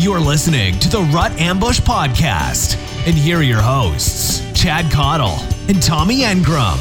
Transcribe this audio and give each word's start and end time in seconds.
You're 0.00 0.20
listening 0.20 0.78
to 0.78 0.88
the 0.88 1.00
Rut 1.12 1.32
Ambush 1.40 1.80
Podcast. 1.80 2.76
And 3.04 3.16
here 3.16 3.38
are 3.38 3.42
your 3.42 3.60
hosts, 3.60 4.38
Chad 4.52 4.92
Cottle 4.92 5.36
and 5.66 5.82
Tommy 5.82 6.20
Engram. 6.20 6.78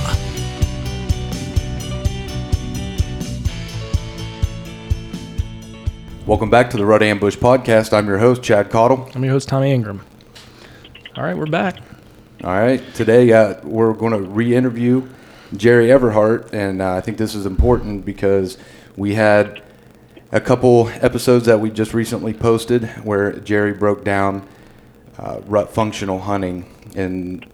Welcome 6.28 6.52
back 6.52 6.70
to 6.70 6.78
the 6.78 6.86
Rut 6.86 7.02
Ambush 7.02 7.38
Podcast. 7.38 7.92
I'm 7.92 8.06
your 8.06 8.20
host, 8.20 8.44
Chad 8.44 8.70
Cottle. 8.70 9.10
I'm 9.16 9.24
your 9.24 9.34
host, 9.34 9.50
Tommy 9.50 9.76
Engram. 9.76 10.02
All 11.16 11.24
right, 11.24 11.36
we're 11.36 11.48
back. 11.48 11.80
All 12.44 12.52
right, 12.52 12.84
today 12.94 13.34
uh, 13.34 13.56
we're 13.64 13.94
going 13.94 14.14
to 14.14 14.22
re 14.22 14.54
interview 14.54 15.10
Jerry 15.56 15.88
Everhart, 15.88 16.54
and 16.54 16.84
uh, 16.84 16.94
I 16.94 17.02
think 17.02 17.18
this 17.18 17.34
is 17.34 17.48
important 17.48 18.06
because 18.06 18.60
we 18.96 19.16
had 19.16 19.64
a 20.32 20.42
couple 20.42 20.90
episodes 21.02 21.46
that 21.46 21.60
we 21.60 21.70
just 21.72 21.94
recently 21.94 22.34
posted 22.34 22.86
where 23.06 23.34
Jerry 23.34 23.74
broke 23.74 24.04
down 24.04 24.48
uh, 25.18 25.40
rut 25.46 25.74
functional 25.74 26.20
hunting 26.20 26.66
and 26.96 27.46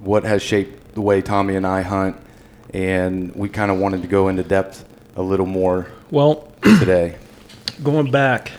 what 0.00 0.24
has 0.24 0.42
shaped 0.42 0.94
the 0.94 1.00
way 1.00 1.20
Tommy 1.22 1.56
and 1.56 1.66
I 1.66 1.82
hunt, 1.82 2.16
and 2.72 3.34
we 3.34 3.48
kind 3.48 3.70
of 3.70 3.78
wanted 3.78 4.02
to 4.02 4.08
go 4.08 4.28
into 4.28 4.42
depth 4.42 4.84
a 5.16 5.22
little 5.22 5.46
more 5.46 5.86
Well, 6.10 6.52
today. 6.62 7.16
going 7.82 8.10
back, 8.10 8.52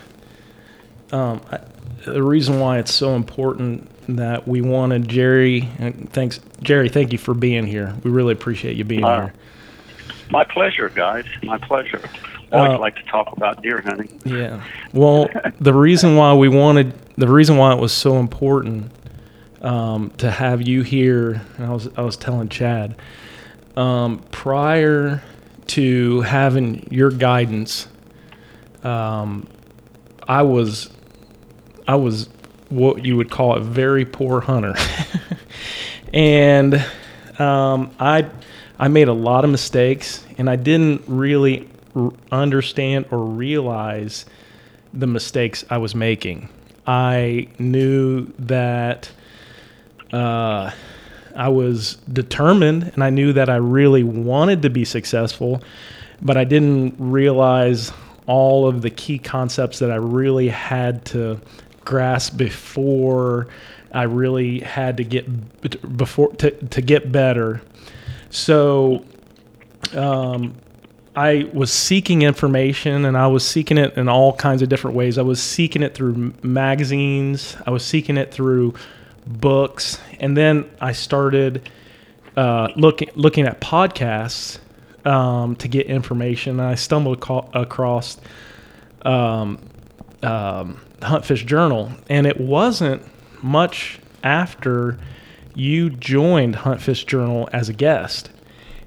um, 1.11 1.41
I, 1.51 1.59
the 2.05 2.21
reason 2.23 2.59
why 2.59 2.79
it's 2.79 2.93
so 2.93 3.15
important 3.15 3.87
that 4.15 4.47
we 4.47 4.61
wanted 4.61 5.07
Jerry, 5.07 5.69
and 5.79 6.11
thanks, 6.11 6.39
Jerry, 6.61 6.89
thank 6.89 7.11
you 7.11 7.17
for 7.17 7.33
being 7.33 7.65
here. 7.65 7.95
We 8.03 8.11
really 8.11 8.33
appreciate 8.33 8.75
you 8.75 8.83
being 8.83 9.03
Uh, 9.03 9.21
here. 9.25 9.33
My 10.29 10.43
pleasure, 10.43 10.89
guys. 10.89 11.25
My 11.43 11.57
pleasure. 11.57 12.01
Always 12.51 12.73
Uh, 12.73 12.79
like 12.79 12.95
to 12.95 13.03
talk 13.03 13.31
about 13.35 13.61
deer 13.61 13.81
hunting. 13.81 14.19
Yeah. 14.25 14.61
Well, 14.93 15.29
the 15.59 15.73
reason 15.73 16.15
why 16.15 16.33
we 16.33 16.49
wanted, 16.49 16.93
the 17.17 17.27
reason 17.27 17.57
why 17.57 17.73
it 17.73 17.79
was 17.79 17.93
so 17.93 18.17
important 18.17 18.91
um, 19.61 20.09
to 20.17 20.29
have 20.29 20.61
you 20.67 20.81
here, 20.81 21.41
and 21.57 21.65
I 21.65 21.69
was 21.71 21.89
I 21.95 22.01
was 22.01 22.17
telling 22.17 22.49
Chad, 22.49 22.95
um, 23.77 24.19
prior 24.31 25.21
to 25.67 26.21
having 26.21 26.87
your 26.91 27.11
guidance, 27.11 27.87
um, 28.83 29.47
I 30.27 30.41
was 30.41 30.89
I 31.87 31.95
was 31.95 32.27
what 32.69 33.05
you 33.05 33.17
would 33.17 33.29
call 33.29 33.55
a 33.55 33.59
very 33.61 34.05
poor 34.05 34.41
hunter, 34.41 34.73
and 36.13 36.75
um, 37.39 37.91
I 37.99 38.27
I 38.79 38.87
made 38.87 39.07
a 39.07 39.13
lot 39.13 39.43
of 39.45 39.51
mistakes, 39.51 40.25
and 40.37 40.49
I 40.49 40.55
didn't 40.55 41.03
really 41.07 41.69
r- 41.95 42.11
understand 42.31 43.05
or 43.11 43.23
realize 43.23 44.25
the 44.93 45.07
mistakes 45.07 45.63
I 45.69 45.77
was 45.77 45.95
making. 45.95 46.49
I 46.85 47.47
knew 47.59 48.25
that 48.39 49.11
uh, 50.11 50.71
I 51.35 51.47
was 51.47 51.95
determined, 52.11 52.91
and 52.93 53.03
I 53.03 53.09
knew 53.09 53.33
that 53.33 53.49
I 53.49 53.55
really 53.57 54.03
wanted 54.03 54.61
to 54.63 54.69
be 54.69 54.85
successful, 54.85 55.63
but 56.21 56.37
I 56.37 56.43
didn't 56.43 56.95
realize 56.97 57.91
all 58.27 58.67
of 58.67 58.81
the 58.81 58.89
key 58.89 59.19
concepts 59.19 59.79
that 59.79 59.91
I 59.91 59.95
really 59.95 60.49
had 60.49 61.05
to 61.05 61.39
grasp 61.85 62.37
before 62.37 63.47
I 63.93 64.03
really 64.03 64.59
had 64.59 64.97
to 64.97 65.03
get 65.03 65.97
before 65.97 66.31
to, 66.35 66.51
to 66.51 66.81
get 66.81 67.11
better. 67.11 67.61
So 68.29 69.03
um, 69.93 70.55
I 71.15 71.49
was 71.53 71.71
seeking 71.71 72.21
information 72.21 73.03
and 73.05 73.17
I 73.17 73.27
was 73.27 73.45
seeking 73.45 73.77
it 73.77 73.97
in 73.97 74.07
all 74.07 74.33
kinds 74.33 74.61
of 74.61 74.69
different 74.69 74.95
ways. 74.95 75.17
I 75.17 75.23
was 75.23 75.41
seeking 75.41 75.83
it 75.83 75.93
through 75.93 76.33
magazines, 76.41 77.57
I 77.65 77.71
was 77.71 77.83
seeking 77.83 78.17
it 78.17 78.33
through 78.33 78.75
books, 79.27 79.99
and 80.19 80.37
then 80.37 80.69
I 80.79 80.93
started 80.93 81.69
uh, 82.37 82.69
looking 82.77 83.09
looking 83.15 83.45
at 83.45 83.59
podcasts 83.59 84.59
um, 85.05 85.55
to 85.57 85.67
get 85.67 85.87
information. 85.87 86.59
And 86.59 86.69
I 86.69 86.75
stumbled 86.75 87.17
across 87.53 88.17
um, 89.01 89.59
um, 90.23 90.79
the 90.99 91.07
Hunt 91.07 91.25
Fish 91.25 91.43
Journal, 91.43 91.91
and 92.09 92.25
it 92.25 92.39
wasn't 92.39 93.03
much 93.43 93.99
after 94.23 94.97
you 95.55 95.89
joined 95.89 96.55
Hunt 96.55 96.81
Fish 96.81 97.03
Journal 97.03 97.49
as 97.51 97.67
a 97.67 97.73
guest, 97.73 98.29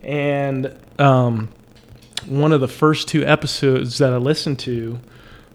and 0.02 0.74
um, 0.98 1.50
one 2.26 2.52
of 2.52 2.60
the 2.60 2.68
first 2.68 3.08
two 3.08 3.24
episodes 3.24 3.98
that 3.98 4.12
I 4.12 4.16
listened 4.16 4.58
to 4.60 4.98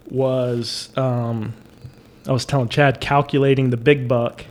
was 0.08 0.90
um, 0.96 1.54
I 2.26 2.32
was 2.32 2.44
telling 2.44 2.68
Chad 2.68 3.00
calculating 3.00 3.70
the 3.70 3.76
big 3.76 4.08
buck 4.08 4.44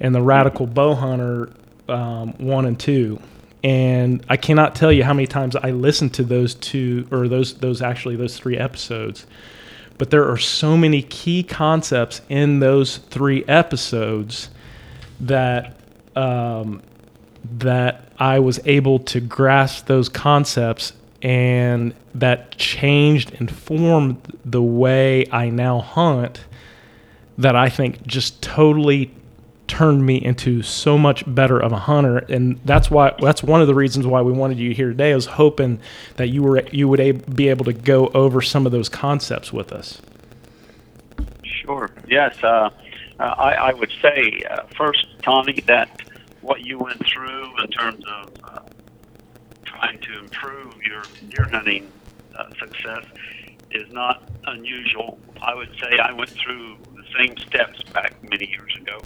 and 0.00 0.14
the 0.14 0.22
radical 0.22 0.66
bow 0.66 0.94
hunter 0.94 1.50
um, 1.88 2.32
one 2.38 2.66
and 2.66 2.78
two. 2.78 3.20
And 3.64 4.24
I 4.28 4.36
cannot 4.36 4.74
tell 4.74 4.90
you 4.90 5.04
how 5.04 5.14
many 5.14 5.26
times 5.26 5.54
I 5.54 5.70
listened 5.70 6.14
to 6.14 6.24
those 6.24 6.54
two 6.54 7.06
or 7.10 7.28
those 7.28 7.54
those 7.54 7.80
actually 7.80 8.16
those 8.16 8.36
three 8.36 8.56
episodes. 8.56 9.26
But 9.98 10.10
there 10.10 10.28
are 10.28 10.38
so 10.38 10.76
many 10.76 11.02
key 11.02 11.42
concepts 11.42 12.22
in 12.28 12.58
those 12.58 12.96
three 12.96 13.44
episodes 13.44 14.48
that 15.20 15.76
um, 16.16 16.82
that 17.58 18.08
I 18.18 18.40
was 18.40 18.58
able 18.64 18.98
to 19.00 19.20
grasp 19.20 19.86
those 19.86 20.08
concepts 20.08 20.92
and 21.22 21.94
that 22.14 22.56
changed 22.58 23.32
and 23.38 23.50
formed 23.50 24.38
the 24.44 24.62
way 24.62 25.26
I 25.30 25.50
now 25.50 25.80
hunt 25.80 26.44
that 27.38 27.56
I 27.56 27.68
think 27.68 28.06
just 28.06 28.42
totally 28.42 29.14
turned 29.68 30.04
me 30.04 30.16
into 30.16 30.62
so 30.62 30.98
much 30.98 31.24
better 31.26 31.58
of 31.58 31.72
a 31.72 31.78
hunter 31.78 32.18
and 32.18 32.60
that's 32.64 32.90
why 32.90 33.14
that's 33.20 33.42
one 33.42 33.62
of 33.62 33.66
the 33.66 33.74
reasons 33.74 34.06
why 34.06 34.20
we 34.20 34.32
wanted 34.32 34.58
you 34.58 34.74
here 34.74 34.88
today 34.88 35.12
I 35.12 35.14
was 35.14 35.24
hoping 35.24 35.80
that 36.16 36.28
you 36.28 36.42
were 36.42 36.62
you 36.72 36.88
would 36.88 37.00
a, 37.00 37.12
be 37.12 37.48
able 37.48 37.64
to 37.64 37.72
go 37.72 38.08
over 38.08 38.42
some 38.42 38.66
of 38.66 38.72
those 38.72 38.90
concepts 38.90 39.50
with 39.50 39.72
us 39.72 40.02
Sure. 41.62 41.90
Yes. 42.08 42.36
Uh, 42.42 42.70
uh, 43.20 43.22
I, 43.22 43.52
I 43.54 43.72
would 43.72 43.92
say 44.00 44.42
uh, 44.50 44.62
first, 44.76 45.06
Tommy, 45.22 45.60
that 45.66 46.02
what 46.40 46.64
you 46.64 46.78
went 46.78 47.06
through 47.06 47.62
in 47.62 47.68
terms 47.68 48.04
of 48.06 48.30
uh, 48.42 48.58
trying 49.82 49.98
to 49.98 50.18
improve 50.18 50.74
your 50.82 51.02
deer 51.28 51.48
hunting 51.50 51.90
uh, 52.36 52.44
success 52.58 53.04
is 53.72 53.90
not 53.92 54.22
unusual. 54.46 55.18
I 55.40 55.54
would 55.54 55.70
say 55.80 55.98
I 55.98 56.12
went 56.12 56.30
through 56.30 56.76
the 56.94 57.02
same 57.18 57.36
steps 57.38 57.82
back 57.92 58.14
many 58.22 58.48
years 58.48 58.76
ago. 58.76 58.98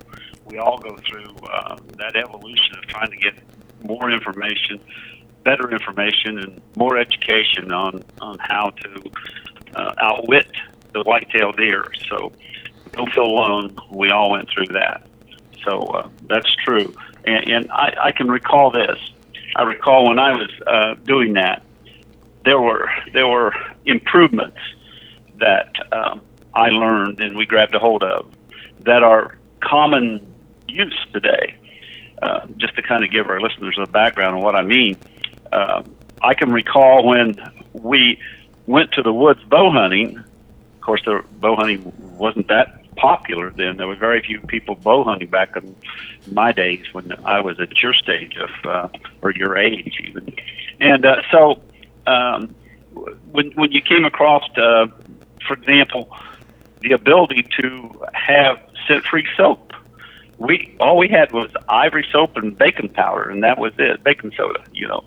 We 0.45 0.59
all 0.59 0.79
go 0.79 0.97
through 0.97 1.35
uh, 1.51 1.77
that 1.99 2.17
evolution 2.17 2.77
of 2.77 2.87
trying 2.87 3.11
to 3.11 3.17
get 3.17 3.35
more 3.85 4.11
information, 4.11 4.81
better 5.45 5.71
information, 5.71 6.39
and 6.39 6.61
more 6.77 6.99
education 6.99 7.73
on 7.73 8.05
on 8.21 8.39
how 8.39 8.71
to 8.71 9.03
uh, 9.75 9.95
outwit 10.01 10.51
the 10.93 11.03
whitetail 11.05 11.53
deer. 11.53 11.87
So 12.09 12.33
don't 12.93 13.13
feel 13.13 13.25
alone. 13.25 13.77
We 13.91 14.11
all 14.11 14.33
went 14.33 14.49
through 14.51 14.75
that. 14.75 15.07
So 15.65 15.81
uh, 15.81 16.09
that's 16.29 16.53
true. 16.65 16.95
And, 17.25 17.49
and 17.49 17.71
I, 17.73 17.97
I 18.05 18.13
can 18.13 18.29
recall 18.29 18.71
this. 18.71 18.99
I 19.57 19.63
recall 19.63 20.07
when 20.09 20.19
I 20.19 20.33
was 20.33 20.51
uh, 20.67 20.95
doing 21.05 21.33
that, 21.33 21.63
there 22.45 22.61
were 22.61 22.91
there 23.15 23.27
were 23.27 23.55
improvements 23.87 24.59
that 25.39 25.73
um, 25.93 26.21
I 26.55 26.69
learned 26.69 27.21
and 27.21 27.35
we 27.37 27.47
grabbed 27.47 27.75
a 27.75 27.79
hold 27.79 28.03
of 28.03 28.31
that 28.81 29.03
are 29.03 29.39
common 29.61 30.35
use 30.69 31.07
today. 31.13 31.57
Uh, 32.21 32.47
just 32.57 32.75
to 32.77 32.83
kind 32.83 33.03
of 33.05 33.11
give 33.11 33.29
our 33.29 33.41
listeners 33.41 33.79
a 33.79 33.87
background 33.87 34.37
on 34.37 34.43
what 34.43 34.55
I 34.55 34.63
mean, 34.63 34.97
uh, 35.53 35.83
I 36.23 36.35
can 36.35 36.51
recall 36.51 37.07
when 37.07 37.37
we 37.75 38.19
went 38.67 38.93
to 38.93 39.03
the 39.03 39.13
woods 39.13 39.43
bow 39.45 39.71
hunting. 39.71 40.19
Of 40.19 40.81
course, 40.81 41.03
the 41.05 41.23
bow 41.41 41.57
hunting 41.57 41.93
wasn't 42.17 42.49
that 42.49 42.86
popular 42.97 43.51
then. 43.51 43.77
There 43.77 43.87
were 43.87 43.97
very 43.97 44.23
few 44.23 44.41
people 44.41 44.75
bow 44.75 45.05
hunting 45.05 45.29
back 45.29 45.57
in 45.57 45.77
my 46.33 46.53
days 46.53 46.85
when 46.93 47.13
I 47.25 47.41
was 47.41 47.61
at 47.61 47.83
your 47.83 47.95
stage 47.95 48.37
of, 48.37 48.51
uh, 48.65 48.89
or 49.23 49.31
your 49.33 49.57
age 49.57 50.01
even. 50.07 50.35
And 50.81 51.07
uh, 51.07 51.23
so, 51.31 51.63
um, 52.07 52.55
when 53.31 53.51
when 53.53 53.73
you 53.73 53.83
came 53.83 54.05
across, 54.05 54.45
uh, 54.57 54.87
for 55.47 55.55
example, 55.55 56.11
the 56.81 56.93
ability 56.93 57.47
to 57.61 58.05
have 58.13 58.59
scent-free 58.87 59.27
soap, 59.37 59.73
we 60.39 60.75
all 60.81 60.97
we 60.97 61.09
had 61.09 61.33
was 61.33 61.51
ivory 61.69 62.07
soap 62.11 62.37
and 62.37 62.57
baking 62.57 62.91
powder, 62.91 63.31
and 63.31 63.43
that 63.43 63.59
was 63.59 63.73
it, 63.79 64.03
baking 64.03 64.33
soda, 64.37 64.63
you 64.73 64.87
know. 64.87 65.05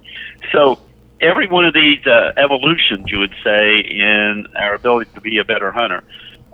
So 0.52 0.80
every 1.22 1.48
one 1.48 1.66
of 1.66 1.74
these 1.74 2.06
uh, 2.06 2.34
evolutions, 2.38 3.06
you 3.08 3.20
would 3.20 3.36
say, 3.44 3.78
in 3.78 4.48
our 4.56 4.74
ability 4.74 5.12
to 5.16 5.22
be 5.22 5.38
a 5.38 5.44
better 5.44 5.72
hunter, 5.72 6.04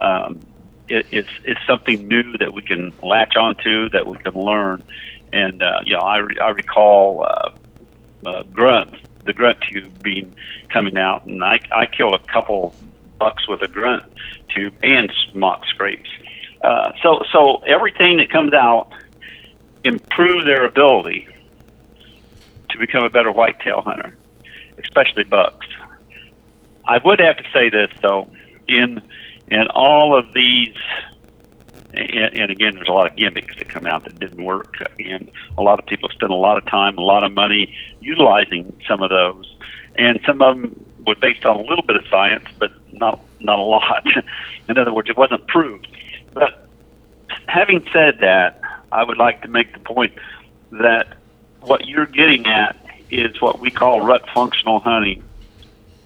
um, 0.01 0.39
it, 0.87 1.05
it's 1.11 1.29
it's 1.43 1.59
something 1.67 2.07
new 2.07 2.37
that 2.37 2.53
we 2.53 2.61
can 2.61 2.93
latch 3.01 3.35
onto, 3.35 3.89
that 3.89 4.07
we 4.07 4.17
can 4.17 4.33
learn. 4.33 4.83
And 5.33 5.61
uh, 5.61 5.79
you 5.85 5.93
know, 5.93 5.99
I, 6.01 6.17
re- 6.17 6.39
I 6.39 6.49
recall 6.49 7.25
uh, 7.27 7.51
uh, 8.25 8.43
grunt, 8.43 8.95
the 9.25 9.33
grunt 9.33 9.59
tube 9.61 10.01
being 10.01 10.35
coming 10.69 10.97
out, 10.97 11.25
and 11.25 11.43
I 11.43 11.59
I 11.71 11.85
killed 11.85 12.13
a 12.15 12.19
couple 12.31 12.73
bucks 13.19 13.47
with 13.47 13.61
a 13.61 13.67
grunt 13.67 14.03
tube 14.53 14.73
and 14.83 15.11
mock 15.33 15.65
scrapes. 15.67 16.09
uh, 16.63 16.91
so 17.01 17.23
so 17.31 17.57
everything 17.65 18.17
that 18.17 18.29
comes 18.29 18.53
out 18.53 18.91
improves 19.83 20.45
their 20.45 20.65
ability 20.65 21.27
to 22.69 22.77
become 22.77 23.03
a 23.03 23.09
better 23.09 23.31
whitetail 23.31 23.81
hunter, 23.81 24.17
especially 24.83 25.23
bucks. 25.23 25.67
I 26.87 26.99
would 27.03 27.19
have 27.19 27.37
to 27.37 27.43
say 27.53 27.69
this 27.69 27.89
though, 28.01 28.29
in 28.67 29.01
in 29.47 29.67
all 29.67 30.17
of 30.17 30.33
these, 30.33 30.75
and, 31.93 32.35
and 32.35 32.51
again, 32.51 32.75
there's 32.75 32.87
a 32.87 32.91
lot 32.91 33.09
of 33.09 33.15
gimmicks 33.15 33.55
that 33.57 33.69
come 33.69 33.85
out 33.85 34.03
that 34.03 34.19
didn't 34.19 34.43
work, 34.43 34.75
and 34.99 35.31
a 35.57 35.61
lot 35.61 35.79
of 35.79 35.85
people 35.85 36.09
spend 36.09 36.31
a 36.31 36.35
lot 36.35 36.57
of 36.57 36.65
time, 36.65 36.97
a 36.97 37.01
lot 37.01 37.23
of 37.23 37.31
money 37.31 37.75
utilizing 38.01 38.75
some 38.87 39.01
of 39.01 39.09
those, 39.09 39.55
and 39.95 40.19
some 40.25 40.41
of 40.41 40.55
them 40.55 40.85
were 41.05 41.15
based 41.15 41.45
on 41.45 41.57
a 41.57 41.61
little 41.61 41.83
bit 41.85 41.95
of 41.95 42.03
science, 42.09 42.45
but 42.59 42.71
not 42.91 43.19
not 43.39 43.59
a 43.59 43.61
lot. 43.61 44.05
in 44.69 44.77
other 44.77 44.93
words, 44.93 45.09
it 45.09 45.17
wasn't 45.17 45.45
proved. 45.47 45.87
But 46.33 46.67
having 47.47 47.85
said 47.93 48.19
that, 48.21 48.59
I 48.91 49.03
would 49.03 49.17
like 49.17 49.41
to 49.43 49.47
make 49.47 49.73
the 49.73 49.79
point 49.79 50.13
that 50.71 51.17
what 51.61 51.85
you're 51.87 52.05
getting 52.05 52.47
at 52.47 52.75
is 53.11 53.39
what 53.41 53.59
we 53.59 53.69
call 53.69 54.01
rut 54.01 54.27
functional 54.33 54.79
hunting. 54.79 55.23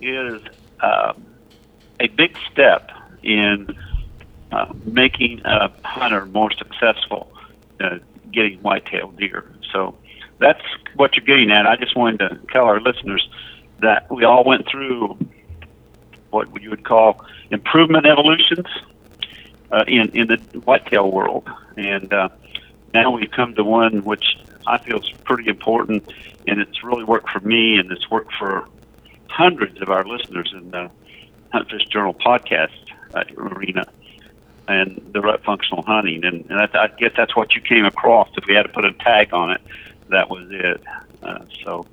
Is 0.02 0.42
uh, 0.80 1.14
a 2.00 2.08
big 2.08 2.38
step 2.52 2.92
in 3.24 3.76
uh, 4.52 4.74
making 4.86 5.42
a 5.46 5.72
hunter 5.84 6.26
more 6.28 6.52
successful 6.52 7.32
uh, 7.80 8.00
getting 8.32 8.60
whitetail 8.60 9.12
deer. 9.12 9.52
So 9.72 9.96
that's 10.40 10.62
what 10.96 11.16
you're 11.16 11.26
getting 11.26 11.52
at. 11.52 11.66
I 11.68 11.76
just 11.76 11.96
wanted 11.96 12.20
to 12.20 12.40
tell 12.52 12.66
our 12.66 12.80
listeners 12.82 13.28
that 13.80 14.10
we 14.12 14.24
all 14.24 14.44
went 14.44 14.68
through 14.68 15.18
what 16.32 16.48
you 16.62 16.70
would 16.70 16.86
call 16.86 17.24
improvement 17.50 18.06
evolutions 18.06 18.68
uh, 19.72 19.84
in 19.88 20.10
in 20.14 20.28
the 20.28 20.38
whitetail 20.60 21.12
world, 21.12 21.48
and 21.78 22.12
uh, 22.14 22.30
now 22.94 23.12
we've 23.12 23.32
come 23.32 23.54
to 23.56 23.64
one 23.64 24.04
which 24.04 24.38
I 24.68 24.78
feel 24.80 25.00
is 25.00 25.10
pretty 25.24 25.50
important, 25.50 26.04
and 26.48 26.60
it's 26.60 26.84
really 26.84 27.04
worked 27.04 27.30
for 27.30 27.40
me, 27.40 27.78
and 27.78 27.92
it's 27.92 28.10
worked 28.10 28.34
for 28.38 28.68
hundreds 29.28 29.82
of 29.82 29.90
our 29.90 30.06
listeners 30.06 30.54
in 30.56 30.72
the 30.72 30.90
Hunt 31.52 31.70
Fish 31.70 31.86
Journal 31.86 32.14
podcast 32.14 32.70
uh, 33.14 33.24
arena 33.38 33.86
and 34.68 35.02
the 35.14 35.22
rut 35.22 35.44
functional 35.44 35.84
hunting. 35.84 36.24
And, 36.24 36.46
and 36.50 36.60
I, 36.60 36.70
I 36.74 36.88
guess 36.88 37.12
that's 37.18 37.36
what 37.36 37.56
you 37.56 37.62
came 37.62 37.86
across. 37.86 38.30
If 38.38 38.46
we 38.46 38.54
had 38.54 38.64
to 38.64 38.70
put 38.70 38.86
a 38.86 38.94
tag 38.94 39.34
on 39.34 39.52
it, 39.52 39.62
that 40.10 40.30
was 40.30 40.48
it. 40.52 40.82
Uh, 41.24 41.40
so 41.64 41.86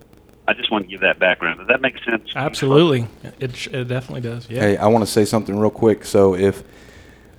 I 0.46 0.52
just 0.52 0.70
want 0.70 0.84
to 0.84 0.90
give 0.90 1.00
that 1.00 1.18
background. 1.18 1.58
Does 1.58 1.68
that 1.68 1.80
make 1.80 2.02
sense? 2.04 2.30
Absolutely. 2.36 3.08
It, 3.40 3.66
it 3.68 3.88
definitely 3.88 4.20
does. 4.20 4.48
Yeah. 4.48 4.60
Hey, 4.60 4.76
I 4.76 4.86
want 4.88 5.04
to 5.04 5.10
say 5.10 5.24
something 5.24 5.58
real 5.58 5.70
quick. 5.70 6.04
So 6.04 6.34
if 6.34 6.62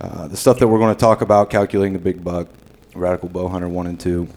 uh, 0.02 0.28
the 0.28 0.38
stuff 0.38 0.60
that 0.60 0.68
we're 0.68 0.80
going 0.80 0.94
to 0.94 1.00
talk 1.00 1.22
about, 1.22 1.50
calculating 1.50 1.94
the 1.94 2.00
big 2.00 2.24
buck, 2.24 2.48
Radical 2.96 3.30
Bow 3.30 3.48
Hunter 3.48 3.70
1 3.70 3.88
and 3.88 4.00
2, 4.00 4.28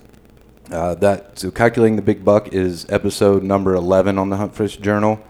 uh, 0.70 0.94
that 0.96 1.38
so 1.38 1.50
calculating 1.50 1.96
the 1.96 2.02
big 2.02 2.24
buck 2.24 2.52
is 2.52 2.86
episode 2.90 3.42
number 3.42 3.74
11 3.74 4.18
on 4.18 4.30
the 4.30 4.36
Hunt 4.36 4.54
Fish 4.54 4.76
Journal, 4.76 5.20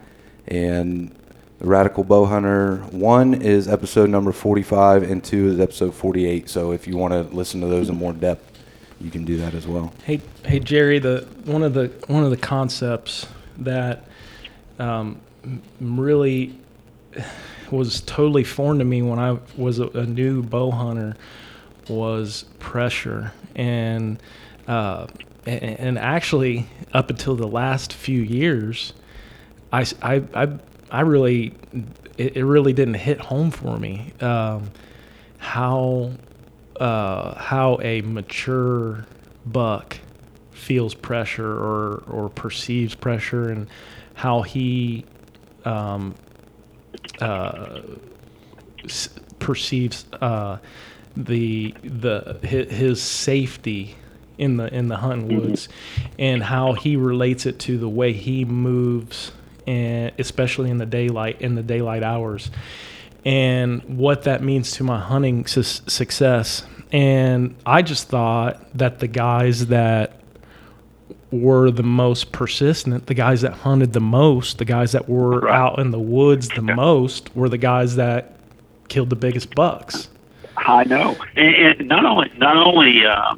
and 0.47 1.15
the 1.61 1.67
Radical 1.67 2.05
Bow 2.05 2.25
Hunter 2.25 2.79
1 2.91 3.43
is 3.43 3.69
episode 3.69 4.09
number 4.09 4.33
45, 4.33 5.03
and 5.03 5.23
2 5.23 5.49
is 5.49 5.61
episode 5.61 5.95
48. 5.95 6.49
So 6.49 6.73
if 6.73 6.87
you 6.87 6.97
want 6.97 7.13
to 7.13 7.23
listen 7.37 7.61
to 7.61 7.67
those 7.67 7.91
in 7.91 7.97
more 7.97 8.15
depth, 8.15 8.59
you 8.99 9.11
can 9.11 9.27
do 9.27 9.37
that 9.37 9.53
as 9.53 9.67
well. 9.67 9.93
Hey, 10.05 10.23
hey, 10.45 10.59
Jerry. 10.59 10.99
The 10.99 11.27
one 11.45 11.63
of 11.63 11.75
the 11.75 11.89
one 12.07 12.25
of 12.25 12.31
the 12.31 12.37
concepts 12.37 13.27
that 13.59 14.05
um, 14.79 15.21
really 15.81 16.59
was 17.71 18.01
totally 18.03 18.45
foreign 18.45 18.79
to 18.79 18.85
me 18.85 19.03
when 19.03 19.19
I 19.19 19.39
was 19.57 19.79
a, 19.79 19.89
a 19.89 20.07
new 20.07 20.43
bow 20.43 20.71
hunter 20.71 21.17
was 21.89 22.45
pressure 22.59 23.33
and. 23.55 24.21
Uh, 24.67 25.07
and, 25.47 25.99
actually, 25.99 26.67
up 26.93 27.09
until 27.09 27.35
the 27.35 27.47
last 27.47 27.95
few 27.95 28.21
years, 28.21 28.93
I, 29.73 29.87
I, 30.03 30.23
I, 30.35 30.59
I 30.91 31.03
really, 31.03 31.55
it, 32.19 32.37
it 32.37 32.45
really 32.45 32.73
didn't 32.73 32.95
hit 32.95 33.21
home 33.21 33.51
for 33.51 33.79
me 33.79 34.13
um, 34.21 34.71
how 35.39 36.13
uh, 36.79 37.35
how 37.35 37.79
a 37.83 38.01
mature 38.03 39.07
buck 39.47 39.99
feels 40.53 40.95
pressure 40.95 41.51
or 41.53 42.03
or 42.09 42.29
perceives 42.29 42.95
pressure 42.95 43.51
and 43.51 43.67
how 44.15 44.43
he 44.43 45.05
um, 45.65 46.15
uh, 47.21 47.81
s- 48.85 49.11
perceives 49.39 50.05
uh, 50.21 50.59
the 51.17 51.75
the 51.85 52.39
hi- 52.43 52.75
his 52.75 53.03
safety 53.03 53.97
in 54.39 54.57
the 54.57 54.73
in 54.75 54.89
the 54.89 54.97
hunting 54.97 55.29
woods 55.41 55.69
and 56.19 56.43
how 56.43 56.73
he 56.73 56.97
relates 56.97 57.47
it 57.47 57.59
to 57.61 57.79
the 57.79 57.89
way 57.89 58.13
he 58.13 58.45
moves 58.45 59.33
and 59.67 60.13
especially 60.19 60.71
in 60.71 60.79
the 60.79 60.87
daylight 60.87 61.41
in 61.41 61.55
the 61.55 61.63
daylight 61.63 62.03
hours. 62.03 62.51
And 63.25 63.83
what 63.99 64.23
that 64.23 64.43
means 64.43 64.73
to 64.73 64.85
my 64.85 64.99
hunting 64.99 65.47
su- 65.47 65.63
success. 65.63 66.65
And 66.91 67.55
I 67.67 67.83
just 67.83 68.09
thought 68.09 68.67
that 68.77 68.99
the 68.99 69.09
guys 69.09 69.67
that 69.67 70.21
were 71.31 71.71
the 71.71 71.83
most 71.83 72.33
persistent, 72.33 73.07
the 73.07 73.15
guys 73.15 73.43
that 73.43 73.53
hunted 73.53 73.93
the 73.93 74.01
most, 74.01 74.59
the 74.59 74.65
guys 74.65 74.93
that 74.93 75.09
were 75.09 75.49
out 75.49 75.79
in 75.79 75.91
the 75.91 75.99
woods 75.99 76.49
the 76.49 76.63
most 76.63 77.35
were 77.37 77.49
the 77.49 77.59
guys 77.59 77.97
that 77.97 78.37
killed 78.89 79.11
the 79.11 79.17
biggest 79.17 79.55
bucks. 79.55 80.09
I 80.57 80.85
know, 80.85 81.17
and, 81.37 81.81
and 81.81 81.89
not 81.89 82.05
only 82.05 82.31
not 82.37 82.57
only 82.57 83.07
uh, 83.07 83.37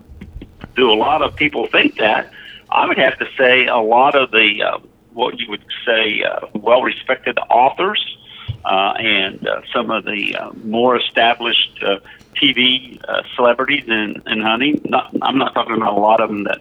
do 0.75 0.91
a 0.91 0.95
lot 0.95 1.23
of 1.23 1.37
people 1.37 1.67
think 1.67 1.99
that, 1.99 2.31
I 2.71 2.87
would 2.87 2.99
have 2.99 3.19
to 3.19 3.29
say 3.37 3.67
a 3.67 3.77
lot 3.77 4.15
of 4.15 4.31
the 4.31 4.63
uh, 4.63 4.79
what 5.15 5.39
you 5.39 5.51
would 5.51 5.65
say 5.87 6.23
uh, 6.23 6.47
well-respected 6.55 7.39
authors 7.51 8.19
uh, 8.65 8.95
and 8.99 9.47
uh, 9.47 9.63
some 9.73 9.91
of 9.91 10.05
the 10.05 10.37
uh, 10.37 10.53
more 10.65 10.97
established 10.97 11.83
uh, 11.85 11.99
TV 12.37 13.01
uh, 13.09 13.23
celebrities 13.35 13.85
in, 13.87 14.23
in 14.27 14.41
hunting. 14.41 14.81
Not, 14.85 15.15
I'm 15.23 15.39
not 15.39 15.55
talking 15.55 15.77
about 15.77 15.95
a 15.97 16.01
lot 16.01 16.21
of 16.21 16.29
them 16.29 16.45
that 16.45 16.61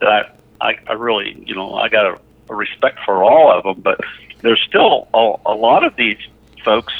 that 0.00 0.36
I, 0.60 0.68
I, 0.68 0.78
I 0.88 0.92
really 0.94 1.42
you 1.46 1.54
know 1.54 1.74
I 1.74 1.88
got 1.88 2.06
a, 2.06 2.20
a 2.48 2.54
respect 2.54 2.98
for 3.04 3.22
all 3.22 3.56
of 3.56 3.64
them, 3.64 3.82
but 3.82 4.00
there's 4.40 4.62
still 4.66 5.08
a, 5.14 5.34
a 5.46 5.54
lot 5.54 5.84
of 5.84 5.96
these 5.96 6.18
folks 6.64 6.92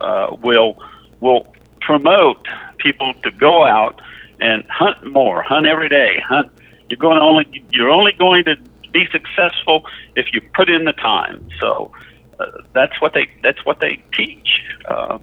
uh, 0.00 0.36
will 0.42 0.82
will 1.20 1.46
promote 1.80 2.46
people 2.78 3.14
to 3.22 3.30
go 3.30 3.64
out 3.64 4.00
and 4.40 4.64
hunt 4.70 5.04
more, 5.12 5.42
hunt 5.42 5.66
every 5.66 5.88
day, 5.88 6.20
hunt. 6.26 6.50
You're 6.88 6.98
going 6.98 7.18
only 7.18 7.64
you're 7.70 7.90
only 7.90 8.12
going 8.12 8.44
to 8.44 8.56
be 8.92 9.06
successful 9.10 9.84
if 10.16 10.32
you 10.32 10.40
put 10.54 10.68
in 10.68 10.84
the 10.84 10.92
time. 10.92 11.48
So 11.60 11.92
uh, 12.38 12.46
that's 12.72 13.00
what 13.00 13.14
they 13.14 13.28
that's 13.42 13.64
what 13.64 13.80
they 13.80 14.02
teach. 14.12 14.62
Uh, 14.86 15.18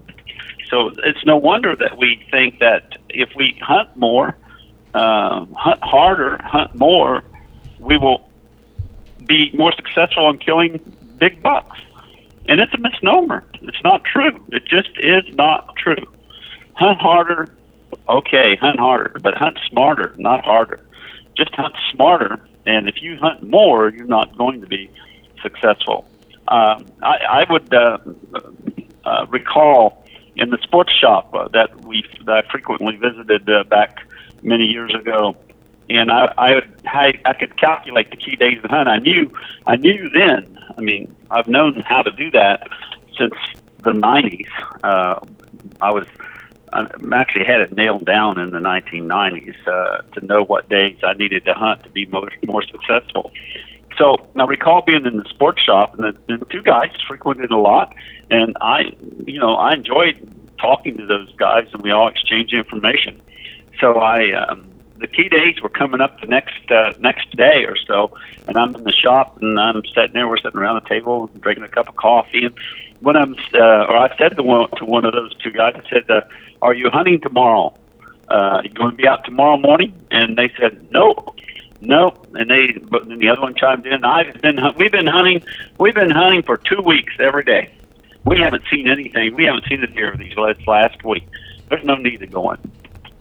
so 0.70 0.92
it's 1.04 1.26
no 1.26 1.38
wonder 1.38 1.76
that 1.76 1.98
we 1.98 2.22
think 2.32 2.60
that 2.60 2.98
if 3.10 3.30
we 3.36 3.58
hunt 3.62 3.96
more, 3.96 4.36
uh, 4.94 5.46
hunt 5.56 5.82
harder, 5.82 6.40
hunt 6.44 6.76
more, 6.76 7.24
we 7.80 7.98
will 7.98 8.30
be 9.26 9.52
more 9.54 9.72
successful 9.74 10.30
in 10.30 10.38
killing 10.38 10.80
big 11.18 11.42
bucks. 11.42 11.80
And 12.48 12.60
it's 12.62 12.74
a 12.74 12.78
misnomer. 12.78 13.44
It's 13.62 13.84
not 13.84 14.04
true. 14.04 14.44
It 14.52 14.66
just 14.66 14.90
is 14.98 15.24
not 15.36 15.76
true. 15.76 16.06
Hunt 16.74 17.00
harder, 17.02 17.54
okay, 18.08 18.56
hunt 18.56 18.80
harder, 18.80 19.20
but 19.22 19.36
hunt 19.36 19.60
smarter, 19.70 20.14
not 20.18 20.46
harder. 20.46 20.80
Just 21.36 21.54
hunt 21.56 21.76
smarter, 21.92 22.40
and 22.68 22.88
if 22.88 23.02
you 23.02 23.18
hunt 23.18 23.44
more, 23.44 23.90
you're 23.90 24.06
not 24.06 24.38
going 24.38 24.62
to 24.62 24.68
be 24.68 24.90
successful. 25.42 26.06
Um, 26.48 26.86
I, 27.02 27.46
I 27.46 27.46
would 27.52 27.74
uh, 27.74 27.98
uh, 29.04 29.26
recall 29.30 30.06
in 30.36 30.50
the 30.50 30.58
sports 30.62 30.94
shop 30.94 31.34
uh, 31.34 31.48
that 31.50 31.86
we 31.86 32.04
that 32.26 32.46
I 32.46 32.52
frequently 32.52 32.96
visited 32.96 33.50
uh, 33.50 33.64
back 33.64 34.06
many 34.44 34.66
years 34.66 34.94
ago, 34.94 35.36
and 35.90 36.12
I 36.12 36.34
I, 36.38 36.56
would, 36.56 36.82
I 36.86 37.14
I 37.26 37.34
could 37.34 37.58
calculate 37.58 38.12
the 38.12 38.18
key 38.18 38.36
days 38.36 38.60
of 38.64 38.70
hunt. 38.70 38.88
I 38.88 39.00
knew 39.00 39.32
I 39.66 39.76
knew 39.76 40.10
then. 40.10 40.58
I 40.78 40.82
mean, 40.82 41.14
I've 41.32 41.48
known 41.48 41.82
how 41.86 42.02
to 42.02 42.12
do 42.12 42.32
that 42.32 42.68
since 43.18 43.34
the 43.84 43.92
'90s. 43.92 44.48
Uh, 44.84 45.20
I 45.82 45.92
was 45.92 46.08
I 46.78 47.16
actually 47.16 47.46
had 47.46 47.62
it 47.62 47.76
nailed 47.76 48.06
down 48.06 48.40
in 48.40 48.52
the 48.52 48.60
1990s 48.60 49.56
uh, 49.68 50.02
to 50.14 50.26
know 50.26 50.44
what 50.44 50.70
days 50.70 50.98
I 51.04 51.14
needed 51.14 51.46
to 51.46 51.54
hunt 51.54 51.84
to 51.84 51.90
be 51.90 52.06
more 52.06 52.30
more 52.46 52.64
successful. 52.64 53.32
So 53.98 54.18
I 54.36 54.46
recall 54.46 54.84
being 54.84 55.06
in 55.06 55.18
the 55.18 55.26
sports 55.30 55.62
shop, 55.62 55.98
and 55.98 56.04
the, 56.04 56.38
the 56.38 56.46
two 56.46 56.62
guys 56.62 56.92
frequented 57.08 57.52
a 57.52 57.58
lot, 57.58 57.96
and 58.30 58.56
I, 58.62 58.96
you 59.26 59.40
know, 59.40 59.56
I 59.56 59.74
enjoyed 59.74 60.16
talking 60.60 60.98
to 60.98 61.06
those 61.06 61.34
guys, 61.36 61.68
and 61.74 61.82
we 61.82 61.92
all 61.92 62.08
exchanged 62.08 62.54
information. 62.54 63.20
So 63.80 64.00
I, 64.00 64.34
um, 64.34 64.70
the 64.98 65.08
key 65.08 65.30
days 65.30 65.62
were 65.62 65.70
coming 65.70 66.02
up 66.02 66.20
the 66.22 66.28
next 66.28 66.72
uh, 66.72 66.94
next 67.00 67.36
day 67.36 67.66
or 67.66 67.76
so, 67.76 68.16
and 68.48 68.58
I'm 68.58 68.76
in 68.76 68.84
the 68.84 68.92
shop, 68.92 69.42
and 69.42 69.60
I'm 69.60 69.84
sitting 69.96 70.14
there. 70.14 70.28
We're 70.28 70.38
sitting 70.38 70.60
around 70.60 70.84
the 70.84 70.90
table, 70.90 71.28
drinking 71.40 71.64
a 71.64 71.70
cup 71.70 71.90
of 71.90 71.96
coffee, 71.96 72.46
and 72.46 72.56
when 73.00 73.16
I'm, 73.16 73.36
uh, 73.54 73.58
or 73.60 73.98
I 73.98 74.16
said 74.18 74.36
to 74.36 74.44
one 74.44 74.70
to 74.78 74.86
one 74.86 75.06
of 75.06 75.14
those 75.14 75.36
two 75.36 75.52
guys, 75.52 75.76
I 75.76 75.90
said, 75.90 76.10
uh, 76.10 76.22
"Are 76.62 76.74
you 76.74 76.90
hunting 76.90 77.20
tomorrow?" 77.22 77.74
uh, 78.30 78.62
"You 78.64 78.70
going 78.70 78.92
to 78.92 78.98
be 78.98 79.08
out 79.08 79.24
tomorrow 79.26 79.58
morning?" 79.58 79.94
And 80.12 80.38
they 80.38 80.52
said, 80.60 80.92
"No, 80.92 81.36
no." 81.82 82.14
And 82.34 82.50
they, 82.50 82.74
but 82.90 83.08
then 83.08 83.20
the 83.20 83.30
other 83.30 83.42
one 83.42 83.56
chimed 83.56 83.86
in. 83.86 84.04
I've 84.04 84.42
been, 84.42 84.60
we've 84.78 84.92
been 84.92 85.08
hunting, 85.08 85.44
we've 85.78 85.96
been 85.96 86.12
hunting 86.12 86.42
for 86.44 86.58
two 86.58 86.82
weeks 86.82 87.14
every 87.20 87.44
day. 87.44 87.72
We 88.26 88.40
haven't 88.40 88.64
seen 88.70 88.90
anything. 88.90 89.36
We 89.36 89.46
haven't 89.46 89.66
seen 89.70 89.84
a 89.84 89.88
deer 89.88 90.12
of 90.12 90.20
these 90.20 90.36
last 90.36 90.68
last 90.68 91.04
week. 91.04 91.28
There's 91.70 91.84
no 91.84 91.96
need 91.96 92.20
to 92.20 92.28
go 92.28 92.52
in. 92.52 92.60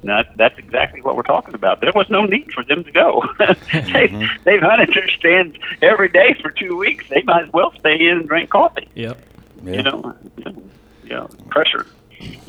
And 0.02 0.10
that, 0.10 0.36
that's 0.36 0.58
exactly 0.58 1.00
what 1.00 1.16
we're 1.16 1.22
talking 1.22 1.54
about. 1.54 1.80
There 1.80 1.92
was 1.94 2.08
no 2.10 2.24
need 2.26 2.52
for 2.52 2.62
them 2.62 2.84
to 2.84 2.92
go. 2.92 3.24
they, 3.72 4.28
They've 4.44 4.60
hunted 4.60 4.94
their 4.94 5.08
stands 5.08 5.56
every 5.82 6.08
day 6.08 6.36
for 6.40 6.50
two 6.50 6.76
weeks. 6.76 7.04
They 7.08 7.22
might 7.22 7.44
as 7.44 7.52
well 7.52 7.72
stay 7.78 8.08
in 8.08 8.18
and 8.18 8.28
drink 8.28 8.50
coffee. 8.50 8.88
Yep. 8.94 9.18
Yeah. 9.64 9.72
You 9.74 9.82
know, 9.82 10.14
yeah, 11.04 11.26
pressure. 11.50 11.86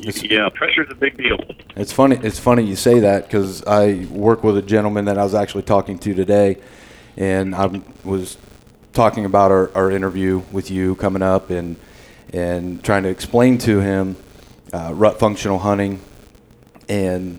It's- 0.00 0.22
Yeah, 0.22 0.48
pressure's 0.48 0.88
a 0.90 0.94
big 0.94 1.16
deal. 1.16 1.38
It's 1.76 1.92
funny. 1.92 2.18
It's 2.22 2.38
funny 2.38 2.62
you 2.64 2.76
say 2.76 3.00
that 3.00 3.26
because 3.26 3.62
I 3.66 4.06
work 4.10 4.42
with 4.42 4.56
a 4.56 4.62
gentleman 4.62 5.04
that 5.06 5.18
I 5.18 5.24
was 5.24 5.34
actually 5.34 5.62
talking 5.64 5.98
to 6.00 6.14
today, 6.14 6.56
and 7.16 7.54
I 7.54 7.80
was 8.04 8.36
talking 8.94 9.24
about 9.24 9.50
our, 9.52 9.70
our 9.76 9.90
interview 9.90 10.42
with 10.52 10.70
you 10.70 10.94
coming 10.96 11.22
up, 11.22 11.50
and 11.50 11.76
and 12.32 12.82
trying 12.82 13.02
to 13.04 13.08
explain 13.10 13.58
to 13.58 13.80
him 13.80 14.16
uh, 14.72 14.92
rut 14.94 15.18
functional 15.18 15.58
hunting, 15.58 16.00
and 16.88 17.38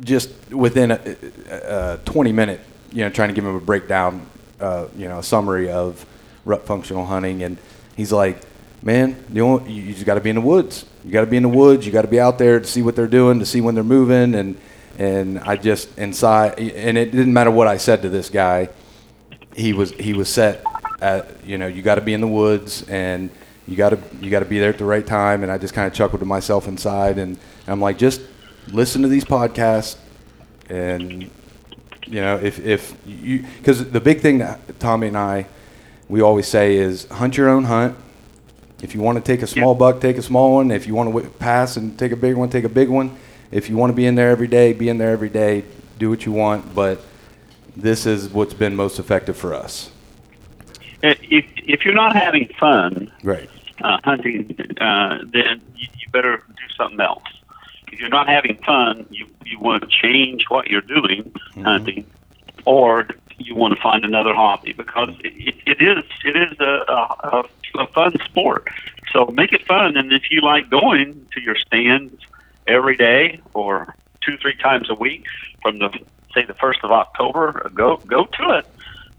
just 0.00 0.30
within 0.50 0.90
a, 0.90 1.16
a, 1.50 1.94
a 1.94 1.98
20 2.04 2.32
minute, 2.32 2.60
you 2.92 3.02
know, 3.04 3.10
trying 3.10 3.28
to 3.28 3.34
give 3.34 3.44
him 3.44 3.54
a 3.54 3.60
breakdown, 3.60 4.26
uh, 4.60 4.86
you 4.96 5.08
know, 5.08 5.18
a 5.18 5.22
summary 5.22 5.70
of 5.70 6.04
rut 6.44 6.66
functional 6.66 7.06
hunting, 7.06 7.42
and 7.42 7.56
he's 7.96 8.12
like, 8.12 8.40
"Man, 8.84 9.16
the 9.30 9.40
only, 9.40 9.72
you, 9.72 9.92
just 9.92 10.06
got 10.06 10.14
to 10.14 10.20
be 10.20 10.30
in 10.30 10.36
the 10.36 10.42
woods. 10.42 10.84
You 11.04 11.10
got 11.10 11.22
to 11.22 11.26
be 11.26 11.36
in 11.36 11.42
the 11.42 11.48
woods. 11.48 11.86
You 11.86 11.92
got 11.92 12.02
to 12.02 12.08
be 12.08 12.20
out 12.20 12.38
there 12.38 12.60
to 12.60 12.66
see 12.66 12.82
what 12.82 12.94
they're 12.94 13.08
doing, 13.08 13.40
to 13.40 13.46
see 13.46 13.60
when 13.60 13.74
they're 13.74 13.82
moving." 13.82 14.34
And 14.34 14.56
and 14.98 15.40
I 15.40 15.56
just 15.56 15.98
inside, 15.98 16.58
and 16.58 16.96
it 16.96 17.10
didn't 17.10 17.32
matter 17.32 17.50
what 17.50 17.66
I 17.66 17.78
said 17.78 18.02
to 18.02 18.08
this 18.08 18.30
guy. 18.30 18.68
He 19.56 19.72
was 19.72 19.90
he 19.92 20.12
was 20.12 20.28
set 20.28 20.64
at 21.00 21.44
you 21.44 21.58
know 21.58 21.66
you 21.66 21.82
got 21.82 21.96
to 21.96 22.00
be 22.00 22.14
in 22.14 22.20
the 22.20 22.28
woods 22.28 22.88
and 22.88 23.30
you 23.66 23.76
got 23.76 23.90
to 23.90 23.98
you 24.20 24.30
got 24.30 24.40
to 24.40 24.44
be 24.44 24.58
there 24.58 24.70
at 24.70 24.78
the 24.78 24.84
right 24.84 25.06
time. 25.06 25.42
And 25.42 25.50
I 25.50 25.58
just 25.58 25.74
kind 25.74 25.86
of 25.86 25.94
chuckled 25.94 26.20
to 26.20 26.26
myself 26.26 26.68
inside, 26.68 27.18
and 27.18 27.38
I'm 27.66 27.80
like, 27.80 27.98
just 27.98 28.20
listen 28.68 29.02
to 29.02 29.08
these 29.08 29.24
podcasts 29.24 29.96
and 30.70 31.30
you 32.06 32.20
know 32.20 32.36
if 32.36 32.58
if 32.64 32.96
you 33.06 33.44
because 33.58 33.90
the 33.90 34.00
big 34.00 34.20
thing 34.20 34.38
that 34.38 34.78
Tommy 34.80 35.08
and 35.08 35.16
I 35.16 35.46
we 36.08 36.20
always 36.20 36.46
say 36.46 36.76
is 36.76 37.06
hunt 37.06 37.36
your 37.36 37.48
own 37.48 37.64
hunt. 37.64 37.96
If 38.84 38.94
you 38.94 39.00
want 39.00 39.16
to 39.16 39.24
take 39.24 39.40
a 39.40 39.46
small 39.46 39.74
buck, 39.74 40.02
take 40.02 40.18
a 40.18 40.22
small 40.22 40.56
one. 40.56 40.70
If 40.70 40.86
you 40.86 40.94
want 40.94 41.10
to 41.16 41.30
pass 41.38 41.78
and 41.78 41.98
take 41.98 42.12
a 42.12 42.16
big 42.16 42.36
one, 42.36 42.50
take 42.50 42.64
a 42.64 42.68
big 42.68 42.90
one. 42.90 43.16
If 43.50 43.70
you 43.70 43.78
want 43.78 43.90
to 43.90 43.94
be 43.94 44.04
in 44.04 44.14
there 44.14 44.28
every 44.28 44.46
day, 44.46 44.74
be 44.74 44.90
in 44.90 44.98
there 44.98 45.10
every 45.10 45.30
day. 45.30 45.64
Do 45.98 46.10
what 46.10 46.26
you 46.26 46.32
want, 46.32 46.74
but 46.74 47.00
this 47.74 48.04
is 48.04 48.28
what's 48.28 48.52
been 48.52 48.76
most 48.76 48.98
effective 48.98 49.38
for 49.38 49.54
us. 49.54 49.90
If 51.02 51.18
if 51.66 51.86
you're 51.86 51.94
not 51.94 52.14
having 52.14 52.46
fun 52.60 53.10
Right. 53.22 53.48
uh, 53.82 53.98
hunting, 54.04 54.54
uh, 54.78 55.18
then 55.32 55.62
you, 55.76 55.88
you 55.98 56.08
better 56.12 56.42
do 56.46 56.74
something 56.76 57.00
else. 57.00 57.22
If 57.90 58.00
you're 58.00 58.10
not 58.10 58.28
having 58.28 58.56
fun, 58.66 59.06
you 59.10 59.26
you 59.46 59.58
want 59.60 59.82
to 59.82 59.88
change 59.88 60.44
what 60.50 60.68
you're 60.68 60.82
doing 60.82 61.32
hunting, 61.62 62.04
or 62.66 63.08
you 63.38 63.54
want 63.54 63.74
to 63.74 63.80
find 63.80 64.04
another 64.04 64.34
hobby 64.34 64.72
because 64.72 65.10
it, 65.20 65.54
it 65.66 65.82
is 65.82 66.04
it 66.24 66.36
is 66.36 66.58
a, 66.60 66.84
a, 66.88 67.44
a 67.78 67.86
fun 67.88 68.14
sport. 68.24 68.68
So 69.12 69.26
make 69.26 69.52
it 69.52 69.64
fun, 69.66 69.96
and 69.96 70.12
if 70.12 70.30
you 70.30 70.40
like 70.40 70.70
going 70.70 71.26
to 71.34 71.40
your 71.40 71.56
stands 71.56 72.14
every 72.66 72.96
day 72.96 73.40
or 73.52 73.94
two 74.20 74.36
three 74.38 74.56
times 74.56 74.90
a 74.90 74.94
week 74.94 75.24
from 75.62 75.78
the 75.78 75.90
say 76.34 76.44
the 76.44 76.54
first 76.54 76.80
of 76.82 76.90
October, 76.90 77.70
go 77.74 77.96
go 78.06 78.24
to 78.24 78.58
it. 78.58 78.66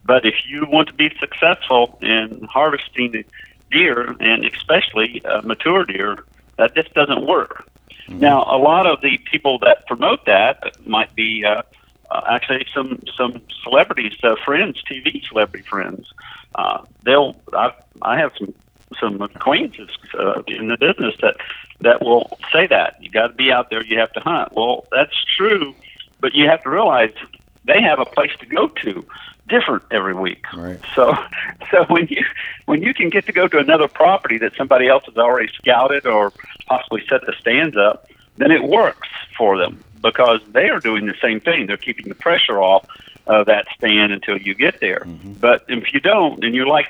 But 0.05 0.25
if 0.25 0.35
you 0.47 0.65
want 0.67 0.87
to 0.89 0.93
be 0.93 1.11
successful 1.19 1.97
in 2.01 2.47
harvesting 2.51 3.23
deer, 3.71 4.15
and 4.19 4.45
especially 4.45 5.23
uh, 5.25 5.41
mature 5.41 5.83
deer, 5.85 6.23
that 6.57 6.75
just 6.75 6.93
doesn't 6.93 7.25
work. 7.25 7.67
Now, 8.07 8.43
a 8.43 8.57
lot 8.57 8.85
of 8.85 9.01
the 9.01 9.17
people 9.31 9.57
that 9.59 9.87
promote 9.87 10.25
that 10.25 10.85
might 10.85 11.15
be 11.15 11.43
uh, 11.43 11.63
uh, 12.11 12.21
actually 12.29 12.65
some 12.73 13.01
some 13.17 13.41
celebrities, 13.63 14.13
uh, 14.23 14.35
friends, 14.43 14.81
TV 14.89 15.25
celebrity 15.27 15.65
friends. 15.67 16.07
Uh, 16.55 16.83
they'll 17.03 17.35
I, 17.53 17.73
I 18.01 18.17
have 18.19 18.31
some 18.37 18.53
some 18.99 19.21
acquaintances 19.21 19.89
uh, 20.17 20.41
in 20.47 20.67
the 20.67 20.77
business 20.77 21.15
that 21.21 21.37
that 21.81 22.01
will 22.01 22.37
say 22.51 22.67
that 22.67 22.97
you 23.01 23.09
got 23.09 23.27
to 23.27 23.33
be 23.33 23.51
out 23.51 23.69
there, 23.69 23.83
you 23.83 23.99
have 23.99 24.11
to 24.13 24.19
hunt. 24.19 24.53
Well, 24.53 24.85
that's 24.91 25.15
true, 25.37 25.75
but 26.19 26.33
you 26.33 26.47
have 26.47 26.63
to 26.63 26.69
realize 26.69 27.13
they 27.65 27.81
have 27.81 27.99
a 27.99 28.05
place 28.05 28.31
to 28.39 28.45
go 28.45 28.67
to 28.67 29.05
different 29.47 29.83
every 29.91 30.13
week. 30.13 30.45
Right. 30.53 30.79
So, 30.95 31.13
so 31.71 31.85
when 31.85 32.07
you 32.07 32.23
when 32.65 32.81
you 32.81 32.93
can 32.93 33.09
get 33.09 33.25
to 33.25 33.31
go 33.31 33.47
to 33.47 33.57
another 33.57 33.87
property 33.87 34.37
that 34.39 34.55
somebody 34.55 34.87
else 34.87 35.03
has 35.05 35.17
already 35.17 35.51
scouted 35.53 36.05
or 36.05 36.31
possibly 36.67 37.03
set 37.09 37.21
the 37.25 37.33
stands 37.39 37.75
up, 37.75 38.09
then 38.37 38.51
it 38.51 38.63
works 38.63 39.09
for 39.37 39.57
them 39.57 39.83
because 40.05 40.39
they 40.57 40.69
are 40.69 40.79
doing 40.79 41.05
the 41.07 41.15
same 41.21 41.39
thing. 41.39 41.65
They're 41.65 41.85
keeping 41.89 42.07
the 42.07 42.15
pressure 42.27 42.61
off 42.61 42.85
of 43.27 43.47
that 43.47 43.65
stand 43.75 44.13
until 44.13 44.37
you 44.37 44.53
get 44.53 44.79
there. 44.79 45.03
But 45.47 45.65
if 45.67 45.91
you 45.93 45.99
don't, 45.99 46.43
and 46.43 46.53
you're 46.55 46.67
like 46.67 46.87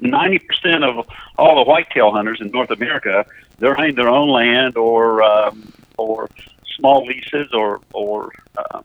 ninety 0.00 0.38
percent 0.38 0.82
of 0.82 1.06
all 1.36 1.54
the 1.62 1.70
whitetail 1.70 2.10
hunters 2.10 2.40
in 2.40 2.48
North 2.58 2.70
America, 2.70 3.26
they're 3.58 3.74
hunting 3.74 3.96
their 3.96 4.08
own 4.08 4.30
land 4.30 4.76
or 4.76 5.22
um, 5.22 5.72
or 5.98 6.28
small 6.76 7.04
leases 7.04 7.52
or 7.52 7.80
or 7.92 8.32
uh, 8.56 8.80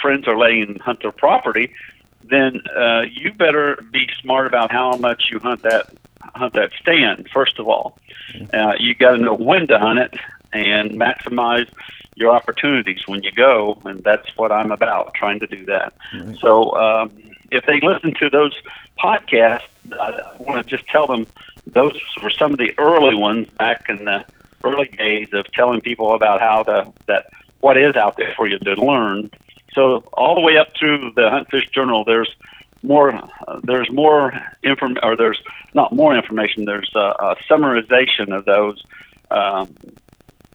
friends 0.00 0.28
are 0.28 0.38
letting 0.38 0.66
them 0.66 0.78
hunt 0.78 1.02
their 1.02 1.12
property, 1.12 1.72
then 2.22 2.62
uh, 2.76 3.02
you 3.10 3.32
better 3.32 3.78
be 3.90 4.08
smart 4.20 4.46
about 4.46 4.70
how 4.70 4.96
much 4.96 5.28
you 5.30 5.38
hunt 5.38 5.62
that 5.62 5.90
hunt 6.34 6.54
that 6.54 6.70
stand. 6.80 7.28
First 7.32 7.58
of 7.58 7.68
all, 7.68 7.98
uh, 8.52 8.74
you 8.78 8.94
got 8.94 9.12
to 9.12 9.18
know 9.18 9.34
when 9.34 9.66
to 9.68 9.78
hunt 9.78 9.98
it 9.98 10.14
and 10.52 10.92
maximize 10.92 11.68
your 12.18 12.34
opportunities 12.34 13.00
when 13.06 13.22
you 13.22 13.32
go, 13.32 13.80
and 13.84 14.02
that's 14.02 14.28
what 14.36 14.50
I'm 14.52 14.72
about, 14.72 15.14
trying 15.14 15.40
to 15.40 15.46
do 15.46 15.64
that. 15.66 15.94
So 16.40 16.72
um, 16.72 17.12
if 17.50 17.64
they 17.66 17.80
listen 17.80 18.14
to 18.14 18.28
those 18.28 18.54
podcasts, 18.98 19.62
I 19.92 20.36
want 20.38 20.66
to 20.66 20.76
just 20.76 20.88
tell 20.88 21.06
them 21.06 21.26
those 21.66 21.98
were 22.22 22.30
some 22.30 22.52
of 22.52 22.58
the 22.58 22.74
early 22.78 23.14
ones 23.14 23.48
back 23.58 23.86
in 23.88 24.04
the 24.04 24.24
early 24.64 24.88
days 24.88 25.28
of 25.32 25.50
telling 25.52 25.80
people 25.80 26.14
about 26.14 26.40
how 26.40 26.62
to 26.64 26.92
that 27.06 27.30
what 27.60 27.76
is 27.76 27.96
out 27.96 28.16
there 28.16 28.34
for 28.36 28.46
you 28.46 28.58
to 28.58 28.74
learn. 28.74 29.30
So 29.74 30.04
all 30.12 30.34
the 30.34 30.40
way 30.40 30.56
up 30.56 30.68
through 30.78 31.12
the 31.14 31.30
Hunt 31.30 31.50
Fish 31.50 31.68
Journal, 31.68 32.04
there's 32.04 32.34
more. 32.82 33.12
Uh, 33.46 33.60
there's 33.62 33.90
more 33.90 34.32
inform 34.62 34.98
or 35.02 35.16
there's 35.16 35.40
not 35.74 35.92
more 35.92 36.16
information. 36.16 36.64
There's 36.64 36.90
a, 36.94 36.98
a 36.98 37.36
summarization 37.48 38.36
of 38.36 38.44
those 38.44 38.82
um, 39.30 39.74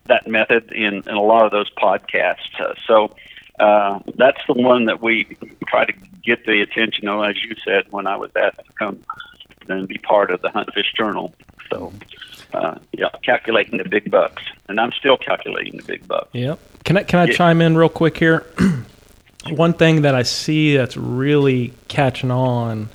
that 0.06 0.28
method 0.28 0.72
in, 0.72 0.96
in 0.96 1.16
a 1.16 1.22
lot 1.22 1.46
of 1.46 1.52
those 1.52 1.70
podcasts. 1.72 2.60
Uh, 2.60 2.74
so 2.88 3.16
uh, 3.60 4.00
that's 4.16 4.40
the 4.48 4.54
one 4.54 4.86
that 4.86 5.02
we 5.02 5.26
try 5.68 5.86
to 5.86 5.94
get 6.24 6.46
the 6.46 6.62
attention 6.62 7.08
of, 7.08 7.24
as 7.24 7.36
you 7.44 7.56
said, 7.64 7.86
when 7.92 8.08
I 8.08 8.16
was 8.18 8.32
asked 8.36 8.58
to 8.58 8.74
come 8.78 9.00
and 9.70 9.88
be 9.88 9.98
part 9.98 10.32
of 10.32 10.42
the 10.42 10.50
Hunt 10.50 10.74
Fish 10.74 10.94
Journal. 10.98 11.34
So. 11.70 11.94
Uh, 12.54 12.78
yeah, 12.92 13.08
calculating 13.24 13.80
the 13.80 13.90
big 13.90 14.12
bucks, 14.12 14.44
and 14.70 14.80
I'm 14.80 14.92
still 14.92 15.18
calculating 15.18 15.76
the 15.78 15.82
big 15.84 16.08
bucks. 16.08 16.30
Yep. 16.34 16.60
Can 16.84 16.98
I 16.98 17.04
can 17.04 17.18
I 17.20 17.26
Yeah. 17.26 17.32
chime 17.34 17.62
in 17.62 17.76
real 17.76 17.90
quick 17.90 18.16
here? 18.16 18.46
One 19.50 19.74
thing 19.74 20.04
that 20.04 20.14
I 20.14 20.22
see 20.22 20.78
that's 20.78 20.96
really 20.96 21.74
catching 21.88 22.30
on 22.30 22.90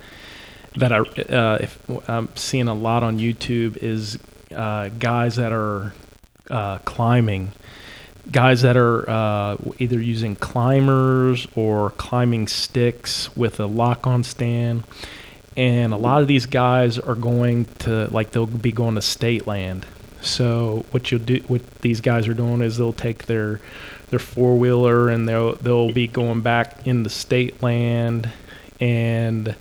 that 0.77 0.93
I 0.93 0.99
uh, 0.99 1.57
if 1.59 2.09
I'm 2.09 2.29
seeing 2.35 2.69
a 2.69 2.73
lot 2.73 3.03
on 3.03 3.19
YouTube 3.19 3.75
is 3.77 4.17
uh, 4.55 4.87
guys 4.97 5.35
that 5.35 5.51
are 5.51 5.93
uh, 6.49 6.79
climbing, 6.79 7.51
guys 8.31 8.61
that 8.61 8.77
are 8.77 9.09
uh, 9.09 9.57
either 9.79 9.99
using 9.99 10.35
climbers 10.35 11.47
or 11.55 11.91
climbing 11.91 12.47
sticks 12.47 13.35
with 13.35 13.59
a 13.59 13.65
lock-on 13.65 14.23
stand. 14.23 14.83
And 15.57 15.93
a 15.93 15.97
lot 15.97 16.21
of 16.21 16.27
these 16.27 16.45
guys 16.45 16.97
are 16.99 17.15
going 17.15 17.65
to 17.79 18.07
like 18.11 18.31
they'll 18.31 18.45
be 18.45 18.71
going 18.71 18.95
to 18.95 19.01
state 19.01 19.45
land. 19.45 19.85
So 20.21 20.85
what 20.91 21.11
you'll 21.11 21.21
do, 21.21 21.43
what 21.47 21.81
these 21.81 22.01
guys 22.01 22.27
are 22.27 22.33
doing 22.33 22.61
is 22.61 22.77
they'll 22.77 22.93
take 22.93 23.25
their 23.25 23.59
their 24.09 24.19
four 24.19 24.57
wheeler 24.57 25.09
and 25.09 25.27
they'll 25.27 25.55
they'll 25.55 25.91
be 25.91 26.07
going 26.07 26.41
back 26.41 26.87
in 26.87 27.03
the 27.03 27.09
state 27.09 27.61
land, 27.61 28.29
and 28.79 29.55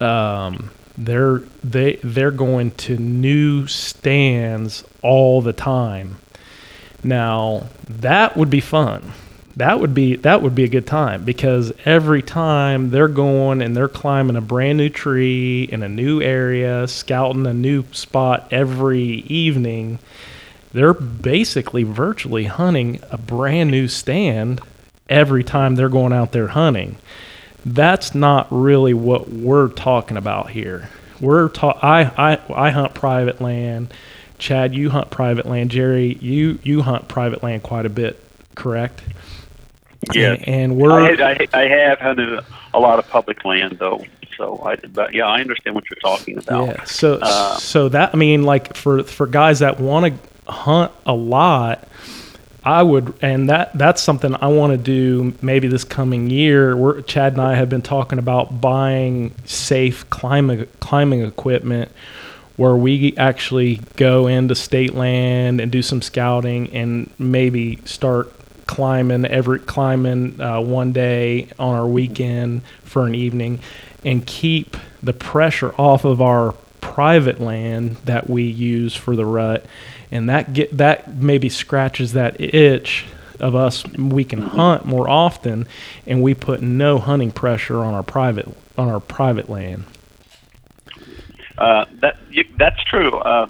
um, 0.00 0.70
they're 1.04 1.38
they 1.64 1.96
they're 2.02 2.30
going 2.30 2.70
to 2.72 2.96
new 2.96 3.66
stands 3.66 4.84
all 5.02 5.40
the 5.40 5.52
time. 5.52 6.16
Now 7.02 7.68
that 7.88 8.36
would 8.36 8.50
be 8.50 8.60
fun. 8.60 9.12
That 9.56 9.80
would 9.80 9.94
be 9.94 10.16
that 10.16 10.42
would 10.42 10.54
be 10.54 10.64
a 10.64 10.68
good 10.68 10.86
time 10.86 11.24
because 11.24 11.72
every 11.84 12.22
time 12.22 12.90
they're 12.90 13.08
going 13.08 13.62
and 13.62 13.76
they're 13.76 13.88
climbing 13.88 14.36
a 14.36 14.40
brand 14.40 14.78
new 14.78 14.88
tree 14.88 15.64
in 15.64 15.82
a 15.82 15.88
new 15.88 16.20
area, 16.20 16.86
scouting 16.86 17.46
a 17.46 17.54
new 17.54 17.84
spot 17.92 18.48
every 18.52 19.02
evening, 19.02 19.98
they're 20.72 20.94
basically 20.94 21.82
virtually 21.82 22.44
hunting 22.44 23.00
a 23.10 23.18
brand 23.18 23.70
new 23.70 23.88
stand 23.88 24.60
every 25.08 25.42
time 25.42 25.74
they're 25.74 25.88
going 25.88 26.12
out 26.12 26.32
there 26.32 26.48
hunting. 26.48 26.96
That's 27.64 28.14
not 28.14 28.46
really 28.50 28.94
what 28.94 29.28
we're 29.28 29.68
talking 29.68 30.16
about 30.16 30.50
here. 30.50 30.88
We're 31.20 31.48
ta- 31.50 31.78
I, 31.82 32.32
I 32.32 32.38
I 32.54 32.70
hunt 32.70 32.94
private 32.94 33.40
land. 33.40 33.92
Chad, 34.38 34.74
you 34.74 34.88
hunt 34.90 35.10
private 35.10 35.46
land. 35.46 35.70
Jerry, 35.70 36.14
you 36.20 36.58
you 36.62 36.82
hunt 36.82 37.08
private 37.08 37.42
land 37.42 37.62
quite 37.62 37.84
a 37.84 37.90
bit, 37.90 38.18
correct? 38.54 39.02
Yeah, 40.14 40.32
And, 40.32 40.48
and 40.48 40.76
we're 40.76 40.90
I, 40.92 41.32
I, 41.32 41.48
I 41.52 41.62
have 41.68 41.98
hunted 41.98 42.42
a 42.72 42.80
lot 42.80 42.98
of 42.98 43.06
public 43.08 43.44
land 43.44 43.76
though, 43.78 44.02
so 44.38 44.62
I 44.64 44.76
but 44.76 45.12
yeah, 45.12 45.26
I 45.26 45.40
understand 45.40 45.74
what 45.74 45.84
you're 45.90 45.98
talking 46.00 46.38
about. 46.38 46.68
Yeah. 46.68 46.84
So 46.84 47.18
Uh, 47.20 47.56
so 47.58 47.90
that 47.90 48.14
I 48.14 48.16
mean, 48.16 48.42
like 48.44 48.74
for 48.74 49.02
for 49.04 49.26
guys 49.26 49.58
that 49.58 49.78
want 49.78 50.14
to 50.46 50.50
hunt 50.50 50.92
a 51.04 51.12
lot, 51.12 51.86
I 52.64 52.82
would, 52.82 53.14
and 53.22 53.48
that 53.48 53.76
that's 53.76 54.02
something 54.02 54.34
I 54.34 54.48
want 54.48 54.72
to 54.72 54.76
do 54.76 55.32
maybe 55.40 55.68
this 55.68 55.84
coming 55.84 56.28
year. 56.28 56.76
We're, 56.76 57.00
Chad 57.02 57.32
and 57.32 57.42
I 57.42 57.54
have 57.54 57.68
been 57.68 57.82
talking 57.82 58.18
about 58.18 58.60
buying 58.60 59.34
safe 59.44 60.08
climbing 60.10 60.66
climbing 60.80 61.22
equipment. 61.22 61.90
Where 62.56 62.76
we 62.76 63.16
actually 63.16 63.80
go 63.96 64.26
into 64.26 64.54
state 64.54 64.92
land 64.92 65.62
and 65.62 65.72
do 65.72 65.80
some 65.80 66.02
scouting 66.02 66.68
and 66.74 67.10
maybe 67.18 67.78
start 67.86 68.30
climbing 68.66 69.24
every 69.24 69.60
climbing 69.60 70.38
uh, 70.38 70.60
one 70.60 70.92
day 70.92 71.48
on 71.58 71.74
our 71.74 71.86
weekend 71.86 72.60
for 72.84 73.06
an 73.06 73.14
evening 73.14 73.60
and 74.04 74.26
keep 74.26 74.76
the 75.02 75.14
pressure 75.14 75.74
off 75.78 76.04
of 76.04 76.20
our 76.20 76.52
private 76.80 77.40
land 77.40 77.96
that 78.04 78.28
we 78.28 78.42
use 78.42 78.94
for 78.94 79.16
the 79.16 79.24
rut 79.24 79.64
and 80.10 80.28
that 80.28 80.52
get 80.52 80.76
that 80.76 81.14
maybe 81.16 81.48
scratches 81.48 82.12
that 82.12 82.40
itch 82.40 83.06
of 83.38 83.54
us 83.54 83.86
we 83.94 84.24
can 84.24 84.42
hunt 84.42 84.84
more 84.84 85.08
often 85.08 85.66
and 86.06 86.22
we 86.22 86.34
put 86.34 86.60
no 86.60 86.98
hunting 86.98 87.30
pressure 87.30 87.78
on 87.78 87.94
our 87.94 88.02
private 88.02 88.48
on 88.76 88.88
our 88.88 89.00
private 89.00 89.48
land 89.48 89.84
Uh, 91.58 91.84
that 92.00 92.16
you, 92.30 92.44
that's 92.58 92.82
true. 92.84 93.12
Uh, 93.18 93.46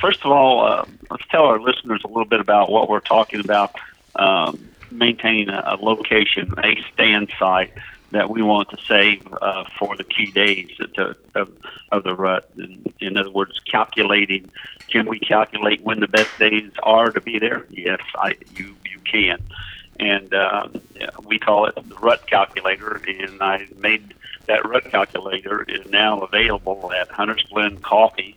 first 0.00 0.24
of 0.24 0.32
all, 0.32 0.66
uh, 0.66 0.84
let's 1.10 1.24
tell 1.30 1.44
our 1.44 1.60
listeners 1.60 2.02
a 2.04 2.08
little 2.08 2.24
bit 2.24 2.40
about 2.40 2.70
what 2.70 2.88
we're 2.88 2.98
talking 3.00 3.40
about. 3.40 3.74
Um, 4.16 4.68
maintaining 4.90 5.48
a, 5.48 5.62
a 5.64 5.76
location, 5.76 6.52
a 6.58 6.76
stand 6.92 7.30
site 7.38 7.72
that 8.10 8.30
we 8.30 8.42
want 8.42 8.70
to 8.70 8.78
save 8.88 9.26
uh, 9.40 9.64
for 9.78 9.96
the 9.96 10.04
key 10.04 10.30
days 10.30 10.70
to, 10.94 11.16
of, 11.34 11.52
of 11.92 12.04
the 12.04 12.14
rut. 12.14 12.50
In, 12.56 12.92
in 13.00 13.16
other 13.16 13.30
words, 13.30 13.60
calculating. 13.60 14.50
Can 14.88 15.08
we 15.08 15.20
calculate 15.20 15.82
when 15.82 16.00
the 16.00 16.08
best 16.08 16.36
days 16.38 16.70
are 16.82 17.10
to 17.10 17.20
be 17.20 17.38
there? 17.38 17.66
Yes, 17.70 18.00
I 18.16 18.36
you 18.56 18.74
you 18.84 18.98
can. 19.04 19.38
And 20.00 20.32
uh, 20.32 20.68
we 21.24 21.38
call 21.38 21.66
it 21.66 21.74
the 21.74 21.94
rut 21.96 22.26
calculator, 22.26 23.00
and 23.06 23.40
I 23.42 23.68
made 23.78 24.14
that 24.46 24.66
rut 24.68 24.84
calculator 24.84 25.62
is 25.62 25.88
now 25.90 26.22
available 26.22 26.90
at 26.92 27.08
Hunter's 27.08 27.44
Blend 27.50 27.82
Coffee 27.82 28.36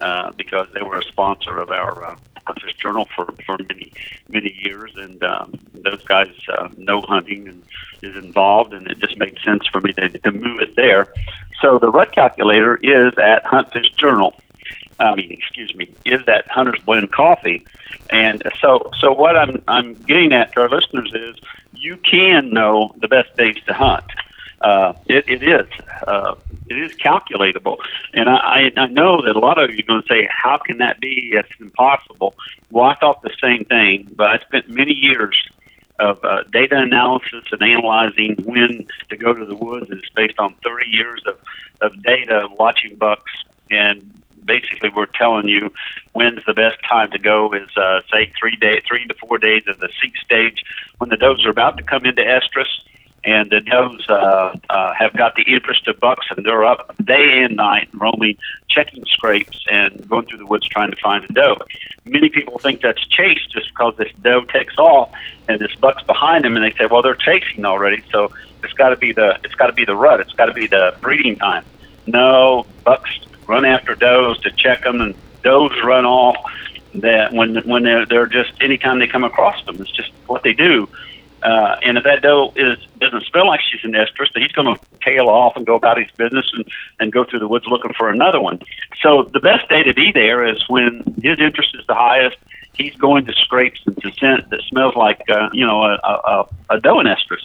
uh, 0.00 0.32
because 0.32 0.66
they 0.74 0.82
were 0.82 0.98
a 0.98 1.04
sponsor 1.04 1.58
of 1.58 1.70
our 1.70 2.04
uh, 2.04 2.16
Hunter's 2.46 2.72
Journal 2.74 3.06
for, 3.14 3.32
for 3.46 3.58
many 3.58 3.92
many 4.28 4.58
years, 4.62 4.92
and 4.96 5.22
um, 5.22 5.58
those 5.72 6.02
guys 6.04 6.32
uh, 6.52 6.68
know 6.76 7.00
hunting 7.02 7.48
and 7.48 7.62
is 8.02 8.16
involved, 8.16 8.72
and 8.72 8.86
it 8.86 8.98
just 8.98 9.18
made 9.18 9.38
sense 9.44 9.66
for 9.66 9.80
me 9.80 9.92
to, 9.94 10.08
to 10.08 10.30
move 10.32 10.60
it 10.60 10.76
there. 10.76 11.12
So 11.60 11.78
the 11.78 11.90
rut 11.90 12.12
calculator 12.12 12.76
is 12.76 13.12
at 13.18 13.44
Huntfish 13.44 13.94
Journal. 13.96 14.34
I 14.98 15.14
mean, 15.14 15.30
excuse 15.30 15.74
me, 15.74 15.90
is 16.04 16.24
that 16.26 16.46
Hunter's 16.48 16.80
Blend 16.84 17.12
Coffee, 17.12 17.64
and 18.10 18.42
so 18.60 18.90
so 18.98 19.12
what 19.12 19.36
I'm 19.36 19.62
I'm 19.68 19.94
getting 19.94 20.32
at 20.32 20.52
to 20.52 20.62
our 20.62 20.68
listeners 20.68 21.12
is 21.14 21.36
you 21.72 21.96
can 21.98 22.50
know 22.50 22.94
the 22.98 23.08
best 23.08 23.34
days 23.36 23.56
to 23.66 23.72
hunt 23.72 24.04
uh, 24.60 24.92
it, 25.06 25.28
it 25.28 25.42
is. 25.42 25.66
Uh, 26.06 26.34
it 26.68 26.78
is 26.78 26.92
calculatable. 26.92 27.78
And 28.12 28.28
I, 28.28 28.70
I, 28.76 28.86
know 28.86 29.22
that 29.22 29.34
a 29.34 29.38
lot 29.38 29.62
of 29.62 29.70
you 29.70 29.78
are 29.78 29.86
going 29.86 30.02
to 30.02 30.08
say, 30.08 30.28
how 30.30 30.58
can 30.58 30.78
that 30.78 31.00
be? 31.00 31.30
It's 31.32 31.48
impossible. 31.58 32.34
Well, 32.70 32.84
I 32.84 32.94
thought 32.96 33.22
the 33.22 33.34
same 33.40 33.64
thing, 33.64 34.08
but 34.14 34.28
I 34.28 34.38
spent 34.44 34.68
many 34.68 34.92
years 34.92 35.36
of 35.98 36.22
uh, 36.24 36.44
data 36.52 36.76
analysis 36.76 37.44
and 37.52 37.62
analyzing 37.62 38.36
when 38.44 38.86
to 39.08 39.16
go 39.16 39.32
to 39.32 39.44
the 39.44 39.56
woods. 39.56 39.88
It's 39.90 40.08
based 40.10 40.38
on 40.38 40.54
30 40.62 40.86
years 40.88 41.22
of, 41.26 41.38
of 41.80 42.02
data 42.02 42.48
watching 42.58 42.96
bucks. 42.96 43.32
And 43.70 44.22
basically, 44.44 44.90
we're 44.94 45.06
telling 45.06 45.48
you 45.48 45.72
when's 46.12 46.44
the 46.46 46.54
best 46.54 46.76
time 46.88 47.10
to 47.12 47.18
go 47.18 47.52
is, 47.52 47.68
uh, 47.76 48.00
say, 48.12 48.32
three, 48.38 48.56
day, 48.56 48.82
three 48.86 49.06
to 49.06 49.14
four 49.14 49.38
days 49.38 49.64
of 49.68 49.78
the 49.80 49.88
seek 50.02 50.16
stage 50.18 50.64
when 50.98 51.08
the 51.08 51.16
does 51.16 51.44
are 51.44 51.50
about 51.50 51.76
to 51.78 51.82
come 51.82 52.04
into 52.04 52.22
estrus 52.22 52.66
and 53.24 53.50
the 53.50 53.60
does 53.60 54.08
uh, 54.08 54.56
uh, 54.70 54.94
have 54.94 55.12
got 55.14 55.34
the 55.34 55.42
interest 55.42 55.86
of 55.88 56.00
bucks, 56.00 56.26
and 56.34 56.44
they're 56.44 56.64
up 56.64 56.94
day 57.04 57.42
and 57.42 57.56
night 57.56 57.88
roaming, 57.92 58.36
checking 58.68 59.04
scrapes, 59.06 59.64
and 59.70 60.08
going 60.08 60.26
through 60.26 60.38
the 60.38 60.46
woods 60.46 60.66
trying 60.66 60.90
to 60.90 60.96
find 60.96 61.24
a 61.24 61.32
doe. 61.32 61.58
Many 62.04 62.30
people 62.30 62.58
think 62.58 62.80
that's 62.80 63.04
chase 63.06 63.44
just 63.52 63.68
because 63.68 63.94
this 63.96 64.12
doe 64.22 64.44
takes 64.44 64.78
off 64.78 65.12
and 65.48 65.60
this 65.60 65.74
buck's 65.76 66.02
behind 66.04 66.44
them, 66.44 66.56
and 66.56 66.64
they 66.64 66.72
say, 66.72 66.86
well, 66.90 67.02
they're 67.02 67.14
chasing 67.14 67.64
already, 67.64 68.02
so 68.10 68.32
it's 68.62 68.72
got 68.74 68.90
to 68.90 68.96
be 68.96 69.12
the 69.12 69.38
it's 69.44 69.54
got 69.54 69.66
to 69.66 69.72
be 69.72 69.84
the 69.84 69.96
rut, 69.96 70.20
it's 70.20 70.32
got 70.32 70.46
to 70.46 70.54
be 70.54 70.66
the 70.66 70.96
breeding 71.00 71.36
time. 71.36 71.64
No, 72.06 72.66
bucks 72.84 73.10
run 73.46 73.64
after 73.64 73.94
does 73.94 74.38
to 74.38 74.50
check 74.50 74.84
them, 74.84 75.00
and 75.00 75.14
does 75.42 75.72
run 75.84 76.06
off. 76.06 76.36
That 76.94 77.32
when 77.32 77.56
when 77.68 77.84
they're 77.84 78.04
they're 78.04 78.26
just 78.26 78.52
anytime 78.60 78.98
they 78.98 79.06
come 79.06 79.22
across 79.22 79.64
them, 79.64 79.80
it's 79.80 79.92
just 79.92 80.10
what 80.26 80.42
they 80.42 80.52
do. 80.54 80.88
Uh, 81.42 81.76
and 81.82 81.96
if 81.96 82.04
that 82.04 82.22
doe 82.22 82.52
is 82.56 82.78
doesn't 83.00 83.24
smell 83.24 83.46
like 83.46 83.60
she's 83.60 83.82
an 83.84 83.92
estrus, 83.92 84.32
then 84.34 84.42
he's 84.42 84.52
going 84.52 84.74
to 84.74 84.80
tail 85.02 85.28
off 85.28 85.56
and 85.56 85.66
go 85.66 85.74
about 85.74 85.98
his 85.98 86.10
business 86.16 86.46
and, 86.52 86.64
and 86.98 87.12
go 87.12 87.24
through 87.24 87.38
the 87.38 87.48
woods 87.48 87.66
looking 87.66 87.92
for 87.94 88.10
another 88.10 88.40
one. 88.40 88.60
So 89.02 89.22
the 89.32 89.40
best 89.40 89.68
day 89.68 89.82
to 89.82 89.94
be 89.94 90.12
there 90.12 90.46
is 90.46 90.62
when 90.68 91.02
his 91.22 91.38
interest 91.38 91.74
is 91.78 91.86
the 91.86 91.94
highest. 91.94 92.36
He's 92.74 92.94
going 92.96 93.26
to 93.26 93.32
scrapes 93.32 93.80
and 93.86 93.96
to 94.02 94.12
scent 94.12 94.48
that 94.50 94.60
smells 94.68 94.94
like 94.96 95.22
uh, 95.28 95.50
you 95.52 95.66
know 95.66 95.82
a, 95.82 95.98
a, 96.04 96.48
a 96.70 96.80
doe 96.80 97.00
and 97.00 97.08
estrus, 97.08 97.42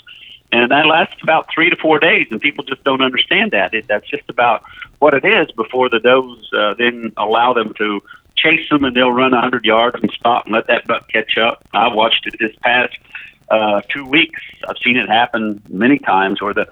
and 0.52 0.72
that 0.72 0.86
lasts 0.86 1.22
about 1.24 1.48
three 1.54 1.70
to 1.70 1.76
four 1.76 2.00
days. 2.00 2.28
And 2.32 2.40
people 2.40 2.64
just 2.64 2.84
don't 2.84 3.02
understand 3.02 3.52
that. 3.52 3.74
It, 3.74 3.88
that's 3.88 4.08
just 4.08 4.30
about 4.30 4.64
what 5.00 5.14
it 5.14 5.26
is 5.26 5.52
before 5.52 5.90
the 5.90 6.00
does 6.00 6.54
uh, 6.54 6.74
then 6.76 7.12
allow 7.18 7.54
them 7.54 7.74
to 7.76 8.02
chase 8.36 8.68
them 8.70 8.84
and 8.84 8.96
they'll 8.96 9.12
run 9.12 9.34
a 9.34 9.42
hundred 9.42 9.66
yards 9.66 9.98
and 10.02 10.12
stop 10.12 10.46
and 10.46 10.54
let 10.54 10.68
that 10.68 10.86
buck 10.88 11.08
catch 11.10 11.38
up. 11.38 11.64
I 11.74 11.94
watched 11.94 12.28
it 12.28 12.36
this 12.40 12.56
past 12.62 12.96
uh, 13.50 13.82
two 13.90 14.06
weeks. 14.06 14.42
I've 14.68 14.78
seen 14.84 14.98
it 14.98 15.10
happen 15.10 15.62
many 15.70 16.00
times 16.00 16.42
where 16.42 16.54
the 16.54 16.68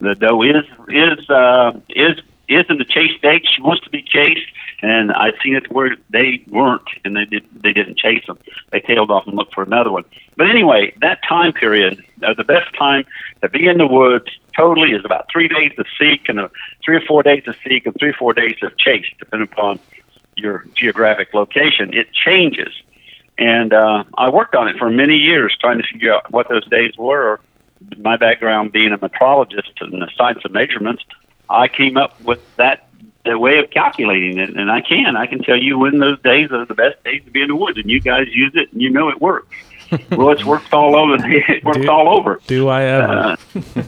the 0.00 0.14
doe 0.14 0.42
is 0.42 0.64
is 0.88 1.30
uh, 1.30 1.72
is 1.88 2.18
is 2.48 2.64
in 2.68 2.78
the 2.78 2.84
chase 2.84 3.16
stage. 3.18 3.46
She 3.54 3.62
wants 3.62 3.84
to 3.84 3.90
be 3.90 4.02
chased, 4.02 4.46
and 4.80 5.12
I've 5.12 5.34
seen 5.42 5.54
it 5.54 5.70
where 5.70 5.96
they 6.10 6.42
weren't, 6.48 6.88
and 7.04 7.16
they 7.16 7.24
did 7.24 7.44
they 7.52 7.72
didn't 7.72 7.98
chase 7.98 8.24
them. 8.26 8.38
They 8.70 8.80
tailed 8.80 9.10
off 9.10 9.26
and 9.26 9.36
looked 9.36 9.54
for 9.54 9.62
another 9.62 9.90
one. 9.90 10.04
But 10.36 10.50
anyway, 10.50 10.94
that 11.00 11.20
time 11.28 11.52
period, 11.52 12.02
uh, 12.22 12.34
the 12.34 12.44
best 12.44 12.74
time 12.76 13.04
to 13.42 13.48
be 13.48 13.66
in 13.66 13.78
the 13.78 13.86
woods 13.86 14.26
totally 14.56 14.92
is 14.92 15.04
about 15.04 15.26
three 15.30 15.48
days 15.48 15.72
to 15.76 15.84
seek 15.98 16.28
and 16.28 16.40
a, 16.40 16.50
three 16.84 16.96
or 16.96 17.00
four 17.02 17.22
days 17.22 17.44
to 17.44 17.54
seek 17.64 17.86
and 17.86 17.94
three 17.98 18.10
or 18.10 18.14
four 18.14 18.32
days 18.32 18.56
of 18.62 18.76
chase, 18.78 19.06
depending 19.18 19.48
upon 19.50 19.78
your 20.36 20.64
geographic 20.74 21.34
location. 21.34 21.92
It 21.92 22.12
changes 22.12 22.72
and 23.38 23.72
uh, 23.72 24.04
I 24.16 24.28
worked 24.30 24.54
on 24.54 24.68
it 24.68 24.76
for 24.78 24.90
many 24.90 25.16
years, 25.16 25.56
trying 25.60 25.78
to 25.78 25.84
figure 25.90 26.12
out 26.14 26.30
what 26.30 26.48
those 26.48 26.66
days 26.68 26.92
were. 26.98 27.40
My 27.96 28.16
background 28.16 28.72
being 28.72 28.92
a 28.92 28.98
metrologist 28.98 29.80
and 29.80 30.02
the 30.02 30.10
science 30.16 30.40
of 30.44 30.50
measurements, 30.50 31.04
I 31.48 31.68
came 31.68 31.96
up 31.96 32.20
with 32.22 32.40
that 32.56 32.88
the 33.24 33.38
way 33.38 33.58
of 33.58 33.70
calculating 33.70 34.38
it, 34.38 34.50
and 34.56 34.70
I 34.70 34.80
can. 34.80 35.16
I 35.16 35.26
can 35.26 35.42
tell 35.42 35.56
you 35.56 35.78
when 35.78 35.98
those 35.98 36.20
days 36.22 36.50
are 36.50 36.64
the 36.64 36.74
best 36.74 37.02
days 37.04 37.22
to 37.24 37.30
be 37.30 37.42
in 37.42 37.48
the 37.48 37.56
woods, 37.56 37.78
and 37.78 37.88
you 37.88 38.00
guys 38.00 38.26
use 38.32 38.52
it, 38.54 38.72
and 38.72 38.80
you 38.82 38.90
know 38.90 39.08
it 39.10 39.20
works. 39.20 39.54
well, 40.10 40.30
it's 40.30 40.44
worked 40.44 40.72
all 40.72 40.96
over. 40.96 41.16
It 41.26 41.64
works 41.64 41.78
Do- 41.80 41.90
all 41.90 42.08
over. 42.18 42.40
do 42.46 42.68
i 42.68 42.82
ever 42.84 43.12
Uh, 43.12 43.36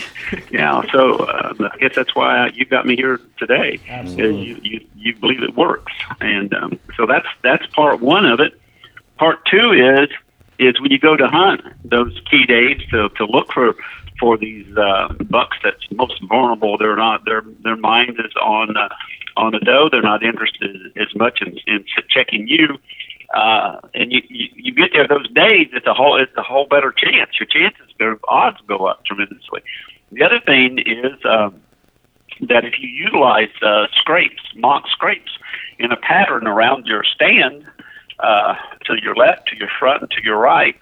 yeah, 0.50 0.82
so 0.92 1.18
uh, 1.18 1.54
I 1.72 1.76
guess 1.78 1.94
that's 1.94 2.14
why 2.14 2.48
you 2.54 2.64
got 2.64 2.86
me 2.86 2.96
here 2.96 3.20
today. 3.38 3.78
Absolutely. 3.88 4.42
You, 4.42 4.60
you 4.62 4.86
you 4.96 5.16
believe 5.16 5.42
it 5.42 5.56
works, 5.56 5.92
and 6.20 6.52
um, 6.54 6.78
so 6.96 7.06
that's 7.06 7.26
that's 7.42 7.66
part 7.66 8.00
one 8.00 8.26
of 8.26 8.40
it. 8.40 8.58
Part 9.18 9.44
two 9.46 9.72
is 9.72 10.08
is 10.58 10.80
when 10.80 10.90
you 10.90 10.98
go 10.98 11.16
to 11.16 11.26
hunt 11.26 11.62
those 11.84 12.20
key 12.30 12.46
days 12.46 12.80
to, 12.90 13.08
to 13.10 13.26
look 13.26 13.52
for 13.52 13.74
for 14.20 14.36
these 14.36 14.66
uh, 14.76 15.12
bucks 15.28 15.56
that's 15.64 15.90
most 15.90 16.22
vulnerable. 16.28 16.78
They're 16.78 16.96
not 16.96 17.24
their 17.24 17.42
their 17.62 17.76
mind 17.76 18.18
is 18.18 18.32
on 18.40 18.76
uh, 18.76 18.88
on 19.36 19.52
the 19.52 19.58
doe. 19.58 19.88
They're 19.90 20.02
not 20.02 20.22
interested 20.22 20.76
as 20.96 21.14
much 21.16 21.42
in, 21.42 21.58
in 21.66 21.84
checking 22.08 22.46
you. 22.46 22.78
Uh, 23.32 23.80
and 23.94 24.12
you, 24.12 24.20
you 24.28 24.48
you 24.54 24.74
get 24.74 24.90
there 24.92 25.08
those 25.08 25.28
days, 25.30 25.68
it's 25.72 25.86
a 25.86 25.94
whole 25.94 26.20
it's 26.20 26.36
a 26.36 26.42
whole 26.42 26.66
better 26.66 26.92
chance. 26.92 27.30
Your 27.40 27.46
chances, 27.46 27.88
their 27.98 28.18
odds 28.28 28.58
go 28.66 28.86
up 28.86 29.04
tremendously. 29.04 29.62
The 30.10 30.22
other 30.22 30.40
thing 30.40 30.78
is 30.78 31.18
um, 31.24 31.60
that 32.42 32.64
if 32.64 32.74
you 32.78 32.88
utilize 32.88 33.48
uh, 33.62 33.86
scrapes, 33.94 34.42
mock 34.54 34.86
scrapes, 34.88 35.32
in 35.78 35.92
a 35.92 35.96
pattern 35.96 36.46
around 36.46 36.86
your 36.86 37.04
stand, 37.04 37.64
uh, 38.18 38.54
to 38.84 39.02
your 39.02 39.14
left, 39.14 39.48
to 39.48 39.56
your 39.56 39.68
front, 39.78 40.10
to 40.10 40.22
your 40.22 40.38
right. 40.38 40.76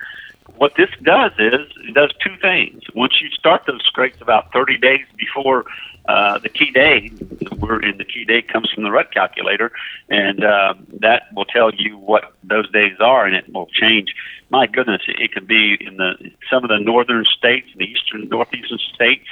What 0.57 0.75
this 0.77 0.91
does 1.03 1.33
is 1.39 1.61
it 1.89 1.95
does 1.95 2.13
two 2.23 2.37
things. 2.41 2.83
Once 2.95 3.15
you 3.21 3.31
start 3.31 3.63
those 3.67 3.83
scrapes 3.85 4.21
about 4.21 4.53
30 4.53 4.77
days 4.79 5.07
before 5.17 5.65
uh, 6.09 6.39
the 6.39 6.49
key 6.49 6.71
day, 6.71 7.11
we're 7.59 7.81
in 7.83 7.99
the 7.99 8.05
key 8.05 8.25
day 8.25 8.43
comes 8.43 8.71
from 8.71 8.85
the 8.85 8.91
rut 8.91 9.13
calculator, 9.13 9.71
and 10.09 10.45
uh, 10.45 10.75
that 11.01 11.25
will 11.35 11.45
tell 11.45 11.73
you 11.75 11.97
what 11.99 12.33
those 12.43 12.71
days 12.71 12.97
are, 13.01 13.27
and 13.27 13.37
it 13.37 13.53
will 13.53 13.67
change. 13.67 14.15
My 14.49 14.67
goodness, 14.67 15.03
it 15.07 15.33
could 15.33 15.47
be 15.47 15.77
in 15.81 15.97
the 15.97 16.15
some 16.51 16.65
of 16.65 16.71
the 16.71 16.79
northern 16.79 17.25
states, 17.25 17.69
the 17.77 17.85
eastern, 17.85 18.29
northeastern 18.29 18.79
states, 18.95 19.27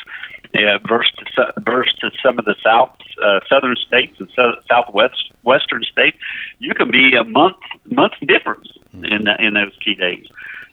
uh, 0.55 0.79
versus 0.87 1.13
to, 1.37 1.53
versus 1.59 1.95
to 2.01 2.11
some 2.23 2.39
of 2.39 2.45
the 2.45 2.55
south 2.63 2.91
uh, 3.23 3.41
southern 3.49 3.77
states 3.77 4.17
and 4.19 4.31
so, 4.37 4.53
southwest 4.69 5.33
western 5.43 5.83
states. 5.83 6.17
You 6.59 6.75
can 6.75 6.91
be 6.91 7.15
a 7.17 7.25
month 7.25 7.57
month 7.91 8.15
difference 8.27 8.69
in 8.93 9.25
the, 9.25 9.37
in 9.45 9.55
those 9.55 9.73
key 9.85 9.95
days. 9.95 10.27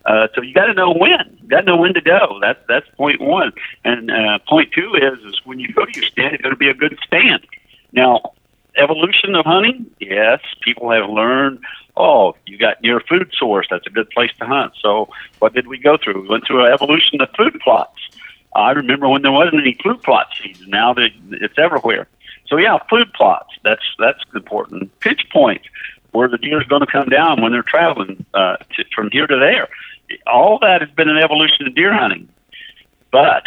Uh, 0.05 0.27
so 0.35 0.41
you 0.41 0.53
got 0.53 0.65
to 0.65 0.73
know 0.73 0.93
when. 0.93 1.37
You 1.41 1.47
got 1.47 1.61
to 1.61 1.65
know 1.65 1.77
when 1.77 1.93
to 1.95 2.01
go. 2.01 2.37
That's 2.41 2.59
that's 2.67 2.87
point 2.95 3.21
one. 3.21 3.53
And 3.83 4.11
uh, 4.11 4.39
point 4.47 4.71
two 4.71 4.93
is 4.95 5.19
is 5.25 5.41
when 5.45 5.59
you 5.59 5.73
go 5.73 5.85
to 5.85 5.91
your 5.99 6.05
stand, 6.05 6.35
it's 6.35 6.43
going 6.43 6.53
to 6.53 6.59
be 6.59 6.69
a 6.69 6.73
good 6.73 6.97
stand. 7.05 7.45
Now, 7.91 8.33
evolution 8.77 9.35
of 9.35 9.45
hunting. 9.45 9.89
Yes, 9.99 10.41
people 10.61 10.91
have 10.91 11.09
learned. 11.09 11.59
Oh, 11.97 12.35
you 12.45 12.57
got 12.57 12.81
near 12.83 12.99
food 12.99 13.31
source. 13.37 13.67
That's 13.69 13.87
a 13.87 13.89
good 13.89 14.09
place 14.11 14.31
to 14.39 14.45
hunt. 14.45 14.73
So, 14.81 15.09
what 15.39 15.53
did 15.53 15.67
we 15.67 15.77
go 15.77 15.97
through? 15.97 16.21
We 16.21 16.27
went 16.27 16.45
through 16.45 16.65
an 16.65 16.71
evolution 16.71 17.21
of 17.21 17.29
food 17.35 17.59
plots. 17.63 17.99
I 18.53 18.71
remember 18.71 19.09
when 19.09 19.21
there 19.21 19.31
wasn't 19.31 19.61
any 19.61 19.77
food 19.83 20.01
plot 20.03 20.27
season. 20.41 20.69
Now 20.69 20.93
that 20.93 21.09
it's 21.31 21.57
everywhere. 21.57 22.07
So 22.47 22.57
yeah, 22.57 22.77
food 22.89 23.11
plots. 23.13 23.53
That's 23.63 23.83
that's 23.97 24.19
important. 24.35 24.97
Pitch 24.99 25.25
points, 25.33 25.65
where 26.11 26.27
the 26.27 26.37
deer 26.37 26.61
is 26.61 26.67
going 26.67 26.81
to 26.81 26.91
come 26.91 27.09
down 27.09 27.41
when 27.41 27.51
they're 27.51 27.63
traveling 27.63 28.25
uh, 28.33 28.57
to, 28.57 28.85
from 28.93 29.09
here 29.11 29.25
to 29.25 29.37
there 29.37 29.67
all 30.27 30.59
that 30.59 30.81
has 30.81 30.89
been 30.91 31.09
an 31.09 31.17
evolution 31.17 31.67
of 31.67 31.75
deer 31.75 31.93
hunting. 31.93 32.29
But 33.11 33.43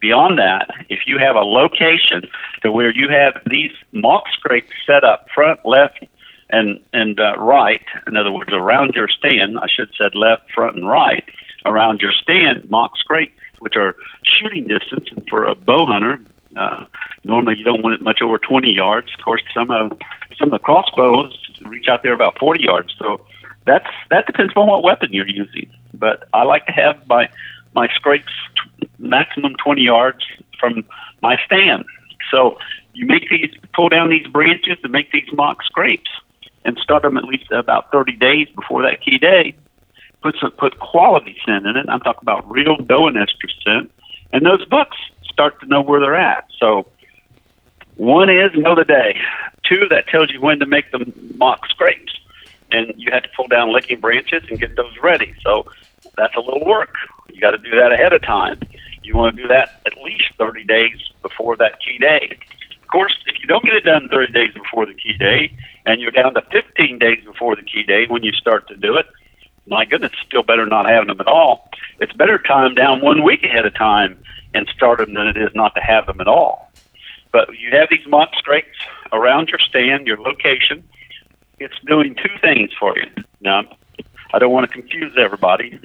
beyond 0.00 0.38
that, 0.38 0.68
if 0.88 1.00
you 1.06 1.18
have 1.18 1.36
a 1.36 1.40
location 1.40 2.28
to 2.62 2.70
where 2.70 2.90
you 2.90 3.08
have 3.08 3.40
these 3.46 3.72
mock 3.92 4.24
scrapes 4.32 4.72
set 4.86 5.04
up 5.04 5.26
front, 5.34 5.60
left, 5.64 6.04
and 6.50 6.80
and 6.92 7.18
uh, 7.18 7.34
right, 7.38 7.84
in 8.06 8.16
other 8.16 8.30
words, 8.30 8.52
around 8.52 8.94
your 8.94 9.08
stand, 9.08 9.58
I 9.58 9.66
should 9.66 9.90
said 9.96 10.14
left, 10.14 10.50
front, 10.52 10.76
and 10.76 10.86
right, 10.86 11.24
around 11.64 12.00
your 12.00 12.12
stand, 12.12 12.70
mock 12.70 12.96
scrapes, 12.98 13.40
which 13.60 13.76
are 13.76 13.96
shooting 14.22 14.66
distance, 14.66 15.08
and 15.10 15.26
for 15.28 15.46
a 15.46 15.54
bow 15.54 15.86
hunter, 15.86 16.20
uh, 16.56 16.84
normally 17.24 17.56
you 17.56 17.64
don't 17.64 17.82
want 17.82 17.94
it 17.94 18.02
much 18.02 18.20
over 18.22 18.38
20 18.38 18.70
yards. 18.70 19.08
Of 19.18 19.24
course, 19.24 19.42
some 19.52 19.70
of 19.70 19.92
some 20.38 20.48
of 20.48 20.52
the 20.52 20.58
crossbows 20.58 21.36
reach 21.62 21.88
out 21.88 22.02
there 22.02 22.12
about 22.12 22.38
40 22.38 22.62
yards. 22.62 22.94
So 22.98 23.20
that's 23.66 23.88
that 24.10 24.26
depends 24.26 24.52
on 24.56 24.66
what 24.66 24.82
weapon 24.82 25.12
you're 25.12 25.28
using. 25.28 25.70
But 25.92 26.28
I 26.32 26.42
like 26.42 26.66
to 26.66 26.72
have 26.72 27.06
my 27.08 27.28
my 27.74 27.88
scrapes 27.94 28.32
t- 28.80 28.88
maximum 28.98 29.54
20 29.56 29.82
yards 29.82 30.24
from 30.60 30.84
my 31.22 31.36
stand. 31.46 31.84
So 32.30 32.58
you 32.92 33.06
make 33.06 33.28
these 33.30 33.52
pull 33.74 33.88
down 33.88 34.10
these 34.10 34.26
branches 34.26 34.78
and 34.82 34.92
make 34.92 35.10
these 35.12 35.28
mock 35.32 35.62
scrapes 35.64 36.10
and 36.64 36.78
start 36.78 37.02
them 37.02 37.16
at 37.16 37.24
least 37.24 37.50
about 37.50 37.90
30 37.92 38.12
days 38.12 38.48
before 38.54 38.82
that 38.82 39.02
key 39.02 39.18
day. 39.18 39.54
Put 40.22 40.36
some 40.40 40.52
put 40.52 40.78
quality 40.78 41.36
scent 41.44 41.66
in 41.66 41.76
it. 41.76 41.86
I'm 41.88 42.00
talking 42.00 42.22
about 42.22 42.50
real 42.50 42.76
doe 42.76 43.08
and 43.08 43.16
estrus 43.16 43.52
scent, 43.64 43.90
and 44.32 44.44
those 44.44 44.64
bucks 44.66 44.96
start 45.30 45.60
to 45.60 45.66
know 45.66 45.82
where 45.82 46.00
they're 46.00 46.14
at. 46.14 46.46
So 46.58 46.86
one 47.96 48.30
is 48.30 48.50
know 48.54 48.74
the 48.74 48.84
day. 48.84 49.18
Two, 49.68 49.86
that 49.90 50.08
tells 50.08 50.30
you 50.30 50.40
when 50.40 50.58
to 50.60 50.66
make 50.66 50.90
the 50.92 51.12
mock 51.36 51.66
scrapes 51.68 52.12
and 52.74 52.94
you 52.96 53.10
had 53.12 53.22
to 53.24 53.28
pull 53.36 53.46
down 53.46 53.72
licking 53.72 54.00
branches 54.00 54.42
and 54.50 54.58
get 54.58 54.76
those 54.76 54.92
ready. 55.02 55.34
So 55.42 55.66
that's 56.16 56.34
a 56.34 56.40
little 56.40 56.64
work. 56.64 56.94
You 57.32 57.40
got 57.40 57.52
to 57.52 57.58
do 57.58 57.70
that 57.70 57.92
ahead 57.92 58.12
of 58.12 58.22
time. 58.22 58.60
You 59.02 59.16
want 59.16 59.36
to 59.36 59.42
do 59.42 59.48
that 59.48 59.80
at 59.86 59.96
least 60.02 60.24
30 60.38 60.64
days 60.64 60.96
before 61.22 61.56
that 61.56 61.80
key 61.80 61.98
day. 61.98 62.36
Of 62.82 62.88
course, 62.88 63.16
if 63.26 63.40
you 63.40 63.46
don't 63.46 63.64
get 63.64 63.74
it 63.74 63.84
done 63.84 64.08
30 64.10 64.32
days 64.32 64.52
before 64.54 64.86
the 64.86 64.94
key 64.94 65.14
day, 65.18 65.56
and 65.86 66.00
you're 66.00 66.10
down 66.10 66.34
to 66.34 66.42
15 66.50 66.98
days 66.98 67.22
before 67.24 67.56
the 67.56 67.62
key 67.62 67.82
day 67.82 68.06
when 68.08 68.22
you 68.22 68.32
start 68.32 68.66
to 68.68 68.76
do 68.76 68.96
it, 68.96 69.06
my 69.66 69.84
goodness, 69.84 70.12
still 70.26 70.42
better 70.42 70.66
not 70.66 70.86
having 70.86 71.08
them 71.08 71.20
at 71.20 71.26
all. 71.26 71.68
It's 72.00 72.12
better 72.12 72.38
time 72.38 72.74
down 72.74 73.00
one 73.00 73.22
week 73.22 73.42
ahead 73.44 73.66
of 73.66 73.74
time 73.74 74.18
and 74.52 74.68
start 74.68 74.98
them 74.98 75.14
than 75.14 75.26
it 75.26 75.36
is 75.36 75.50
not 75.54 75.74
to 75.74 75.80
have 75.80 76.06
them 76.06 76.20
at 76.20 76.28
all. 76.28 76.70
But 77.32 77.48
you 77.58 77.70
have 77.72 77.88
these 77.90 78.06
mock 78.06 78.34
scrapes 78.36 78.78
around 79.12 79.48
your 79.48 79.58
stand, 79.58 80.06
your 80.06 80.20
location, 80.20 80.84
it's 81.64 81.78
doing 81.86 82.14
two 82.14 82.36
things 82.40 82.70
for 82.78 82.94
you. 82.96 83.06
Now, 83.40 83.62
I 84.32 84.38
don't 84.38 84.52
want 84.52 84.70
to 84.70 84.72
confuse 84.72 85.12
everybody. 85.18 85.78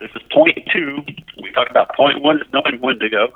This 0.00 0.10
is 0.16 0.22
point 0.32 0.58
two. 0.72 1.04
We 1.42 1.52
talked 1.52 1.70
about 1.70 1.94
point 1.94 2.22
one 2.22 2.40
is 2.40 2.46
knowing 2.52 2.80
when 2.80 2.98
to 3.00 3.08
go. 3.08 3.28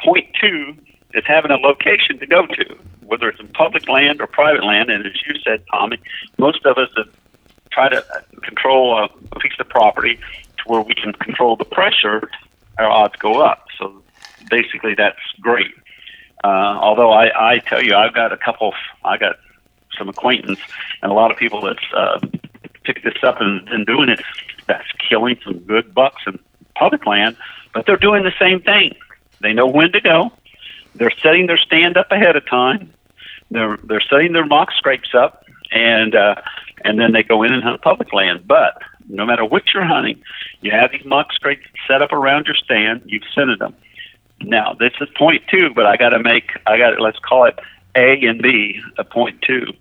Point 0.00 0.26
two 0.40 0.76
is 1.14 1.24
having 1.26 1.50
a 1.50 1.56
location 1.56 2.18
to 2.18 2.26
go 2.26 2.46
to, 2.46 2.76
whether 3.06 3.28
it's 3.28 3.40
in 3.40 3.48
public 3.48 3.88
land 3.88 4.20
or 4.20 4.26
private 4.26 4.64
land. 4.64 4.90
And 4.90 5.06
as 5.06 5.14
you 5.26 5.34
said, 5.44 5.62
Tommy, 5.72 5.98
most 6.38 6.64
of 6.66 6.76
us 6.76 6.90
that 6.96 7.06
try 7.70 7.88
to 7.88 8.04
control 8.42 8.98
a, 8.98 9.04
a 9.32 9.40
piece 9.40 9.52
of 9.58 9.68
property 9.68 10.16
to 10.58 10.62
where 10.66 10.82
we 10.82 10.94
can 10.94 11.12
control 11.14 11.56
the 11.56 11.64
pressure, 11.64 12.28
our 12.78 12.90
odds 12.90 13.16
go 13.16 13.40
up. 13.40 13.66
So 13.78 14.02
basically, 14.50 14.94
that's 14.94 15.18
great. 15.40 15.72
Uh, 16.42 16.48
although 16.48 17.12
I, 17.12 17.54
I 17.54 17.58
tell 17.60 17.82
you, 17.82 17.94
I've 17.94 18.14
got 18.14 18.32
a 18.32 18.36
couple. 18.36 18.74
I 19.04 19.16
got 19.16 19.36
some 19.98 20.08
acquaintance 20.08 20.60
and 21.02 21.10
a 21.10 21.14
lot 21.14 21.30
of 21.30 21.36
people 21.36 21.60
that's 21.60 21.84
uh, 21.94 22.20
picked 22.84 23.04
this 23.04 23.22
up 23.22 23.40
and, 23.40 23.68
and 23.68 23.86
doing 23.86 24.08
it 24.08 24.20
that's 24.66 24.86
killing 25.08 25.38
some 25.44 25.58
good 25.60 25.94
bucks 25.94 26.22
in 26.26 26.38
public 26.74 27.06
land, 27.06 27.36
but 27.72 27.86
they're 27.86 27.96
doing 27.96 28.22
the 28.22 28.32
same 28.38 28.60
thing. 28.60 28.94
They 29.40 29.52
know 29.52 29.66
when 29.66 29.92
to 29.92 30.00
go. 30.00 30.32
They're 30.94 31.12
setting 31.22 31.46
their 31.46 31.58
stand 31.58 31.96
up 31.96 32.10
ahead 32.10 32.36
of 32.36 32.46
time. 32.46 32.92
They're 33.50 33.78
they're 33.84 34.00
setting 34.00 34.32
their 34.32 34.46
mock 34.46 34.70
scrapes 34.72 35.14
up, 35.14 35.44
and 35.72 36.14
uh, 36.14 36.36
and 36.84 36.98
then 36.98 37.12
they 37.12 37.22
go 37.22 37.42
in 37.42 37.52
and 37.52 37.62
hunt 37.62 37.82
public 37.82 38.12
land. 38.12 38.46
But 38.46 38.80
no 39.08 39.26
matter 39.26 39.44
what 39.44 39.62
you're 39.74 39.84
hunting, 39.84 40.22
you 40.60 40.70
have 40.70 40.92
these 40.92 41.04
mock 41.04 41.32
scrapes 41.32 41.66
set 41.86 42.00
up 42.00 42.12
around 42.12 42.46
your 42.46 42.56
stand. 42.56 43.02
You've 43.06 43.24
scented 43.34 43.58
them. 43.58 43.74
Now 44.40 44.74
this 44.74 44.92
is 45.00 45.08
point 45.16 45.42
two, 45.50 45.70
but 45.74 45.86
I 45.86 45.96
got 45.96 46.10
to 46.10 46.20
make 46.20 46.52
I 46.66 46.78
got 46.78 47.00
let's 47.00 47.18
call 47.18 47.44
it 47.44 47.58
A 47.96 48.24
and 48.24 48.40
B 48.40 48.80
a 48.98 49.04
point 49.04 49.42
two 49.42 49.72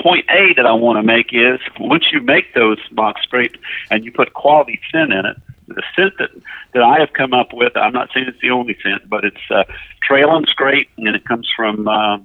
point 0.00 0.24
A 0.30 0.54
that 0.54 0.66
I 0.66 0.72
want 0.72 0.98
to 0.98 1.02
make 1.02 1.32
is 1.32 1.60
once 1.78 2.06
you 2.12 2.20
make 2.20 2.54
those 2.54 2.78
mock 2.90 3.16
scrapes 3.22 3.58
and 3.90 4.04
you 4.04 4.12
put 4.12 4.34
quality 4.34 4.80
scent 4.90 5.12
in 5.12 5.26
it, 5.26 5.36
the 5.68 5.82
scent 5.94 6.14
that, 6.18 6.30
that 6.74 6.82
I 6.82 6.98
have 6.98 7.12
come 7.12 7.32
up 7.32 7.52
with, 7.52 7.76
I'm 7.76 7.92
not 7.92 8.10
saying 8.12 8.26
it's 8.28 8.40
the 8.40 8.50
only 8.50 8.76
scent, 8.82 9.08
but 9.08 9.24
it's 9.24 9.50
uh, 9.50 9.64
trail 10.02 10.34
and 10.36 10.46
scrape, 10.48 10.90
and 10.98 11.14
it 11.14 11.24
comes 11.24 11.48
from 11.54 11.86
uh, 11.86 12.18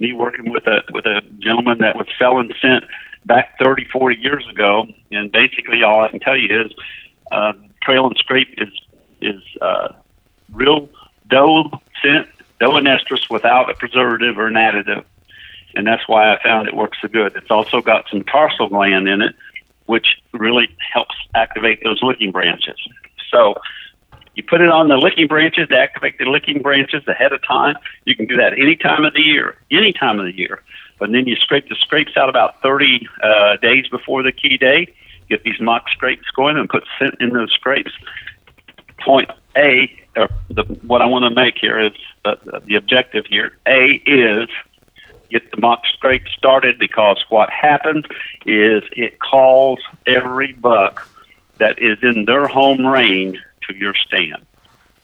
me 0.00 0.12
working 0.12 0.50
with 0.50 0.66
a 0.66 0.82
with 0.92 1.06
a 1.06 1.22
gentleman 1.38 1.78
that 1.78 1.96
was 1.96 2.06
selling 2.18 2.52
scent 2.60 2.84
back 3.26 3.58
30, 3.58 3.86
40 3.86 4.16
years 4.16 4.46
ago, 4.48 4.86
and 5.10 5.32
basically 5.32 5.82
all 5.82 6.02
I 6.02 6.08
can 6.08 6.20
tell 6.20 6.36
you 6.36 6.62
is 6.62 6.72
uh, 7.32 7.52
trail 7.82 8.06
and 8.06 8.16
scrape 8.16 8.54
is 8.58 8.68
is 9.20 9.42
uh, 9.60 9.88
real 10.52 10.88
doe 11.28 11.70
scent, 12.02 12.28
doe 12.60 12.76
and 12.76 12.86
estrus 12.86 13.28
without 13.28 13.70
a 13.70 13.74
preservative 13.74 14.38
or 14.38 14.46
an 14.46 14.54
additive 14.54 15.04
and 15.78 15.86
that's 15.86 16.06
why 16.08 16.34
I 16.34 16.42
found 16.42 16.66
it 16.66 16.74
works 16.74 16.98
so 17.00 17.06
good. 17.06 17.36
It's 17.36 17.52
also 17.52 17.80
got 17.80 18.06
some 18.10 18.24
tarsal 18.24 18.68
gland 18.68 19.08
in 19.08 19.22
it, 19.22 19.34
which 19.86 20.16
really 20.32 20.68
helps 20.92 21.14
activate 21.36 21.84
those 21.84 22.02
licking 22.02 22.32
branches. 22.32 22.76
So 23.30 23.54
you 24.34 24.42
put 24.42 24.60
it 24.60 24.70
on 24.70 24.88
the 24.88 24.96
licking 24.96 25.28
branches 25.28 25.68
to 25.68 25.78
activate 25.78 26.18
the 26.18 26.24
licking 26.24 26.62
branches 26.62 27.06
ahead 27.06 27.32
of 27.32 27.46
time. 27.46 27.76
You 28.06 28.16
can 28.16 28.26
do 28.26 28.36
that 28.38 28.54
any 28.54 28.74
time 28.74 29.04
of 29.04 29.14
the 29.14 29.22
year, 29.22 29.56
any 29.70 29.92
time 29.92 30.18
of 30.18 30.26
the 30.26 30.36
year. 30.36 30.62
But 30.98 31.12
then 31.12 31.28
you 31.28 31.36
scrape 31.36 31.68
the 31.68 31.76
scrapes 31.76 32.16
out 32.16 32.28
about 32.28 32.60
30 32.60 33.08
uh, 33.22 33.56
days 33.58 33.86
before 33.86 34.24
the 34.24 34.32
key 34.32 34.58
day. 34.58 34.92
Get 35.28 35.44
these 35.44 35.60
mock 35.60 35.88
scrapes 35.90 36.26
going 36.34 36.56
and 36.56 36.68
put 36.68 36.82
scent 36.98 37.14
in 37.20 37.30
those 37.30 37.52
scrapes. 37.52 37.92
Point 38.98 39.30
A, 39.56 39.92
or 40.16 40.28
the, 40.50 40.64
what 40.88 41.02
I 41.02 41.06
want 41.06 41.22
to 41.22 41.30
make 41.30 41.56
here 41.56 41.78
is 41.78 41.92
uh, 42.24 42.34
the 42.66 42.74
objective 42.74 43.26
here. 43.26 43.56
A 43.68 44.02
is 44.06 44.48
get 45.30 45.50
the 45.50 45.60
mock 45.60 45.82
scrape 45.92 46.26
started 46.36 46.78
because 46.78 47.24
what 47.28 47.50
happens 47.50 48.04
is 48.46 48.82
it 48.92 49.18
calls 49.20 49.80
every 50.06 50.52
buck 50.52 51.08
that 51.58 51.78
is 51.80 51.98
in 52.02 52.24
their 52.24 52.46
home 52.46 52.86
range 52.86 53.38
to 53.68 53.76
your 53.76 53.94
stand. 53.94 54.46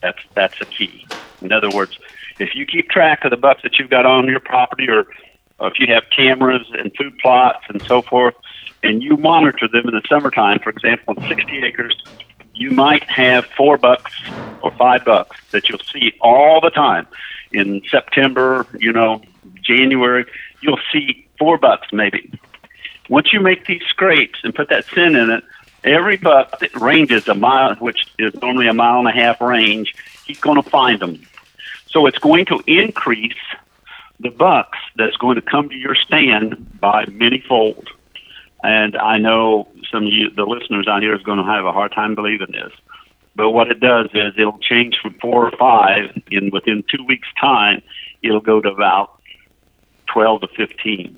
That's 0.01 0.19
that's 0.33 0.59
a 0.61 0.65
key. 0.65 1.07
In 1.41 1.51
other 1.51 1.69
words, 1.69 1.97
if 2.39 2.55
you 2.55 2.65
keep 2.65 2.89
track 2.89 3.23
of 3.23 3.31
the 3.31 3.37
bucks 3.37 3.61
that 3.63 3.77
you've 3.77 3.89
got 3.89 4.05
on 4.05 4.27
your 4.27 4.39
property, 4.39 4.87
or, 4.89 5.05
or 5.59 5.67
if 5.67 5.79
you 5.79 5.87
have 5.87 6.03
cameras 6.15 6.67
and 6.73 6.91
food 6.95 7.17
plots 7.19 7.63
and 7.69 7.81
so 7.83 8.01
forth, 8.01 8.35
and 8.83 9.01
you 9.01 9.17
monitor 9.17 9.67
them 9.67 9.87
in 9.87 9.95
the 9.95 10.01
summertime, 10.07 10.59
for 10.59 10.69
example, 10.69 11.15
on 11.17 11.27
60 11.27 11.63
acres, 11.63 12.03
you 12.53 12.71
might 12.71 13.03
have 13.09 13.45
four 13.57 13.77
bucks 13.77 14.11
or 14.61 14.71
five 14.71 15.03
bucks 15.05 15.37
that 15.51 15.67
you'll 15.69 15.79
see 15.79 16.13
all 16.21 16.61
the 16.61 16.69
time 16.69 17.07
in 17.51 17.81
September, 17.89 18.65
you 18.79 18.91
know, 18.91 19.21
January, 19.65 20.25
you'll 20.61 20.79
see 20.91 21.27
four 21.37 21.57
bucks 21.57 21.87
maybe. 21.91 22.31
Once 23.09 23.31
you 23.33 23.39
make 23.39 23.65
these 23.65 23.83
scrapes 23.87 24.39
and 24.43 24.53
put 24.53 24.69
that 24.69 24.85
sin 24.85 25.15
in 25.15 25.29
it, 25.29 25.43
every 25.83 26.17
buck 26.17 26.59
that 26.59 26.75
ranges 26.75 27.27
a 27.27 27.35
mile, 27.35 27.75
which 27.75 28.07
is 28.17 28.33
normally 28.41 28.67
a 28.67 28.73
mile 28.73 28.99
and 28.99 29.07
a 29.07 29.11
half 29.11 29.39
range, 29.41 29.93
he's 30.25 30.39
going 30.39 30.61
to 30.61 30.67
find 30.67 30.99
them. 30.99 31.21
So 31.87 32.07
it's 32.07 32.17
going 32.17 32.45
to 32.47 32.61
increase 32.67 33.33
the 34.19 34.31
bucks 34.31 34.79
that's 34.95 35.15
going 35.17 35.35
to 35.35 35.41
come 35.41 35.69
to 35.69 35.75
your 35.75 35.95
stand 35.95 36.79
by 36.79 37.05
many 37.05 37.43
fold. 37.47 37.89
And 38.63 38.97
I 38.97 39.19
know 39.19 39.67
some 39.91 40.07
of 40.07 40.11
you, 40.11 40.31
the 40.31 40.45
listeners 40.45 40.87
out 40.87 41.03
here, 41.03 41.15
is 41.15 41.21
going 41.21 41.37
to 41.37 41.43
have 41.43 41.65
a 41.65 41.71
hard 41.71 41.91
time 41.91 42.15
believing 42.15 42.51
this. 42.51 42.71
But 43.35 43.51
what 43.51 43.69
it 43.69 43.79
does 43.79 44.07
is 44.13 44.33
it'll 44.37 44.57
change 44.59 44.97
from 45.01 45.13
four 45.15 45.45
or 45.45 45.51
five 45.57 46.19
in 46.31 46.49
within 46.51 46.83
two 46.89 47.03
weeks' 47.03 47.27
time. 47.39 47.81
It'll 48.23 48.39
go 48.39 48.61
to 48.61 48.69
about 48.69 49.14
twelve 50.11 50.41
to 50.41 50.47
15 50.47 51.17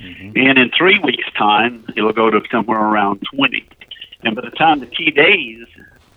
mm-hmm. 0.00 0.32
and 0.36 0.58
in 0.58 0.70
three 0.76 0.98
weeks' 0.98 1.30
time, 1.36 1.84
it'll 1.96 2.12
go 2.12 2.30
to 2.30 2.40
somewhere 2.50 2.80
around 2.80 3.22
twenty. 3.34 3.68
And 4.22 4.34
by 4.34 4.42
the 4.42 4.50
time 4.50 4.80
the 4.80 4.86
key 4.86 5.10
days, 5.10 5.66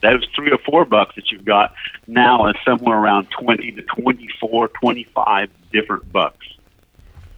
those 0.02 0.26
three 0.36 0.52
or 0.52 0.58
four 0.60 0.86
bucks 0.86 1.16
that 1.16 1.32
you've 1.32 1.46
got 1.46 1.74
now 2.08 2.48
is 2.48 2.56
somewhere 2.64 2.98
around 2.98 3.28
20 3.32 3.72
to 3.72 3.82
24, 3.82 4.68
25 4.70 5.50
different 5.72 6.12
bucks. 6.12 6.46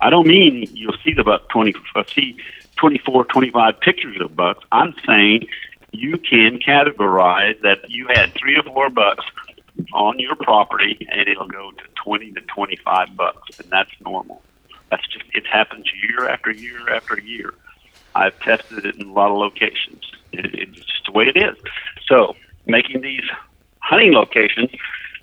I 0.02 0.10
don't 0.10 0.28
mean 0.28 0.70
you'll 0.74 0.98
see 1.04 1.14
the 1.14 1.24
buck 1.24 1.50
20, 1.50 1.74
uh, 1.96 2.04
see 2.14 2.38
24, 2.78 3.26
25 3.26 3.80
pictures 3.80 4.22
of 4.22 4.36
bucks. 4.36 4.64
I'm 4.72 4.94
saying 5.06 5.48
you 5.92 6.18
can 6.18 6.60
categorize 6.60 7.60
that 7.62 7.90
you 7.90 8.08
had 8.08 8.34
three 8.34 8.58
or 8.58 8.64
four 8.64 8.90
bucks 8.90 9.26
on 9.94 10.20
your 10.20 10.36
property 10.36 11.08
and 11.12 11.28
it'll 11.28 11.48
go 11.48 11.72
to 11.72 11.84
20 12.04 12.32
to 12.34 12.42
25 12.42 13.16
bucks 13.16 13.60
and 13.60 13.70
that's 13.70 13.92
normal. 14.02 14.42
That's 14.90 15.08
just, 15.08 15.26
it 15.34 15.46
happens 15.46 15.86
year 16.08 16.28
after 16.28 16.52
year 16.52 16.90
after 16.90 17.20
year. 17.20 17.54
I've 18.16 18.40
tested 18.40 18.86
it 18.86 18.96
in 18.96 19.10
a 19.10 19.14
lot 19.14 19.32
of 19.32 19.38
locations. 19.38 20.12
It, 20.32 20.54
it's 20.54 20.80
just 20.80 21.06
the 21.06 21.12
way 21.12 21.26
it 21.26 21.38
is. 21.38 21.56
So 22.08 22.36
making 22.66 23.02
these 23.02 23.24
hunting 23.80 24.14
locations, 24.14 24.72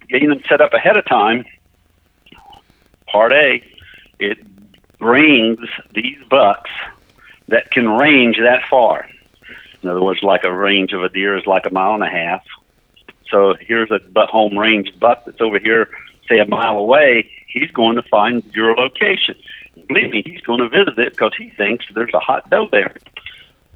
getting 0.09 0.29
them 0.29 0.43
set 0.49 0.61
up 0.61 0.73
ahead 0.73 0.97
of 0.97 1.05
time, 1.07 1.45
part 3.07 3.33
A, 3.33 3.63
it 4.19 4.39
brings 4.99 5.59
these 5.95 6.19
bucks 6.31 6.71
that 7.49 7.71
can 7.71 7.89
range 7.89 8.39
that 8.39 8.63
far. 8.69 9.09
In 9.83 9.89
other 9.89 10.03
words, 10.03 10.23
like 10.23 10.45
a 10.45 10.53
range 10.53 10.93
of 10.93 11.03
a 11.05 11.09
deer 11.09 11.37
is 11.37 11.47
like 11.47 11.67
a 11.67 11.71
mile 11.71 11.95
and 11.95 12.03
a 12.03 12.09
half. 12.09 12.43
So 13.31 13.55
here's 13.61 13.91
a 13.91 14.01
home 14.27 14.59
range 14.59 14.99
buck 14.99 15.25
that's 15.25 15.41
over 15.41 15.59
here, 15.59 15.91
say 16.29 16.39
a 16.39 16.47
mile 16.47 16.79
away. 16.79 17.31
He's 17.47 17.71
going 17.71 17.97
to 17.97 18.03
find 18.03 18.43
your 18.55 18.75
location. 18.75 19.37
Believe 19.89 20.11
me, 20.11 20.23
he's 20.25 20.41
going 20.41 20.61
to 20.61 20.69
visit 20.69 20.99
it 20.99 21.13
because 21.13 21.33
he 21.37 21.51
thinks 21.51 21.87
there's 21.95 22.15
a 22.15 22.21
hot 22.21 22.49
doe 22.51 22.69
there. 22.71 22.95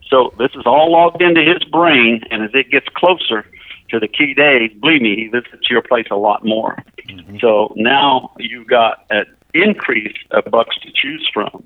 So 0.09 0.35
this 0.39 0.51
is 0.55 0.63
all 0.67 0.91
logged 0.93 1.23
into 1.23 1.43
his 1.43 1.63
brain, 1.65 2.23
and 2.31 2.43
as 2.43 2.51
it 2.53 2.71
gets 2.71 2.87
closer 2.95 3.47
to 3.91 4.01
the 4.01 4.09
key 4.09 4.35
days, 4.35 4.73
believe 4.81 5.03
me, 5.03 5.17
he 5.17 5.29
visits 5.29 5.71
your 5.71 5.83
place 5.83 6.07
a 6.11 6.17
lot 6.17 6.45
more. 6.45 6.77
Mm-hmm. 7.09 7.39
So 7.41 7.73
now 7.77 8.33
you've 8.39 8.67
got 8.67 9.05
an 9.11 9.27
increase 9.55 10.17
of 10.31 10.45
bucks 10.47 10.77
to 10.81 10.91
choose 10.93 11.29
from. 11.33 11.65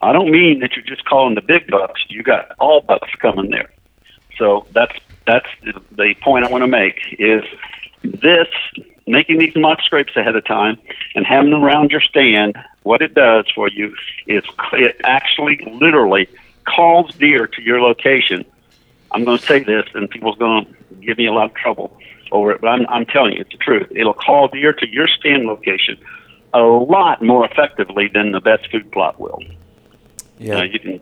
I 0.00 0.12
don't 0.12 0.30
mean 0.30 0.60
that 0.60 0.76
you're 0.76 0.84
just 0.84 1.04
calling 1.04 1.34
the 1.34 1.40
big 1.40 1.68
bucks. 1.68 2.04
You 2.08 2.22
got 2.22 2.52
all 2.58 2.80
bucks 2.80 3.10
coming 3.20 3.50
there. 3.50 3.70
So 4.36 4.66
that's 4.72 4.94
that's 5.26 5.48
the 5.62 6.14
point 6.22 6.44
I 6.44 6.50
want 6.50 6.62
to 6.62 6.68
make 6.68 6.98
is 7.18 7.42
this 8.02 8.48
making 9.06 9.38
these 9.38 9.54
mock 9.56 9.80
scrapes 9.82 10.14
ahead 10.16 10.36
of 10.36 10.44
time 10.44 10.78
and 11.14 11.26
having 11.26 11.50
them 11.50 11.64
around 11.64 11.90
your 11.90 12.00
stand. 12.00 12.56
What 12.84 13.02
it 13.02 13.14
does 13.14 13.46
for 13.54 13.68
you 13.68 13.94
is 14.26 14.44
it 14.72 15.00
actually 15.04 15.58
literally 15.72 16.28
calls 16.64 17.14
deer 17.16 17.46
to 17.46 17.62
your 17.62 17.80
location. 17.80 18.44
I'm 19.10 19.24
going 19.24 19.38
to 19.38 19.44
say 19.44 19.62
this, 19.62 19.86
and 19.94 20.08
people's 20.08 20.38
going 20.38 20.66
to 20.66 20.94
give 21.00 21.18
me 21.18 21.26
a 21.26 21.32
lot 21.32 21.46
of 21.50 21.54
trouble 21.54 21.96
over 22.30 22.52
it, 22.52 22.60
but 22.60 22.68
I'm, 22.68 22.86
I'm 22.88 23.06
telling 23.06 23.34
you, 23.34 23.40
it's 23.40 23.52
the 23.52 23.58
truth. 23.58 23.88
It'll 23.90 24.14
call 24.14 24.48
deer 24.48 24.72
to 24.72 24.88
your 24.88 25.08
stand 25.08 25.44
location 25.44 25.98
a 26.54 26.60
lot 26.62 27.20
more 27.20 27.44
effectively 27.44 28.08
than 28.08 28.32
the 28.32 28.40
best 28.40 28.70
food 28.70 28.90
plot 28.92 29.20
will. 29.20 29.42
Yeah, 30.38 30.58
uh, 30.58 30.62
you 30.62 30.78
can 30.78 31.00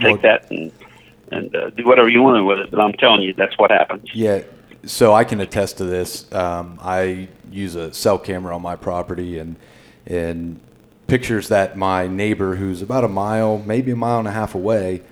take 0.00 0.22
that 0.22 0.50
and 0.50 0.70
and 1.30 1.54
uh, 1.56 1.70
do 1.70 1.86
whatever 1.86 2.08
you 2.08 2.22
want 2.22 2.44
with 2.44 2.58
it, 2.58 2.70
but 2.70 2.78
I'm 2.78 2.92
telling 2.92 3.22
you, 3.22 3.32
that's 3.32 3.56
what 3.58 3.70
happens. 3.70 4.08
Yeah, 4.14 4.42
so 4.84 5.14
I 5.14 5.24
can 5.24 5.40
attest 5.40 5.78
to 5.78 5.84
this. 5.84 6.30
Um, 6.32 6.78
I 6.82 7.28
use 7.50 7.74
a 7.74 7.92
cell 7.94 8.18
camera 8.18 8.54
on 8.54 8.62
my 8.62 8.76
property, 8.76 9.38
and 9.38 9.56
and 10.06 10.60
pictures 11.06 11.48
that 11.48 11.76
my 11.76 12.06
neighbor, 12.06 12.56
who's 12.56 12.82
about 12.82 13.04
a 13.04 13.08
mile, 13.08 13.58
maybe 13.58 13.90
a 13.90 13.96
mile 13.96 14.18
and 14.18 14.28
a 14.28 14.32
half 14.32 14.54
away, 14.54 15.02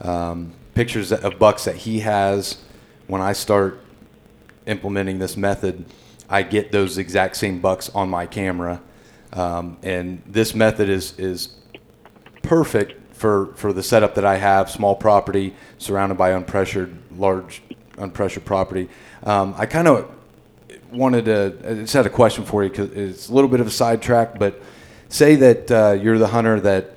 um, 0.00 0.52
pictures 0.74 1.12
of 1.12 1.38
bucks 1.38 1.64
that 1.64 1.76
he 1.76 2.00
has. 2.00 2.58
When 3.06 3.20
I 3.20 3.32
start 3.32 3.80
implementing 4.66 5.18
this 5.18 5.36
method, 5.36 5.84
I 6.28 6.42
get 6.42 6.72
those 6.72 6.98
exact 6.98 7.36
same 7.36 7.60
bucks 7.60 7.90
on 7.90 8.08
my 8.08 8.26
camera, 8.26 8.80
um, 9.32 9.76
and 9.82 10.22
this 10.26 10.54
method 10.54 10.88
is 10.88 11.18
is 11.18 11.50
perfect 12.42 13.14
for 13.14 13.54
for 13.56 13.72
the 13.72 13.82
setup 13.82 14.14
that 14.14 14.24
I 14.24 14.36
have. 14.36 14.70
Small 14.70 14.96
property 14.96 15.54
surrounded 15.78 16.16
by 16.16 16.30
unpressured, 16.30 16.96
large 17.16 17.62
unpressured 17.96 18.44
property. 18.44 18.88
Um, 19.22 19.54
I 19.56 19.66
kind 19.66 19.86
of 19.86 20.10
wanted 20.92 21.26
to. 21.26 21.56
I 21.64 21.74
just 21.74 21.92
had 21.92 22.06
a 22.06 22.10
question 22.10 22.44
for 22.44 22.64
you 22.64 22.70
because 22.70 22.90
it's 22.90 23.28
a 23.28 23.34
little 23.34 23.50
bit 23.50 23.60
of 23.60 23.66
a 23.66 23.70
sidetrack, 23.70 24.38
but 24.38 24.60
say 25.08 25.36
that 25.36 25.70
uh, 25.70 25.92
you're 26.00 26.18
the 26.18 26.28
hunter 26.28 26.60
that 26.60 26.94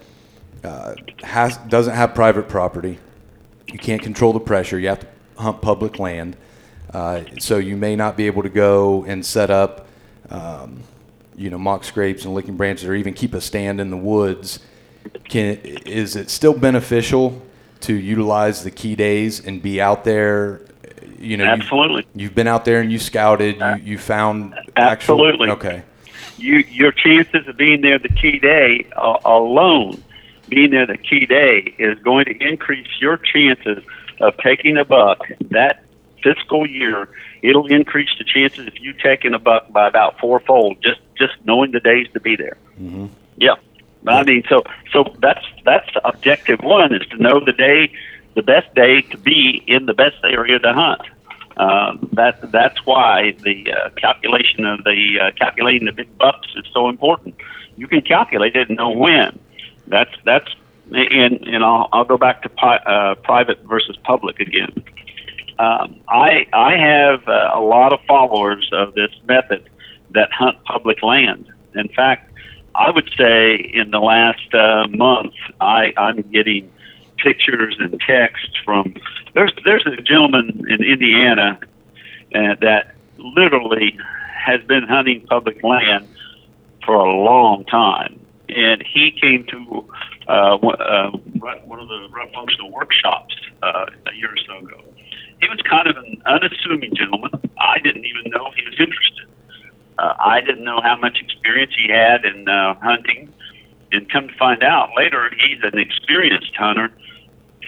uh, 0.63 0.95
has 1.23 1.57
doesn't 1.57 1.95
have 1.95 2.13
private 2.13 2.47
property. 2.47 2.99
You 3.67 3.79
can't 3.79 4.01
control 4.01 4.33
the 4.33 4.39
pressure. 4.39 4.79
You 4.79 4.89
have 4.89 4.99
to 5.01 5.07
hunt 5.37 5.61
public 5.61 5.99
land, 5.99 6.35
uh, 6.93 7.21
so 7.39 7.57
you 7.57 7.77
may 7.77 7.95
not 7.95 8.17
be 8.17 8.27
able 8.27 8.43
to 8.43 8.49
go 8.49 9.03
and 9.05 9.25
set 9.25 9.49
up, 9.49 9.87
um, 10.29 10.81
you 11.35 11.49
know, 11.49 11.57
mock 11.57 11.83
scrapes 11.83 12.25
and 12.25 12.33
licking 12.33 12.57
branches, 12.57 12.87
or 12.87 12.95
even 12.95 13.13
keep 13.13 13.33
a 13.33 13.41
stand 13.41 13.79
in 13.79 13.89
the 13.89 13.97
woods. 13.97 14.59
Can 15.29 15.57
is 15.63 16.15
it 16.15 16.29
still 16.29 16.57
beneficial 16.57 17.41
to 17.81 17.93
utilize 17.93 18.63
the 18.63 18.71
key 18.71 18.95
days 18.95 19.45
and 19.45 19.61
be 19.61 19.79
out 19.79 20.03
there? 20.03 20.61
You 21.19 21.37
know, 21.37 21.45
absolutely. 21.45 22.05
You've, 22.13 22.21
you've 22.23 22.35
been 22.35 22.47
out 22.47 22.65
there 22.65 22.81
and 22.81 22.91
you 22.91 22.99
scouted. 22.99 23.57
You, 23.57 23.75
you 23.93 23.97
found 23.97 24.53
absolutely 24.75 25.49
actual, 25.49 25.67
okay 25.67 25.83
you 26.37 26.57
your 26.69 26.91
chances 26.91 27.47
of 27.47 27.57
being 27.57 27.81
there 27.81 27.99
the 27.99 28.09
key 28.09 28.39
day 28.39 28.87
uh, 28.95 29.17
alone, 29.25 30.03
being 30.49 30.71
there 30.71 30.85
the 30.85 30.97
key 30.97 31.25
day 31.25 31.75
is 31.77 31.99
going 31.99 32.25
to 32.25 32.37
increase 32.37 32.87
your 32.99 33.17
chances 33.17 33.83
of 34.19 34.37
taking 34.37 34.77
a 34.77 34.85
buck 34.85 35.21
that 35.51 35.83
fiscal 36.23 36.67
year. 36.67 37.09
It'll 37.41 37.67
increase 37.67 38.09
the 38.17 38.23
chances 38.23 38.67
of 38.67 38.77
you 38.77 38.93
taking 38.93 39.33
a 39.33 39.39
buck 39.39 39.71
by 39.71 39.87
about 39.87 40.19
fourfold 40.19 40.77
just 40.81 41.01
just 41.17 41.33
knowing 41.45 41.71
the 41.71 41.79
days 41.79 42.07
to 42.13 42.19
be 42.19 42.35
there. 42.35 42.57
Mm-hmm. 42.79 43.07
Yeah. 43.37 43.55
I 44.07 44.23
mean, 44.23 44.43
so 44.47 44.63
so 44.93 45.15
that's 45.19 45.45
that's 45.65 45.89
objective 46.03 46.61
one 46.61 46.93
is 46.93 47.05
to 47.07 47.17
know 47.17 47.43
the 47.43 47.51
day, 47.51 47.91
the 48.35 48.43
best 48.43 48.73
day 48.73 49.01
to 49.01 49.17
be 49.17 49.63
in 49.67 49.85
the 49.85 49.93
best 49.93 50.17
area 50.23 50.59
to 50.59 50.73
hunt. 50.73 51.01
Um, 51.57 52.09
that 52.13 52.51
that's 52.51 52.85
why 52.85 53.35
the 53.43 53.73
uh, 53.73 53.89
calculation 53.91 54.63
of 54.65 54.83
the 54.83 55.19
uh, 55.19 55.31
calculating 55.31 55.85
the 55.85 55.91
big 55.91 56.15
bucks 56.17 56.47
is 56.55 56.65
so 56.71 56.87
important. 56.87 57.35
You 57.77 57.87
can 57.87 58.01
calculate 58.01 58.55
it 58.55 58.69
and 58.69 58.77
know 58.77 58.91
when. 58.91 59.39
That's 59.87 60.13
that's 60.23 60.47
and 60.91 61.47
and 61.47 61.63
I'll 61.63 61.89
I'll 61.91 62.05
go 62.05 62.17
back 62.17 62.43
to 62.43 62.49
pi, 62.49 62.77
uh, 62.77 63.15
private 63.15 63.59
versus 63.63 63.97
public 64.03 64.39
again. 64.39 64.83
Um, 65.57 65.99
I 66.07 66.45
I 66.53 66.77
have 66.77 67.27
uh, 67.27 67.51
a 67.53 67.59
lot 67.59 67.91
of 67.91 68.01
followers 68.07 68.69
of 68.71 68.93
this 68.93 69.11
method 69.27 69.67
that 70.11 70.31
hunt 70.31 70.63
public 70.63 71.01
land. 71.01 71.51
In 71.73 71.87
fact, 71.89 72.31
I 72.75 72.91
would 72.91 73.09
say 73.17 73.55
in 73.55 73.89
the 73.89 73.99
last 73.99 74.53
uh, 74.53 74.87
month 74.89 75.33
I 75.59 75.93
I'm 75.97 76.21
getting 76.21 76.71
pictures 77.17 77.75
and 77.79 77.99
text 78.07 78.57
from 78.63 78.95
there's 79.33 79.53
there's 79.65 79.85
a 79.85 80.01
gentleman 80.01 80.65
in 80.69 80.83
Indiana 80.83 81.59
uh, 82.35 82.55
that 82.61 82.95
literally 83.17 83.97
has 84.45 84.63
been 84.63 84.83
hunting 84.83 85.25
public 85.27 85.63
land 85.63 86.07
for 86.85 86.95
a 86.95 87.13
long 87.13 87.65
time, 87.65 88.19
and 88.49 88.81
he 88.81 89.11
came 89.11 89.45
to 89.45 89.85
uh, 90.27 90.55
uh, 90.55 91.11
one 91.11 91.79
of 91.79 91.87
the 91.87 92.07
functional 92.33 92.71
workshops 92.71 93.35
uh, 93.61 93.85
a 94.05 94.15
year 94.15 94.29
or 94.29 94.37
so 94.45 94.65
ago. 94.65 94.83
He 95.41 95.47
was 95.49 95.59
kind 95.69 95.87
of 95.87 95.97
an 95.97 96.21
unassuming 96.25 96.95
gentleman. 96.95 97.31
I 97.59 97.79
didn't 97.79 98.05
even 98.05 98.31
know 98.31 98.51
he 98.55 98.63
was 98.63 98.79
interested. 98.79 99.27
Uh, 99.99 100.13
I 100.19 100.41
didn't 100.41 100.63
know 100.63 100.81
how 100.81 100.95
much 100.97 101.19
experience 101.21 101.73
he 101.77 101.91
had 101.91 102.25
in 102.25 102.47
uh, 102.47 102.75
hunting, 102.75 103.33
and 103.91 104.09
come 104.09 104.27
to 104.27 104.33
find 104.35 104.63
out 104.63 104.89
later, 104.95 105.29
he's 105.37 105.59
an 105.63 105.77
experienced 105.77 106.55
hunter 106.55 106.91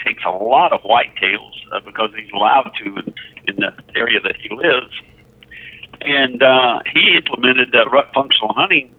takes 0.06 0.24
a 0.26 0.32
lot 0.32 0.74
of 0.74 0.82
whitetails 0.82 1.54
uh, 1.72 1.80
because 1.82 2.12
he's 2.16 2.32
allowed 2.34 2.72
to 2.84 2.98
in, 2.98 3.14
in 3.48 3.56
the 3.58 3.74
area 3.96 4.20
that 4.22 4.36
he 4.36 4.50
lives. 4.56 4.94
And 6.02 6.42
uh, 6.42 6.80
he 6.94 7.16
implemented 7.16 7.76
uh, 7.76 7.86
rut 7.90 8.10
functional 8.14 8.54
hunting, 8.54 8.94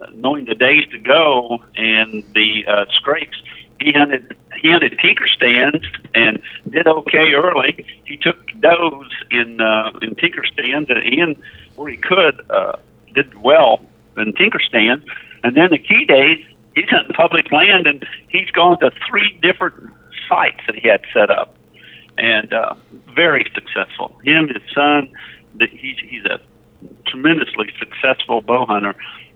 uh, 0.00 0.06
knowing 0.14 0.46
the 0.46 0.54
days 0.54 0.86
to 0.90 0.98
go 0.98 1.62
and 1.76 2.24
the 2.34 2.64
uh, 2.66 2.86
scrapes. 2.90 3.40
he 3.80 3.92
hunted 3.92 4.36
he 4.60 4.70
hunted 4.70 4.98
tinker 5.00 5.26
stands 5.26 5.84
and 6.14 6.42
did 6.68 6.86
okay 6.86 7.32
early. 7.32 7.86
He 8.04 8.16
took 8.16 8.36
does 8.60 9.06
in 9.30 9.60
uh, 9.60 9.92
in 10.02 10.14
tinker 10.16 10.44
stands 10.44 10.90
and 10.90 11.02
in 11.02 11.42
where 11.76 11.90
he 11.90 11.96
could 11.96 12.44
uh, 12.50 12.76
did 13.14 13.34
well 13.40 13.80
in 14.16 14.32
tinker 14.34 14.60
stands. 14.60 15.04
And 15.42 15.56
then 15.56 15.70
the 15.70 15.78
key 15.78 16.04
days, 16.04 16.44
he's 16.74 16.88
hunting 16.90 17.14
public 17.14 17.50
land 17.50 17.86
and 17.86 18.06
he's 18.28 18.50
gone 18.50 18.78
to 18.80 18.90
three 19.08 19.38
different 19.40 19.90
sites 20.30 20.60
that 20.66 20.76
he 20.76 20.88
had 20.88 21.02
set 21.12 21.30
up, 21.30 21.56
and 22.16 22.52
uh, 22.54 22.74
very 23.14 23.44
successful. 23.54 24.18
Him, 24.24 24.48
his 24.48 24.62
son, 24.74 25.12
he's 25.58 25.98
he's 25.98 26.24
a 26.24 26.40
tremendously 27.06 27.70
successful 27.78 28.40
bow 28.40 28.64
hunter, 28.64 28.94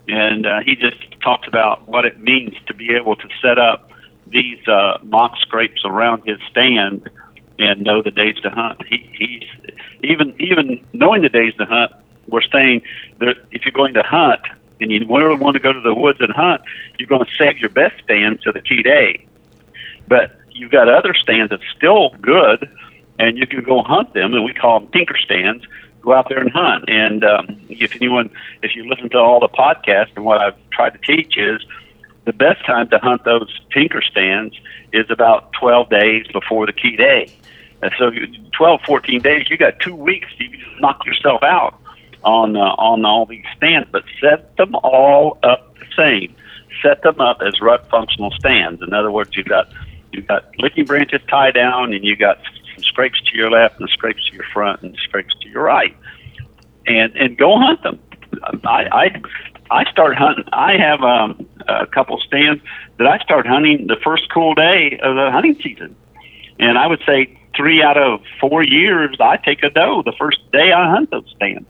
and 0.08 0.46
uh, 0.46 0.60
he 0.64 0.76
just 0.76 0.96
talks 1.20 1.46
about 1.46 1.86
what 1.88 2.06
it 2.06 2.20
means 2.20 2.54
to 2.66 2.74
be 2.74 2.94
able 2.94 3.16
to 3.16 3.28
set 3.42 3.58
up 3.58 3.90
these 4.26 4.66
uh, 4.68 4.98
mock 5.02 5.36
scrapes 5.38 5.82
around 5.84 6.22
his 6.24 6.38
stand 6.50 7.10
and 7.58 7.82
know 7.82 8.02
the 8.02 8.10
days 8.10 8.36
to 8.42 8.50
hunt. 8.50 8.80
He, 8.86 9.08
he's 9.18 9.74
even 10.02 10.34
even 10.40 10.84
knowing 10.92 11.22
the 11.22 11.28
days 11.28 11.54
to 11.56 11.64
hunt. 11.64 11.92
We're 12.26 12.42
saying 12.42 12.82
that 13.18 13.36
if 13.50 13.64
you're 13.64 13.72
going 13.72 13.94
to 13.94 14.02
hunt 14.02 14.40
and 14.80 14.90
you 14.90 15.06
really 15.08 15.36
want 15.36 15.54
to 15.54 15.60
go 15.60 15.72
to 15.72 15.80
the 15.80 15.94
woods 15.94 16.20
and 16.20 16.32
hunt, 16.32 16.62
you're 16.98 17.08
going 17.08 17.24
to 17.24 17.30
save 17.38 17.58
your 17.58 17.70
best 17.70 18.02
stand 18.04 18.40
to 18.42 18.52
the 18.52 18.60
key 18.60 18.82
day. 18.82 19.26
But 20.08 20.36
you've 20.54 20.70
got 20.70 20.88
other 20.88 21.14
stands 21.14 21.50
that's 21.50 21.62
still 21.76 22.10
good, 22.20 22.70
and 23.18 23.36
you 23.36 23.46
can 23.46 23.62
go 23.62 23.82
hunt 23.82 24.14
them, 24.14 24.34
and 24.34 24.44
we 24.44 24.54
call 24.54 24.80
them 24.80 24.90
tinker 24.92 25.16
stands. 25.18 25.64
Go 26.02 26.12
out 26.12 26.28
there 26.28 26.38
and 26.38 26.50
hunt. 26.50 26.84
And 26.88 27.24
um, 27.24 27.60
if 27.68 27.94
anyone, 27.96 28.30
if 28.62 28.76
you 28.76 28.88
listen 28.88 29.08
to 29.10 29.18
all 29.18 29.40
the 29.40 29.48
podcasts, 29.48 30.10
and 30.16 30.24
what 30.24 30.40
I've 30.40 30.56
tried 30.70 30.90
to 30.90 30.98
teach 30.98 31.36
is 31.36 31.64
the 32.24 32.32
best 32.32 32.64
time 32.64 32.88
to 32.90 32.98
hunt 32.98 33.24
those 33.24 33.60
tinker 33.72 34.02
stands 34.02 34.54
is 34.92 35.10
about 35.10 35.52
12 35.52 35.90
days 35.90 36.26
before 36.32 36.66
the 36.66 36.72
key 36.72 36.96
day. 36.96 37.28
And 37.82 37.92
so, 37.98 38.10
you, 38.10 38.26
12, 38.56 38.80
14 38.86 39.20
days, 39.20 39.50
you 39.50 39.58
got 39.58 39.80
two 39.80 39.94
weeks. 39.94 40.28
You 40.38 40.48
just 40.56 40.80
knock 40.80 41.04
yourself 41.04 41.42
out 41.42 41.78
on 42.22 42.56
uh, 42.56 42.74
on 42.78 43.04
all 43.04 43.26
these 43.26 43.44
stands, 43.56 43.88
but 43.92 44.04
set 44.20 44.56
them 44.56 44.74
all 44.76 45.38
up 45.42 45.74
the 45.78 45.86
same. 45.96 46.34
Set 46.82 47.02
them 47.02 47.20
up 47.20 47.40
as 47.46 47.60
rut 47.60 47.88
functional 47.90 48.30
stands. 48.32 48.82
In 48.82 48.94
other 48.94 49.10
words, 49.10 49.36
you've 49.36 49.46
got 49.46 49.68
you've 50.14 50.26
got 50.26 50.44
licking 50.58 50.84
branches 50.84 51.20
tied 51.28 51.54
down, 51.54 51.92
and 51.92 52.04
you 52.04 52.16
got 52.16 52.38
some 52.74 52.84
scrapes 52.84 53.20
to 53.20 53.36
your 53.36 53.50
left 53.50 53.80
and 53.80 53.88
scrapes 53.90 54.24
to 54.28 54.34
your 54.34 54.44
front 54.52 54.82
and 54.82 54.96
scrapes 54.96 55.34
to 55.42 55.48
your 55.48 55.62
right, 55.62 55.96
and 56.86 57.14
and 57.16 57.36
go 57.36 57.58
hunt 57.58 57.82
them. 57.82 57.98
I 58.64 58.88
I, 58.92 59.22
I 59.70 59.90
start 59.90 60.16
hunting. 60.16 60.44
I 60.52 60.76
have 60.76 61.02
um, 61.02 61.46
a 61.68 61.86
couple 61.86 62.18
stands 62.20 62.62
that 62.98 63.06
I 63.06 63.18
start 63.18 63.46
hunting 63.46 63.86
the 63.86 63.96
first 64.04 64.30
cool 64.32 64.54
day 64.54 64.98
of 65.02 65.16
the 65.16 65.30
hunting 65.30 65.56
season, 65.62 65.96
and 66.58 66.78
I 66.78 66.86
would 66.86 67.02
say 67.06 67.38
three 67.56 67.82
out 67.82 67.96
of 67.96 68.20
four 68.40 68.64
years 68.64 69.16
I 69.20 69.36
take 69.36 69.62
a 69.62 69.70
doe 69.70 70.02
the 70.04 70.14
first 70.18 70.38
day 70.52 70.72
I 70.72 70.90
hunt 70.90 71.10
those 71.10 71.32
stands 71.36 71.68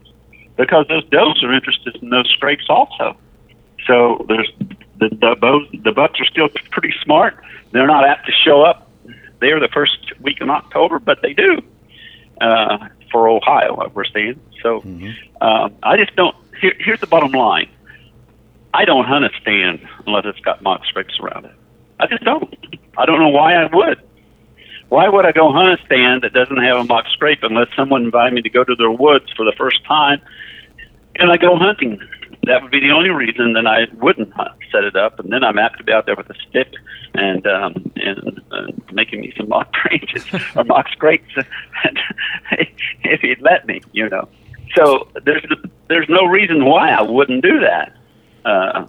because 0.57 0.87
those 0.87 1.03
does 1.09 1.43
are 1.43 1.53
interested 1.53 1.95
in 2.01 2.09
those 2.09 2.29
scrapes 2.29 2.65
also. 2.69 3.17
So 3.87 4.25
there's 4.27 4.51
the 4.99 5.09
the, 5.09 5.35
bows, 5.39 5.67
the 5.83 5.91
bucks 5.91 6.19
are 6.19 6.25
still 6.25 6.49
pretty 6.71 6.93
smart. 7.03 7.37
They're 7.71 7.87
not 7.87 8.07
apt 8.07 8.25
to 8.27 8.31
show 8.31 8.61
up 8.61 8.89
there 9.39 9.59
the 9.59 9.67
first 9.67 10.13
week 10.21 10.39
in 10.41 10.49
October, 10.49 10.99
but 10.99 11.21
they 11.21 11.33
do 11.33 11.61
uh, 12.41 12.87
for 13.11 13.27
Ohio. 13.27 13.91
We're 13.93 14.05
saying 14.05 14.39
so. 14.61 14.81
Mm-hmm. 14.81 15.11
Uh, 15.41 15.69
I 15.83 15.97
just 15.97 16.15
don't. 16.15 16.35
Here, 16.61 16.73
here's 16.79 16.99
the 16.99 17.07
bottom 17.07 17.31
line. 17.31 17.69
I 18.73 18.85
don't 18.85 19.05
hunt 19.05 19.25
a 19.25 19.29
stand 19.41 19.87
unless 20.05 20.25
it's 20.25 20.39
got 20.39 20.61
mock 20.61 20.85
scrapes 20.85 21.17
around 21.19 21.45
it. 21.45 21.55
I 21.99 22.07
just 22.07 22.23
don't. 22.23 22.53
I 22.97 23.05
don't 23.05 23.19
know 23.19 23.29
why 23.29 23.55
I 23.55 23.73
would. 23.73 24.01
Why 24.89 25.09
would 25.09 25.25
I 25.25 25.31
go 25.31 25.51
hunt 25.51 25.79
a 25.79 25.85
stand 25.85 26.21
that 26.23 26.33
doesn't 26.33 26.57
have 26.57 26.77
a 26.77 26.83
mock 26.83 27.05
scrape 27.07 27.39
unless 27.43 27.67
someone 27.75 28.03
invited 28.03 28.33
me 28.33 28.41
to 28.41 28.49
go 28.49 28.63
to 28.63 28.75
their 28.75 28.91
woods 28.91 29.31
for 29.35 29.45
the 29.45 29.53
first 29.57 29.83
time 29.85 30.21
and 31.15 31.31
I 31.31 31.37
go 31.37 31.57
hunting? 31.57 31.99
That 32.45 32.61
would 32.61 32.71
be 32.71 32.79
the 32.79 32.91
only 32.91 33.09
reason 33.09 33.53
that 33.53 33.65
I 33.65 33.87
wouldn't 33.95 34.33
set 34.71 34.83
it 34.83 34.95
up, 34.95 35.19
and 35.19 35.31
then 35.31 35.43
I'm 35.43 35.57
apt 35.57 35.77
to 35.79 35.83
be 35.83 35.91
out 35.91 36.05
there 36.05 36.15
with 36.15 36.29
a 36.29 36.35
stick 36.49 36.73
and 37.13 37.45
um, 37.47 37.91
and 37.95 38.41
uh, 38.51 38.67
making 38.91 39.21
me 39.21 39.33
some 39.37 39.49
mock 39.49 39.73
branches 39.83 40.25
or 40.55 40.63
mock 40.63 40.87
scrapes, 40.89 41.33
if 43.03 43.21
he'd 43.21 43.41
let 43.41 43.65
me, 43.65 43.81
you 43.93 44.09
know. 44.09 44.27
So 44.75 45.07
there's 45.23 45.43
there's 45.87 46.09
no 46.09 46.25
reason 46.25 46.65
why 46.65 46.91
I 46.91 47.01
wouldn't 47.01 47.41
do 47.41 47.59
that, 47.61 47.93
uh, 48.43 48.85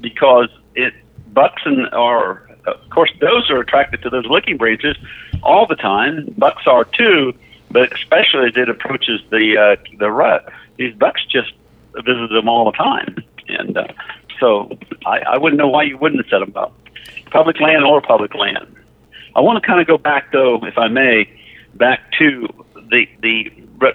because 0.00 0.48
it 0.74 0.94
bucks 1.32 1.62
and 1.64 1.88
are 1.92 2.48
of 2.66 2.90
course 2.90 3.10
those 3.20 3.50
are 3.50 3.60
attracted 3.60 4.02
to 4.02 4.10
those 4.10 4.26
licking 4.26 4.56
branches 4.56 4.96
all 5.42 5.66
the 5.66 5.76
time. 5.76 6.32
Bucks 6.36 6.64
are 6.66 6.84
too, 6.84 7.34
but 7.70 7.92
especially 7.94 8.48
as 8.48 8.56
it 8.56 8.68
approaches 8.68 9.20
the 9.30 9.56
uh, 9.56 9.82
the 9.98 10.10
rut, 10.10 10.52
these 10.76 10.94
bucks 10.94 11.24
just 11.24 11.52
visit 11.96 12.30
them 12.30 12.48
all 12.48 12.64
the 12.70 12.76
time, 12.76 13.16
and 13.48 13.76
uh, 13.76 13.86
so 14.38 14.76
I, 15.06 15.20
I 15.20 15.38
wouldn't 15.38 15.58
know 15.58 15.68
why 15.68 15.84
you 15.84 15.98
wouldn't 15.98 16.24
set 16.28 16.38
them 16.38 16.52
up, 16.56 16.72
public 17.30 17.60
land 17.60 17.84
or 17.84 18.00
public 18.00 18.34
land. 18.34 18.76
I 19.36 19.40
want 19.40 19.62
to 19.62 19.66
kind 19.66 19.80
of 19.80 19.86
go 19.86 19.98
back 19.98 20.32
though, 20.32 20.64
if 20.64 20.76
I 20.78 20.88
may, 20.88 21.28
back 21.74 22.00
to 22.18 22.48
the 22.90 23.06
the 23.20 23.50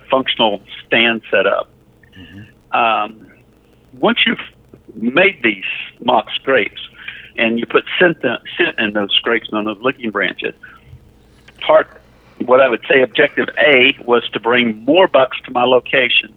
functional 0.10 0.62
stand 0.86 1.22
setup. 1.30 1.70
Mm-hmm. 2.18 2.78
Um, 2.78 3.32
once 3.94 4.20
you've 4.26 4.40
made 4.96 5.42
these 5.44 5.64
mock 6.02 6.30
scrapes, 6.32 6.82
and 7.38 7.60
you 7.60 7.66
put 7.66 7.86
scent, 8.00 8.18
scent 8.22 8.80
in 8.80 8.94
those 8.94 9.14
scrapes 9.14 9.48
and 9.50 9.58
on 9.58 9.66
those 9.66 9.82
licking 9.82 10.12
branches. 10.12 10.54
Part, 11.62 12.02
what 12.46 12.62
I 12.62 12.70
would 12.70 12.86
say, 12.90 13.02
objective 13.02 13.48
A 13.58 13.98
was 14.06 14.28
to 14.30 14.40
bring 14.40 14.84
more 14.86 15.08
bucks 15.08 15.38
to 15.46 15.52
my 15.52 15.64
location. 15.64 16.34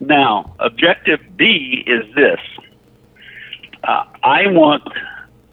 Now, 0.00 0.54
objective 0.58 1.20
B 1.36 1.84
is 1.86 2.04
this: 2.14 2.40
uh, 3.84 4.04
I 4.22 4.46
want 4.48 4.84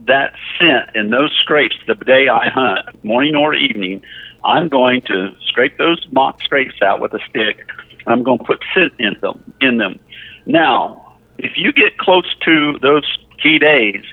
that 0.01 0.33
scent 0.59 0.95
in 0.95 1.09
those 1.09 1.31
scrapes 1.41 1.75
the 1.87 1.95
day 1.95 2.27
I 2.27 2.49
hunt, 2.49 3.03
morning 3.03 3.35
or 3.35 3.53
evening. 3.53 4.03
I'm 4.43 4.69
going 4.69 5.01
to 5.03 5.35
scrape 5.47 5.77
those 5.77 6.05
mock 6.11 6.41
scrapes 6.43 6.81
out 6.83 7.01
with 7.01 7.13
a 7.13 7.19
stick. 7.29 7.67
I'm 8.05 8.21
going 8.21 8.37
to 8.37 8.43
put 8.43 8.63
scent 8.73 8.93
in 8.99 9.15
them. 9.21 9.53
In 9.61 9.77
them. 9.77 9.99
Now, 10.45 11.17
if 11.39 11.53
you 11.55 11.73
get 11.73 11.97
close 11.97 12.31
to 12.45 12.77
those 12.81 13.17
key 13.41 13.57
days, 13.57 14.03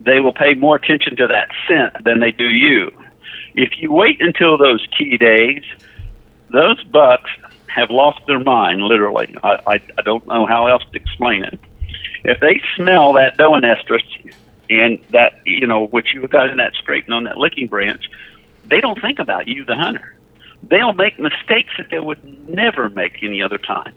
they 0.00 0.20
will 0.20 0.32
pay 0.32 0.54
more 0.54 0.76
attention 0.76 1.16
to 1.16 1.26
that 1.26 1.48
scent 1.66 2.04
than 2.04 2.20
they 2.20 2.30
do 2.30 2.48
you. 2.48 2.92
If 3.54 3.72
you 3.78 3.92
wait 3.92 4.20
until 4.22 4.56
those 4.56 4.86
key 4.96 5.16
days, 5.16 5.64
those 6.50 6.82
bucks 6.84 7.30
have 7.78 7.90
lost 7.90 8.20
their 8.26 8.40
mind, 8.40 8.82
literally. 8.82 9.34
I, 9.42 9.60
I, 9.66 9.74
I 9.98 10.02
don't 10.02 10.26
know 10.26 10.46
how 10.46 10.66
else 10.66 10.82
to 10.92 10.96
explain 10.96 11.44
it. 11.44 11.58
If 12.24 12.40
they 12.40 12.60
smell 12.76 13.12
that 13.14 13.36
doe 13.36 13.52
estrus 13.52 14.02
and 14.68 14.98
that, 15.10 15.40
you 15.46 15.66
know, 15.66 15.86
what 15.86 16.12
you 16.12 16.26
got 16.28 16.50
in 16.50 16.58
that 16.58 16.74
scraping 16.74 17.12
on 17.12 17.24
that 17.24 17.38
licking 17.38 17.68
branch, 17.68 18.10
they 18.66 18.80
don't 18.80 19.00
think 19.00 19.18
about 19.18 19.48
you, 19.48 19.64
the 19.64 19.74
hunter. 19.74 20.14
They'll 20.62 20.92
make 20.92 21.18
mistakes 21.18 21.72
that 21.78 21.88
they 21.90 22.00
would 22.00 22.48
never 22.48 22.90
make 22.90 23.22
any 23.22 23.42
other 23.42 23.58
time. 23.58 23.94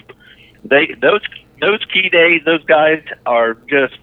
They 0.64 0.94
those 1.02 1.22
those 1.60 1.84
key 1.86 2.10
days, 2.10 2.42
those 2.46 2.64
guys 2.66 3.04
are 3.26 3.56
just 3.68 3.98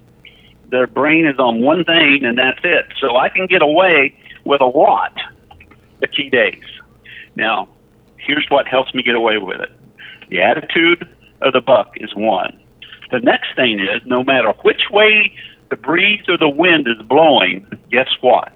their 0.71 0.87
brain 0.87 1.27
is 1.27 1.39
on 1.39 1.61
one 1.61 1.85
thing 1.85 2.25
and 2.25 2.37
that's 2.37 2.61
it. 2.65 2.87
So 3.01 3.17
I 3.17 3.29
can 3.29 3.47
get 3.47 3.63
away 3.63 4.15
with 4.45 4.61
a 4.61 4.67
lot 4.67 5.17
the 6.01 6.09
key 6.09 6.29
days. 6.29 6.65
Now, 7.37 7.69
here's 8.19 8.47
what 8.49 8.67
helps 8.67 8.95
me 8.95 9.03
get 9.03 9.15
away 9.15 9.39
with 9.39 9.61
it. 9.61 9.71
The 10.29 10.43
attitude 10.43 11.09
of 11.41 11.53
the 11.53 11.61
buck 11.61 11.93
is 11.97 12.15
one. 12.15 12.59
The 13.11 13.21
next 13.21 13.55
thing 13.57 13.81
is 13.81 14.03
no 14.05 14.23
matter 14.23 14.53
which 14.63 14.91
way 14.91 15.33
the 15.71 15.77
breeze 15.77 16.23
or 16.29 16.37
the 16.37 16.49
wind 16.49 16.87
is 16.87 17.01
blowing, 17.07 17.67
guess 17.91 18.09
what? 18.21 18.53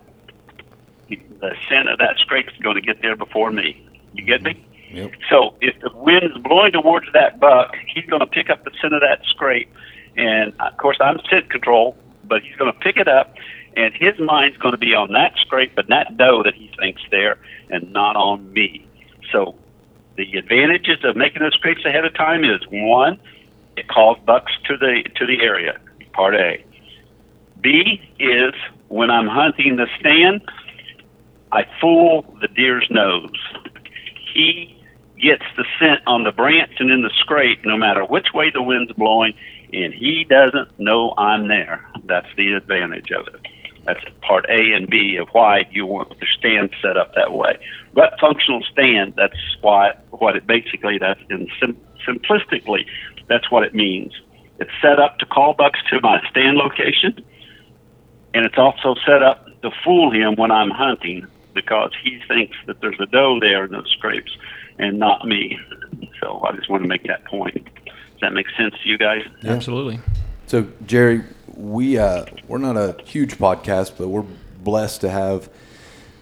The 1.08 1.54
scent 1.68 1.88
of 1.88 1.98
that 1.98 2.18
scrape 2.18 2.48
is 2.48 2.56
going 2.62 2.76
to 2.76 2.80
get 2.80 3.02
there 3.02 3.16
before 3.16 3.50
me. 3.50 3.86
You 4.14 4.24
get 4.24 4.42
me? 4.42 4.64
Yep. 4.92 5.12
So 5.28 5.54
if 5.60 5.80
the 5.80 5.90
wind 5.94 6.24
is 6.24 6.42
blowing 6.42 6.72
towards 6.72 7.06
that 7.14 7.40
buck, 7.40 7.74
he's 7.92 8.04
going 8.06 8.20
to 8.20 8.26
pick 8.26 8.50
up 8.50 8.64
the 8.64 8.70
scent 8.80 8.94
of 8.94 9.00
that 9.00 9.24
scrape. 9.24 9.72
And 10.16 10.52
of 10.60 10.76
course, 10.76 10.98
I'm 11.00 11.18
scent 11.30 11.50
control, 11.50 11.96
but 12.24 12.42
he's 12.42 12.54
going 12.56 12.72
to 12.72 12.78
pick 12.78 12.96
it 12.96 13.08
up, 13.08 13.34
and 13.76 13.94
his 13.94 14.18
mind's 14.18 14.56
going 14.58 14.72
to 14.72 14.78
be 14.78 14.94
on 14.94 15.12
that 15.12 15.32
scrape 15.38 15.76
and 15.78 15.88
that 15.88 16.16
doe 16.16 16.42
that 16.42 16.54
he 16.54 16.70
thinks 16.78 17.02
there, 17.10 17.38
and 17.70 17.92
not 17.92 18.16
on 18.16 18.52
me. 18.52 18.86
So 19.32 19.54
the 20.16 20.36
advantages 20.36 20.98
of 21.04 21.16
making 21.16 21.42
those 21.42 21.54
scrapes 21.54 21.84
ahead 21.84 22.04
of 22.04 22.14
time 22.14 22.44
is 22.44 22.60
one, 22.70 23.18
it 23.76 23.88
calls 23.88 24.18
bucks 24.26 24.52
to 24.66 24.76
the 24.76 25.02
to 25.16 25.26
the 25.26 25.40
area. 25.42 25.80
Part 26.12 26.34
A. 26.34 26.62
B 27.60 28.00
is 28.18 28.52
when 28.88 29.10
I'm 29.10 29.26
hunting 29.26 29.76
the 29.76 29.86
stand, 29.98 30.42
I 31.50 31.64
fool 31.80 32.36
the 32.40 32.48
deer's 32.48 32.86
nose. 32.90 33.30
He 34.34 34.78
gets 35.20 35.44
the 35.56 35.64
scent 35.78 36.00
on 36.06 36.24
the 36.24 36.32
branch 36.32 36.72
and 36.78 36.90
in 36.90 37.02
the 37.02 37.10
scrape, 37.20 37.64
no 37.64 37.76
matter 37.76 38.04
which 38.04 38.28
way 38.34 38.50
the 38.50 38.62
wind's 38.62 38.92
blowing, 38.92 39.32
and 39.72 39.94
he 39.94 40.26
doesn't 40.28 40.78
know 40.78 41.14
I'm 41.16 41.48
there. 41.48 41.88
That's 42.04 42.26
the 42.36 42.52
advantage 42.54 43.10
of 43.12 43.28
it. 43.28 43.46
That's 43.84 44.00
part 44.20 44.46
A 44.48 44.72
and 44.74 44.88
B 44.88 45.16
of 45.16 45.28
why 45.32 45.66
you 45.70 45.86
want 45.86 46.18
the 46.20 46.26
stand 46.38 46.70
set 46.80 46.96
up 46.96 47.14
that 47.14 47.32
way. 47.32 47.58
But 47.94 48.18
functional 48.20 48.62
stand, 48.70 49.14
that's 49.16 49.38
why 49.60 49.94
what 50.10 50.36
it 50.36 50.46
basically 50.46 50.98
that's 50.98 51.20
in 51.30 51.48
sim- 51.60 51.80
simplistically, 52.06 52.86
that's 53.28 53.50
what 53.50 53.64
it 53.64 53.74
means. 53.74 54.12
It's 54.58 54.70
set 54.80 55.00
up 55.00 55.18
to 55.18 55.26
call 55.26 55.54
bucks 55.54 55.80
to 55.90 56.00
my 56.00 56.20
stand 56.30 56.56
location, 56.56 57.24
and 58.34 58.46
it's 58.46 58.58
also 58.58 58.94
set 59.04 59.22
up 59.22 59.46
to 59.62 59.70
fool 59.84 60.10
him 60.10 60.36
when 60.36 60.50
I'm 60.50 60.70
hunting 60.70 61.26
because 61.54 61.92
he 62.02 62.20
thinks 62.28 62.56
that 62.66 62.80
there's 62.80 62.98
a 63.00 63.06
doe 63.06 63.38
there 63.40 63.64
in 63.64 63.72
those 63.72 63.90
scrapes 63.90 64.36
and 64.78 64.98
not 64.98 65.26
me. 65.26 65.58
So 66.20 66.42
I 66.44 66.52
just 66.56 66.70
want 66.70 66.82
to 66.82 66.88
make 66.88 67.04
that 67.04 67.24
point. 67.24 67.64
Does 67.64 68.20
that 68.20 68.32
make 68.32 68.46
sense 68.56 68.74
to 68.82 68.88
you 68.88 68.96
guys? 68.96 69.22
Absolutely. 69.44 70.00
So 70.46 70.66
Jerry, 70.86 71.22
we 71.56 71.98
uh, 71.98 72.24
we're 72.48 72.58
not 72.58 72.76
a 72.76 72.96
huge 73.04 73.38
podcast, 73.38 73.92
but 73.98 74.08
we're 74.08 74.24
blessed 74.62 75.00
to 75.02 75.10
have 75.10 75.48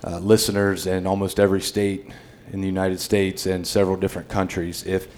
uh, 0.05 0.18
listeners 0.18 0.87
in 0.87 1.07
almost 1.07 1.39
every 1.39 1.61
state 1.61 2.11
in 2.53 2.61
the 2.61 2.66
United 2.66 3.01
States 3.01 3.47
and 3.47 3.66
several 3.66 3.97
different 3.97 4.28
countries. 4.28 4.85
If 4.87 5.09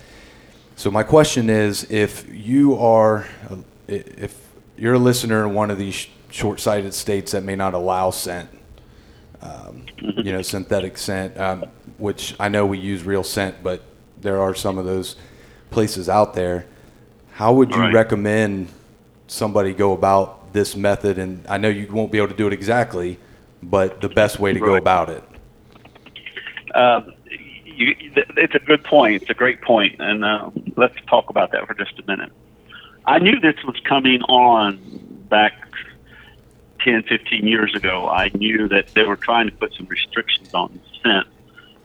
so, 0.77 0.91
my 0.91 1.03
question 1.03 1.49
is, 1.51 1.91
if 1.91 2.27
you 2.33 2.77
are 2.79 3.27
if 3.89 4.39
you're 4.77 4.95
a 4.95 4.99
listener 4.99 5.47
in 5.47 5.55
one 5.55 5.71
of 5.71 5.79
these 5.79 6.09
short-sighted 6.31 6.95
states 6.95 7.33
that 7.33 7.43
may 7.45 7.55
not 7.55 7.75
allow 7.75 8.11
scent, 8.11 8.49
um, 9.43 9.85
you 10.17 10.33
know, 10.33 10.41
synthetic 10.43 10.97
scent, 10.97 11.39
um, 11.39 11.65
which 11.99 12.35
I 12.41 12.49
know 12.49 12.65
we 12.65 12.79
use 12.79 13.05
real 13.05 13.23
scent, 13.23 13.57
but 13.63 13.83
there 14.21 14.41
are 14.41 14.55
some 14.55 14.79
of 14.79 14.85
those 14.87 15.17
places 15.71 16.09
out 16.09 16.35
there. 16.35 16.67
How 17.33 17.53
would 17.53 17.71
you 17.71 17.81
Right. 17.81 17.95
recommend 17.95 18.69
somebody 19.33 19.73
go 19.73 19.93
about 19.93 20.53
this 20.53 20.77
method? 20.77 21.19
And 21.19 21.47
I 21.49 21.59
know 21.59 21.69
you 21.69 21.89
won't 21.91 22.13
be 22.13 22.19
able 22.19 22.29
to 22.29 22.37
do 22.37 22.47
it 22.47 22.53
exactly, 22.53 23.19
but 23.63 24.01
the 24.01 24.09
best 24.09 24.39
way 24.39 24.53
to 24.53 24.61
go 24.61 24.77
about 24.77 25.09
it. 25.11 25.25
Um, 26.75 27.13
you, 27.65 27.95
it's 28.37 28.55
a 28.55 28.59
good 28.59 28.85
point. 28.85 29.23
It's 29.23 29.31
a 29.31 29.35
great 29.35 29.61
point, 29.63 29.97
and 29.99 30.25
uh, 30.25 30.51
let's 30.77 30.97
talk 31.07 31.31
about 31.31 31.53
that 31.53 31.67
for 31.67 31.75
just 31.75 31.99
a 31.99 32.03
minute. 32.07 32.33
I 33.05 33.19
knew 33.19 33.41
this 33.41 33.57
was 33.65 33.77
coming 33.81 34.23
on 34.23 34.79
back 35.29 35.55
10, 36.81 37.05
15 37.05 37.47
years 37.47 37.75
ago. 37.75 38.09
I 38.09 38.31
knew 38.35 38.69
that 38.69 38.89
they 38.89 39.05
were 39.05 39.17
trying 39.17 39.49
to 39.49 39.53
put 39.53 39.75
some 39.75 39.87
restrictions 39.87 40.55
on 40.55 40.73
the 40.73 41.01
scent. 41.03 41.27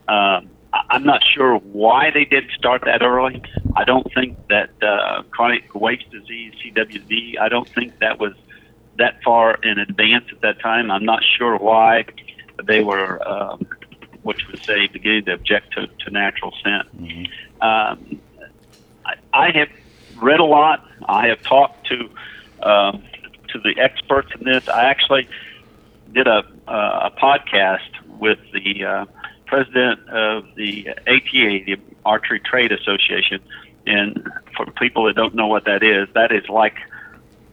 Um, 0.07 0.49
I'm 0.73 1.03
not 1.03 1.21
sure 1.23 1.57
why 1.57 2.11
they 2.13 2.25
did 2.25 2.45
start 2.57 2.83
that 2.85 3.01
early. 3.01 3.41
I 3.75 3.83
don't 3.83 4.07
think 4.13 4.37
that 4.49 4.69
uh, 4.81 5.23
chronic 5.31 5.73
waste 5.73 6.09
disease, 6.11 6.53
CWD, 6.63 7.39
I 7.39 7.49
don't 7.49 7.67
think 7.73 7.99
that 7.99 8.19
was 8.19 8.33
that 8.97 9.15
far 9.23 9.55
in 9.63 9.79
advance 9.79 10.25
at 10.31 10.41
that 10.41 10.59
time. 10.61 10.91
I'm 10.91 11.05
not 11.05 11.23
sure 11.37 11.57
why 11.57 12.05
they 12.65 12.81
were, 12.81 13.25
um, 13.27 13.65
which 14.23 14.41
would 14.51 14.61
say, 14.67 14.87
beginning 14.91 15.25
to 15.25 15.33
object 15.33 15.73
to, 15.73 15.87
to 15.87 16.11
natural 16.11 16.53
scent. 16.63 16.87
Um, 17.61 18.21
I, 19.05 19.13
I 19.33 19.51
have 19.57 19.69
read 20.15 20.39
a 20.39 20.45
lot. 20.45 20.83
I 21.07 21.27
have 21.27 21.41
talked 21.43 21.87
to 21.87 22.09
um, 22.67 23.03
to 23.49 23.59
the 23.59 23.79
experts 23.79 24.29
in 24.39 24.45
this. 24.45 24.63
I 24.67 24.85
actually 24.85 25.27
did 26.13 26.27
a 26.27 26.43
uh, 26.67 27.09
a 27.09 27.11
podcast 27.21 27.79
with 28.19 28.39
the 28.51 28.83
uh, 28.83 29.05
president 29.47 30.07
of 30.09 30.45
the 30.55 30.89
ATA, 31.07 31.63
the 31.65 31.77
Archery 32.05 32.39
Trade 32.39 32.71
Association, 32.71 33.39
and 33.85 34.27
for 34.55 34.65
people 34.71 35.05
that 35.05 35.15
don't 35.15 35.33
know 35.33 35.47
what 35.47 35.65
that 35.65 35.83
is, 35.83 36.07
that 36.13 36.31
is 36.31 36.47
like 36.49 36.75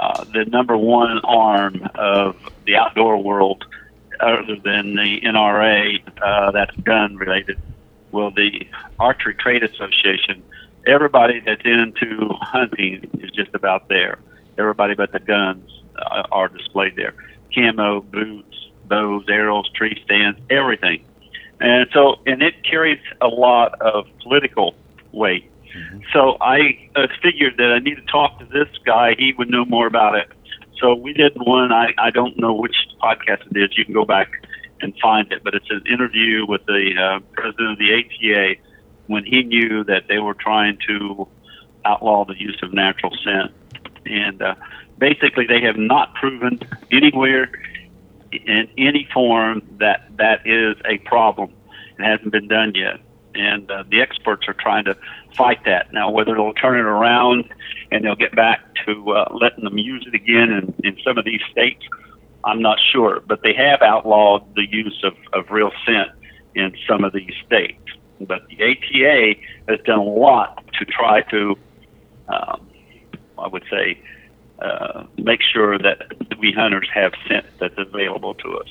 uh, 0.00 0.24
the 0.24 0.44
number 0.44 0.76
one 0.76 1.20
arm 1.20 1.88
of 1.94 2.36
the 2.66 2.76
outdoor 2.76 3.22
world, 3.22 3.64
other 4.20 4.56
than 4.56 4.94
the 4.96 5.20
NRA, 5.22 6.02
uh, 6.22 6.50
that's 6.50 6.76
gun 6.78 7.16
related. 7.16 7.58
Well, 8.10 8.30
the 8.30 8.66
Archery 8.98 9.34
Trade 9.34 9.62
Association, 9.62 10.42
everybody 10.86 11.40
that's 11.40 11.62
into 11.64 12.28
hunting 12.40 13.10
is 13.20 13.30
just 13.30 13.54
about 13.54 13.88
there. 13.88 14.18
Everybody 14.58 14.94
but 14.94 15.12
the 15.12 15.20
guns 15.20 15.68
uh, 15.96 16.24
are 16.30 16.48
displayed 16.48 16.96
there. 16.96 17.14
Camo, 17.54 18.00
boots, 18.02 18.68
bows, 18.86 19.24
arrows, 19.28 19.68
tree 19.70 20.00
stands, 20.04 20.38
everything. 20.50 21.04
And 21.60 21.88
so, 21.92 22.16
and 22.26 22.42
it 22.42 22.54
carries 22.68 23.00
a 23.20 23.28
lot 23.28 23.80
of 23.80 24.06
political 24.22 24.74
weight. 25.12 25.50
So 26.12 26.36
I 26.40 26.88
uh, 26.94 27.08
figured 27.22 27.56
that 27.56 27.72
I 27.72 27.78
need 27.80 27.96
to 27.96 28.02
talk 28.02 28.38
to 28.38 28.44
this 28.44 28.68
guy. 28.84 29.14
He 29.18 29.32
would 29.36 29.50
know 29.50 29.64
more 29.64 29.86
about 29.86 30.14
it. 30.16 30.28
So 30.80 30.94
we 30.94 31.12
did 31.12 31.32
one. 31.36 31.72
I, 31.72 31.94
I 31.98 32.10
don't 32.10 32.38
know 32.38 32.52
which 32.52 32.76
podcast 33.02 33.50
it 33.50 33.56
is. 33.56 33.76
You 33.76 33.84
can 33.84 33.94
go 33.94 34.04
back 34.04 34.28
and 34.80 34.94
find 35.00 35.30
it, 35.32 35.42
but 35.42 35.54
it's 35.54 35.70
an 35.70 35.82
interview 35.90 36.46
with 36.46 36.64
the 36.66 36.92
uh, 36.96 37.20
president 37.32 37.72
of 37.72 37.78
the 37.78 37.94
ATA 37.94 38.60
when 39.06 39.24
he 39.24 39.42
knew 39.42 39.84
that 39.84 40.08
they 40.08 40.18
were 40.18 40.34
trying 40.34 40.78
to 40.86 41.26
outlaw 41.84 42.24
the 42.24 42.38
use 42.38 42.58
of 42.62 42.72
natural 42.72 43.12
scent. 43.24 43.52
And 44.06 44.42
uh, 44.42 44.54
basically, 44.98 45.46
they 45.46 45.60
have 45.62 45.76
not 45.76 46.14
proven 46.14 46.60
anywhere 46.90 47.50
in 48.46 48.68
any 48.78 49.08
form 49.12 49.62
that 49.78 50.08
that 50.16 50.46
is 50.46 50.76
a 50.84 50.98
problem. 50.98 51.52
It 51.98 52.04
hasn't 52.04 52.32
been 52.32 52.48
done 52.48 52.72
yet. 52.74 53.00
And 53.34 53.68
uh, 53.70 53.84
the 53.90 54.00
experts 54.00 54.46
are 54.46 54.54
trying 54.54 54.84
to 54.84 54.96
fight 55.36 55.64
that. 55.64 55.92
Now, 55.92 56.10
whether 56.10 56.34
they'll 56.34 56.54
turn 56.54 56.78
it 56.78 56.84
around 56.84 57.52
and 57.90 58.04
they'll 58.04 58.14
get 58.14 58.34
back 58.34 58.60
to 58.86 59.10
uh, 59.12 59.36
letting 59.40 59.64
them 59.64 59.78
use 59.78 60.04
it 60.06 60.14
again 60.14 60.50
in, 60.52 60.74
in 60.84 60.96
some 61.04 61.18
of 61.18 61.24
these 61.24 61.40
states, 61.50 61.82
I'm 62.44 62.62
not 62.62 62.78
sure. 62.92 63.20
But 63.26 63.42
they 63.42 63.54
have 63.54 63.82
outlawed 63.82 64.54
the 64.54 64.66
use 64.70 65.02
of, 65.02 65.14
of 65.32 65.50
real 65.50 65.72
scent 65.84 66.10
in 66.54 66.76
some 66.88 67.02
of 67.02 67.12
these 67.12 67.32
states. 67.44 67.80
But 68.20 68.46
the 68.48 68.62
ATA 68.62 69.34
has 69.68 69.80
done 69.84 69.98
a 69.98 70.02
lot 70.02 70.64
to 70.78 70.84
try 70.84 71.22
to, 71.22 71.56
um, 72.28 72.68
I 73.38 73.48
would 73.48 73.64
say, 73.70 74.00
uh, 74.60 75.04
make 75.18 75.40
sure 75.42 75.78
that 75.78 76.12
we 76.38 76.52
hunters 76.52 76.88
have 76.92 77.12
scent 77.28 77.46
that's 77.58 77.78
available 77.78 78.34
to 78.34 78.58
us. 78.58 78.68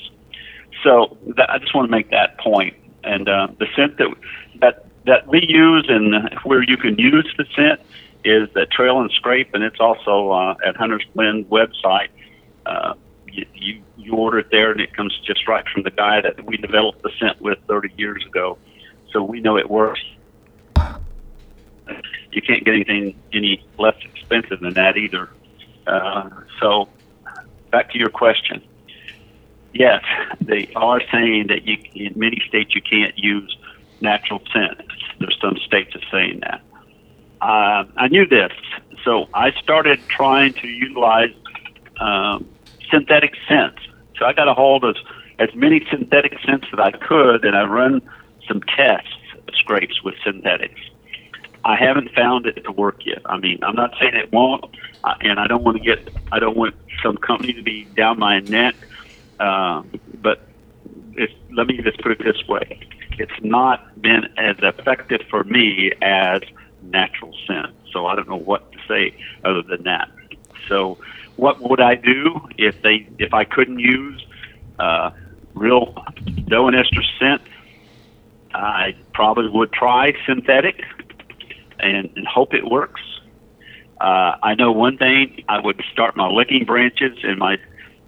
So 0.83 1.17
that, 1.35 1.49
I 1.49 1.59
just 1.59 1.73
want 1.75 1.87
to 1.87 1.91
make 1.91 2.09
that 2.11 2.37
point. 2.39 2.75
And 3.03 3.27
uh, 3.27 3.47
the 3.59 3.67
scent 3.75 3.97
that 3.97 4.13
that 4.61 4.85
that 5.05 5.27
we 5.27 5.45
use 5.45 5.85
and 5.89 6.29
where 6.43 6.63
you 6.63 6.77
can 6.77 6.97
use 6.97 7.31
the 7.37 7.45
scent 7.55 7.81
is 8.23 8.49
the 8.53 8.65
Trail 8.65 9.01
and 9.01 9.11
Scrape, 9.11 9.53
and 9.53 9.63
it's 9.63 9.79
also 9.79 10.31
uh, 10.31 10.55
at 10.65 10.77
Hunter's 10.77 11.05
Blend 11.13 11.49
website. 11.49 12.07
Uh, 12.65 12.93
you, 13.29 13.45
you 13.53 13.81
you 13.97 14.13
order 14.13 14.39
it 14.39 14.47
there, 14.51 14.71
and 14.71 14.79
it 14.79 14.95
comes 14.95 15.17
just 15.25 15.47
right 15.47 15.65
from 15.67 15.83
the 15.83 15.91
guy 15.91 16.21
that 16.21 16.45
we 16.45 16.57
developed 16.57 17.01
the 17.03 17.11
scent 17.19 17.41
with 17.41 17.57
30 17.67 17.93
years 17.97 18.25
ago. 18.25 18.57
So 19.11 19.23
we 19.23 19.41
know 19.41 19.57
it 19.57 19.69
works. 19.69 20.01
You 22.31 22.41
can't 22.41 22.63
get 22.63 22.73
anything 22.73 23.15
any 23.31 23.63
less 23.77 23.95
expensive 24.03 24.61
than 24.61 24.73
that 24.73 24.97
either. 24.97 25.29
Uh, 25.85 26.29
so 26.59 26.89
back 27.71 27.91
to 27.91 27.97
your 27.97 28.09
question. 28.09 28.61
Yes, 29.73 30.03
they 30.39 30.71
are 30.75 31.01
saying 31.11 31.47
that 31.47 31.65
you 31.65 31.77
in 31.95 32.13
many 32.17 32.41
states 32.47 32.75
you 32.75 32.81
can't 32.81 33.17
use 33.17 33.57
natural 34.01 34.41
scent. 34.53 34.81
There's 35.19 35.37
some 35.41 35.57
states 35.65 35.93
that 35.93 36.03
are 36.03 36.09
saying 36.11 36.41
that. 36.41 36.61
Uh, 37.41 37.85
I 37.97 38.07
knew 38.09 38.25
this, 38.25 38.51
so 39.03 39.27
I 39.33 39.51
started 39.61 39.99
trying 40.07 40.53
to 40.53 40.67
utilize 40.67 41.33
um, 41.99 42.47
synthetic 42.89 43.33
scents. 43.47 43.81
So 44.17 44.25
I 44.25 44.33
got 44.33 44.47
a 44.47 44.53
hold 44.53 44.83
of 44.83 44.95
as 45.39 45.49
many 45.55 45.85
synthetic 45.89 46.37
scents 46.45 46.67
that 46.71 46.79
I 46.79 46.91
could, 46.91 47.43
and 47.43 47.55
I 47.55 47.63
run 47.63 48.01
some 48.47 48.61
tests 48.61 49.09
scrapes 49.55 50.03
with 50.03 50.15
synthetics. 50.23 50.79
I 51.65 51.75
haven't 51.75 52.11
found 52.13 52.45
it 52.45 52.63
to 52.65 52.71
work 52.71 53.05
yet. 53.05 53.21
I 53.25 53.37
mean, 53.37 53.59
I'm 53.63 53.75
not 53.75 53.93
saying 53.99 54.15
it 54.15 54.31
won't, 54.31 54.65
and 55.21 55.39
I 55.39 55.47
don't 55.47 55.63
want 55.63 55.77
to 55.77 55.83
get, 55.83 56.09
I 56.31 56.39
don't 56.39 56.57
want 56.57 56.75
some 57.01 57.17
company 57.17 57.53
to 57.53 57.61
be 57.61 57.85
down 57.85 58.19
my 58.19 58.39
neck. 58.39 58.75
Uh, 59.39 59.83
but 60.21 60.41
let 61.51 61.67
me 61.67 61.77
just 61.81 62.01
put 62.01 62.11
it 62.11 62.23
this 62.23 62.47
way: 62.47 62.79
it's 63.17 63.41
not 63.41 64.01
been 64.01 64.25
as 64.37 64.57
effective 64.61 65.21
for 65.29 65.43
me 65.43 65.91
as 66.01 66.41
natural 66.81 67.33
scent. 67.47 67.73
So 67.91 68.07
I 68.07 68.15
don't 68.15 68.27
know 68.27 68.39
what 68.39 68.71
to 68.71 68.77
say 68.87 69.15
other 69.43 69.61
than 69.61 69.83
that. 69.83 70.09
So, 70.67 70.97
what 71.35 71.61
would 71.61 71.79
I 71.79 71.95
do 71.95 72.41
if 72.57 72.81
they, 72.81 73.07
if 73.19 73.33
I 73.33 73.43
couldn't 73.43 73.79
use 73.79 74.25
uh, 74.79 75.11
real 75.53 75.93
doe 76.47 76.67
and 76.67 76.75
estrus 76.75 77.07
scent? 77.19 77.41
I 78.53 78.95
probably 79.13 79.49
would 79.49 79.71
try 79.71 80.13
synthetic 80.25 80.83
and, 81.83 82.09
and 82.15 82.27
hope 82.27 82.53
it 82.53 82.65
works. 82.65 83.01
Uh, 83.99 84.35
I 84.41 84.55
know 84.55 84.71
one 84.71 84.97
thing: 84.97 85.43
I 85.47 85.59
would 85.59 85.81
start 85.91 86.15
my 86.15 86.27
licking 86.27 86.65
branches 86.65 87.17
and 87.23 87.37
my 87.37 87.57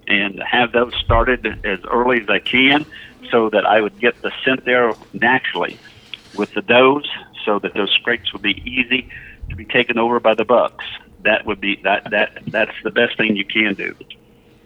and 0.08 0.42
have 0.42 0.72
those 0.72 0.94
started 1.04 1.64
as 1.64 1.80
early 1.90 2.20
as 2.22 2.28
I 2.28 2.38
can, 2.38 2.86
so 3.30 3.50
that 3.50 3.66
I 3.66 3.80
would 3.80 3.98
get 3.98 4.20
the 4.22 4.32
scent 4.44 4.64
there 4.64 4.92
naturally 5.12 5.78
with 6.36 6.52
the 6.54 6.62
does, 6.62 7.08
so 7.44 7.58
that 7.58 7.74
those 7.74 7.90
scrapes 7.92 8.32
would 8.32 8.42
be 8.42 8.62
easy 8.64 9.08
to 9.50 9.56
be 9.56 9.64
taken 9.64 9.98
over 9.98 10.20
by 10.20 10.34
the 10.34 10.44
bucks. 10.44 10.84
That 11.22 11.46
would 11.46 11.60
be 11.60 11.76
that 11.82 12.10
that 12.10 12.42
that's 12.46 12.76
the 12.84 12.90
best 12.90 13.16
thing 13.16 13.36
you 13.36 13.44
can 13.44 13.74
do. 13.74 13.94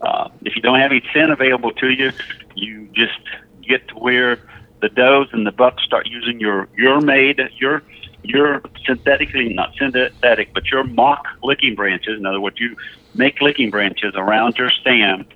Uh, 0.00 0.28
if 0.42 0.56
you 0.56 0.62
don't 0.62 0.80
have 0.80 0.90
any 0.90 1.02
scent 1.12 1.30
available 1.30 1.72
to 1.72 1.90
you, 1.90 2.12
you 2.54 2.88
just 2.92 3.20
get 3.62 3.86
to 3.88 3.94
where 3.94 4.38
the 4.80 4.88
does 4.88 5.28
and 5.32 5.46
the 5.46 5.52
bucks 5.52 5.82
start 5.84 6.06
using 6.06 6.40
your 6.40 6.68
your 6.76 7.00
made 7.00 7.40
your 7.58 7.82
your 8.22 8.62
synthetically 8.84 9.52
not 9.52 9.74
synthetic 9.76 10.52
but 10.52 10.66
your 10.66 10.84
mock 10.84 11.26
licking 11.42 11.74
branches. 11.74 12.18
In 12.18 12.26
other 12.26 12.40
words, 12.40 12.58
you 12.58 12.76
make 13.14 13.40
licking 13.40 13.70
branches 13.70 14.14
around 14.14 14.56
your 14.58 14.70
stand 14.70 15.26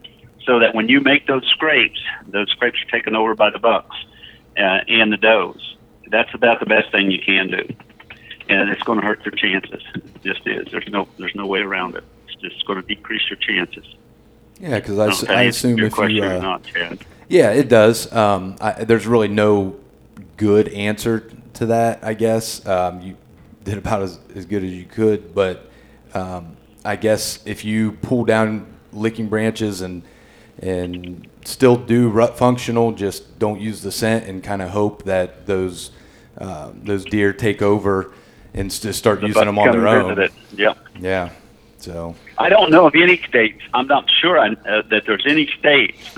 so 0.45 0.59
that 0.59 0.75
when 0.75 0.89
you 0.89 1.01
make 1.01 1.27
those 1.27 1.45
scrapes, 1.47 2.01
those 2.27 2.51
scrapes 2.51 2.79
are 2.83 2.91
taken 2.91 3.17
over 3.17 3.35
by 3.35 3.51
the 3.51 3.59
bucks 3.59 3.97
uh, 4.57 4.81
and 4.89 5.13
the 5.13 5.17
does. 5.17 5.77
That's 6.09 6.33
about 6.35 6.61
the 6.61 6.67
best 6.67 6.93
thing 6.93 7.11
you 7.11 7.21
can 7.21 7.49
do, 7.49 7.67
and 8.49 8.69
it's 8.71 8.83
going 8.83 9.01
to 9.01 9.07
hurt 9.07 9.21
their 9.25 9.33
chances. 9.33 9.83
It 9.95 10.23
just 10.23 10.47
is. 10.47 10.69
There's 10.71 10.87
no 10.89 11.09
there's 11.19 11.35
no 11.35 11.47
way 11.47 11.61
around 11.61 11.97
it. 11.97 12.05
It's 12.29 12.41
just 12.41 12.67
going 12.67 12.81
to 12.81 12.87
decrease 12.87 13.23
your 13.29 13.39
chances. 13.39 13.87
Yeah, 14.61 14.79
because 14.79 15.27
I, 15.29 15.33
I, 15.33 15.41
I 15.41 15.43
assume 15.45 15.79
your 15.79 15.89
if 15.89 15.95
question 15.95 16.17
you 16.17 16.25
uh, 16.25 16.39
not. 16.39 16.63
Yeah, 17.29 17.51
it 17.53 17.69
does. 17.69 18.13
Um, 18.13 18.57
I, 18.61 18.85
there's 18.85 19.07
really 19.07 19.29
no 19.29 19.77
good 20.37 20.69
answer 20.69 21.31
to 21.55 21.67
that. 21.67 22.01
I 22.03 22.15
guess 22.15 22.65
um, 22.67 23.01
you 23.01 23.17
did 23.63 23.79
about 23.79 24.03
as, 24.03 24.19
as 24.35 24.47
good 24.47 24.63
as 24.63 24.71
you 24.71 24.85
could, 24.85 25.35
but 25.35 25.71
um, 26.13 26.57
I 26.85 26.97
guess 26.97 27.41
if 27.47 27.65
you 27.65 27.93
pull 27.93 28.25
down 28.25 28.67
licking 28.93 29.29
branches 29.29 29.81
and 29.81 30.03
and 30.61 31.27
still 31.45 31.77
do 31.77 32.09
rut 32.09 32.39
functional, 32.39 32.93
just 32.93 33.39
don't 33.39 33.61
use 33.61 33.83
the 33.83 33.91
scent 33.91 34.27
and 34.27 34.43
kind 34.43 34.63
of 34.63 34.71
hope 34.71 35.05
that 35.05 35.47
those 35.47 35.91
um, 36.39 36.81
those 36.85 37.05
deer 37.05 37.33
take 37.33 37.63
over 37.63 38.13
and 38.55 38.71
just 38.71 38.99
start 38.99 39.21
The 39.21 39.29
using 39.29 39.47
them 39.47 39.59
on 39.59 39.73
their 39.73 39.89
own. 39.89 40.29
Yeah. 40.53 40.75
Yeah. 40.99 41.31
So 41.79 42.15
I 42.39 42.49
don't 42.49 42.71
know 42.71 42.87
of 42.87 42.95
any 42.95 43.19
states. 43.19 43.61
I'm 43.75 43.87
not 43.87 44.09
sure 44.11 44.39
I, 44.39 44.53
uh, 44.53 44.83
that 44.91 45.05
there's 45.07 45.27
any 45.27 45.47
states 45.59 46.17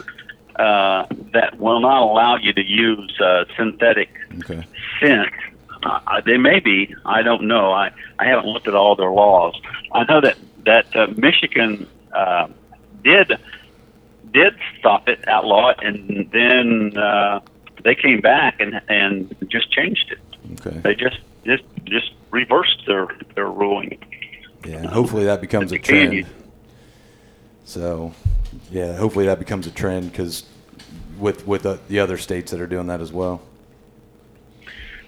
uh, 0.57 1.07
that 1.32 1.59
will 1.59 1.80
not 1.80 2.03
allow 2.03 2.37
you 2.37 2.53
to 2.53 2.64
use 2.64 3.20
uh, 3.20 3.45
synthetic 3.57 4.11
okay. 4.39 4.64
Scent. 5.01 5.32
Uh, 5.82 6.20
they 6.24 6.36
may 6.36 6.59
be. 6.61 6.94
I 7.05 7.22
don't 7.22 7.42
know. 7.47 7.70
I, 7.72 7.92
I 8.18 8.26
haven't 8.26 8.47
looked 8.47 8.66
at 8.66 8.74
all 8.74 8.97
their 8.97 9.11
laws. 9.11 9.61
I 9.92 10.05
know 10.05 10.20
that 10.20 10.36
that 10.64 10.97
uh, 10.97 11.07
Michigan 11.16 11.86
uh, 12.12 12.49
did 13.05 13.38
did 14.32 14.55
stop 14.78 15.09
it, 15.09 15.26
outlaw 15.28 15.70
it, 15.70 15.78
and 15.82 16.30
then 16.32 16.97
uh, 16.97 17.40
they 17.84 17.94
came 17.94 18.20
back 18.20 18.61
and 18.61 18.80
and 18.88 19.34
just 19.49 19.70
changed 19.70 20.12
it. 20.12 20.18
Okay. 20.66 20.78
They 20.80 20.94
just 20.94 21.18
just 21.44 21.64
just 21.84 22.12
reversed 22.30 22.82
their 22.86 23.09
their 23.34 23.51
ruling. 23.51 23.99
Yeah, 24.64 24.78
and 24.78 24.86
hopefully 24.86 25.24
that 25.24 25.40
becomes 25.40 25.72
a 25.72 25.76
But 25.76 25.88
you 25.88 25.94
can 25.94 26.11
trend. 26.11 26.26
So, 27.64 28.12
yeah, 28.70 28.97
hopefully 28.97 29.26
that 29.26 29.38
becomes 29.38 29.66
a 29.66 29.70
trend 29.70 30.11
because 30.11 30.44
with 31.18 31.47
with 31.47 31.62
the, 31.62 31.78
the 31.88 32.01
other 32.01 32.18
states 32.18 32.51
that 32.51 32.61
are 32.61 32.66
doing 32.66 32.88
that 32.88 33.01
as 33.01 33.12
well. 33.12 33.42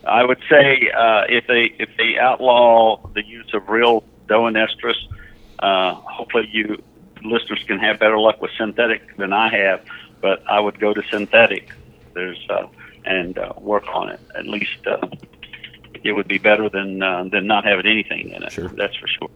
I 0.09 0.25
would 0.25 0.41
say 0.49 0.91
uh, 0.97 1.25
if 1.29 1.47
they 1.47 1.73
if 1.79 1.91
they 1.97 2.19
outlaw 2.19 3.07
the 3.15 3.25
use 3.25 3.53
of 3.55 3.69
real 3.69 4.05
doe 4.27 4.47
and 4.47 4.57
estrus, 4.57 4.97
uh, 5.59 5.95
hopefully 5.95 6.49
you 6.53 6.83
listeners 7.23 7.63
can 7.67 7.79
have 7.79 7.99
better 7.99 8.19
luck 8.19 8.41
with 8.41 8.51
synthetic 8.57 9.17
than 9.17 9.33
I 9.33 9.49
have. 9.55 9.85
But 10.21 10.43
I 10.49 10.61
would 10.61 10.81
go 10.81 10.95
to 10.95 11.03
synthetic. 11.11 11.71
There's 12.15 12.45
uh, 12.51 12.67
and 13.05 13.39
uh, 13.39 13.53
work 13.59 13.85
on 13.93 14.09
it. 14.11 14.21
At 14.37 14.47
least 14.47 14.87
uh, 14.87 15.07
it 16.05 16.13
would 16.13 16.29
be 16.29 16.39
better 16.39 16.69
than 16.69 17.03
uh, 17.03 17.25
than 17.31 17.47
not 17.47 17.65
having 17.65 17.87
anything 17.87 18.31
in 18.31 18.43
it. 18.43 18.53
Sure. 18.53 18.69
That's 18.69 18.97
for 18.97 19.07
sure. 19.07 19.31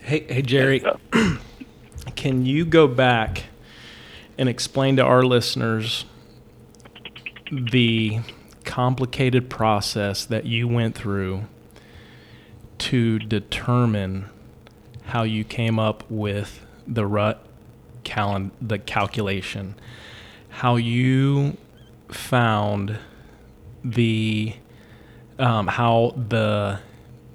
Hey, 0.00 0.24
hey, 0.28 0.42
Jerry, 0.42 0.82
Uh, 0.84 1.36
can 2.16 2.46
you 2.46 2.64
go 2.64 2.86
back 2.86 3.44
and 4.38 4.48
explain 4.48 4.96
to 4.96 5.04
our 5.04 5.22
listeners 5.22 6.04
the 7.50 8.20
complicated 8.70 9.50
process 9.50 10.24
that 10.24 10.46
you 10.46 10.68
went 10.68 10.94
through 10.94 11.42
to 12.78 13.18
determine 13.18 14.26
how 15.06 15.24
you 15.24 15.42
came 15.42 15.76
up 15.76 16.08
with 16.08 16.64
the 16.86 17.04
rut 17.04 17.44
the 18.04 18.78
calculation, 18.78 19.74
how 20.50 20.76
you 20.76 21.56
found 22.08 22.96
the 23.84 24.54
um, 25.40 25.66
how 25.66 26.14
the 26.16 26.78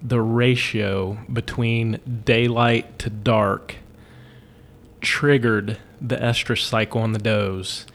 the 0.02 0.22
ratio 0.22 1.18
between 1.32 2.00
daylight 2.24 2.98
to 3.00 3.10
dark 3.10 3.76
triggered 5.02 5.78
the 6.00 6.16
estrus 6.18 6.64
cycle 6.64 7.02
on 7.02 7.12
the 7.12 7.20
does 7.20 7.86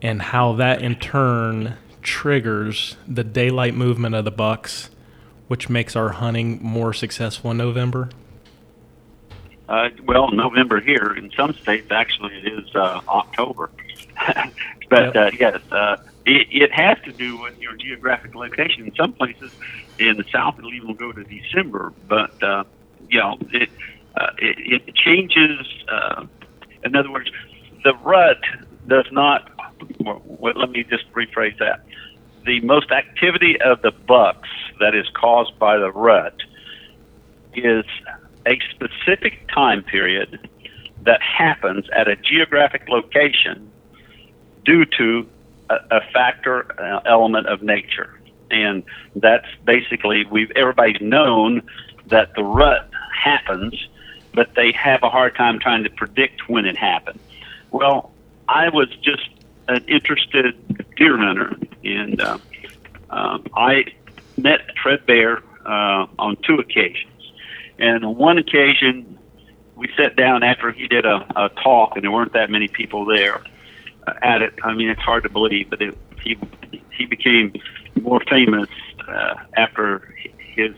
and 0.00 0.22
how 0.22 0.52
that 0.52 0.82
in 0.82 0.94
turn 0.94 1.76
triggers 2.02 2.96
the 3.06 3.24
daylight 3.24 3.74
movement 3.74 4.14
of 4.14 4.24
the 4.24 4.30
bucks 4.30 4.90
which 5.48 5.68
makes 5.68 5.96
our 5.96 6.10
hunting 6.10 6.62
more 6.62 6.92
successful 6.92 7.50
in 7.50 7.56
November. 7.56 8.10
Uh, 9.68 9.88
well, 10.04 10.30
November 10.30 10.80
here. 10.80 11.14
In 11.14 11.30
some 11.32 11.52
states, 11.54 11.90
actually, 11.90 12.34
it 12.36 12.52
is 12.52 12.74
uh, 12.74 13.00
October. 13.08 13.70
but 14.90 15.14
Yep. 15.14 15.16
uh, 15.16 15.30
yes, 15.38 15.60
uh, 15.72 15.96
it, 16.24 16.48
it 16.50 16.72
has 16.72 16.98
to 17.04 17.12
do 17.12 17.40
with 17.40 17.58
your 17.58 17.74
geographic 17.76 18.34
location. 18.34 18.84
In 18.86 18.94
some 18.94 19.12
places, 19.12 19.52
in 19.98 20.16
the 20.16 20.24
south, 20.30 20.58
it'll 20.58 20.72
even 20.72 20.94
go 20.94 21.12
to 21.12 21.24
December. 21.24 21.92
But 22.06 22.42
uh, 22.42 22.64
you 23.10 23.18
know, 23.18 23.38
it, 23.52 23.70
uh, 24.16 24.30
it 24.38 24.82
it 24.86 24.94
changes. 24.94 25.66
Uh, 25.88 26.26
in 26.84 26.94
other 26.94 27.10
words, 27.10 27.30
the 27.84 27.94
rut 27.94 28.40
does 28.86 29.06
not. 29.10 29.50
Well, 30.00 30.22
let 30.56 30.70
me 30.70 30.84
just 30.84 31.10
rephrase 31.12 31.58
that. 31.58 31.80
The 32.44 32.60
most 32.60 32.90
activity 32.90 33.60
of 33.60 33.82
the 33.82 33.90
bucks 33.90 34.48
that 34.80 34.94
is 34.94 35.06
caused 35.14 35.58
by 35.58 35.76
the 35.76 35.90
rut 35.90 36.34
is 37.54 37.84
a 38.46 38.58
specific 38.70 39.48
time 39.48 39.82
period 39.82 40.48
that 41.02 41.20
happens 41.22 41.86
at 41.94 42.08
a 42.08 42.16
geographic 42.16 42.88
location 42.88 43.70
due 44.64 44.84
to 44.84 45.28
a, 45.70 45.76
a 45.90 46.00
factor 46.12 46.80
uh, 46.80 47.00
element 47.04 47.46
of 47.46 47.62
nature 47.62 48.18
and 48.50 48.82
that's 49.16 49.46
basically 49.64 50.24
we've 50.30 50.50
everybody's 50.52 51.00
known 51.00 51.62
that 52.06 52.34
the 52.34 52.42
rut 52.42 52.88
happens 53.22 53.88
but 54.34 54.54
they 54.54 54.72
have 54.72 55.02
a 55.02 55.10
hard 55.10 55.34
time 55.36 55.58
trying 55.58 55.84
to 55.84 55.90
predict 55.90 56.48
when 56.48 56.64
it 56.64 56.76
happened 56.76 57.18
well 57.70 58.10
i 58.48 58.68
was 58.68 58.88
just 59.02 59.28
an 59.68 59.84
interested 59.86 60.56
deer 60.96 61.16
hunter 61.18 61.56
and 61.84 62.20
uh, 62.20 62.38
um, 63.10 63.44
i 63.54 63.84
met 64.36 64.60
fred 64.82 65.04
bear 65.06 65.42
uh, 65.66 66.06
on 66.18 66.36
two 66.46 66.54
occasions 66.56 67.18
and 67.78 68.04
on 68.04 68.16
one 68.16 68.38
occasion, 68.38 69.18
we 69.76 69.88
sat 69.96 70.16
down 70.16 70.42
after 70.42 70.72
he 70.72 70.88
did 70.88 71.06
a, 71.06 71.24
a 71.36 71.48
talk, 71.62 71.92
and 71.94 72.02
there 72.02 72.10
weren't 72.10 72.32
that 72.32 72.50
many 72.50 72.68
people 72.68 73.04
there 73.04 73.40
uh, 74.06 74.14
at 74.22 74.42
it. 74.42 74.54
I 74.64 74.74
mean, 74.74 74.88
it's 74.88 75.00
hard 75.00 75.22
to 75.22 75.28
believe, 75.28 75.70
but 75.70 75.80
it, 75.80 75.96
he 76.22 76.36
he 76.90 77.06
became 77.06 77.54
more 78.00 78.20
famous 78.28 78.68
uh, 79.06 79.34
after 79.56 80.12
his 80.38 80.74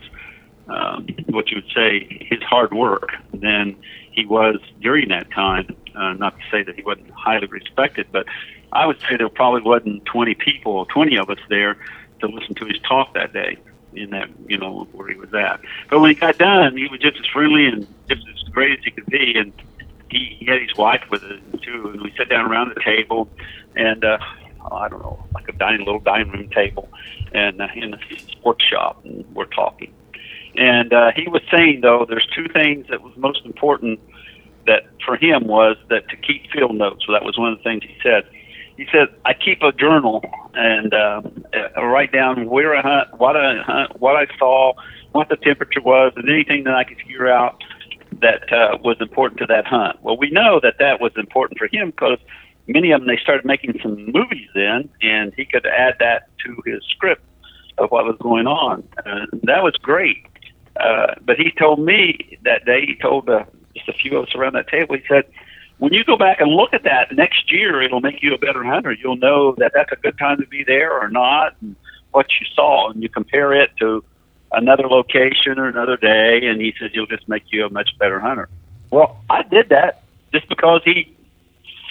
um, 0.67 1.07
what 1.29 1.49
you 1.49 1.57
would 1.57 1.71
say 1.73 2.25
his 2.29 2.41
hard 2.43 2.71
work 2.71 3.09
than 3.33 3.75
he 4.11 4.25
was 4.25 4.57
during 4.79 5.09
that 5.09 5.31
time. 5.31 5.75
Uh, 5.95 6.13
not 6.13 6.37
to 6.37 6.43
say 6.51 6.63
that 6.63 6.75
he 6.75 6.83
wasn't 6.83 7.09
highly 7.11 7.47
respected, 7.47 8.07
but 8.11 8.25
I 8.73 8.85
would 8.85 8.99
say 9.01 9.17
there 9.17 9.29
probably 9.29 9.61
wasn't 9.61 10.05
20 10.05 10.35
people, 10.35 10.85
20 10.85 11.17
of 11.17 11.29
us 11.29 11.39
there 11.49 11.77
to 12.21 12.27
listen 12.27 12.55
to 12.55 12.65
his 12.65 12.79
talk 12.79 13.13
that 13.13 13.33
day 13.33 13.57
in 13.93 14.11
that 14.11 14.29
you 14.47 14.57
know 14.57 14.87
where 14.93 15.09
he 15.09 15.15
was 15.15 15.33
at. 15.33 15.59
But 15.89 15.99
when 15.99 16.09
he 16.09 16.15
got 16.15 16.37
done, 16.37 16.77
he 16.77 16.87
was 16.87 16.99
just 16.99 17.17
as 17.19 17.25
friendly 17.27 17.65
and 17.65 17.87
just 18.07 18.25
as 18.27 18.49
great 18.49 18.79
as 18.79 18.85
he 18.85 18.91
could 18.91 19.07
be, 19.07 19.35
and 19.37 19.51
he, 20.09 20.37
he 20.39 20.45
had 20.45 20.61
his 20.61 20.75
wife 20.77 21.03
with 21.09 21.23
him 21.23 21.59
too. 21.61 21.89
And 21.89 22.01
we 22.01 22.13
sat 22.17 22.29
down 22.29 22.49
around 22.49 22.73
the 22.73 22.81
table, 22.81 23.29
and 23.75 24.03
uh, 24.03 24.17
I 24.71 24.87
don't 24.87 25.01
know, 25.01 25.23
like 25.33 25.47
a 25.49 25.53
dining 25.53 25.85
little 25.85 25.99
dining 25.99 26.31
room 26.31 26.49
table, 26.49 26.89
and 27.33 27.61
uh, 27.61 27.67
in 27.75 27.91
the 27.91 27.99
sports 28.31 28.63
shop, 28.63 29.03
and 29.03 29.25
we're 29.33 29.45
talking. 29.45 29.93
And 30.55 30.93
uh, 30.93 31.11
he 31.15 31.27
was 31.27 31.41
saying 31.51 31.81
though, 31.81 32.05
there's 32.07 32.27
two 32.33 32.47
things 32.47 32.87
that 32.89 33.01
was 33.01 33.15
most 33.17 33.45
important 33.45 33.99
that 34.67 34.83
for 35.03 35.15
him 35.15 35.47
was 35.47 35.77
that 35.89 36.07
to 36.09 36.17
keep 36.17 36.51
field 36.51 36.75
notes. 36.75 37.03
So 37.05 37.13
that 37.13 37.23
was 37.23 37.37
one 37.37 37.51
of 37.51 37.57
the 37.57 37.63
things 37.63 37.83
he 37.83 37.95
said 38.03 38.27
he 38.77 38.87
said, 38.91 39.09
I 39.25 39.33
keep 39.33 39.61
a 39.61 39.71
journal 39.71 40.23
and 40.53 40.93
uh, 40.93 41.21
uh, 41.77 41.85
write 41.85 42.11
down 42.11 42.49
where 42.49 42.75
I 42.75 42.81
hunt, 42.81 43.19
what 43.19 43.35
I 43.35 43.61
hunt, 43.61 43.99
what 43.99 44.15
I 44.15 44.27
saw, 44.37 44.73
what 45.11 45.29
the 45.29 45.37
temperature 45.37 45.81
was, 45.81 46.13
and 46.15 46.29
anything 46.29 46.63
that 46.63 46.75
I 46.75 46.83
could 46.83 46.97
figure 46.97 47.27
out 47.27 47.63
that 48.21 48.51
uh, 48.51 48.77
was 48.83 48.97
important 48.99 49.39
to 49.39 49.45
that 49.47 49.65
hunt. 49.65 50.01
Well, 50.01 50.17
we 50.17 50.29
know 50.29 50.59
that 50.61 50.75
that 50.79 51.01
was 51.01 51.11
important 51.15 51.57
for 51.57 51.67
him 51.67 51.91
because 51.91 52.19
many 52.67 52.91
of 52.91 53.01
them 53.01 53.07
they 53.07 53.17
started 53.17 53.45
making 53.45 53.79
some 53.81 54.11
movies 54.11 54.47
then, 54.53 54.89
and 55.01 55.33
he 55.35 55.45
could 55.45 55.65
add 55.65 55.95
that 55.99 56.29
to 56.45 56.61
his 56.65 56.83
script 56.89 57.23
of 57.77 57.89
what 57.91 58.05
was 58.05 58.15
going 58.19 58.47
on. 58.47 58.87
Uh, 59.05 59.25
that 59.43 59.63
was 59.63 59.75
great. 59.81 60.25
Uh, 60.79 61.15
but 61.25 61.37
he 61.37 61.51
told 61.51 61.79
me 61.79 62.37
that 62.43 62.65
day, 62.65 62.85
he 62.85 62.95
told 62.95 63.29
uh, 63.29 63.43
just 63.75 63.89
a 63.89 63.93
few 63.93 64.17
of 64.17 64.27
us 64.27 64.35
around 64.35 64.53
that 64.53 64.67
table, 64.67 64.95
he 64.95 65.03
said, 65.07 65.25
when 65.81 65.93
you 65.93 66.03
go 66.03 66.15
back 66.15 66.39
and 66.39 66.51
look 66.51 66.75
at 66.75 66.83
that 66.83 67.11
next 67.11 67.51
year, 67.51 67.81
it'll 67.81 68.01
make 68.01 68.21
you 68.21 68.35
a 68.35 68.37
better 68.37 68.63
hunter. 68.63 68.91
You'll 68.91 69.15
know 69.15 69.55
that 69.57 69.71
that's 69.73 69.91
a 69.91 69.95
good 69.95 70.15
time 70.15 70.37
to 70.39 70.45
be 70.45 70.63
there 70.63 70.93
or 70.93 71.09
not, 71.09 71.55
and 71.59 71.75
what 72.11 72.27
you 72.39 72.45
saw, 72.53 72.91
and 72.91 73.01
you 73.01 73.09
compare 73.09 73.51
it 73.51 73.71
to 73.79 74.03
another 74.51 74.87
location 74.87 75.57
or 75.57 75.67
another 75.67 75.97
day, 75.97 76.45
and 76.45 76.61
he 76.61 76.75
says 76.79 76.91
you'll 76.93 77.07
just 77.07 77.27
make 77.27 77.45
you 77.51 77.65
a 77.65 77.69
much 77.71 77.97
better 77.97 78.19
hunter. 78.19 78.47
Well, 78.91 79.23
I 79.27 79.41
did 79.41 79.69
that 79.69 80.03
just 80.31 80.47
because 80.49 80.83
he 80.85 81.15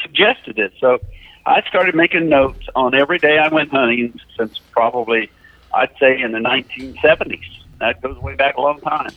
suggested 0.02 0.60
it. 0.60 0.72
So 0.78 1.00
I 1.44 1.60
started 1.62 1.96
making 1.96 2.28
notes 2.28 2.68
on 2.76 2.94
every 2.94 3.18
day 3.18 3.38
I 3.38 3.48
went 3.48 3.70
hunting 3.70 4.20
since 4.38 4.56
probably 4.70 5.30
I'd 5.74 5.90
say 5.98 6.16
in 6.16 6.30
the 6.30 6.38
1970s. 6.38 7.42
That 7.80 8.00
goes 8.00 8.16
way 8.18 8.36
back 8.36 8.56
a 8.56 8.60
long 8.60 8.80
time. 8.82 9.10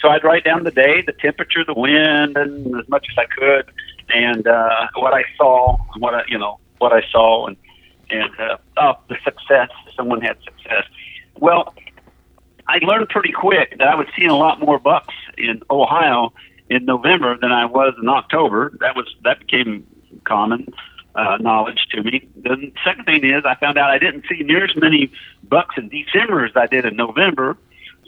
So 0.00 0.08
I'd 0.08 0.24
write 0.24 0.44
down 0.44 0.64
the 0.64 0.70
day, 0.70 1.00
the 1.00 1.12
temperature, 1.12 1.64
the 1.64 1.74
wind, 1.74 2.36
and 2.36 2.78
as 2.78 2.88
much 2.88 3.06
as 3.10 3.16
I 3.16 3.24
could, 3.24 3.70
and 4.12 4.46
uh, 4.46 4.88
what 4.96 5.14
I 5.14 5.24
saw, 5.36 5.76
what 5.98 6.14
I, 6.14 6.22
you 6.28 6.38
know, 6.38 6.58
what 6.78 6.92
I 6.92 7.02
saw, 7.10 7.46
and 7.46 7.56
and 8.10 8.30
uh, 8.38 8.56
oh, 8.76 8.94
the 9.08 9.16
success. 9.24 9.68
Someone 9.96 10.20
had 10.20 10.36
success. 10.44 10.84
Well, 11.38 11.74
I 12.68 12.78
learned 12.82 13.08
pretty 13.08 13.32
quick 13.32 13.78
that 13.78 13.88
I 13.88 13.94
was 13.94 14.06
seeing 14.16 14.30
a 14.30 14.36
lot 14.36 14.60
more 14.60 14.78
bucks 14.78 15.14
in 15.36 15.62
Ohio 15.70 16.32
in 16.68 16.84
November 16.84 17.36
than 17.36 17.52
I 17.52 17.64
was 17.64 17.94
in 18.00 18.08
October. 18.08 18.72
That 18.80 18.96
was 18.96 19.06
that 19.24 19.40
became 19.40 19.86
common 20.24 20.72
uh, 21.14 21.36
knowledge 21.40 21.86
to 21.90 22.02
me. 22.02 22.28
The 22.36 22.72
second 22.84 23.04
thing 23.04 23.24
is 23.24 23.42
I 23.44 23.56
found 23.56 23.78
out 23.78 23.90
I 23.90 23.98
didn't 23.98 24.24
see 24.28 24.42
near 24.42 24.64
as 24.64 24.76
many 24.76 25.10
bucks 25.42 25.76
in 25.76 25.88
December 25.88 26.44
as 26.44 26.52
I 26.54 26.66
did 26.66 26.84
in 26.84 26.96
November. 26.96 27.56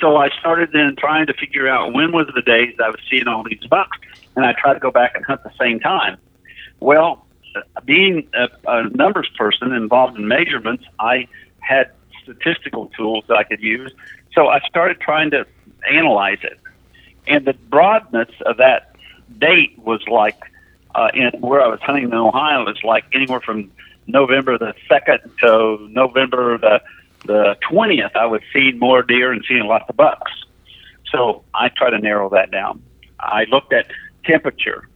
So 0.02 0.16
I 0.16 0.30
started 0.40 0.70
then 0.72 0.96
trying 0.96 1.28
to 1.28 1.32
figure 1.32 1.68
out 1.68 1.92
when 1.92 2.10
was 2.10 2.26
the 2.34 2.42
days 2.42 2.74
I 2.82 2.88
was 2.88 2.98
seeing 3.08 3.28
all 3.28 3.44
these 3.44 3.64
bucks, 3.70 3.96
and 4.34 4.44
I 4.44 4.52
tried 4.52 4.74
to 4.74 4.80
go 4.80 4.90
back 4.90 5.14
and 5.14 5.24
hunt 5.24 5.44
the 5.44 5.52
same 5.60 5.78
time. 5.78 6.18
Well, 6.80 7.24
being 7.84 8.28
a, 8.34 8.48
a 8.66 8.88
numbers 8.90 9.30
person 9.38 9.72
involved 9.72 10.18
in 10.18 10.26
measurements, 10.26 10.84
I 10.98 11.28
had 11.60 11.92
statistical 12.20 12.86
tools 12.96 13.24
that 13.28 13.36
I 13.36 13.44
could 13.44 13.62
use. 13.62 13.92
So 14.34 14.48
I 14.48 14.58
started 14.68 15.00
trying 15.00 15.30
to 15.30 15.46
analyze 15.88 16.38
it. 16.42 16.58
And 17.28 17.44
the 17.44 17.52
broadness 17.52 18.30
of 18.44 18.56
that 18.56 18.96
date 19.38 19.78
was 19.78 20.02
like, 20.08 20.40
uh, 20.96 21.10
in 21.14 21.30
where 21.40 21.60
I 21.60 21.68
was 21.68 21.80
hunting 21.80 22.04
in 22.04 22.12
Ohio, 22.14 22.64
was 22.64 22.82
like 22.82 23.04
anywhere 23.12 23.40
from 23.40 23.70
November 24.08 24.58
the 24.58 24.74
2nd 24.90 25.38
to 25.38 25.88
November 25.92 26.58
the 26.58 26.82
the 27.24 27.56
20th, 27.70 28.16
I 28.16 28.26
was 28.26 28.40
seeing 28.52 28.78
more 28.78 29.02
deer 29.02 29.32
and 29.32 29.44
seeing 29.46 29.66
lots 29.66 29.84
of 29.88 29.96
bucks. 29.96 30.32
So 31.10 31.44
I 31.54 31.68
try 31.68 31.90
to 31.90 31.98
narrow 31.98 32.28
that 32.30 32.50
down. 32.50 32.82
I 33.20 33.44
looked 33.50 33.72
at 33.72 33.86
temperature. 34.24 34.88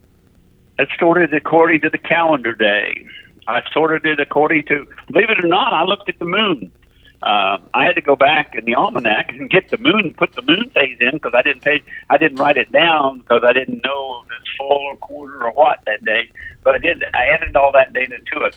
I 0.79 0.87
sorted 0.99 1.33
it 1.33 1.37
according 1.37 1.83
to 1.83 1.91
the 1.91 1.99
calendar 1.99 2.55
day. 2.55 3.07
I 3.49 3.63
sorted 3.73 4.05
it 4.07 4.21
according 4.21 4.65
to, 4.65 4.87
believe 5.11 5.31
it 5.31 5.43
or 5.43 5.49
not, 5.49 5.73
I 5.73 5.85
looked 5.85 6.09
at 6.09 6.19
the 6.19 6.25
moon. 6.25 6.73
Uh, 7.23 7.59
I 7.73 7.85
had 7.85 7.95
to 7.95 8.03
go 8.03 8.15
back 8.15 8.55
in 8.55 8.65
the 8.67 8.75
almanac 8.75 9.31
and 9.31 9.49
get 9.49 9.71
the 9.71 9.79
moon, 9.79 10.15
put 10.17 10.35
the 10.35 10.43
moon 10.43 10.71
phase 10.75 10.99
in 11.01 11.13
because 11.13 11.33
I 11.35 11.43
didn't 11.43 11.63
pay, 11.63 11.83
I 12.11 12.19
didn't 12.19 12.39
write 12.39 12.59
it 12.59 12.71
down 12.73 13.21
because 13.21 13.43
I 13.45 13.53
didn't 13.53 13.83
know 13.85 14.23
if 14.25 14.31
it's 14.39 14.51
full 14.59 14.69
or 14.69 14.97
quarter 14.97 15.45
or 15.45 15.53
what 15.53 15.81
that 15.87 16.05
day. 16.05 16.31
But 16.63 16.75
I 16.75 16.79
did. 16.79 17.05
I 17.15 17.27
added 17.27 17.57
all 17.57 17.73
that 17.73 17.93
data 17.95 18.19
to 18.33 18.45
it, 18.45 18.57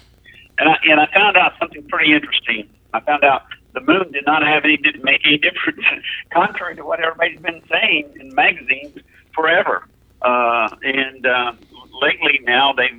and 0.57 0.69
I 0.69 0.77
and 0.83 0.99
I 0.99 1.07
found 1.13 1.37
out 1.37 1.53
something 1.59 1.87
pretty 1.87 2.13
interesting. 2.13 2.67
I 2.93 2.99
found 2.99 3.23
out 3.23 3.43
the 3.79 3.93
moon 3.93 4.11
did 4.11 4.25
not 4.25 4.43
have 4.43 4.63
any 4.63 4.77
didn't 4.77 5.03
make 5.03 5.21
any 5.25 5.37
difference, 5.37 5.81
contrary 6.31 6.75
to 6.75 6.85
what 6.85 6.99
everybody's 6.99 7.39
been 7.39 7.61
saying 7.69 8.11
in 8.19 8.33
magazines 8.33 8.97
forever. 9.33 9.85
Uh, 10.21 10.69
and 10.83 11.25
uh, 11.25 11.53
lately 12.01 12.39
now 12.43 12.73
they 12.73 12.89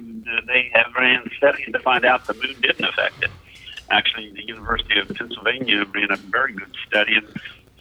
they 0.46 0.70
have 0.74 0.86
ran 0.96 1.28
studies 1.36 1.66
to 1.72 1.78
find 1.80 2.04
out 2.04 2.26
the 2.26 2.34
moon 2.34 2.56
didn't 2.60 2.84
affect 2.84 3.22
it. 3.22 3.30
Actually, 3.90 4.30
the 4.32 4.46
University 4.46 4.98
of 5.00 5.08
Pennsylvania 5.08 5.84
ran 5.92 6.10
a 6.12 6.16
very 6.16 6.52
good 6.52 6.74
study 6.86 7.14
and 7.14 7.26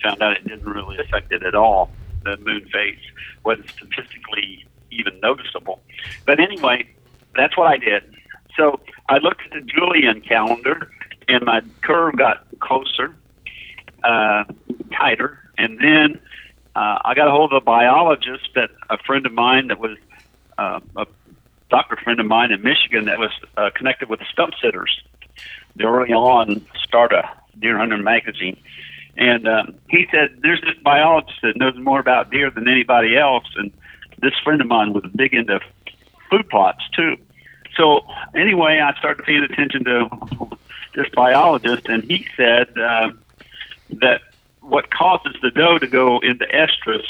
found 0.01 0.21
out 0.21 0.35
it 0.35 0.47
didn't 0.47 0.65
really 0.65 0.97
affect 0.97 1.31
it 1.31 1.43
at 1.43 1.55
all. 1.55 1.91
The 2.23 2.37
moon 2.37 2.67
phase 2.73 2.99
wasn't 3.45 3.69
statistically 3.69 4.65
even 4.91 5.19
noticeable. 5.21 5.79
But 6.25 6.39
anyway, 6.39 6.89
that's 7.35 7.55
what 7.55 7.67
I 7.67 7.77
did. 7.77 8.03
So 8.57 8.79
I 9.07 9.19
looked 9.19 9.41
at 9.45 9.51
the 9.51 9.61
Julian 9.61 10.21
calendar 10.21 10.91
and 11.29 11.45
my 11.45 11.61
curve 11.81 12.17
got 12.17 12.45
closer, 12.59 13.15
uh, 14.03 14.43
tighter, 14.91 15.39
and 15.57 15.79
then 15.79 16.19
uh, 16.75 16.99
I 17.05 17.13
got 17.13 17.27
a 17.27 17.31
hold 17.31 17.53
of 17.53 17.61
a 17.61 17.65
biologist 17.65 18.49
that 18.55 18.71
a 18.89 18.97
friend 18.97 19.25
of 19.25 19.33
mine 19.33 19.67
that 19.67 19.79
was 19.79 19.97
uh, 20.57 20.79
a 20.95 21.05
doctor 21.69 21.97
friend 22.03 22.19
of 22.19 22.25
mine 22.25 22.51
in 22.51 22.61
Michigan 22.61 23.05
that 23.05 23.19
was 23.19 23.31
uh, 23.57 23.69
connected 23.75 24.09
with 24.09 24.19
the 24.19 24.25
stump 24.31 24.53
sitters. 24.61 25.01
The 25.75 25.85
early 25.85 26.13
on 26.13 26.65
started 26.83 27.23
Deer 27.59 27.77
Hunter 27.77 27.97
magazine, 27.97 28.59
and 29.15 29.47
um, 29.47 29.75
he 29.87 30.07
said 30.11 30.39
there's 30.41 30.61
this 30.61 30.75
biologist 30.83 31.39
that 31.43 31.57
knows 31.57 31.77
more 31.77 31.99
about 31.99 32.31
deer 32.31 32.49
than 32.49 32.67
anybody 32.67 33.17
else, 33.17 33.45
and 33.55 33.71
this 34.21 34.33
friend 34.43 34.59
of 34.61 34.67
mine 34.67 34.93
was 34.93 35.03
big 35.15 35.33
into 35.33 35.59
food 36.29 36.49
plots 36.49 36.83
too. 36.95 37.15
So 37.75 38.01
anyway, 38.35 38.79
I 38.79 38.97
started 38.99 39.23
paying 39.25 39.43
attention 39.43 39.83
to 39.85 40.09
this 40.95 41.07
biologist, 41.13 41.87
and 41.87 42.03
he 42.03 42.25
said 42.35 42.67
uh, 42.77 43.09
that 44.01 44.21
what 44.61 44.91
causes 44.91 45.35
the 45.41 45.51
doe 45.51 45.79
to 45.79 45.87
go 45.87 46.19
into 46.19 46.45
estrus 46.45 47.05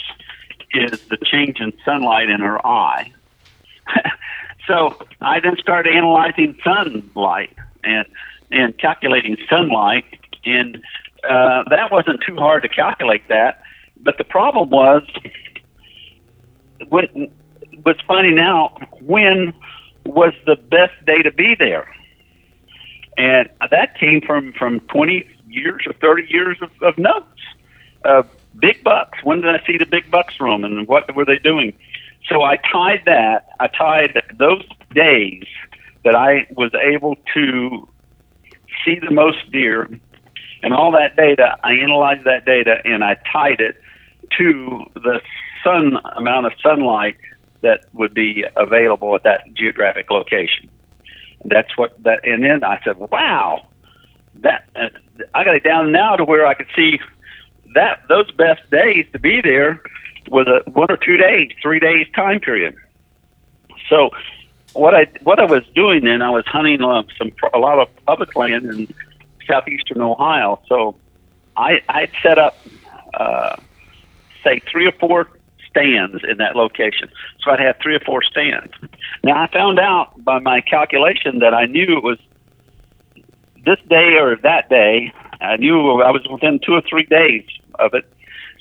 is 0.74 1.00
the 1.10 1.18
change 1.24 1.60
in 1.60 1.74
sunlight 1.84 2.30
in 2.30 2.40
her 2.40 2.66
eye. 2.66 3.12
so 4.68 4.98
I 5.22 5.40
then 5.40 5.58
started 5.58 5.96
analyzing 5.96 6.58
sunlight 6.64 7.56
and 7.84 8.06
and 8.52 8.78
calculating 8.78 9.38
sunlight, 9.50 10.06
and 10.46 10.78
uh, 11.24 11.64
that 11.70 11.92
wasn't 11.92 12.22
too 12.26 12.36
hard 12.36 12.64
to 12.64 12.70
calculate 12.70 13.28
that. 13.28 13.62
But 14.02 14.18
the 14.18 14.24
problem 14.24 14.70
was 14.70 15.04
when 16.88 17.32
was 17.86 17.98
finding 18.08 18.40
out 18.40 19.02
when 19.02 19.54
was 20.06 20.34
the 20.46 20.56
best 20.56 20.94
day 21.06 21.22
to 21.22 21.32
be 21.32 21.56
there 21.56 21.88
and 23.20 23.50
that 23.70 24.00
came 24.00 24.22
from 24.22 24.54
from 24.54 24.80
20 24.80 25.30
years 25.50 25.84
or 25.86 25.94
30 25.94 26.28
years 26.30 26.58
of, 26.62 26.72
of 26.82 26.98
notes. 26.98 27.26
Uh, 28.06 28.24
big 28.58 28.82
bucks. 28.84 29.20
When 29.24 29.42
did 29.42 29.54
I 29.54 29.66
see 29.68 29.78
the 29.78 29.86
big 29.86 30.10
bucks 30.10 30.36
roam, 30.40 30.64
and 30.64 30.88
what 30.88 31.14
were 31.16 31.26
they 31.26 31.38
doing? 31.38 31.74
So 32.30 32.44
I 32.44 32.58
tied 32.58 33.04
that. 33.06 33.50
I 33.60 33.68
tied 33.68 34.22
those 34.38 34.64
days 34.96 35.44
that 36.06 36.16
I 36.16 36.48
was 36.52 36.72
able 36.82 37.18
to 37.34 37.90
see 38.86 39.00
the 39.00 39.12
most 39.12 39.52
deer, 39.52 39.90
and 40.64 40.74
all 40.74 40.92
that 40.94 41.18
data. 41.18 41.58
I 41.62 41.74
analyzed 41.74 42.24
that 42.24 42.46
data 42.46 42.78
and 42.86 43.04
I 43.04 43.18
tied 43.32 43.60
it 43.60 43.82
to 44.38 44.86
the 44.96 45.22
sun 45.64 45.98
amount 46.16 46.46
of 46.46 46.54
sunlight 46.64 47.18
that 47.62 47.86
would 47.94 48.14
be 48.14 48.46
available 48.56 49.14
at 49.16 49.24
that 49.24 49.54
geographic 49.54 50.10
location. 50.10 50.70
That's 51.46 51.78
what 51.78 52.02
that. 52.04 52.26
And 52.26 52.44
then 52.44 52.64
I 52.64 52.80
said, 52.84 52.98
"Wow, 52.98 53.68
that 54.36 54.70
uh, 54.76 54.90
I 55.34 55.44
got 55.44 55.56
it 55.56 55.64
down 55.64 55.92
now 55.92 56.16
to 56.16 56.26
where 56.26 56.46
I 56.46 56.54
could 56.54 56.68
see 56.76 57.00
that 57.76 58.02
those 58.10 58.30
best 58.32 58.70
days 58.70 59.06
to 59.14 59.20
be 59.20 59.42
there 59.42 59.82
was 60.28 60.48
a 60.48 60.70
one 60.70 60.88
or 60.90 60.98
two 60.98 61.18
days, 61.18 61.52
three 61.62 61.80
days 61.80 62.08
time 62.16 62.40
period." 62.40 62.76
So 63.90 64.12
what 64.74 64.94
I 64.94 65.08
what 65.24 65.40
I 65.40 65.46
was 65.46 65.64
doing 65.74 66.04
then, 66.04 66.22
I 66.22 66.30
was 66.30 66.46
hunting 66.46 66.84
uh, 66.84 67.04
some 67.18 67.32
a 67.54 67.60
lot 67.60 67.80
of 67.80 67.88
public 68.06 68.36
land 68.36 68.66
in 68.66 68.94
southeastern 69.48 70.02
Ohio. 70.02 70.62
So 70.68 70.96
I 71.56 71.82
I 71.90 72.10
set 72.22 72.38
up 72.38 72.58
uh, 73.14 73.56
say 74.44 74.60
three 74.72 74.88
or 74.88 74.92
four 74.94 75.30
stands 75.80 76.24
in 76.30 76.38
that 76.38 76.56
location. 76.56 77.10
So 77.42 77.52
I'd 77.52 77.60
have 77.60 77.78
three 77.82 77.96
or 77.96 78.00
four 78.02 78.22
stands. 78.24 78.74
Now 79.24 79.42
I 79.42 79.48
found 79.52 79.80
out 79.80 80.24
by 80.24 80.40
my 80.40 80.62
calculation 80.62 81.40
that 81.40 81.54
I 81.54 81.66
knew 81.66 81.98
it 81.98 82.04
was 82.04 82.18
this 83.66 83.80
day 83.90 84.18
or 84.18 84.36
that 84.38 84.70
day. 84.70 85.14
I 85.42 85.58
knew 85.58 86.02
I 86.02 86.12
was 86.12 86.26
within 86.32 86.60
two 86.60 86.74
or 86.74 86.82
three 86.82 87.06
days 87.06 87.46
of 87.80 87.94
it. 87.94 88.06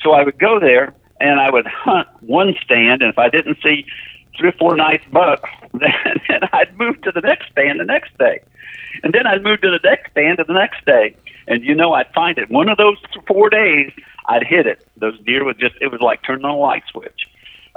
So 0.01 0.13
I 0.13 0.23
would 0.23 0.39
go 0.39 0.61
there 0.61 0.95
and 1.21 1.41
I 1.41 1.51
would 1.51 1.67
hunt 1.67 2.09
one 2.21 2.55
stand, 2.63 3.03
and 3.03 3.11
if 3.11 3.19
I 3.19 3.29
didn't 3.29 3.59
see 3.63 3.85
three 4.39 4.51
or 4.51 4.53
four 4.53 4.77
nice 4.77 5.03
bucks, 5.13 5.51
then 5.73 6.41
I'd 6.53 6.77
move 6.79 7.01
to 7.03 7.13
the 7.13 7.21
next 7.21 7.51
stand 7.51 7.81
the 7.81 7.85
next 7.85 8.17
day. 8.19 8.41
And 9.03 9.13
then 9.13 9.27
I'd 9.27 9.43
move 9.43 9.61
to 9.63 9.71
the 9.71 9.81
next 9.83 10.13
stand 10.13 10.39
the 10.39 10.53
next 10.53 10.85
day. 10.85 11.17
And 11.47 11.65
you 11.65 11.75
know, 11.75 11.93
I'd 11.93 12.13
find 12.15 12.39
it. 12.39 12.51
One 12.51 12.69
of 12.69 12.79
those 12.79 12.99
four 13.27 13.51
days, 13.51 13.91
I'd 14.29 14.45
hit 14.45 14.67
it. 14.67 14.87
Those 14.97 15.19
deer 15.21 15.45
would 15.45 15.59
just, 15.59 15.75
it 15.81 15.91
was 15.91 16.01
like 16.01 16.23
turning 16.23 16.45
on 16.45 16.53
a 16.53 16.57
light 16.57 16.85
switch. 16.91 17.27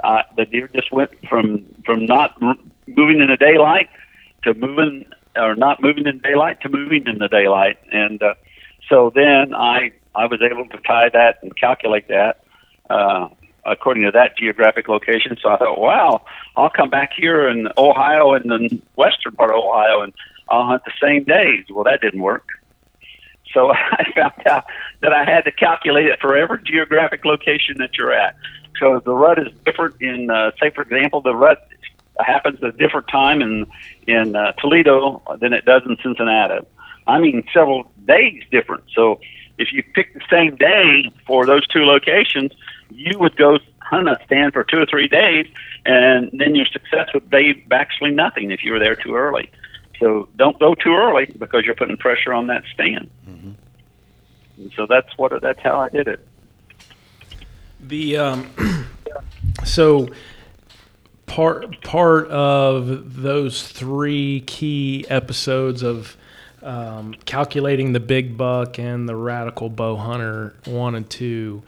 Uh, 0.04 0.22
the 0.36 0.44
deer 0.44 0.68
just 0.74 0.92
went 0.92 1.10
from, 1.28 1.64
from 1.84 2.06
not 2.06 2.40
moving 2.86 3.20
in 3.20 3.28
the 3.28 3.36
daylight 3.36 3.88
to 4.44 4.52
moving, 4.54 5.06
or 5.34 5.54
not 5.54 5.80
moving 5.80 6.06
in 6.06 6.18
daylight 6.18 6.60
to 6.60 6.68
moving 6.68 7.06
in 7.06 7.18
the 7.18 7.28
daylight. 7.28 7.78
And, 7.90 8.22
uh, 8.22 8.34
so 8.88 9.10
then 9.14 9.54
I, 9.54 9.92
I 10.14 10.26
was 10.26 10.40
able 10.42 10.66
to 10.68 10.78
tie 10.78 11.08
that 11.08 11.38
and 11.42 11.56
calculate 11.56 12.08
that, 12.08 12.44
uh, 12.90 13.28
according 13.64 14.02
to 14.04 14.10
that 14.10 14.36
geographic 14.36 14.88
location. 14.88 15.38
So 15.40 15.48
I 15.48 15.56
thought, 15.56 15.80
wow, 15.80 16.22
I'll 16.56 16.68
come 16.70 16.90
back 16.90 17.12
here 17.16 17.48
in 17.48 17.68
Ohio 17.78 18.34
and 18.34 18.50
the 18.50 18.82
western 18.96 19.32
part 19.32 19.50
of 19.50 19.56
Ohio 19.56 20.02
and 20.02 20.12
I'll 20.48 20.66
hunt 20.66 20.82
the 20.84 20.92
same 21.00 21.24
days. 21.24 21.64
Well, 21.70 21.84
that 21.84 22.00
didn't 22.02 22.20
work. 22.20 22.44
So 23.52 23.70
I 23.72 24.04
found 24.14 24.46
out 24.46 24.64
that 25.00 25.12
I 25.12 25.24
had 25.24 25.44
to 25.44 25.52
calculate 25.52 26.06
it 26.06 26.20
for 26.20 26.36
every 26.36 26.62
geographic 26.64 27.24
location 27.24 27.76
that 27.78 27.96
you're 27.96 28.12
at. 28.12 28.36
So 28.78 29.00
the 29.04 29.14
rut 29.14 29.38
is 29.38 29.52
different 29.64 30.00
in, 30.00 30.30
uh, 30.30 30.52
say, 30.60 30.70
for 30.70 30.82
example, 30.82 31.20
the 31.20 31.34
rut 31.34 31.68
happens 32.18 32.62
at 32.62 32.68
a 32.68 32.72
different 32.72 33.08
time 33.08 33.40
in 33.42 33.66
in 34.06 34.36
uh, 34.36 34.52
Toledo 34.52 35.22
than 35.40 35.52
it 35.52 35.64
does 35.64 35.82
in 35.86 35.96
Cincinnati. 36.02 36.66
I 37.06 37.18
mean, 37.18 37.44
several 37.52 37.90
days 38.06 38.42
different. 38.50 38.84
So 38.94 39.20
if 39.58 39.72
you 39.72 39.82
pick 39.82 40.14
the 40.14 40.20
same 40.30 40.56
day 40.56 41.10
for 41.26 41.46
those 41.46 41.66
two 41.66 41.84
locations, 41.84 42.52
you 42.90 43.18
would 43.18 43.36
go 43.36 43.58
hunt 43.80 44.08
a 44.08 44.18
stand 44.26 44.52
for 44.52 44.64
two 44.64 44.78
or 44.78 44.86
three 44.86 45.08
days, 45.08 45.46
and 45.84 46.30
then 46.32 46.54
your 46.54 46.66
success 46.66 47.08
would 47.14 47.28
be 47.30 47.64
actually 47.70 48.10
nothing 48.10 48.50
if 48.50 48.64
you 48.64 48.72
were 48.72 48.78
there 48.78 48.96
too 48.96 49.14
early. 49.14 49.50
So 50.02 50.28
don't 50.34 50.58
go 50.58 50.74
too 50.74 50.94
early 50.94 51.26
because 51.38 51.64
you're 51.64 51.76
putting 51.76 51.96
pressure 51.96 52.32
on 52.32 52.48
that 52.48 52.64
stand. 52.74 53.08
Mm-hmm. 53.28 53.52
And 54.56 54.72
so 54.74 54.86
that's 54.88 55.16
what 55.16 55.40
that's 55.40 55.60
how 55.60 55.78
I 55.78 55.90
did 55.90 56.08
it. 56.08 56.26
The 57.78 58.16
um, 58.16 58.88
so 59.64 60.08
part 61.26 61.80
part 61.82 62.26
of 62.30 63.22
those 63.22 63.68
three 63.68 64.40
key 64.40 65.06
episodes 65.08 65.84
of 65.84 66.16
um, 66.64 67.14
calculating 67.24 67.92
the 67.92 68.00
big 68.00 68.36
buck 68.36 68.80
and 68.80 69.08
the 69.08 69.14
radical 69.14 69.68
bow 69.68 69.94
hunter 69.94 70.56
one 70.64 70.96
and 70.96 71.08
two 71.08 71.62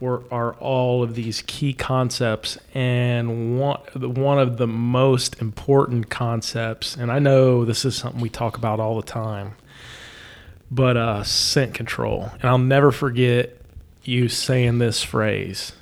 were 0.00 0.22
are 0.30 0.54
all 0.54 1.02
of 1.02 1.14
these 1.14 1.42
key 1.46 1.72
concepts 1.72 2.58
and 2.74 3.58
one 3.58 3.80
one 3.94 4.38
of 4.38 4.56
the 4.56 4.66
most 4.66 5.40
important 5.40 6.08
concepts. 6.08 6.96
And 6.96 7.10
I 7.10 7.18
know 7.18 7.64
this 7.64 7.84
is 7.84 7.96
something 7.96 8.20
we 8.20 8.28
talk 8.28 8.56
about 8.56 8.80
all 8.80 8.96
the 8.96 9.06
time 9.06 9.54
but 10.70 10.96
uh, 10.96 11.22
scent 11.22 11.74
control. 11.74 12.30
And 12.34 12.44
I'll 12.44 12.58
never 12.58 12.90
forget 12.92 13.56
you 14.04 14.28
saying 14.28 14.78
this 14.78 15.02
phrase. 15.02 15.72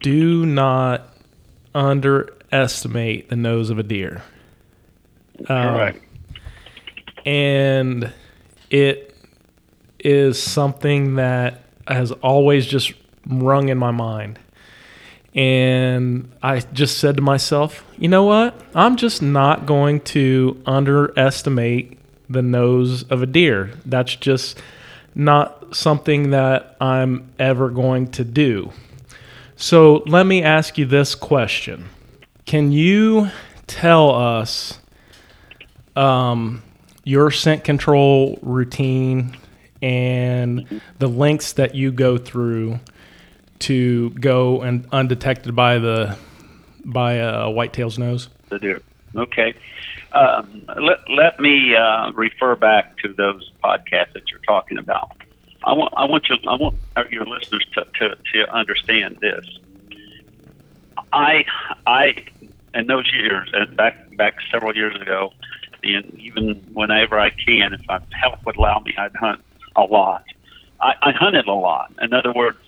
Do 0.00 0.46
not 0.46 1.14
underestimate 1.74 3.28
the 3.28 3.36
nose 3.36 3.70
of 3.70 3.78
a 3.78 3.82
deer. 3.82 4.22
Um, 5.48 6.00
and 7.24 8.12
it 8.70 9.14
is 9.98 10.42
something 10.42 11.16
that 11.16 11.62
has 11.92 12.12
always 12.12 12.66
just 12.66 12.92
rung 13.26 13.68
in 13.68 13.78
my 13.78 13.90
mind. 13.90 14.38
And 15.34 16.32
I 16.42 16.60
just 16.60 16.98
said 16.98 17.16
to 17.16 17.22
myself, 17.22 17.84
you 17.96 18.08
know 18.08 18.24
what? 18.24 18.60
I'm 18.74 18.96
just 18.96 19.22
not 19.22 19.66
going 19.66 20.00
to 20.00 20.60
underestimate 20.66 21.98
the 22.28 22.42
nose 22.42 23.04
of 23.04 23.22
a 23.22 23.26
deer. 23.26 23.70
That's 23.86 24.16
just 24.16 24.60
not 25.14 25.74
something 25.74 26.30
that 26.30 26.76
I'm 26.80 27.30
ever 27.38 27.70
going 27.70 28.10
to 28.12 28.24
do. 28.24 28.72
So 29.56 30.02
let 30.06 30.26
me 30.26 30.42
ask 30.42 30.78
you 30.78 30.86
this 30.86 31.14
question 31.14 31.88
Can 32.46 32.72
you 32.72 33.30
tell 33.66 34.10
us 34.14 34.80
um, 35.94 36.62
your 37.04 37.30
scent 37.30 37.62
control 37.62 38.38
routine 38.42 39.36
and 39.82 40.80
the 40.98 41.08
lengths 41.08 41.54
that 41.54 41.74
you 41.74 41.92
go 41.92 42.18
through 42.18 42.80
to 43.60 44.10
go 44.10 44.62
and 44.62 44.86
undetected 44.92 45.54
by 45.54 45.78
the 45.78 46.16
by 46.84 47.14
a 47.14 47.46
whitetail's 47.46 47.98
nose? 47.98 48.28
The 48.48 48.58
deer. 48.58 48.82
Okay. 49.14 49.54
Um, 50.12 50.64
let, 50.76 50.98
let 51.08 51.40
me 51.40 51.74
uh, 51.76 52.10
refer 52.12 52.56
back 52.56 52.96
to 52.98 53.12
those 53.12 53.50
podcasts 53.62 54.12
that 54.14 54.30
you're 54.30 54.40
talking 54.40 54.78
about. 54.78 55.12
I 55.62 55.72
want 55.72 55.92
I 55.96 56.04
want 56.06 56.28
you 56.28 56.36
I 56.48 56.54
want 56.56 56.76
your 57.10 57.26
listeners 57.26 57.66
to, 57.74 57.84
to, 57.98 58.16
to 58.32 58.50
understand 58.50 59.18
this. 59.20 59.44
I 61.12 61.44
I 61.86 62.24
in 62.74 62.86
those 62.86 63.10
years 63.12 63.50
and 63.52 63.76
back 63.76 64.16
back 64.16 64.36
several 64.50 64.74
years 64.74 64.96
ago, 65.00 65.32
and 65.82 66.18
even 66.18 66.54
whenever 66.72 67.18
I 67.18 67.30
can, 67.30 67.74
if 67.74 67.86
my 67.86 68.00
health 68.10 68.40
would 68.46 68.56
allow 68.56 68.80
me, 68.80 68.94
I'd 68.96 69.14
hunt 69.16 69.42
a 69.80 69.84
lot. 69.84 70.24
I, 70.80 70.94
I 71.02 71.12
hunted 71.12 71.46
a 71.46 71.54
lot. 71.54 71.92
In 72.00 72.12
other 72.12 72.32
words, 72.32 72.58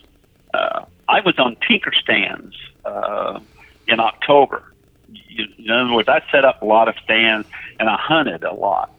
uh, 0.54 0.84
I 1.08 1.20
was 1.20 1.38
on 1.38 1.56
tinker 1.66 1.92
stands 1.92 2.54
uh, 2.84 3.40
in 3.86 4.00
October. 4.00 4.72
You, 5.12 5.46
in 5.58 5.70
other 5.70 5.92
words, 5.92 6.08
I 6.08 6.22
set 6.30 6.44
up 6.44 6.62
a 6.62 6.64
lot 6.64 6.88
of 6.88 6.94
stands 7.04 7.46
and 7.78 7.88
I 7.88 7.96
hunted 7.96 8.44
a 8.44 8.54
lot. 8.54 8.92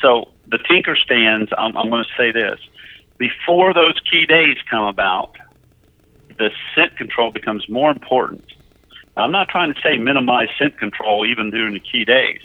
So 0.00 0.28
the 0.46 0.58
tinker 0.58 0.96
stands, 0.96 1.50
I'm, 1.56 1.76
I'm 1.76 1.88
going 1.90 2.04
to 2.04 2.10
say 2.16 2.30
this: 2.30 2.60
before 3.18 3.72
those 3.72 3.98
key 4.10 4.26
days 4.26 4.56
come 4.70 4.84
about, 4.84 5.36
the 6.38 6.50
scent 6.74 6.96
control 6.96 7.30
becomes 7.30 7.68
more 7.68 7.90
important. 7.90 8.44
I'm 9.16 9.32
not 9.32 9.48
trying 9.48 9.72
to 9.72 9.80
say 9.80 9.96
minimize 9.96 10.48
scent 10.58 10.78
control 10.78 11.24
even 11.24 11.50
during 11.50 11.72
the 11.72 11.80
key 11.80 12.04
days, 12.04 12.40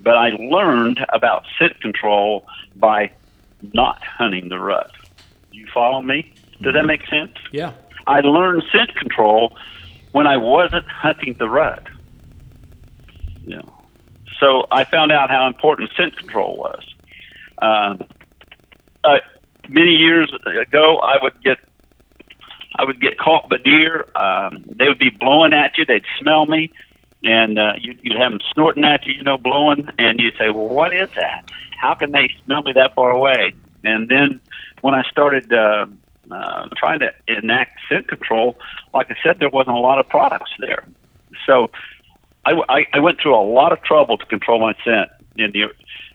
but 0.00 0.16
I 0.16 0.30
learned 0.30 1.04
about 1.10 1.44
scent 1.58 1.78
control 1.80 2.46
by 2.74 3.12
not 3.72 4.02
hunting 4.04 4.48
the 4.48 4.58
rut. 4.58 4.90
You 5.52 5.66
follow 5.72 6.02
me? 6.02 6.32
Does 6.62 6.74
that 6.74 6.80
mm-hmm. 6.80 6.86
make 6.86 7.06
sense? 7.08 7.32
Yeah. 7.52 7.72
I 8.06 8.20
learned 8.20 8.62
scent 8.72 8.94
control 8.96 9.56
when 10.12 10.26
I 10.26 10.36
wasn't 10.36 10.86
hunting 10.86 11.36
the 11.38 11.48
rut. 11.48 11.82
Yeah. 13.46 13.62
so 14.40 14.66
I 14.72 14.84
found 14.84 15.12
out 15.12 15.30
how 15.30 15.46
important 15.46 15.90
scent 15.96 16.16
control 16.16 16.56
was. 16.56 16.82
Um, 17.62 18.02
uh, 19.04 19.18
many 19.68 19.92
years 19.92 20.32
ago, 20.46 20.98
I 20.98 21.18
would 21.22 21.40
get 21.42 21.58
I 22.78 22.84
would 22.84 23.00
get 23.00 23.18
caught 23.18 23.48
by 23.48 23.56
deer. 23.58 24.06
Um, 24.14 24.64
they 24.66 24.88
would 24.88 24.98
be 24.98 25.10
blowing 25.10 25.54
at 25.54 25.78
you. 25.78 25.86
They'd 25.86 26.04
smell 26.20 26.46
me, 26.46 26.70
and 27.26 27.58
uh, 27.58 27.72
you, 27.80 27.98
you'd 28.02 28.16
have 28.16 28.32
them 28.32 28.40
snorting 28.52 28.84
at 28.84 29.04
you, 29.06 29.14
you 29.14 29.22
know, 29.22 29.36
blowing, 29.36 29.88
and 29.98 30.20
you'd 30.20 30.36
say, 30.38 30.50
"Well, 30.50 30.68
what 30.68 30.94
is 30.94 31.08
that?" 31.16 31.50
how 31.76 31.94
can 31.94 32.12
they 32.12 32.34
smell 32.44 32.62
me 32.62 32.72
that 32.72 32.94
far 32.94 33.10
away? 33.10 33.54
And 33.84 34.08
then 34.08 34.40
when 34.80 34.94
I 34.94 35.02
started 35.10 35.52
uh, 35.52 35.86
uh, 36.30 36.68
trying 36.76 37.00
to 37.00 37.12
enact 37.28 37.78
scent 37.88 38.08
control, 38.08 38.58
like 38.94 39.10
I 39.10 39.16
said, 39.22 39.38
there 39.38 39.50
wasn't 39.50 39.76
a 39.76 39.80
lot 39.80 39.98
of 39.98 40.08
products 40.08 40.50
there. 40.58 40.84
So 41.46 41.70
I, 42.44 42.98
went 42.98 43.20
through 43.20 43.34
a 43.34 43.42
lot 43.42 43.72
of 43.72 43.82
trouble 43.82 44.18
to 44.18 44.26
control 44.26 44.60
my 44.60 44.74
scent 44.84 45.10
in 45.36 45.52
the 45.52 45.64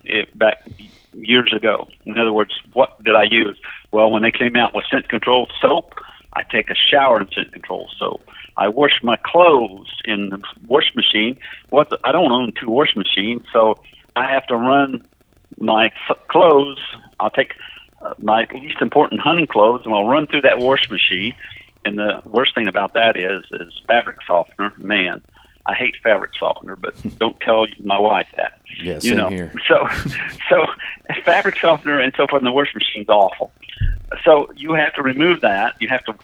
it, 0.03 0.37
back 0.37 0.65
years 1.13 1.53
ago. 1.53 1.87
In 2.05 2.17
other 2.17 2.33
words, 2.33 2.53
what 2.73 3.01
did 3.03 3.15
I 3.15 3.23
use? 3.23 3.57
Well, 3.91 4.09
when 4.09 4.23
they 4.23 4.31
came 4.31 4.55
out 4.55 4.73
with 4.73 4.85
scent 4.89 5.09
control 5.09 5.47
soap, 5.61 5.93
I 6.33 6.43
take 6.43 6.69
a 6.69 6.75
shower 6.75 7.19
in 7.19 7.29
scent 7.31 7.51
control 7.51 7.89
soap. 7.99 8.27
I 8.57 8.67
wash 8.67 8.99
my 9.03 9.17
clothes 9.17 9.89
in 10.05 10.29
the 10.29 10.41
wash 10.67 10.91
machine. 10.95 11.37
What 11.69 11.89
the, 11.89 11.99
I 12.03 12.11
don't 12.11 12.31
own 12.31 12.53
two 12.59 12.69
wash 12.69 12.95
machines, 12.95 13.43
so 13.51 13.79
I 14.15 14.29
have 14.31 14.45
to 14.47 14.55
run 14.55 15.05
my 15.57 15.91
clothes. 16.27 16.79
I'll 17.19 17.29
take 17.29 17.53
uh, 18.01 18.13
my 18.19 18.47
least 18.53 18.81
important 18.81 19.21
hunting 19.21 19.47
clothes 19.47 19.81
and 19.85 19.93
I'll 19.93 20.07
run 20.07 20.27
through 20.27 20.41
that 20.41 20.59
wash 20.59 20.89
machine. 20.89 21.33
And 21.85 21.97
the 21.97 22.21
worst 22.25 22.53
thing 22.53 22.67
about 22.67 22.93
that 22.93 23.17
is, 23.17 23.43
is 23.51 23.81
fabric 23.87 24.17
softener. 24.27 24.73
Man, 24.77 25.21
I 25.65 25.73
hate 25.73 25.95
fabric 26.03 26.31
softener, 26.39 26.75
but 26.75 26.95
don't 27.19 27.39
tell 27.39 27.65
my 27.83 27.99
wife 27.99 28.27
that. 28.37 28.59
Yeah, 28.81 28.99
you 29.01 29.15
know. 29.15 29.29
Here. 29.29 29.53
So, 29.67 29.87
so 30.49 30.65
fabric 31.23 31.59
softener 31.59 31.99
and 31.99 32.13
so 32.15 32.27
forth 32.27 32.41
in 32.41 32.45
the 32.45 32.51
wash 32.51 32.73
machine's 32.73 33.09
awful. 33.09 33.51
So 34.23 34.51
you 34.55 34.73
have 34.73 34.93
to 34.95 35.01
remove 35.01 35.41
that. 35.41 35.75
You 35.79 35.87
have 35.87 36.03
to 36.05 36.15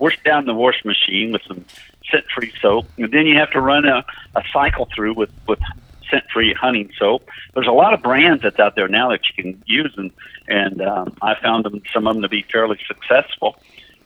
wash 0.00 0.18
down 0.24 0.46
the 0.46 0.54
wash 0.54 0.84
machine 0.84 1.30
with 1.32 1.42
some 1.46 1.64
scent-free 2.10 2.52
soap, 2.60 2.86
and 2.96 3.12
then 3.12 3.26
you 3.26 3.36
have 3.38 3.50
to 3.52 3.60
run 3.60 3.84
a, 3.84 4.04
a 4.34 4.42
cycle 4.52 4.88
through 4.92 5.14
with 5.14 5.30
with 5.46 5.60
scent-free 6.10 6.54
hunting 6.54 6.90
soap. 6.98 7.28
There's 7.54 7.68
a 7.68 7.78
lot 7.82 7.94
of 7.94 8.02
brands 8.02 8.42
that's 8.42 8.58
out 8.58 8.74
there 8.74 8.88
now 8.88 9.10
that 9.10 9.20
you 9.28 9.42
can 9.42 9.62
use, 9.66 9.94
and 9.96 10.10
and 10.48 10.82
um, 10.82 11.16
I 11.22 11.32
found 11.40 11.64
them 11.64 11.82
some 11.92 12.08
of 12.08 12.14
them 12.14 12.22
to 12.22 12.28
be 12.28 12.42
fairly 12.42 12.78
successful. 12.88 13.56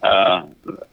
Uh, 0.02 0.46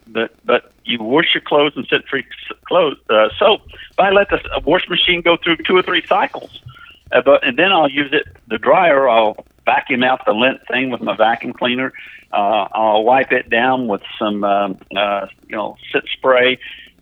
but 0.08 0.30
but 0.46 0.72
you 0.86 0.98
wash 1.04 1.34
your 1.34 1.42
clothes 1.42 1.74
and 1.76 1.86
scent-free 1.88 2.26
clothes 2.66 2.98
uh, 3.10 3.28
soap. 3.38 3.62
But 3.98 4.06
I 4.06 4.12
let 4.12 4.30
the 4.30 4.40
wash 4.64 4.88
machine 4.88 5.22
go 5.22 5.36
through 5.36 5.58
two 5.58 5.76
or 5.76 5.82
three 5.82 6.06
cycles, 6.06 6.62
uh, 7.12 7.22
but 7.22 7.46
and 7.46 7.58
then 7.58 7.72
I'll 7.74 7.92
use 7.92 8.14
it 8.14 8.28
the 8.48 8.58
dryer. 8.58 9.10
I'll 9.10 9.36
vacuum 9.66 10.04
out 10.04 10.22
the 10.26 10.34
lint 10.34 10.60
thing 10.70 10.90
with 10.90 11.02
my 11.02 11.16
vacuum 11.16 11.54
cleaner. 11.54 11.94
Uh, 12.34 12.68
I'll 12.74 13.04
wipe 13.04 13.32
it 13.32 13.50
down 13.50 13.88
with 13.88 14.02
some 14.18 14.44
um, 14.44 14.78
uh, 14.96 15.28
you 15.48 15.56
know 15.56 15.76
scent 15.92 16.06
spray 16.14 16.58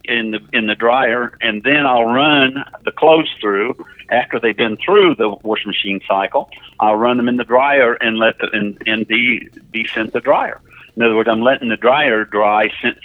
in 0.06 0.32
the 0.32 0.40
in 0.54 0.68
the 0.68 0.76
dryer, 0.76 1.38
and 1.42 1.64
then 1.64 1.86
I'll 1.86 2.06
run 2.06 2.64
the 2.86 2.92
clothes 2.92 3.30
through 3.40 3.76
after 4.12 4.40
they've 4.40 4.58
been 4.58 4.78
through 4.84 5.16
the 5.16 5.30
washing 5.44 5.68
machine 5.68 6.02
cycle. 6.08 6.50
I'll 6.80 6.96
run 6.96 7.18
them 7.18 7.28
in 7.28 7.38
the 7.38 7.44
dryer 7.44 7.94
and 7.94 8.18
let 8.18 8.40
the 8.40 8.50
and, 8.52 8.82
and 8.86 9.08
de 9.08 9.48
descent 9.72 10.14
the 10.14 10.20
dryer. 10.20 10.60
In 10.96 11.04
other 11.04 11.16
words, 11.16 11.30
I'm 11.32 11.42
letting 11.42 11.70
the 11.70 11.78
dryer 11.78 12.26
dry 12.26 12.70
scent 12.82 12.98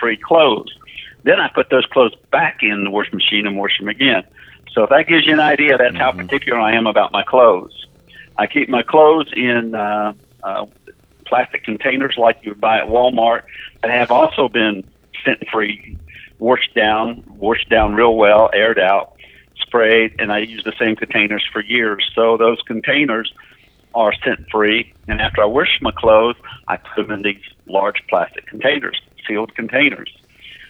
free 0.00 0.16
clothes. 0.16 0.72
Then 1.24 1.38
I 1.38 1.48
put 1.54 1.70
those 1.70 1.86
clothes 1.86 2.14
back 2.32 2.58
in 2.62 2.84
the 2.84 2.90
washing 2.90 3.14
machine 3.14 3.46
and 3.46 3.56
wash 3.56 3.78
them 3.78 3.88
again. 3.88 4.24
So 4.72 4.84
if 4.84 4.90
that 4.90 5.06
gives 5.06 5.26
you 5.26 5.34
an 5.34 5.40
idea, 5.40 5.76
that's 5.76 5.96
how 5.98 6.12
Mm-hmm. 6.12 6.22
particular 6.22 6.58
I 6.58 6.74
am 6.74 6.86
about 6.86 7.12
my 7.12 7.22
clothes. 7.22 7.86
I 8.42 8.48
keep 8.48 8.68
my 8.68 8.82
clothes 8.82 9.32
in 9.36 9.76
uh, 9.76 10.14
uh, 10.42 10.66
plastic 11.26 11.62
containers 11.62 12.16
like 12.18 12.40
you 12.42 12.50
would 12.50 12.60
buy 12.60 12.78
at 12.78 12.88
Walmart 12.88 13.42
that 13.82 13.90
have 13.92 14.10
also 14.10 14.48
been 14.48 14.82
scent 15.24 15.44
free, 15.52 15.96
washed 16.40 16.74
down, 16.74 17.22
washed 17.28 17.68
down 17.68 17.94
real 17.94 18.16
well, 18.16 18.50
aired 18.52 18.80
out, 18.80 19.12
sprayed, 19.60 20.16
and 20.18 20.32
I 20.32 20.38
use 20.38 20.64
the 20.64 20.72
same 20.76 20.96
containers 20.96 21.46
for 21.52 21.62
years. 21.62 22.10
So 22.16 22.36
those 22.36 22.60
containers 22.62 23.32
are 23.94 24.12
scent 24.24 24.50
free, 24.50 24.92
and 25.06 25.20
after 25.20 25.40
I 25.40 25.46
wash 25.46 25.78
my 25.80 25.92
clothes, 25.92 26.34
I 26.66 26.78
put 26.78 27.06
them 27.06 27.12
in 27.12 27.22
these 27.22 27.44
large 27.68 28.02
plastic 28.08 28.46
containers, 28.46 29.00
sealed 29.24 29.54
containers. 29.54 30.12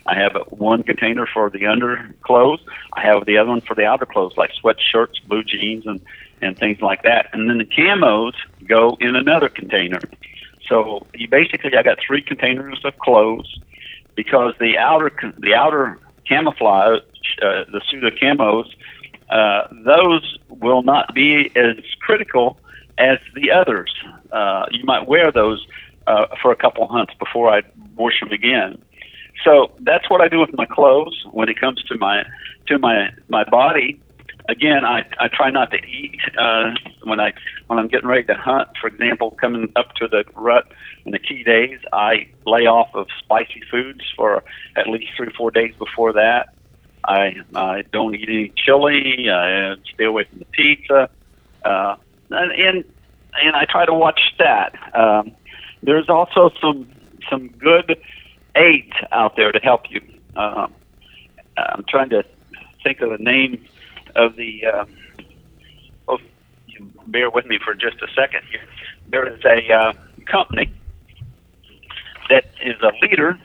I 0.07 0.15
have 0.15 0.37
one 0.51 0.83
container 0.83 1.27
for 1.27 1.51
the 1.51 1.67
underclothes. 1.67 2.61
I 2.93 3.03
have 3.03 3.25
the 3.27 3.39
other 3.39 3.51
one 3.51 3.61
for 3.61 3.75
the 3.75 3.85
outer 3.85 4.07
clothes, 4.07 4.37
like 4.37 4.51
sweatshirts, 4.63 5.23
blue 5.27 5.45
jeans, 5.45 5.87
and 5.87 6.01
and 6.41 6.59
things 6.59 6.81
like 6.81 7.05
that. 7.05 7.29
And 7.33 7.49
then 7.49 7.59
the 7.59 7.65
camos 7.65 8.33
go 8.67 8.97
in 9.01 9.15
another 9.15 9.49
container. 9.49 10.01
So 10.69 11.07
you 11.15 11.29
basically, 11.29 11.77
I 11.77 11.83
got 11.83 11.99
three 12.05 12.23
containers 12.23 12.85
of 12.85 12.99
clothes 12.99 13.61
because 14.15 14.55
the 14.59 14.79
outer 14.79 15.13
the 15.39 15.55
outer 15.55 15.99
camouflage, 16.29 17.01
uh, 17.41 17.65
the 17.71 17.81
pseudo 17.89 18.11
camos, 18.11 18.69
uh, 19.31 19.69
those 19.85 20.39
will 20.49 20.83
not 20.83 21.15
be 21.15 21.51
as 21.57 21.77
critical 22.01 22.59
as 22.99 23.19
the 23.35 23.51
others. 23.51 23.93
Uh, 24.31 24.67
you 24.71 24.85
might 24.85 25.07
wear 25.07 25.33
those 25.33 25.67
uh, 26.07 26.27
for 26.41 26.53
a 26.53 26.57
couple 26.57 26.87
hunts 26.89 27.15
before 27.19 27.49
I 27.49 27.63
wash 27.97 28.21
them 28.21 28.33
again. 28.33 28.83
So 29.45 29.73
that's 29.81 30.09
what 30.09 30.21
I 30.21 30.29
do 30.29 30.41
with 30.41 30.55
my 30.55 30.67
clothes 30.67 31.25
when 31.33 31.49
it 31.49 31.59
comes 31.59 31.83
to 31.85 31.99
my 31.99 32.25
to 32.69 32.79
my 32.79 33.11
my 33.29 33.45
body. 33.45 34.01
Again, 34.49 34.85
I, 34.85 35.05
I 35.21 35.29
try 35.29 35.51
not 35.51 35.71
to 35.71 35.79
eat 35.87 36.21
uh, 36.37 36.73
when 37.05 37.21
I 37.21 37.33
when 37.69 37.79
I'm 37.79 37.89
getting 37.89 38.09
ready 38.09 38.25
to 38.25 38.35
hunt. 38.35 38.69
For 38.81 38.89
example, 38.89 39.31
coming 39.33 39.73
up 39.77 39.95
to 39.97 40.09
the 40.09 40.25
rut 40.35 40.67
in 41.05 41.13
the 41.13 41.19
key 41.19 41.45
days, 41.45 41.79
I 41.93 42.29
lay 42.45 42.67
off 42.67 42.95
of 42.95 43.07
spicy 43.21 43.63
foods 43.71 44.01
for 44.17 44.43
at 44.77 44.89
least 44.89 45.13
three 45.17 45.31
four 45.37 45.51
days 45.51 45.75
before 45.79 46.13
that. 46.15 46.55
I 47.05 47.37
I 47.55 47.83
don't 47.93 48.15
eat 48.15 48.29
any 48.29 48.53
chili. 48.57 49.31
I 49.31 49.75
stay 49.95 50.05
away 50.05 50.25
from 50.25 50.41
the 50.41 50.45
pizza, 50.47 51.09
uh, 51.65 51.97
and, 52.31 52.53
and 52.53 52.85
and 53.43 53.57
I 53.57 53.65
try 53.65 53.87
to 53.87 53.95
watch 53.95 54.21
that. 54.39 54.75
Um, 54.95 55.33
there's 55.83 56.09
also 56.09 56.51
some 56.61 56.89
some 57.31 57.49
good 57.49 57.97
aids 58.57 58.93
out 59.13 59.37
there 59.37 59.53
to 59.53 59.59
help 59.59 59.91
you. 59.91 60.01
Um, 60.37 60.73
I'm 61.57 61.85
trying 61.89 62.11
to 62.11 62.25
think 62.83 63.01
of 63.01 63.11
the 63.11 63.23
name 63.23 63.65
of 64.15 64.37
the. 64.37 64.67
Um, 64.67 64.89
oh, 66.09 66.19
you 66.67 66.91
bear 67.07 67.31
with 67.31 67.47
me 67.47 67.59
for 67.63 67.75
just 67.75 67.97
a 68.03 68.09
second 68.15 68.43
here. 68.51 68.67
There 69.09 69.27
is 69.27 69.45
a 69.45 69.73
uh, 69.73 69.93
company 70.27 70.73
that 72.29 72.47
is 72.63 72.77
a 72.83 72.93
leader 73.03 73.39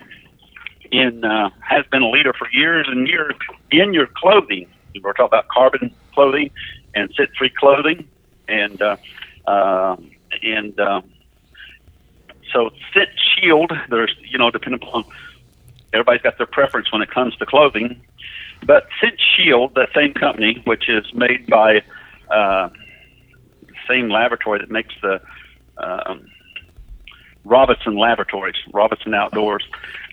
in 0.92 1.24
uh, 1.24 1.50
has 1.60 1.86
been 1.92 2.02
a 2.02 2.10
leader 2.10 2.34
for 2.34 2.50
years 2.52 2.88
and 2.90 3.08
years 3.08 3.34
in 3.72 3.94
your 3.94 4.08
clothing. 4.08 4.68
We're 5.02 5.14
talking 5.14 5.26
about 5.26 5.48
carbon 5.50 5.94
clothing 6.14 6.50
and 6.96 7.14
scent-free 7.16 7.54
clothing, 7.60 8.08
and 8.48 8.82
uh, 8.82 8.96
uh, 9.46 9.98
and 10.42 10.80
uh, 10.80 11.02
so 12.52 12.72
scent 12.94 13.10
shield. 13.18 13.72
There's 13.90 14.16
you 14.24 14.38
know 14.38 14.52
depending 14.52 14.82
upon 14.82 15.06
everybody's 15.94 16.22
got 16.22 16.38
their 16.38 16.48
preference 16.48 16.92
when 16.92 17.02
it 17.02 17.10
comes 17.10 17.36
to 17.38 17.46
clothing, 17.46 18.02
but 18.66 18.88
scent 19.02 19.20
shield, 19.20 19.76
that 19.76 19.90
same 19.94 20.14
company, 20.14 20.62
which 20.66 20.90
is 20.90 21.06
made 21.14 21.48
by 21.48 21.82
uh, 22.30 22.70
the 23.62 23.74
same 23.88 24.10
laboratory 24.10 24.60
that 24.60 24.70
makes 24.70 24.94
the 25.02 25.22
um, 25.78 26.28
Robinson 27.46 27.96
Laboratories, 27.96 28.56
Robinson 28.74 29.14
Outdoors. 29.14 29.64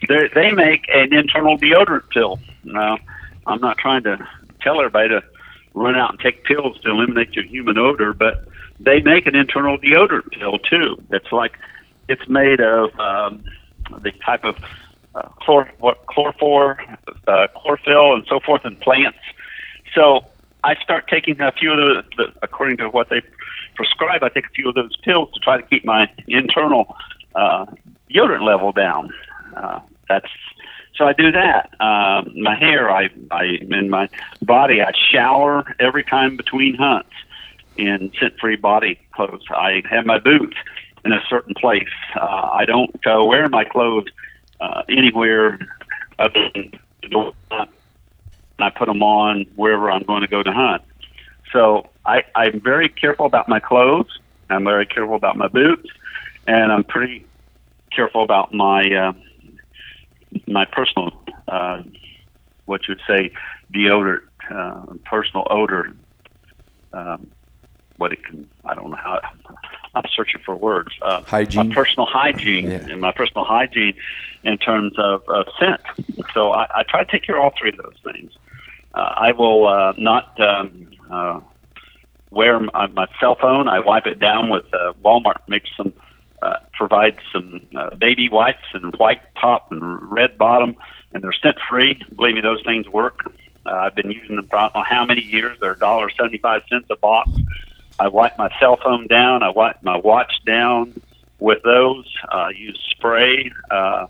They 0.09 0.29
they 0.35 0.53
make 0.53 0.87
an 0.89 1.13
internal 1.13 1.59
deodorant 1.59 2.09
pill. 2.11 2.39
Now, 2.63 2.99
I'm 3.47 3.61
not 3.61 3.79
trying 3.79 4.05
to 4.05 4.27
tell 4.61 4.79
everybody 4.79 5.09
to 5.09 5.23
run 5.75 5.97
out 5.97 6.11
and 6.11 6.21
take 6.21 6.45
pills 6.45 6.79
to 6.81 6.91
eliminate 6.91 7.35
your 7.35 7.45
human 7.45 7.77
odor, 7.77 8.13
but 8.13 8.47
they 8.79 9.01
make 9.01 9.27
an 9.27 9.35
internal 9.35 9.79
deodorant 9.79 10.31
pill 10.33 10.59
too. 10.59 10.97
That's 11.09 11.33
like 11.33 11.59
it's 12.09 12.29
made 12.29 12.61
of 12.61 12.99
um, 12.99 13.45
the 14.03 14.13
type 14.25 14.45
of 14.45 14.57
uh, 15.15 15.29
chlor, 15.43 15.69
what, 15.79 16.05
chlorophor, 16.07 16.77
uh, 17.27 17.47
chlorophyll, 17.57 18.15
and 18.15 18.27
so 18.29 18.41
forth 18.41 18.65
in 18.65 18.77
plants. 18.77 19.19
So 19.95 20.27
I 20.65 20.75
start 20.77 21.09
taking 21.09 21.41
a 21.41 21.53
few 21.53 21.73
of 21.73 21.79
the, 21.79 22.05
the 22.17 22.33
according 22.43 22.79
to 22.79 22.89
what 22.89 23.09
they 23.11 23.23
prescribe. 23.77 24.23
I 24.23 24.29
take 24.29 24.47
a 24.47 24.51
few 24.55 24.69
of 24.69 24.75
those 24.75 24.97
pills 24.97 25.31
to 25.35 25.41
try 25.41 25.57
to 25.57 25.63
keep 25.63 25.85
my 25.85 26.11
internal 26.27 26.97
uh, 27.35 27.67
deodorant 28.11 28.45
level 28.45 28.73
down. 28.73 29.13
Uh, 29.57 29.81
that's 30.09 30.29
so 30.97 31.07
I 31.07 31.13
do 31.13 31.33
that. 31.33 31.75
Um, 31.81 32.33
my 32.41 32.55
hair, 32.55 32.89
I, 32.91 33.09
I 33.31 33.59
in 33.61 33.91
my 33.91 34.09
body, 34.43 34.81
I 34.81 34.93
shower 35.11 35.75
every 35.81 36.05
time 36.05 36.37
between 36.37 36.77
hunts 36.77 37.11
in 37.77 38.13
scent-free 38.21 38.57
body 38.57 39.01
clothes. 39.13 39.43
I 39.51 39.83
have 39.91 40.07
my 40.07 40.21
boots 40.21 40.57
in 41.05 41.13
a 41.13 41.23
certain 41.29 41.55
place. 41.55 41.89
Uh, 42.17 42.49
I 42.53 42.65
don't 42.65 42.95
uh, 43.07 43.23
wear 43.25 43.49
my 43.49 43.65
clothes 43.65 44.07
uh, 44.61 44.83
anywhere 44.89 45.59
other 46.19 46.49
than 46.55 46.79
the 47.03 47.09
door. 47.09 47.33
I 48.59 48.71
put 48.71 48.87
them 48.87 49.03
on 49.03 49.47
wherever 49.57 49.91
I'm 49.91 50.05
going 50.05 50.23
to 50.23 50.29
go 50.29 50.43
to 50.43 50.53
hunt. 50.53 50.83
So 51.53 51.91
I, 52.07 52.23
I'm 52.35 52.61
very 52.61 52.89
careful 52.89 53.27
about 53.27 53.49
my 53.49 53.61
clothes. 53.61 54.19
I'm 54.49 54.65
very 54.65 54.87
careful 54.87 55.17
about 55.17 55.37
my 55.37 55.49
boots, 55.49 55.89
and 56.47 56.71
I'm 56.73 56.85
pretty 56.85 57.27
careful 57.91 58.23
about 58.23 58.53
my 58.53 58.85
uh, 58.95 59.13
my 60.47 60.65
personal, 60.65 61.13
uh, 61.49 61.83
what 62.67 62.87
you 62.87 62.95
would 62.95 63.03
say, 63.07 63.33
deodorant, 63.73 64.23
uh, 64.51 64.95
personal 65.05 65.47
odor. 65.51 65.95
Um, 66.93 67.31
what 67.97 68.13
it 68.13 68.25
can, 68.25 68.49
I 68.65 68.75
don't 68.75 68.91
know 68.91 68.97
how. 68.97 69.21
I'm 69.95 70.05
searching 70.15 70.41
for 70.45 70.55
words. 70.57 70.91
Uh, 71.01 71.23
Hygiene. 71.23 71.69
My 71.69 71.75
personal 71.75 72.07
hygiene 72.07 72.71
Yeah. 72.71 72.87
and 72.91 73.01
my 73.01 73.13
personal 73.13 73.45
hygiene 73.45 73.95
in 74.43 74.59
terms 74.59 74.93
of 74.99 75.23
uh, 75.29 75.45
scent. 75.59 75.81
So 76.35 76.53
I, 76.53 76.67
I 76.81 76.83
try 76.83 77.05
to 77.05 77.11
take 77.11 77.25
care 77.25 77.37
of 77.37 77.45
all 77.45 77.53
three 77.59 77.71
of 77.71 77.77
those 77.77 77.97
things. 78.13 78.33
Uh, 78.95 79.13
I 79.17 79.33
will 79.33 79.67
uh, 79.67 79.93
not 79.97 80.39
um, 80.41 80.89
uh, 81.11 81.41
wear 82.31 82.61
my, 82.61 82.87
my 82.89 83.07
cell 83.21 83.37
phone. 83.41 83.69
I 83.69 83.81
wipe 83.81 84.07
it 84.07 84.19
down 84.19 84.51
with 84.51 84.65
uh, 84.75 84.93
Walmart 85.05 85.41
makes 85.49 85.71
some 85.77 85.93
uh, 86.43 86.57
provides 86.75 87.17
some 87.33 87.67
uh, 87.75 87.95
baby 87.95 88.29
wipes 88.29 88.67
and 88.75 88.95
white 88.97 89.23
top 89.41 89.73
and 89.73 89.83
red 90.13 90.37
bottom, 90.37 90.77
and 91.13 91.25
they're 91.25 91.33
scent 91.33 91.57
free. 91.71 92.03
Believe 92.15 92.35
me, 92.35 92.41
those 92.43 92.63
things 92.65 92.87
work. 92.89 93.21
Uh, 93.65 93.71
I've 93.71 93.95
been 93.95 94.11
using 94.11 94.37
them 94.37 94.47
for 94.49 94.57
I 94.57 94.63
don't 94.65 94.75
know 94.75 94.85
how 94.87 95.07
many 95.07 95.23
years. 95.23 95.57
They're 95.61 95.75
dollar 95.75 96.11
seventy 96.11 96.37
five 96.39 96.63
cents 96.69 96.87
a 96.91 96.97
box. 96.97 97.31
I 97.99 98.09
wipe 98.09 98.37
my 98.39 98.51
cell 98.59 98.77
phone 98.83 99.07
down. 99.07 99.43
I 99.43 99.51
wipe 99.51 99.83
my 99.83 99.97
watch 99.97 100.33
down 100.45 101.01
with 101.39 101.63
those. 101.63 102.07
Uh, 102.31 102.49
use 102.55 102.81
spray 102.91 103.51
uh, 103.71 104.07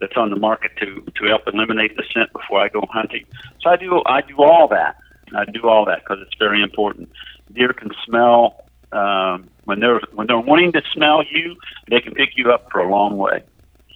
that's 0.00 0.16
on 0.16 0.30
the 0.30 0.36
market 0.36 0.72
to 0.78 1.04
to 1.16 1.24
help 1.26 1.42
eliminate 1.46 1.96
the 1.96 2.04
scent 2.12 2.32
before 2.32 2.60
I 2.60 2.68
go 2.68 2.86
hunting. 2.90 3.24
So 3.60 3.70
I 3.70 3.76
do 3.76 4.02
I 4.06 4.20
do 4.20 4.36
all 4.38 4.68
that. 4.68 4.96
I 5.34 5.44
do 5.46 5.68
all 5.68 5.84
that 5.86 6.00
because 6.00 6.18
it's 6.22 6.36
very 6.38 6.62
important. 6.62 7.10
Deer 7.52 7.72
can 7.72 7.90
smell 8.04 8.64
um, 8.92 9.48
when 9.64 9.80
they're 9.80 10.00
when 10.12 10.26
they're 10.26 10.38
wanting 10.38 10.72
to 10.72 10.82
smell 10.92 11.22
you. 11.28 11.56
They 11.88 12.00
can 12.00 12.14
pick 12.14 12.36
you 12.36 12.52
up 12.52 12.70
for 12.70 12.80
a 12.80 12.88
long 12.88 13.16
way. 13.16 13.42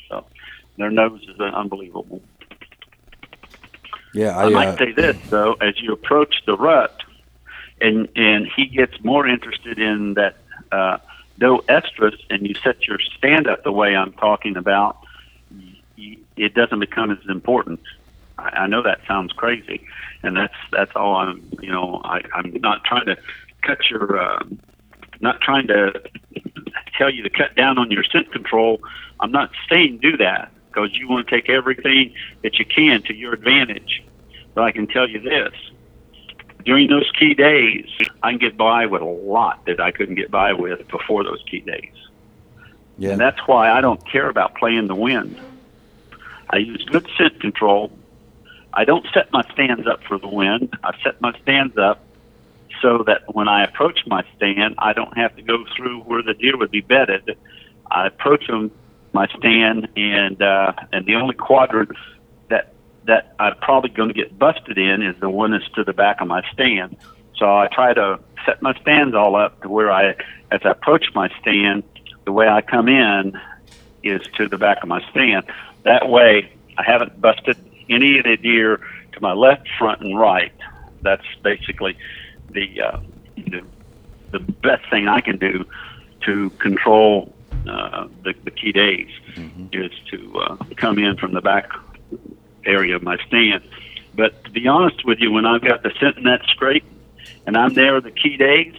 So 0.08 0.24
their 0.76 0.90
nose 0.90 1.22
is 1.28 1.38
unbelievable. 1.40 2.22
Yeah, 4.14 4.36
I, 4.36 4.46
I, 4.46 4.48
might 4.48 4.68
uh, 4.68 4.76
say 4.78 4.92
this 4.92 5.16
though: 5.28 5.52
as 5.60 5.80
you 5.80 5.92
approach 5.92 6.34
the 6.46 6.56
rut, 6.56 7.02
and 7.80 8.08
and 8.16 8.46
he 8.54 8.66
gets 8.66 9.02
more 9.02 9.26
interested 9.26 9.78
in 9.78 10.14
that 10.14 10.36
uh, 10.72 10.98
no 11.38 11.58
estrus, 11.68 12.16
and 12.30 12.46
you 12.46 12.54
set 12.62 12.86
your 12.86 12.98
stand 13.16 13.46
up 13.46 13.62
the 13.64 13.72
way 13.72 13.94
I'm 13.96 14.12
talking 14.12 14.56
about, 14.56 14.98
it 15.96 16.54
doesn't 16.54 16.80
become 16.80 17.10
as 17.10 17.18
important. 17.28 17.80
I, 18.38 18.42
I 18.42 18.66
know 18.66 18.82
that 18.82 19.00
sounds 19.06 19.32
crazy, 19.32 19.86
and 20.22 20.36
that's 20.36 20.54
that's 20.72 20.92
all 20.94 21.16
I'm. 21.16 21.48
You 21.60 21.72
know, 21.72 22.00
I, 22.04 22.22
I'm 22.34 22.52
not 22.60 22.84
trying 22.84 23.06
to 23.06 23.16
cut 23.62 23.90
your, 23.90 24.18
uh, 24.18 24.44
not 25.20 25.40
trying 25.40 25.66
to 25.68 26.00
tell 26.96 27.10
you 27.10 27.22
to 27.22 27.30
cut 27.30 27.54
down 27.56 27.78
on 27.78 27.90
your 27.90 28.04
scent 28.04 28.32
control. 28.32 28.80
I'm 29.20 29.32
not 29.32 29.50
saying 29.70 29.98
do 30.00 30.16
that 30.18 30.52
because 30.68 30.90
you 30.94 31.08
want 31.08 31.26
to 31.26 31.34
take 31.34 31.48
everything 31.50 32.14
that 32.42 32.58
you 32.58 32.64
can 32.64 33.02
to 33.02 33.14
your 33.14 33.32
advantage. 33.32 34.04
But 34.54 34.64
I 34.64 34.72
can 34.72 34.86
tell 34.86 35.08
you 35.08 35.20
this: 35.20 35.52
during 36.68 36.86
those 36.86 37.10
key 37.18 37.32
days, 37.32 37.88
I 38.22 38.32
can 38.32 38.38
get 38.38 38.58
by 38.58 38.84
with 38.84 39.00
a 39.00 39.06
lot 39.06 39.64
that 39.64 39.80
I 39.80 39.90
couldn't 39.90 40.16
get 40.16 40.30
by 40.30 40.52
with 40.52 40.86
before 40.88 41.24
those 41.24 41.42
key 41.50 41.60
days. 41.60 41.94
Yeah. 42.98 43.12
And 43.12 43.20
that's 43.20 43.38
why 43.46 43.70
I 43.70 43.80
don't 43.80 44.06
care 44.06 44.28
about 44.28 44.54
playing 44.54 44.86
the 44.86 44.94
wind. 44.94 45.40
I 46.50 46.58
use 46.58 46.84
good 46.84 47.08
scent 47.16 47.40
control. 47.40 47.90
I 48.74 48.84
don't 48.84 49.06
set 49.14 49.32
my 49.32 49.44
stands 49.54 49.86
up 49.86 50.04
for 50.04 50.18
the 50.18 50.28
wind. 50.28 50.76
I 50.84 50.92
set 51.02 51.18
my 51.22 51.32
stands 51.40 51.78
up 51.78 52.04
so 52.82 53.02
that 53.06 53.34
when 53.34 53.48
I 53.48 53.64
approach 53.64 54.00
my 54.06 54.22
stand, 54.36 54.74
I 54.76 54.92
don't 54.92 55.16
have 55.16 55.34
to 55.36 55.42
go 55.42 55.64
through 55.74 56.00
where 56.00 56.22
the 56.22 56.34
deer 56.34 56.58
would 56.58 56.70
be 56.70 56.82
bedded. 56.82 57.34
I 57.90 58.08
approach 58.08 58.46
them, 58.46 58.70
my 59.14 59.26
stand, 59.38 59.88
and 59.96 60.42
uh, 60.42 60.74
and 60.92 61.06
the 61.06 61.14
only 61.14 61.34
quadrant 61.34 61.92
that 63.08 63.32
I'm 63.38 63.56
probably 63.56 63.88
going 63.88 64.10
to 64.10 64.14
get 64.14 64.38
busted 64.38 64.76
in 64.76 65.02
is 65.02 65.18
the 65.18 65.30
one 65.30 65.52
that's 65.52 65.68
to 65.70 65.82
the 65.82 65.94
back 65.94 66.20
of 66.20 66.28
my 66.28 66.42
stand. 66.52 66.94
So 67.36 67.46
I 67.46 67.66
try 67.72 67.94
to 67.94 68.20
set 68.44 68.60
my 68.60 68.78
stands 68.80 69.14
all 69.14 69.34
up 69.34 69.62
to 69.62 69.68
where 69.68 69.90
I, 69.90 70.10
as 70.50 70.60
I 70.62 70.70
approach 70.70 71.06
my 71.14 71.30
stand, 71.40 71.84
the 72.26 72.32
way 72.32 72.46
I 72.46 72.60
come 72.60 72.86
in 72.86 73.40
is 74.02 74.20
to 74.36 74.46
the 74.46 74.58
back 74.58 74.82
of 74.82 74.90
my 74.90 75.00
stand. 75.10 75.46
That 75.84 76.10
way, 76.10 76.52
I 76.76 76.82
haven't 76.82 77.18
busted 77.18 77.56
any 77.88 78.18
of 78.18 78.24
the 78.24 78.36
deer 78.36 78.76
to 79.12 79.20
my 79.22 79.32
left, 79.32 79.66
front, 79.78 80.02
and 80.02 80.18
right. 80.18 80.52
That's 81.00 81.24
basically 81.42 81.96
the 82.50 82.82
uh, 82.82 83.00
the, 83.36 83.62
the 84.32 84.40
best 84.40 84.88
thing 84.90 85.08
I 85.08 85.22
can 85.22 85.38
do 85.38 85.64
to 86.26 86.50
control 86.50 87.32
uh, 87.66 88.08
the, 88.24 88.34
the 88.44 88.50
key 88.50 88.72
days 88.72 89.08
is 89.72 89.92
to 90.10 90.38
uh, 90.38 90.56
come 90.76 90.98
in 90.98 91.16
from 91.16 91.32
the 91.32 91.40
back 91.40 91.70
area 92.64 92.96
of 92.96 93.02
my 93.02 93.16
stand. 93.26 93.62
But 94.14 94.44
to 94.44 94.50
be 94.50 94.66
honest 94.66 95.04
with 95.04 95.18
you, 95.20 95.30
when 95.30 95.46
I've 95.46 95.62
got 95.62 95.82
the 95.82 95.92
scent 96.00 96.22
net 96.22 96.40
scrape 96.48 96.84
and 97.46 97.56
I'm 97.56 97.74
there 97.74 98.00
the 98.00 98.10
key 98.10 98.36
days, 98.36 98.74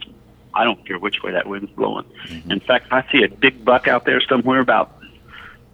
I 0.52 0.64
don't 0.64 0.84
care 0.86 0.98
which 0.98 1.22
way 1.22 1.32
that 1.32 1.46
wind's 1.46 1.70
blowing. 1.72 2.04
Mm-hmm. 2.26 2.50
In 2.50 2.60
fact, 2.60 2.88
I 2.90 3.04
see 3.10 3.22
a 3.22 3.28
big 3.28 3.64
buck 3.64 3.88
out 3.88 4.04
there 4.04 4.20
somewhere 4.20 4.60
about 4.60 4.96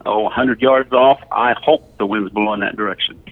oh 0.05 0.21
100 0.21 0.61
yards 0.61 0.93
off, 0.93 1.21
I 1.33 1.55
hope 1.55 1.99
the 1.99 2.07
wind's 2.07 2.33
blowing 2.33 2.61
that 2.61 2.77
direction. 2.77 3.23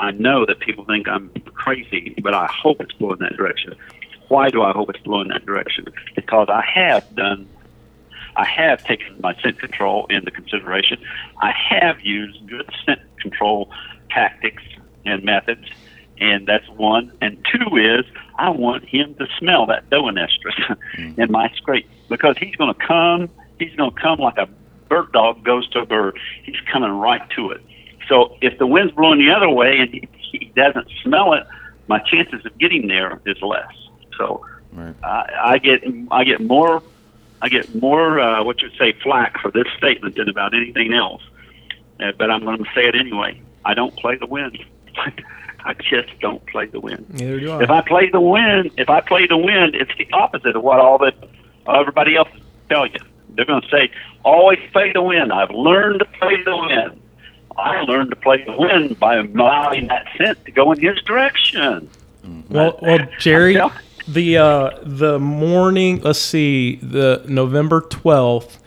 I 0.00 0.12
know 0.12 0.46
that 0.46 0.60
people 0.60 0.84
think 0.84 1.08
I'm 1.08 1.30
crazy, 1.54 2.14
but 2.22 2.34
I 2.34 2.46
hope 2.46 2.80
it's 2.80 2.92
blowing 2.92 3.18
that 3.20 3.36
direction. 3.36 3.74
Why 4.28 4.50
do 4.50 4.62
I 4.62 4.72
hope 4.72 4.90
it's 4.90 5.00
blowing 5.00 5.28
that 5.28 5.46
direction? 5.46 5.86
Because 6.14 6.48
I 6.50 6.62
have 6.74 7.14
done 7.14 7.48
I 8.38 8.44
have 8.44 8.84
taken 8.84 9.16
my 9.20 9.34
scent 9.42 9.58
control 9.58 10.06
into 10.10 10.30
consideration. 10.30 10.98
I 11.42 11.52
have 11.52 12.00
used 12.02 12.46
good 12.46 12.70
scent 12.86 13.00
control 13.18 13.68
tactics 14.10 14.62
and 15.04 15.24
methods, 15.24 15.66
and 16.18 16.46
that's 16.46 16.68
one. 16.70 17.12
And 17.20 17.44
two 17.52 17.76
is 17.76 18.04
I 18.36 18.50
want 18.50 18.84
him 18.84 19.14
to 19.16 19.26
smell 19.38 19.66
that 19.66 19.88
doe 19.90 20.04
estrus 20.04 20.76
in 21.18 21.30
my 21.30 21.50
scrape 21.56 21.88
because 22.08 22.36
he's 22.38 22.56
going 22.56 22.74
to 22.74 22.86
come. 22.86 23.28
He's 23.58 23.74
going 23.74 23.90
to 23.92 24.00
come 24.00 24.18
like 24.18 24.38
a 24.38 24.48
bird 24.88 25.12
dog 25.12 25.44
goes 25.44 25.68
to 25.70 25.80
a 25.80 25.86
bird. 25.86 26.18
He's 26.44 26.60
coming 26.72 26.90
right 26.90 27.28
to 27.30 27.50
it. 27.50 27.62
So 28.08 28.36
if 28.40 28.58
the 28.58 28.66
wind's 28.66 28.94
blowing 28.94 29.18
the 29.18 29.30
other 29.30 29.50
way 29.50 29.78
and 29.78 29.90
he, 29.92 30.08
he 30.16 30.52
doesn't 30.56 30.88
smell 31.02 31.34
it, 31.34 31.46
my 31.88 31.98
chances 32.00 32.44
of 32.46 32.56
getting 32.58 32.88
there 32.88 33.20
is 33.26 33.40
less. 33.42 33.72
So 34.16 34.44
Right. 34.72 34.94
I, 35.02 35.30
I 35.44 35.58
get 35.58 35.82
I 36.10 36.24
get 36.24 36.40
more 36.40 36.82
I 37.40 37.48
get 37.48 37.74
more 37.74 38.20
uh, 38.20 38.42
what 38.44 38.60
you 38.62 38.70
say 38.78 38.92
flack 39.02 39.40
for 39.40 39.50
this 39.50 39.66
statement 39.76 40.16
than 40.16 40.28
about 40.28 40.54
anything 40.54 40.92
else. 40.92 41.22
Uh, 42.00 42.12
but 42.16 42.30
I'm 42.30 42.44
going 42.44 42.58
to 42.58 42.70
say 42.74 42.82
it 42.82 42.94
anyway. 42.94 43.40
I 43.68 43.74
don't 43.74 43.94
play 43.96 44.16
the 44.16 44.26
wind. 44.26 44.58
I 45.64 45.74
just 45.74 46.18
don't 46.20 46.44
play 46.46 46.66
the 46.66 46.80
wind. 46.80 47.06
Neither 47.10 47.38
do 47.38 47.50
I. 47.52 47.62
If 47.62 47.70
I 47.70 47.82
play 47.82 48.08
the 48.08 48.20
wind, 48.20 48.70
if 48.78 48.88
I 48.88 49.02
play 49.02 49.26
the 49.26 49.36
wind, 49.36 49.74
it's 49.74 49.92
the 49.98 50.08
opposite 50.14 50.56
of 50.56 50.62
what 50.62 50.80
all 50.80 50.96
the 50.96 51.12
everybody 51.68 52.16
else 52.16 52.30
tell 52.70 52.86
you. 52.86 52.98
They're 53.28 53.44
going 53.44 53.60
to 53.60 53.68
say, 53.68 53.90
always 54.24 54.58
play 54.72 54.90
the 54.92 55.02
wind. 55.02 55.34
I've 55.34 55.50
learned 55.50 55.98
to 55.98 56.06
play 56.06 56.42
the 56.42 56.56
wind. 56.56 57.02
I 57.58 57.82
learned 57.82 58.08
to 58.10 58.16
play 58.16 58.42
the 58.42 58.56
wind 58.56 58.98
by 58.98 59.16
allowing 59.16 59.88
that 59.88 60.06
scent 60.16 60.42
to 60.46 60.50
go 60.50 60.72
in 60.72 60.80
his 60.80 60.98
direction. 61.02 61.90
Well, 62.48 62.78
well, 62.80 63.06
Jerry, 63.18 63.60
the 64.06 64.38
uh, 64.38 64.78
the 64.82 65.18
morning. 65.18 66.00
Let's 66.00 66.20
see, 66.20 66.76
the 66.76 67.22
November 67.28 67.82
twelfth. 67.82 68.62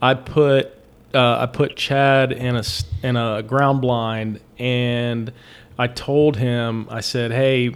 I 0.00 0.14
put 0.14 0.81
uh, 1.14 1.38
I 1.40 1.46
put 1.46 1.76
Chad 1.76 2.32
in 2.32 2.56
a 2.56 2.62
in 3.02 3.16
a 3.16 3.42
ground 3.42 3.80
blind, 3.80 4.40
and 4.58 5.32
I 5.78 5.86
told 5.86 6.36
him. 6.36 6.86
I 6.90 7.00
said, 7.00 7.32
"Hey." 7.32 7.72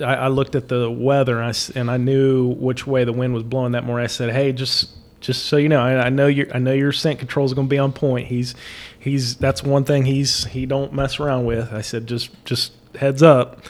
I, 0.00 0.28
looked 0.28 0.54
at 0.54 0.68
the 0.68 0.88
weather 0.88 1.40
and 1.40 1.52
I, 1.52 1.78
and 1.78 1.90
I 1.90 1.96
knew 1.96 2.46
which 2.54 2.86
way 2.86 3.02
the 3.02 3.12
wind 3.12 3.34
was 3.34 3.42
blowing 3.42 3.72
that 3.72 3.82
morning. 3.82 4.04
I 4.04 4.08
said, 4.08 4.30
"Hey, 4.32 4.52
just 4.52 4.90
just 5.20 5.46
so 5.46 5.56
you 5.56 5.68
know, 5.68 5.80
I, 5.80 6.06
I 6.06 6.08
know 6.08 6.28
your 6.28 6.46
I 6.54 6.58
know 6.58 6.72
your 6.72 6.92
scent 6.92 7.18
control 7.18 7.46
is 7.46 7.52
going 7.52 7.66
to 7.66 7.70
be 7.70 7.78
on 7.78 7.92
point. 7.92 8.28
He's 8.28 8.54
he's 8.98 9.36
that's 9.36 9.64
one 9.64 9.82
thing 9.82 10.04
he's 10.04 10.44
he 10.44 10.66
don't 10.66 10.92
mess 10.92 11.18
around 11.18 11.46
with." 11.46 11.72
I 11.72 11.80
said, 11.80 12.06
"Just 12.06 12.30
just 12.44 12.72
heads 12.94 13.22
up." 13.22 13.60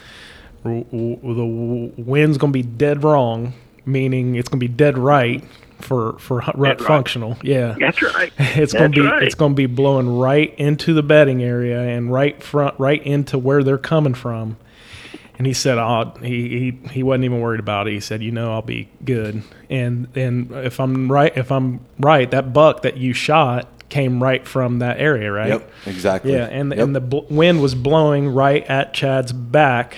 the 0.63 1.93
wind's 1.97 2.37
going 2.37 2.51
to 2.51 2.57
be 2.57 2.63
dead 2.63 3.03
wrong, 3.03 3.53
meaning 3.85 4.35
it's 4.35 4.49
going 4.49 4.59
to 4.59 4.67
be 4.67 4.71
dead 4.71 4.97
right 4.97 5.43
for 5.79 6.17
for 6.19 6.41
hu- 6.41 6.51
rut 6.59 6.79
right. 6.79 6.87
functional. 6.87 7.37
Yeah, 7.41 7.75
That's 7.79 8.01
right. 8.01 8.31
it's 8.39 8.73
going 8.73 8.91
to 8.91 9.01
be 9.01 9.05
right. 9.07 9.23
it's 9.23 9.35
going 9.35 9.53
to 9.53 9.55
be 9.55 9.65
blowing 9.65 10.17
right 10.17 10.53
into 10.57 10.93
the 10.93 11.03
bedding 11.03 11.41
area 11.43 11.81
and 11.81 12.11
right 12.11 12.41
front 12.43 12.75
right 12.79 13.01
into 13.05 13.37
where 13.37 13.63
they're 13.63 13.77
coming 13.77 14.13
from. 14.13 14.57
And 15.37 15.47
he 15.47 15.53
said, 15.53 15.77
"Oh, 15.77 16.13
he, 16.21 16.49
he 16.49 16.89
he 16.91 17.01
wasn't 17.03 17.23
even 17.23 17.39
worried 17.39 17.61
about 17.61 17.87
it. 17.87 17.93
He 17.93 18.01
said, 18.01 18.21
you 18.21 18.31
know, 18.31 18.51
I'll 18.51 18.61
be 18.61 18.89
good. 19.05 19.41
And 19.69 20.09
and 20.15 20.51
if 20.51 20.81
I'm 20.81 21.09
right, 21.09 21.31
if 21.37 21.49
I'm 21.51 21.79
right, 21.97 22.29
that 22.31 22.51
buck 22.51 22.81
that 22.81 22.97
you 22.97 23.13
shot 23.13 23.69
came 23.87 24.21
right 24.21 24.45
from 24.45 24.79
that 24.79 24.99
area, 24.99 25.31
right? 25.31 25.47
Yep. 25.47 25.71
Exactly. 25.85 26.33
Yeah, 26.33 26.43
and 26.45 26.71
Yep. 26.71 26.79
and 26.79 26.93
the 26.95 26.99
bl- 26.99 27.19
wind 27.29 27.61
was 27.61 27.73
blowing 27.73 28.27
right 28.27 28.65
at 28.69 28.93
Chad's 28.93 29.31
back 29.31 29.95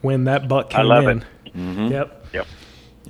when 0.00 0.24
that 0.24 0.48
buck 0.48 0.74
I 0.74 0.78
came 0.78 0.86
love 0.86 1.04
in. 1.08 1.18
it. 1.18 1.24
Mm-hmm. 1.56 1.86
Yep. 1.88 2.19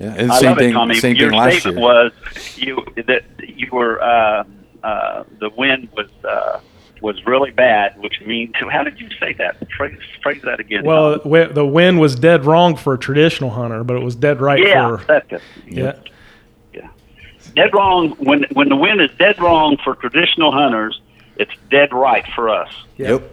Yep. 0.01 0.15
yeah. 0.15 0.21
And 0.21 0.31
I 0.31 0.39
same 0.39 0.49
love 0.49 0.57
thing. 0.57 0.69
it, 0.69 0.73
Tommy. 0.73 0.95
Same 0.95 1.15
Your 1.15 1.29
thing 1.29 1.39
last 1.39 1.59
statement 1.59 1.77
year. 1.77 1.87
was 1.87 2.57
you 2.57 2.85
that 3.07 3.23
you 3.39 3.67
were 3.71 4.01
uh, 4.01 4.43
uh, 4.83 5.23
the 5.39 5.49
wind 5.49 5.89
was 5.95 6.09
uh, 6.23 6.59
was 7.01 7.25
really 7.25 7.51
bad, 7.51 7.99
which 7.99 8.21
means 8.21 8.53
how 8.71 8.83
did 8.83 8.99
you 8.99 9.09
say 9.19 9.33
that? 9.33 9.57
Phrase 9.77 9.97
phrase 10.21 10.41
that 10.43 10.59
again. 10.59 10.83
Well, 10.83 11.19
Tom. 11.19 11.53
the 11.53 11.65
wind 11.65 11.99
was 11.99 12.15
dead 12.15 12.45
wrong 12.45 12.75
for 12.75 12.93
a 12.93 12.97
traditional 12.97 13.49
hunter, 13.49 13.83
but 13.83 13.95
it 13.95 14.03
was 14.03 14.15
dead 14.15 14.41
right 14.41 14.59
yeah, 14.59 14.97
for 14.97 15.05
that's 15.05 15.31
it. 15.31 15.41
yeah. 15.67 15.95
Yeah, 16.73 16.89
dead 17.55 17.73
wrong 17.73 18.11
when 18.17 18.45
when 18.53 18.69
the 18.69 18.75
wind 18.75 19.01
is 19.01 19.11
dead 19.17 19.39
wrong 19.39 19.77
for 19.83 19.95
traditional 19.95 20.51
hunters. 20.51 20.99
It's 21.37 21.53
dead 21.71 21.91
right 21.91 22.25
for 22.35 22.49
us. 22.49 22.71
Yep. 22.97 23.23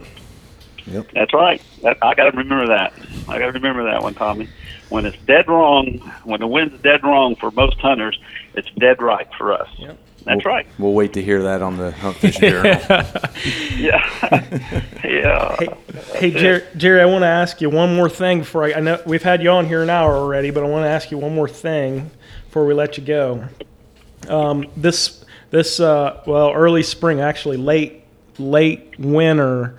Yep. 0.87 1.11
That's 1.13 1.35
right. 1.35 1.61
That, 1.83 1.99
I 2.01 2.15
got 2.15 2.31
to 2.31 2.37
remember 2.37 2.69
that. 2.69 2.95
I 3.29 3.39
got 3.39 3.47
to 3.47 3.53
remember 3.53 3.85
that 3.85 4.03
one, 4.03 4.15
Tommy. 4.15 4.49
When 4.89 5.05
it's 5.05 5.19
dead 5.27 5.49
wrong, 5.49 5.99
when 6.25 6.41
the 6.41 6.47
wind's 6.47 6.81
dead 6.83 7.03
wrong 7.05 7.37
for 7.37 7.51
most 7.51 7.79
hunters, 7.79 8.19
it's 8.55 8.71
dead 8.79 9.03
right 9.03 9.29
for 9.37 9.53
us. 9.53 9.69
Yep. 9.77 9.99
That's 10.25 10.45
we'll, 10.45 10.55
right. 10.55 10.67
We'll 10.79 10.93
wait 10.93 11.13
to 11.15 11.23
hear 11.23 11.43
that 11.45 11.63
on 11.63 11.77
the 11.77 11.91
Hunt 11.93 12.17
Fishing 12.17 12.41
Journal. 12.51 12.81
Yeah. 13.77 14.83
yeah. 15.05 15.57
Hey, 15.57 15.69
hey 16.15 16.31
Jerry, 16.31 16.63
Jerry, 16.77 17.01
I 17.01 17.07
want 17.07 17.23
to 17.23 17.29
ask 17.29 17.61
you 17.61 17.71
one 17.71 17.95
more 17.95 18.09
thing 18.11 18.41
before 18.41 18.65
I, 18.65 18.75
I 18.75 18.81
know 18.81 19.01
we've 19.07 19.23
had 19.23 19.43
you 19.43 19.51
on 19.51 19.67
here 19.67 19.83
an 19.83 19.91
hour 19.91 20.15
already, 20.15 20.51
but 20.51 20.65
I 20.65 20.67
want 20.67 20.85
to 20.85 20.89
ask 20.89 21.11
you 21.11 21.19
one 21.19 21.35
more 21.35 21.49
thing 21.49 22.11
before 22.47 22.67
we 22.67 22.75
let 22.75 22.99
you 22.99 23.05
go. 23.05 23.49
Um, 24.29 24.67
this 24.77 25.25
this 25.51 25.81
uh, 25.81 26.23
well, 26.27 26.53
early 26.53 26.83
spring, 26.83 27.21
actually 27.21 27.57
late 27.57 28.05
late 28.39 28.99
winter, 28.99 29.77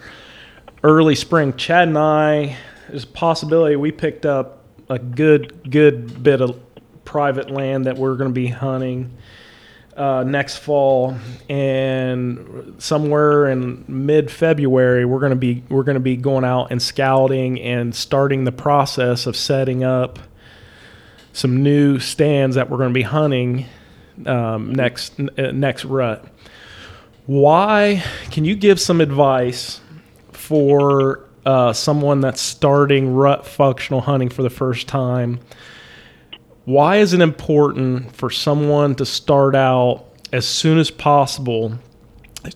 early 0.84 1.16
spring. 1.16 1.54
Chad 1.56 1.90
and 1.90 1.98
I, 1.98 2.58
there's 2.88 3.04
a 3.04 3.08
possibility 3.08 3.76
we 3.76 3.92
picked 3.92 4.26
up 4.26 4.59
a 4.90 5.00
good 5.00 5.70
good 5.70 6.22
bit 6.24 6.42
of 6.42 6.60
private 7.06 7.50
land 7.50 7.86
that 7.86 7.98
we're 7.98 8.16
going 8.16 8.30
to 8.30 8.34
be 8.34 8.48
hunting 8.48 9.18
uh, 10.00 10.24
next 10.24 10.58
fall, 10.58 11.18
and 11.50 12.76
somewhere 12.78 13.50
in 13.50 13.84
mid 13.90 14.32
February, 14.32 15.04
we're 15.04 15.20
gonna 15.20 15.36
be 15.36 15.62
we're 15.68 15.84
gonna 15.84 16.00
be 16.00 16.16
going 16.16 16.46
out 16.46 16.72
and 16.72 16.82
scouting 16.82 17.60
and 17.60 17.94
starting 17.94 18.46
the 18.46 18.52
process 18.52 19.28
of 19.28 19.36
setting 19.36 19.84
up 19.84 20.18
some 21.34 21.62
new 21.64 22.00
stands 22.00 22.56
that 22.56 22.70
we're 22.70 22.78
gonna 22.78 22.92
be 22.92 23.02
hunting 23.02 23.66
um, 24.26 24.74
next 24.74 25.20
uh, 25.20 25.52
next 25.52 25.84
rut. 25.84 26.26
Why? 27.26 28.02
Can 28.32 28.46
you 28.46 28.56
give 28.56 28.80
some 28.80 29.02
advice 29.02 29.82
for 30.32 31.29
uh, 31.46 31.74
someone 31.74 32.22
that's 32.22 32.42
starting 32.42 33.14
rut 33.14 33.46
functional 33.46 34.02
hunting 34.02 34.30
for 34.30 34.44
the 34.44 34.50
first 34.50 34.88
time? 34.88 35.40
why 36.70 36.98
is 36.98 37.14
it 37.14 37.20
important 37.20 38.16
for 38.16 38.30
someone 38.30 38.94
to 38.94 39.04
start 39.04 39.56
out 39.56 40.06
as 40.32 40.46
soon 40.48 40.78
as 40.78 40.92
possible 40.92 41.74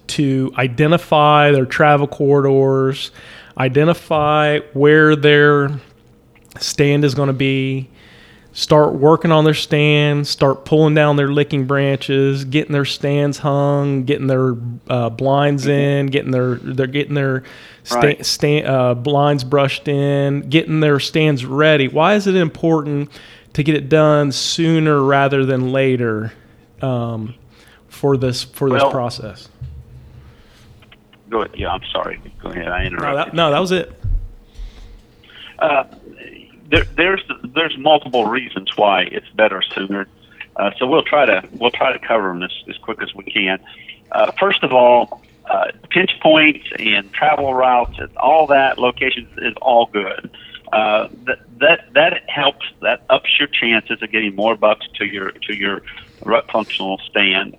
to 0.06 0.54
identify 0.56 1.52
their 1.52 1.66
travel 1.66 2.06
corridors, 2.06 3.10
identify 3.58 4.60
where 4.74 5.16
their 5.16 5.72
stand 6.60 7.04
is 7.04 7.16
going 7.16 7.26
to 7.26 7.34
be, 7.34 7.90
start 8.56 8.94
working 8.94 9.32
on 9.32 9.44
their 9.46 9.54
stands, 9.56 10.30
start 10.30 10.64
pulling 10.64 10.94
down 10.94 11.16
their 11.16 11.28
licking 11.28 11.66
branches, 11.66 12.46
getting 12.46 12.72
their 12.72 12.86
stands 12.86 13.40
hung, 13.40 14.04
getting 14.04 14.28
their 14.28 14.56
uh, 14.88 15.10
blinds 15.10 15.66
in, 15.68 16.06
getting 16.08 16.32
their 16.32 16.56
they're 16.56 16.86
getting 16.88 17.16
their 17.16 17.44
sta- 17.84 18.00
Right. 18.00 18.26
sta- 18.26 18.64
uh, 18.64 18.94
blinds 18.94 19.44
brushed 19.44 19.88
in, 19.88 20.48
getting 20.50 20.80
their 20.82 21.00
stands 21.00 21.46
ready. 21.46 21.88
Why 21.88 22.14
is 22.16 22.28
it 22.28 22.36
important 22.36 23.10
to 23.54 23.64
get 23.64 23.76
it 23.76 23.90
done 23.90 24.32
sooner 24.32 25.02
rather 25.02 25.46
than 25.46 25.72
later 25.72 26.32
um, 26.82 27.34
for 27.88 28.18
this 28.18 28.44
for 28.44 28.70
this 28.70 28.82
Well, 28.84 28.92
process? 28.92 29.50
Go 31.30 31.42
ahead. 31.42 31.56
Yeah, 31.58 31.70
I'm 31.70 31.84
sorry. 31.92 32.22
Go 32.44 32.50
ahead. 32.50 32.68
I 32.68 32.82
No 32.82 32.86
interrupted. 32.88 33.32
that, 33.32 33.34
no, 33.36 33.50
that 33.50 33.60
was 33.60 33.72
it. 33.72 33.92
Uh, 35.58 35.86
there, 36.74 36.86
there's 36.96 37.22
there's 37.44 37.78
multiple 37.78 38.26
reasons 38.26 38.76
why 38.76 39.04
it's 39.04 39.30
better 39.36 39.62
sooner. 39.62 40.08
Uh, 40.56 40.72
so 40.78 40.88
we'll 40.88 41.04
try 41.04 41.26
to 41.26 41.48
we'll 41.54 41.72
try 41.72 41.94
to 41.94 42.00
cover 42.00 42.30
them 42.30 42.42
as, 42.42 42.52
as 42.68 42.78
quick 42.78 43.02
as 43.02 43.14
we 43.14 43.24
can. 43.24 43.60
Uh, 44.12 44.32
first 44.40 44.64
of 44.64 44.74
all, 44.74 45.22
uh, 45.46 45.72
pinch 45.90 46.12
points 46.22 46.66
and 46.80 47.12
travel 47.14 47.54
routes 47.54 47.98
and 48.00 48.16
all 48.18 48.48
that 48.48 48.80
locations 48.80 49.30
is 49.38 49.54
all 49.62 49.86
good. 49.86 50.32
Uh, 50.72 51.10
that 51.26 51.40
that 51.60 51.94
that 51.94 52.28
helps. 52.28 52.66
That 52.82 53.04
ups 53.10 53.30
your 53.38 53.48
chances 53.48 54.02
of 54.02 54.12
getting 54.12 54.36
more 54.36 54.56
bucks 54.56 54.88
to 54.96 55.06
your 55.06 55.32
to 55.32 55.54
your 55.56 55.84
rut 56.26 56.50
functional 56.52 57.00
stand. 57.10 57.56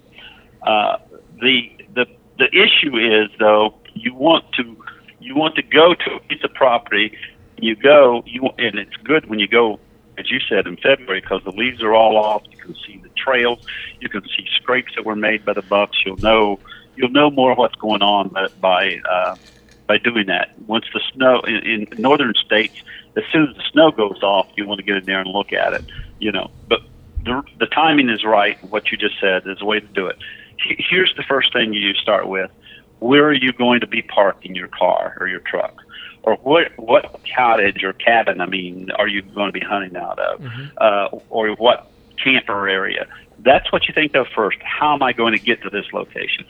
Uh, 0.62 0.98
the 1.40 1.70
the 1.94 2.06
the 2.38 2.48
issue 2.48 2.96
is 2.96 3.30
though 3.38 3.74
you 3.94 4.12
want 4.12 4.44
to 4.54 4.76
you 5.20 5.36
want 5.36 5.54
to 5.54 5.62
go 5.62 5.94
to 5.94 6.14
a 6.14 6.20
piece 6.20 6.42
of 6.42 6.52
property. 6.54 7.16
You 7.58 7.76
go 7.76 8.22
you 8.26 8.50
and 8.58 8.78
it's 8.78 8.96
good 9.04 9.28
when 9.28 9.38
you 9.38 9.48
go 9.48 9.80
as 10.18 10.30
you 10.30 10.38
said 10.48 10.66
in 10.66 10.76
February 10.76 11.20
because 11.20 11.42
the 11.44 11.50
leaves 11.50 11.82
are 11.82 11.94
all 11.94 12.16
off. 12.16 12.42
You 12.50 12.58
can 12.58 12.74
see 12.86 13.00
the 13.02 13.10
trails. 13.16 13.58
You 14.00 14.08
can 14.08 14.22
see 14.22 14.46
scrapes 14.56 14.92
that 14.96 15.04
were 15.04 15.16
made 15.16 15.44
by 15.44 15.54
the 15.54 15.62
bucks. 15.62 15.98
You'll 16.04 16.18
know 16.18 16.60
you'll 16.96 17.10
know 17.10 17.30
more 17.30 17.54
what's 17.54 17.74
going 17.76 18.02
on 18.02 18.34
by 18.60 18.98
uh, 19.10 19.36
by 19.86 19.98
doing 19.98 20.26
that. 20.26 20.50
Once 20.66 20.86
the 20.92 21.00
snow 21.14 21.40
in, 21.46 21.56
in 21.56 21.86
northern 21.98 22.34
states, 22.44 22.74
as 23.16 23.24
soon 23.32 23.48
as 23.48 23.56
the 23.56 23.62
snow 23.72 23.90
goes 23.90 24.22
off, 24.22 24.46
you 24.56 24.66
want 24.66 24.78
to 24.78 24.84
get 24.84 24.96
in 24.96 25.04
there 25.04 25.20
and 25.20 25.30
look 25.30 25.52
at 25.52 25.72
it. 25.72 25.84
You 26.18 26.32
know, 26.32 26.50
but 26.68 26.80
the 27.24 27.42
the 27.58 27.66
timing 27.66 28.08
is 28.08 28.24
right. 28.24 28.56
What 28.70 28.90
you 28.90 28.98
just 28.98 29.20
said 29.20 29.42
is 29.46 29.58
the 29.58 29.64
way 29.64 29.80
to 29.80 29.86
do 29.88 30.06
it. 30.06 30.16
Here's 30.58 31.12
the 31.16 31.24
first 31.28 31.52
thing 31.52 31.72
you 31.72 31.94
start 31.94 32.28
with: 32.28 32.50
Where 33.00 33.24
are 33.26 33.34
you 33.34 33.52
going 33.52 33.80
to 33.80 33.86
be 33.86 34.02
parking 34.02 34.54
your 34.54 34.68
car 34.68 35.16
or 35.20 35.28
your 35.28 35.40
truck? 35.40 35.83
Or 36.24 36.36
what 36.36 36.76
what 36.78 37.20
cottage 37.34 37.84
or 37.84 37.92
cabin 37.92 38.40
I 38.40 38.46
mean 38.46 38.90
are 38.92 39.08
you 39.08 39.22
going 39.22 39.52
to 39.52 39.58
be 39.58 39.64
hunting 39.64 39.96
out 39.96 40.18
of, 40.18 40.44
uh, 40.78 41.08
or 41.30 41.50
what 41.54 41.90
camper 42.22 42.68
area? 42.68 43.06
That's 43.40 43.70
what 43.72 43.86
you 43.88 43.94
think 43.94 44.14
of 44.14 44.26
first. 44.34 44.58
How 44.62 44.94
am 44.94 45.02
I 45.02 45.12
going 45.12 45.32
to 45.32 45.38
get 45.38 45.62
to 45.62 45.70
this 45.70 45.86
location? 45.92 46.46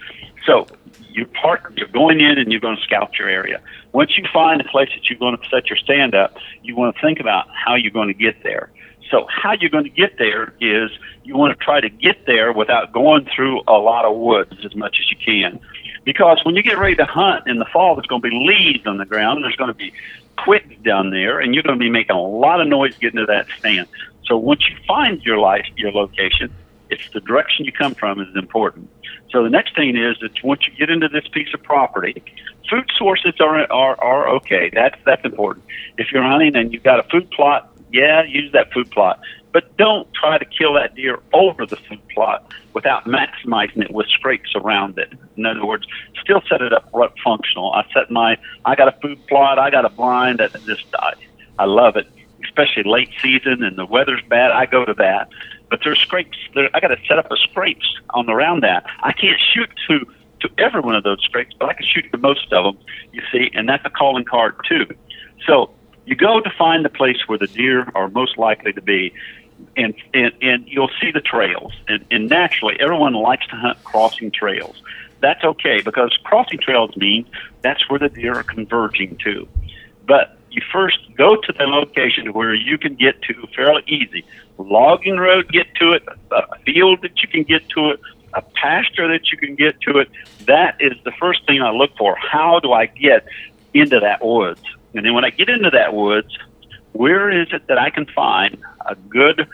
So 0.47 0.66
you 1.11 1.27
park, 1.27 1.72
you're 1.77 1.89
going 1.89 2.20
in 2.20 2.39
and 2.39 2.53
you're 2.53 2.61
going 2.61 2.77
to 2.77 2.83
scout 2.83 3.18
your 3.18 3.29
area. 3.29 3.61
Once 3.93 4.16
you 4.16 4.25
find 4.33 4.61
a 4.61 4.64
place 4.64 4.91
that 4.95 5.09
you're 5.09 5.18
going 5.18 5.37
to 5.37 5.49
set 5.49 5.68
your 5.68 5.77
stand 5.79 6.14
up, 6.14 6.37
you 6.62 6.77
want 6.77 6.95
to 6.95 7.01
think 7.01 7.20
about 7.20 7.49
how 7.51 7.75
you're 7.75 7.91
going 7.91 8.09
to 8.09 8.14
get 8.14 8.43
there. 8.43 8.70
So 9.11 9.27
how 9.29 9.53
you're 9.53 9.70
going 9.70 9.85
to 9.85 9.91
get 9.91 10.18
there 10.18 10.55
is 10.61 10.91
you 11.25 11.37
want 11.37 11.57
to 11.57 11.64
try 11.64 11.81
to 11.81 11.89
get 11.89 12.27
there 12.27 12.53
without 12.53 12.93
going 12.93 13.29
through 13.35 13.62
a 13.66 13.75
lot 13.75 14.05
of 14.05 14.16
woods 14.16 14.55
as 14.64 14.75
much 14.75 14.97
as 15.01 15.11
you 15.11 15.16
can. 15.16 15.61
Because 16.05 16.40
when 16.44 16.55
you 16.55 16.62
get 16.62 16.78
ready 16.78 16.96
to 16.96 17.05
hunt 17.05 17.46
in 17.46 17.59
the 17.59 17.64
fall, 17.66 17.94
there's 17.94 18.07
going 18.07 18.22
to 18.22 18.28
be 18.28 18.36
leaves 18.36 18.86
on 18.86 18.98
the 18.98 19.07
ground. 19.07 19.38
And 19.38 19.44
there's 19.44 19.57
going 19.57 19.68
to 19.68 19.74
be 19.74 19.92
twigs 20.44 20.74
down 20.82 21.11
there, 21.11 21.40
and 21.40 21.55
you're 21.55 21.62
going 21.62 21.78
to 21.78 21.82
be 21.82 21.90
making 21.90 22.16
a 22.16 22.22
lot 22.22 22.61
of 22.61 22.68
noise 22.68 22.96
getting 22.98 23.20
to 23.20 23.26
that 23.26 23.46
stand. 23.59 23.88
So 24.26 24.36
once 24.36 24.68
you 24.68 24.76
find 24.86 25.22
your 25.22 25.38
life, 25.38 25.66
your 25.76 25.92
location, 25.92 26.52
it's 26.90 27.09
the 27.11 27.20
direction 27.20 27.64
you 27.64 27.72
come 27.72 27.94
from 27.94 28.20
is 28.20 28.34
important. 28.36 28.88
So 29.30 29.42
the 29.42 29.50
next 29.50 29.74
thing 29.74 29.96
is 29.96 30.16
that 30.20 30.42
once 30.44 30.66
you 30.66 30.72
get 30.74 30.90
into 30.90 31.09
this 31.09 31.26
piece 31.28 31.52
of 31.55 31.62
property, 31.62 32.22
food 32.70 32.88
sources 32.96 33.34
are 33.40 33.70
are, 33.72 34.00
are 34.00 34.28
okay. 34.36 34.70
That's 34.72 34.96
that's 35.05 35.24
important. 35.24 35.64
If 35.98 36.12
you're 36.12 36.22
hunting 36.22 36.55
and 36.57 36.72
you've 36.72 36.84
got 36.84 37.00
a 37.00 37.02
food 37.05 37.30
plot, 37.30 37.70
yeah, 37.90 38.22
use 38.22 38.52
that 38.52 38.72
food 38.72 38.90
plot. 38.90 39.20
But 39.55 39.76
don't 39.76 40.12
try 40.12 40.36
to 40.36 40.44
kill 40.44 40.74
that 40.74 40.96
deer 40.96 41.20
over 41.32 41.64
the 41.64 41.76
food 41.76 42.00
plot 42.09 42.52
without 42.72 43.05
maximizing 43.05 43.84
it 43.84 43.92
with 43.92 44.09
scrapes 44.09 44.52
around 44.57 44.98
it. 44.98 45.12
In 45.36 45.46
other 45.46 45.64
words, 45.64 45.86
still 46.20 46.42
set 46.50 46.61
it 46.61 46.72
up 46.72 46.92
functional. 47.22 47.72
I 47.72 47.86
set 47.94 48.11
my, 48.11 48.36
I 48.64 48.74
got 48.74 48.88
a 48.88 49.00
food 49.00 49.24
plot, 49.28 49.61
I 49.61 49.70
got 49.70 49.84
a 49.84 49.90
blind 49.90 50.40
that 50.40 50.52
just, 50.64 50.86
I, 50.98 51.12
I 51.61 51.66
love 51.66 51.94
it, 51.96 52.09
especially 52.42 52.82
late 52.82 53.11
season 53.22 53.62
and 53.62 53.78
the 53.78 53.86
weather's 53.86 54.22
bad. 54.28 54.50
I 54.50 54.66
go 54.66 54.84
to 54.84 54.94
that. 54.94 55.28
But 55.70 55.82
there's 55.84 56.00
scrapes. 56.00 56.36
There, 56.57 56.68
I 56.74 56.80
got 56.80 56.88
to 56.88 56.98
set 57.07 57.20
up 57.20 57.30
a 57.30 57.36
scrapes 57.36 57.86
on 58.11 58.28
around 58.28 58.64
that. 58.64 58.84
I 59.05 59.12
can't 59.12 59.40
shoot 59.55 59.70
to 59.88 60.05
to 60.40 60.50
every 60.59 60.80
one 60.80 60.94
of 60.94 61.05
those 61.05 61.22
scrapes, 61.22 61.55
but 61.59 61.70
I 61.70 61.74
can 61.74 61.86
shoot 61.86 62.11
to 62.11 62.18
most 62.18 62.52
of 62.52 62.64
them. 62.64 62.84
You 63.12 63.22
see, 63.32 63.50
and 63.55 63.68
that's 63.68 63.84
a 63.86 63.90
calling 63.90 64.24
card 64.24 64.57
too. 64.68 64.86
So 65.46 65.70
you 66.07 66.14
go 66.14 66.40
to 66.40 66.50
find 66.59 66.84
the 66.84 66.90
place 66.90 67.16
where 67.26 67.38
the 67.38 67.46
deer 67.46 67.90
are 67.94 68.09
most 68.09 68.36
likely 68.36 68.72
to 68.74 68.82
be, 68.82 69.12
and 69.76 69.94
and, 70.12 70.32
and 70.40 70.68
you'll 70.68 70.90
see 71.00 71.11
the 71.11 71.20
trails. 71.20 71.72
And, 71.88 72.05
and 72.11 72.28
naturally, 72.28 72.76
everyone 72.80 73.14
likes 73.14 73.46
to 73.48 73.57
hunt 73.57 73.82
crossing 73.84 74.30
trails. 74.30 74.82
That's 75.20 75.42
okay 75.42 75.80
because 75.80 76.16
crossing 76.24 76.59
trails 76.59 76.96
mean 76.96 77.26
that's 77.62 77.88
where 77.88 77.98
the 77.98 78.09
deer 78.09 78.34
are 78.34 78.42
converging 78.42 79.16
to. 79.24 79.48
But 80.07 80.36
you 80.50 80.62
first 80.72 80.98
go 81.16 81.36
to 81.36 81.52
the 81.52 81.64
location 81.64 82.32
where 82.32 82.55
you 82.55 82.78
can 82.78 82.94
get 82.94 83.20
to 83.22 83.46
fairly 83.57 83.82
easy. 83.86 84.24
Logging 84.59 85.16
road, 85.16 85.50
get 85.50 85.74
to 85.76 85.92
it. 85.92 86.07
A 86.30 86.59
field 86.59 87.02
that 87.02 87.22
you 87.22 87.28
can 87.28 87.42
get 87.42 87.68
to 87.70 87.90
it. 87.90 88.00
A 88.34 88.42
pasture 88.42 89.09
that 89.09 89.32
you 89.32 89.38
can 89.38 89.55
get 89.55 89.80
to 89.82 89.98
it. 89.98 90.11
That 90.46 90.76
is 90.80 90.92
the 91.05 91.12
first 91.12 91.46
thing 91.46 91.62
I 91.62 91.70
look 91.70 91.96
for. 91.96 92.16
How 92.16 92.61
do 92.61 92.72
I 92.72 92.86
get 92.86 93.26
into 93.72 93.98
that 94.00 94.24
woods? 94.24 94.62
And 94.94 95.05
then 95.05 95.14
when 95.14 95.24
I 95.24 95.30
get 95.30 95.48
into 95.48 95.70
that 95.70 95.94
woods, 95.94 96.38
where 96.95 97.28
is 97.28 97.49
it 97.53 97.66
that 97.66 97.76
I 97.76 97.90
can 97.90 98.07
find 98.07 98.57
a 98.86 98.95
good 98.95 99.49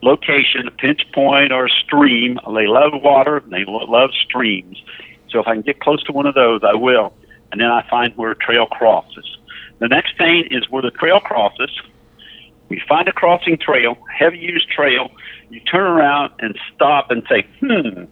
location, 0.00 0.66
a 0.68 0.70
pinch 0.70 1.02
point 1.12 1.52
or 1.52 1.66
a 1.66 1.70
stream? 1.70 2.38
They 2.54 2.66
love 2.66 2.92
water. 3.02 3.42
They 3.46 3.64
lo- 3.66 3.84
love 3.84 4.10
streams. 4.12 4.80
So 5.28 5.40
if 5.40 5.48
I 5.48 5.54
can 5.54 5.62
get 5.62 5.80
close 5.80 6.02
to 6.04 6.12
one 6.12 6.26
of 6.26 6.34
those, 6.34 6.62
I 6.64 6.74
will. 6.74 7.12
And 7.50 7.60
then 7.60 7.68
I 7.68 7.86
find 7.90 8.16
where 8.16 8.30
a 8.30 8.36
trail 8.36 8.66
crosses. 8.66 9.38
The 9.80 9.88
next 9.88 10.16
thing 10.16 10.46
is 10.50 10.70
where 10.70 10.82
the 10.82 10.92
trail 10.92 11.20
crosses. 11.20 11.70
We 12.68 12.80
find 12.88 13.08
a 13.08 13.12
crossing 13.12 13.58
trail, 13.58 13.96
heavy 14.16 14.38
used 14.38 14.68
trail. 14.70 15.10
You 15.50 15.60
turn 15.60 15.82
around 15.82 16.32
and 16.38 16.56
stop 16.74 17.10
and 17.10 17.24
say, 17.28 17.46
hmm, 17.60 18.04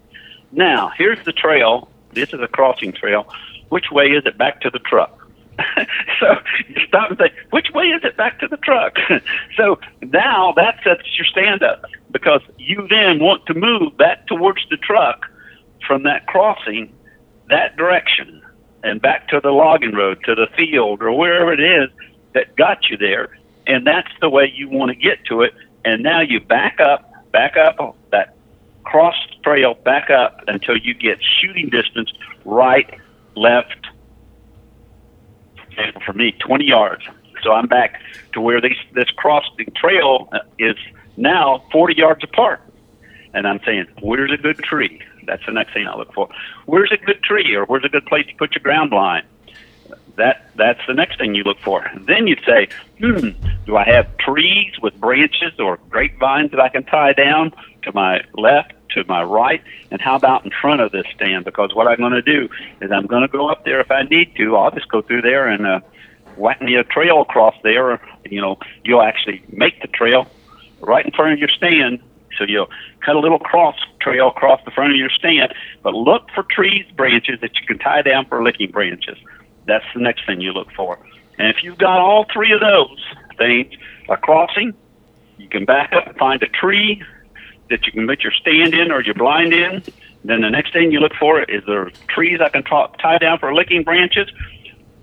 now 0.51 0.91
here's 0.97 1.25
the 1.25 1.33
trail. 1.33 1.89
This 2.13 2.33
is 2.33 2.41
a 2.41 2.49
crossing 2.49 2.93
trail. 2.93 3.29
Which 3.69 3.91
way 3.93 4.07
is 4.07 4.25
it 4.27 4.39
back 4.39 4.61
to 4.63 4.71
the 4.71 4.79
truck? 4.79 5.26
so 6.21 6.35
you 6.69 6.77
stop 6.87 7.11
and 7.11 7.19
say, 7.19 7.33
which 7.51 7.69
way 7.75 7.85
is 7.85 8.03
it 8.05 8.17
back 8.17 8.39
to 8.41 8.49
the 8.49 8.57
truck? 8.59 8.97
so 9.57 9.79
now 10.03 10.53
that 10.57 10.79
sets 10.85 11.03
your 11.17 11.25
stand 11.27 11.63
up 11.63 11.85
because 12.11 12.41
you 12.59 12.87
then 12.89 13.21
want 13.21 13.47
to 13.47 13.55
move 13.55 13.97
back 13.97 14.27
towards 14.27 14.61
the 14.71 14.77
truck 14.77 15.27
from 15.87 16.03
that 16.03 16.27
crossing 16.27 16.93
that 17.49 17.77
direction 17.77 18.43
and 18.83 19.01
back 19.01 19.29
to 19.29 19.41
the 19.41 19.51
logging 19.51 19.95
road, 19.95 20.19
to 20.25 20.35
the 20.35 20.47
field, 20.57 21.03
or 21.03 21.13
wherever 21.13 21.53
it 21.53 21.61
is 21.61 21.91
that 22.35 22.55
got 22.57 22.89
you 22.91 22.97
there. 22.97 23.37
And 23.67 23.87
that's 23.87 24.11
the 24.21 24.29
way 24.29 24.53
you 24.55 24.69
want 24.69 24.91
to 24.91 24.95
get 24.95 25.25
to 25.27 25.43
it. 25.43 25.55
And 25.85 26.03
now 26.03 26.21
you 26.21 26.41
back 26.41 26.79
up, 26.81 27.11
back 27.33 27.57
up 27.57 27.97
that 28.13 28.37
cross 28.85 29.17
trail, 29.43 29.75
back 29.75 30.11
up 30.11 30.41
until 30.47 30.77
you 30.77 30.95
get 30.95 31.19
shooting 31.41 31.69
distance 31.69 32.13
right, 32.45 32.89
left, 33.35 33.86
for 36.05 36.13
me, 36.13 36.33
20 36.33 36.65
yards. 36.65 37.05
So 37.43 37.53
I'm 37.53 37.67
back 37.67 38.01
to 38.33 38.41
where 38.41 38.61
these, 38.61 38.77
this 38.93 39.11
crossing 39.11 39.73
trail 39.77 40.31
is 40.59 40.77
now 41.17 41.65
40 41.73 41.95
yards 41.97 42.25
apart. 42.25 42.61
And 43.35 43.47
I'm 43.47 43.61
saying, 43.65 43.87
where's 44.01 44.33
a 44.33 44.37
good 44.37 44.59
tree? 44.59 45.01
That's 45.27 45.45
the 45.45 45.53
next 45.53 45.75
thing 45.75 45.87
I 45.87 45.97
look 45.97 46.13
for. 46.15 46.29
Where's 46.65 46.93
a 46.93 46.97
good 46.97 47.23
tree 47.23 47.55
or 47.55 47.65
where's 47.67 47.85
a 47.85 47.89
good 47.89 48.07
place 48.07 48.27
to 48.27 48.35
put 48.37 48.55
your 48.55 48.63
ground 48.63 48.91
blind? 48.91 49.27
That 50.17 50.51
that's 50.57 50.81
the 50.87 50.95
next 50.95 51.19
thing 51.19 51.35
you 51.35 51.45
look 51.45 51.59
for. 51.61 51.91
Then 52.01 52.27
you 52.27 52.37
say, 52.47 52.69
hmm, 52.99 53.31
do 53.67 53.77
I 53.77 53.85
have 53.85 54.17
trees 54.17 54.73
with 54.81 54.99
branches 54.99 55.53
or 55.59 55.79
grapevines 55.91 56.53
that 56.53 56.61
I 56.61 56.71
can 56.71 56.85
tie 56.85 57.13
down 57.13 57.53
to 57.87 57.93
my 57.95 58.21
left, 58.35 58.75
to 58.91 59.05
my 59.09 59.23
right, 59.23 59.63
and 59.91 60.01
how 60.01 60.17
about 60.17 60.45
in 60.45 60.51
front 60.61 60.81
of 60.81 60.93
this 60.93 61.07
stand? 61.15 61.45
Because 61.45 61.75
what 61.75 61.87
I'm 61.87 61.99
going 61.99 62.13
to 62.13 62.23
do 62.23 62.49
is 62.81 62.91
I'm 62.93 63.07
going 63.07 63.23
to 63.23 63.29
go 63.29 63.49
up 63.49 63.65
there 63.65 63.81
if 63.81 63.91
I 63.91 64.03
need 64.03 64.37
to. 64.37 64.57
I'll 64.57 64.71
just 64.71 64.89
go 64.89 65.03
through 65.03 65.23
there 65.23 65.49
and 65.49 65.67
uh, 65.67 65.81
whack 66.37 66.61
me 66.61 66.75
a 66.75 66.85
trail 66.85 67.23
across 67.23 67.55
there. 67.63 68.01
You 68.29 68.41
know, 68.41 68.59
you'll 68.85 69.03
actually 69.03 69.43
make 69.51 69.81
the 69.81 69.89
trail 69.89 70.27
right 70.81 71.05
in 71.05 71.13
front 71.13 71.33
of 71.33 71.39
your 71.39 71.49
stand 71.49 72.01
so 72.37 72.45
you'll 72.45 72.69
cut 73.05 73.17
a 73.17 73.19
little 73.19 73.39
cross 73.39 73.77
trail 74.01 74.29
across 74.29 74.61
the 74.65 74.71
front 74.71 74.93
of 74.93 74.99
your 74.99 75.11
stand, 75.11 75.55
but 75.83 75.95
look 75.95 76.29
for 76.35 76.43
trees, 76.43 76.85
branches 76.95 77.41
that 77.41 77.59
you 77.59 77.67
can 77.67 77.79
tie 77.79 78.03
down 78.03 78.27
for 78.27 78.43
licking 78.43 78.71
branches. 78.71 79.17
That's 79.67 79.85
the 79.95 80.01
next 80.01 80.27
thing 80.27 80.41
you 80.41 80.53
look 80.53 80.71
for. 80.73 80.99
And 81.39 81.49
if 81.49 81.63
you've 81.63 81.79
got 81.79 81.99
all 81.99 82.27
three 82.33 82.53
of 82.53 82.61
those 82.61 83.05
things, 83.39 83.73
a 84.09 84.17
crossing, 84.17 84.75
You 85.39 85.49
can 85.49 85.65
back 85.65 85.93
up 85.93 86.07
and 86.07 86.17
find 86.17 86.43
a 86.43 86.49
tree 86.49 87.03
that 87.71 87.87
you 87.87 87.93
can 87.93 88.07
put 88.07 88.23
your 88.23 88.33
stand 88.33 88.75
in 88.75 88.91
or 88.91 89.03
your 89.03 89.15
blind 89.15 89.53
in. 89.53 89.83
Then 90.25 90.41
the 90.41 90.51
next 90.51 90.73
thing 90.73 90.91
you 90.91 91.01
look 91.01 91.15
for 91.15 91.43
is 91.43 91.63
there 91.67 91.91
trees 92.09 92.41
I 92.41 92.49
can 92.49 92.65
t- 92.65 92.87
tie 93.01 93.19
down 93.19 93.39
for 93.39 93.55
licking 93.55 93.85
branches. 93.85 94.29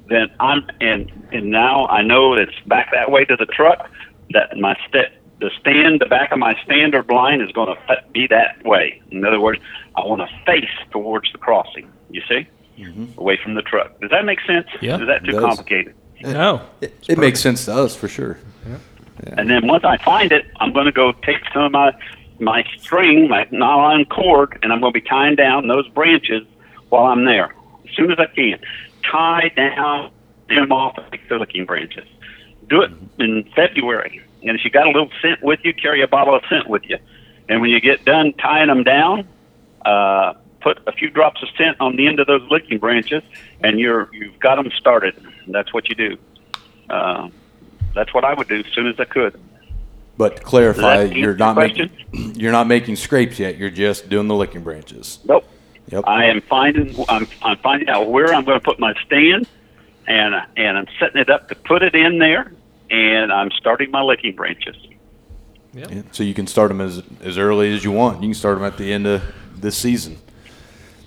Then 0.07 0.29
I'm 0.39 0.67
and 0.81 1.11
and 1.31 1.49
now 1.49 1.87
I 1.87 2.01
know 2.01 2.33
it's 2.33 2.59
back 2.65 2.91
that 2.93 3.09
way 3.09 3.25
to 3.25 3.35
the 3.35 3.45
truck. 3.45 3.89
That 4.31 4.57
my 4.57 4.77
st- 4.87 5.13
the 5.39 5.49
stand, 5.59 6.01
the 6.01 6.05
back 6.05 6.31
of 6.31 6.39
my 6.39 6.57
stand 6.63 6.93
or 6.95 7.03
blind 7.03 7.41
is 7.41 7.51
going 7.51 7.75
to 7.75 8.03
be 8.11 8.27
that 8.27 8.63
way. 8.65 9.01
In 9.11 9.25
other 9.25 9.39
words, 9.39 9.61
I 9.95 10.05
want 10.05 10.21
to 10.21 10.45
face 10.45 10.69
towards 10.91 11.31
the 11.31 11.37
crossing. 11.37 11.91
You 12.09 12.21
see, 12.27 12.47
mm-hmm. 12.77 13.17
away 13.17 13.39
from 13.41 13.55
the 13.55 13.61
truck. 13.61 13.99
Does 14.01 14.11
that 14.11 14.25
make 14.25 14.39
sense? 14.41 14.67
Yeah, 14.81 14.99
is 14.99 15.07
that 15.07 15.23
too 15.23 15.39
complicated? 15.39 15.95
No, 16.21 16.61
it, 16.81 16.93
it 17.07 17.17
makes 17.17 17.41
sense 17.41 17.65
to 17.65 17.75
us 17.75 17.95
for 17.95 18.07
sure. 18.07 18.39
Yeah. 18.67 18.77
Yeah. 19.25 19.35
And 19.37 19.49
then 19.49 19.67
once 19.67 19.83
I 19.83 19.97
find 19.97 20.31
it, 20.31 20.45
I'm 20.59 20.73
going 20.73 20.85
to 20.85 20.91
go 20.91 21.11
take 21.11 21.37
some 21.53 21.63
of 21.63 21.71
my 21.71 21.93
my 22.39 22.63
string, 22.77 23.27
my 23.29 23.47
nylon 23.51 24.05
cord, 24.05 24.59
and 24.61 24.71
I'm 24.71 24.79
going 24.81 24.93
to 24.93 24.99
be 24.99 25.07
tying 25.07 25.35
down 25.35 25.67
those 25.67 25.87
branches 25.89 26.43
while 26.89 27.05
I'm 27.05 27.25
there 27.25 27.53
as 27.87 27.95
soon 27.95 28.11
as 28.11 28.19
I 28.19 28.27
can. 28.27 28.59
Tie 29.03 29.51
down 29.55 30.11
them 30.49 30.71
off 30.71 30.97
the 31.29 31.37
licking 31.37 31.65
branches. 31.65 32.07
Do 32.67 32.81
it 32.81 32.91
in 33.19 33.49
February. 33.55 34.21
And 34.43 34.57
if 34.57 34.65
you 34.65 34.71
got 34.71 34.87
a 34.87 34.91
little 34.91 35.09
scent 35.21 35.41
with 35.41 35.59
you, 35.63 35.73
carry 35.73 36.01
a 36.01 36.07
bottle 36.07 36.35
of 36.35 36.43
scent 36.49 36.67
with 36.67 36.83
you. 36.89 36.97
And 37.49 37.61
when 37.61 37.69
you 37.69 37.79
get 37.79 38.05
done 38.05 38.33
tying 38.33 38.67
them 38.67 38.83
down, 38.83 39.27
uh, 39.85 40.33
put 40.61 40.79
a 40.87 40.91
few 40.91 41.09
drops 41.09 41.43
of 41.43 41.49
scent 41.57 41.77
on 41.79 41.95
the 41.97 42.07
end 42.07 42.19
of 42.19 42.27
those 42.27 42.41
licking 42.49 42.79
branches, 42.79 43.21
and 43.61 43.79
you're 43.79 44.09
you've 44.13 44.39
got 44.39 44.55
them 44.55 44.71
started. 44.77 45.15
That's 45.47 45.73
what 45.73 45.89
you 45.89 45.95
do. 45.95 46.17
Uh, 46.89 47.29
that's 47.93 48.13
what 48.13 48.23
I 48.23 48.33
would 48.33 48.47
do 48.47 48.59
as 48.59 48.65
soon 48.73 48.87
as 48.87 48.99
I 48.99 49.05
could. 49.05 49.39
But 50.17 50.37
to 50.37 50.43
clarify, 50.43 51.03
you're 51.03 51.35
not 51.35 51.55
making 51.55 51.89
you're 52.35 52.51
not 52.51 52.67
making 52.67 52.95
scrapes 52.97 53.39
yet. 53.39 53.57
You're 53.57 53.69
just 53.69 54.09
doing 54.09 54.27
the 54.27 54.35
licking 54.35 54.63
branches. 54.63 55.19
Nope. 55.25 55.45
Yep. 55.89 56.03
I 56.07 56.25
am 56.25 56.41
finding 56.41 56.95
I'm 57.09 57.27
I'm 57.41 57.57
finding 57.57 57.89
out 57.89 58.09
where 58.09 58.33
I'm 58.33 58.45
going 58.45 58.59
to 58.59 58.63
put 58.63 58.79
my 58.79 58.93
stand, 59.05 59.47
and 60.07 60.35
and 60.55 60.77
I'm 60.77 60.87
setting 60.99 61.19
it 61.19 61.29
up 61.29 61.49
to 61.49 61.55
put 61.55 61.81
it 61.81 61.95
in 61.95 62.19
there, 62.19 62.51
and 62.89 63.31
I'm 63.31 63.51
starting 63.51 63.91
my 63.91 64.01
licking 64.01 64.35
branches. 64.35 64.75
Yep. 65.73 65.91
Yeah, 65.91 66.01
so 66.11 66.23
you 66.23 66.35
can 66.35 66.45
start 66.45 66.69
them 66.69 66.79
as 66.79 67.01
as 67.21 67.37
early 67.37 67.73
as 67.73 67.83
you 67.83 67.91
want. 67.91 68.21
You 68.21 68.29
can 68.29 68.35
start 68.35 68.57
them 68.57 68.65
at 68.65 68.77
the 68.77 68.93
end 68.93 69.07
of 69.07 69.23
this 69.55 69.75
season. 69.75 70.17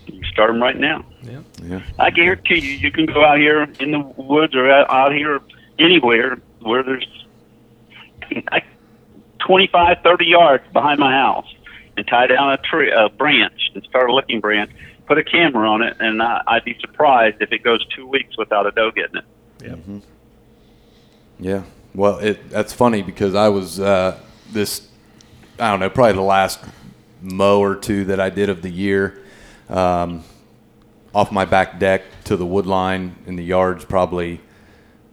You 0.07 0.21
can 0.21 0.31
start 0.31 0.51
them 0.51 0.61
right 0.61 0.79
now. 0.79 1.05
Yeah. 1.23 1.41
Yeah. 1.63 1.83
I 1.99 2.11
guarantee 2.11 2.59
you, 2.59 2.73
you 2.73 2.91
can 2.91 3.07
go 3.07 3.25
out 3.25 3.39
here 3.39 3.63
in 3.81 3.93
the 3.93 4.01
woods 4.01 4.55
or 4.55 4.71
out, 4.71 4.91
out 4.91 5.13
here 5.13 5.41
anywhere 5.79 6.39
where 6.61 6.83
there's. 6.83 7.07
I 8.51 8.63
25, 9.47 9.99
30 10.03 10.25
yards 10.27 10.65
behind 10.73 10.99
my 10.99 11.13
house 11.13 11.47
and 11.97 12.07
tie 12.07 12.27
down 12.27 12.53
a 12.53 12.57
tree, 12.59 12.91
a 12.91 13.09
branch, 13.09 13.71
and 13.75 13.83
start 13.85 14.11
a 14.11 14.15
licking 14.15 14.41
branch, 14.41 14.71
put 15.07 15.19
a 15.19 15.25
camera 15.25 15.69
on 15.71 15.83
it, 15.83 15.97
and 16.01 16.21
I, 16.21 16.43
I'd 16.47 16.65
be 16.65 16.77
surprised 16.81 17.37
if 17.41 17.53
it 17.53 17.63
goes 17.63 17.85
two 17.95 18.07
weeks 18.07 18.37
without 18.37 18.67
a 18.67 18.73
doe 18.73 18.91
getting 18.91 19.17
it. 19.17 19.25
Yeah. 19.63 19.69
Mm-hmm. 19.69 19.99
Yeah. 21.39 21.63
Well, 21.95 22.19
it, 22.19 22.51
that's 22.51 22.73
funny 22.73 23.03
because 23.03 23.35
I 23.35 23.49
was 23.49 23.81
uh, 23.81 24.19
this, 24.51 24.89
I 25.59 25.71
don't 25.71 25.81
know, 25.81 25.91
probably 25.91 26.15
the 26.15 26.23
last 26.23 26.61
mow 27.23 27.61
or 27.61 27.77
two 27.77 28.05
that 28.07 28.21
I 28.21 28.31
did 28.31 28.51
of 28.51 28.63
the 28.63 28.71
year. 28.71 29.23
Um, 29.69 30.25
off 31.15 31.33
my 31.33 31.47
back 31.47 31.79
deck 31.79 32.03
to 32.25 32.37
the 32.37 32.45
wood 32.45 32.67
line 32.67 33.17
in 33.27 33.37
the 33.37 33.45
yards, 33.45 33.85
probably, 33.85 34.41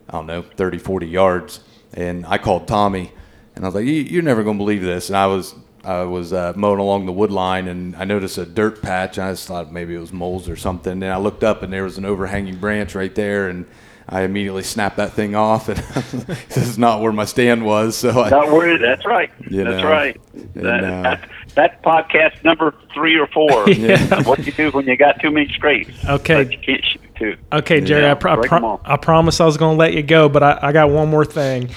I 0.10 0.14
don't 0.14 0.26
know, 0.26 0.42
30, 0.42 0.80
40 0.80 1.08
yards. 1.08 1.62
And 1.94 2.26
I 2.26 2.38
called 2.38 2.68
Tommy 2.68 3.12
and 3.56 3.66
I 3.66 3.68
was 3.68 3.76
like, 3.76 3.86
"You're 3.86 4.24
never 4.24 4.44
going 4.44 4.58
to 4.58 4.64
believe 4.64 4.82
this." 4.82 5.10
And 5.10 5.18
I 5.18 5.28
was 5.28 5.56
I 5.84 6.04
was 6.04 6.32
uh, 6.32 6.54
mowing 6.56 6.80
along 6.80 7.06
the 7.06 7.12
wood 7.12 7.32
line, 7.32 7.68
and 7.68 7.96
I 7.96 8.06
noticed 8.06 8.38
a 8.38 8.46
dirt 8.46 8.82
patch. 8.82 9.18
And 9.18 9.28
I 9.28 9.32
just 9.32 9.48
thought 9.48 9.72
maybe 9.72 9.96
it 9.96 10.00
was 10.00 10.14
moles 10.14 10.48
or 10.48 10.56
something. 10.56 10.94
And 10.94 11.06
I 11.06 11.18
looked 11.18 11.44
up, 11.44 11.62
and 11.62 11.74
there 11.74 11.84
was 11.84 11.98
an 11.98 12.06
overhanging 12.06 12.58
branch 12.58 12.96
right 12.96 13.14
there, 13.14 13.50
and 13.50 13.66
I 14.08 14.22
immediately 14.22 14.64
snapped 14.64 14.98
that 14.98 15.14
thing 15.14 15.36
off, 15.36 15.70
and 15.70 15.78
this 16.50 16.58
is 16.58 16.78
not 16.78 17.02
where 17.02 17.12
my 17.12 17.26
stand 17.26 17.66
was. 17.66 17.96
So 17.96 18.22
I, 18.22 18.30
not 18.30 18.52
where. 18.52 18.78
That's 18.78 19.06
right. 19.06 19.32
You 19.50 19.64
that's 19.64 19.82
know, 19.82 19.90
right. 19.90 20.22
And, 20.34 20.66
that, 20.66 20.84
uh, 20.84 21.02
that, 21.02 21.30
that's 21.56 21.84
podcast 21.84 22.44
number 22.44 22.74
three 22.94 23.18
or 23.18 23.28
four. 23.28 23.70
yeah. 23.70 24.24
what 24.24 24.46
you 24.46 24.52
do 24.52 24.72
when 24.72 24.86
you 24.86 24.98
got 24.98 25.20
too 25.20 25.32
many 25.32 25.52
scrapes. 25.54 25.94
Okay. 26.06 26.50
you 26.52 26.58
can't 26.58 26.86
shoot 26.86 27.16
too. 27.16 27.38
Okay, 27.52 27.82
Jerry. 27.82 28.04
Yeah, 28.04 28.12
I, 28.12 28.16
pro- 28.16 28.42
I, 28.42 28.48
pro- 28.48 28.82
I 28.84 28.98
promise 28.98 29.40
I 29.40 29.46
was 29.46 29.58
going 29.58 29.76
to 29.76 29.80
let 29.80 29.94
you 29.94 30.04
go, 30.04 30.30
but 30.30 30.44
I, 30.44 30.60
I 30.62 30.72
got 30.72 30.90
one 30.90 31.10
more 31.10 31.26
thing 31.26 31.70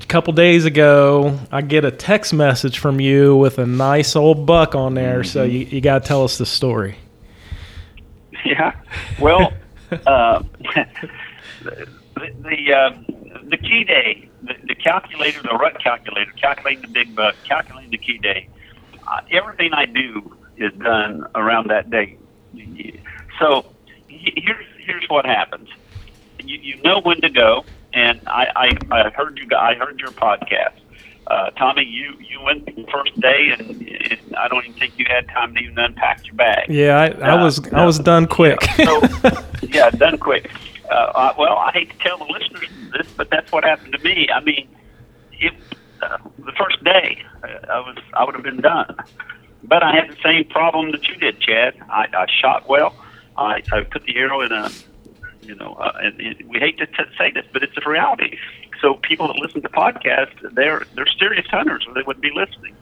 a 0.00 0.06
couple 0.06 0.32
days 0.32 0.64
ago, 0.64 1.38
I 1.50 1.60
get 1.62 1.84
a 1.84 1.90
text 1.90 2.32
message 2.32 2.78
from 2.78 3.00
you 3.00 3.36
with 3.36 3.58
a 3.58 3.66
nice 3.66 4.16
old 4.16 4.46
buck 4.46 4.74
on 4.74 4.94
there. 4.94 5.20
Mm-hmm. 5.20 5.28
So 5.28 5.44
you, 5.44 5.60
you 5.60 5.80
got 5.80 6.02
to 6.02 6.08
tell 6.08 6.24
us 6.24 6.38
the 6.38 6.46
story. 6.46 6.96
Yeah. 8.44 8.74
Well, 9.20 9.52
uh, 10.06 10.42
the 11.62 11.88
the, 12.14 12.72
uh, 12.72 12.90
the 13.44 13.56
key 13.56 13.84
day, 13.84 14.28
the, 14.42 14.54
the, 14.64 14.74
calculator, 14.74 15.42
the 15.42 15.54
rut 15.54 15.82
calculator, 15.82 16.30
calculating 16.32 16.82
the 16.82 16.88
big 16.88 17.16
buck, 17.16 17.34
calculating 17.44 17.90
the 17.90 17.98
key 17.98 18.18
day. 18.18 18.48
Uh, 19.08 19.20
everything 19.30 19.72
I 19.72 19.86
do 19.86 20.36
is 20.56 20.72
done 20.74 21.26
around 21.34 21.70
that 21.70 21.90
day. 21.90 22.18
So 23.40 23.66
here's 24.08 24.66
here's 24.78 25.08
what 25.08 25.24
happens. 25.24 25.68
You, 26.44 26.58
you 26.58 26.82
know 26.82 27.00
when 27.00 27.20
to 27.22 27.30
go 27.30 27.64
and 27.94 28.20
I, 28.26 28.46
I, 28.90 28.94
I 28.94 29.10
heard 29.10 29.38
you. 29.38 29.46
I 29.56 29.74
heard 29.74 30.00
your 30.00 30.10
podcast. 30.10 30.78
Uh, 31.26 31.50
Tommy, 31.50 31.84
you 31.84 32.14
you 32.20 32.40
went 32.42 32.66
the 32.66 32.86
first 32.90 33.18
day, 33.20 33.50
and, 33.56 33.60
and 33.70 34.36
I 34.36 34.48
don't 34.48 34.64
even 34.64 34.78
think 34.78 34.98
you 34.98 35.06
had 35.08 35.28
time 35.28 35.54
to 35.54 35.60
even 35.60 35.78
unpack 35.78 36.26
your 36.26 36.34
bag. 36.34 36.68
Yeah, 36.68 36.98
I, 36.98 37.06
I 37.06 37.30
uh, 37.38 37.44
was 37.44 37.72
I 37.72 37.84
was 37.84 37.98
done 37.98 38.26
quick. 38.26 38.60
so, 38.76 39.02
yeah, 39.62 39.90
done 39.90 40.18
quick. 40.18 40.50
Uh, 40.90 40.94
uh, 40.94 41.34
well, 41.38 41.58
I 41.58 41.70
hate 41.72 41.90
to 41.90 41.98
tell 41.98 42.18
the 42.18 42.24
listeners 42.24 42.68
this, 42.92 43.06
but 43.16 43.30
that's 43.30 43.50
what 43.52 43.64
happened 43.64 43.92
to 43.92 44.02
me. 44.04 44.28
I 44.34 44.40
mean, 44.40 44.68
it, 45.32 45.54
uh, 46.00 46.18
the 46.38 46.52
first 46.52 46.82
day, 46.84 47.22
uh, 47.42 47.46
I 47.70 47.80
was 47.80 47.96
I 48.14 48.24
would 48.24 48.34
have 48.34 48.44
been 48.44 48.60
done, 48.60 48.96
but 49.62 49.82
I 49.82 49.94
had 49.94 50.10
the 50.10 50.16
same 50.22 50.44
problem 50.44 50.92
that 50.92 51.06
you 51.08 51.16
did, 51.16 51.40
Chad. 51.40 51.74
I, 51.88 52.06
I 52.12 52.26
shot 52.40 52.68
well. 52.68 52.94
I, 53.36 53.62
I 53.72 53.80
put 53.82 54.04
the 54.04 54.16
arrow 54.16 54.42
in 54.42 54.52
a 54.52 54.70
you 55.42 55.54
know, 55.56 55.74
uh, 55.74 55.92
and, 56.00 56.20
and 56.20 56.48
we 56.48 56.58
hate 56.58 56.78
to 56.78 56.86
t- 56.86 57.10
say 57.18 57.30
this, 57.32 57.44
but 57.52 57.62
it's 57.62 57.76
a 57.84 57.88
reality. 57.88 58.38
So 58.80 58.94
people 58.94 59.26
that 59.28 59.36
listen 59.36 59.62
to 59.62 59.68
podcasts, 59.68 60.36
they're 60.54 60.84
they're 60.94 61.06
serious 61.18 61.46
hunters, 61.50 61.84
or 61.86 61.94
they 61.94 62.02
wouldn't 62.02 62.22
be 62.22 62.32
listening. 62.34 62.74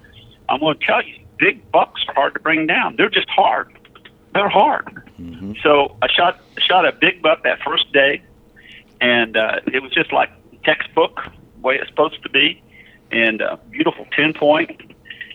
I'm 0.48 0.60
going 0.60 0.78
to 0.78 0.84
tell 0.84 1.02
you, 1.04 1.18
big 1.38 1.70
bucks 1.70 2.02
are 2.08 2.14
hard 2.14 2.34
to 2.34 2.40
bring 2.40 2.66
down. 2.66 2.96
They're 2.96 3.10
just 3.10 3.28
hard. 3.30 3.72
They're 4.32 4.48
hard. 4.48 5.02
Mm-hmm. 5.20 5.54
So 5.62 5.96
I 6.02 6.08
shot 6.08 6.40
shot 6.58 6.86
a 6.86 6.92
big 6.92 7.20
buck 7.22 7.42
that 7.42 7.60
first 7.62 7.92
day, 7.92 8.22
and 9.00 9.36
uh, 9.36 9.60
it 9.72 9.82
was 9.82 9.92
just 9.92 10.12
like 10.12 10.30
textbook 10.64 11.20
way 11.62 11.76
it's 11.76 11.88
supposed 11.88 12.22
to 12.22 12.30
be, 12.30 12.62
and 13.10 13.42
uh, 13.42 13.56
beautiful 13.70 14.06
ten 14.16 14.32
point. 14.32 14.80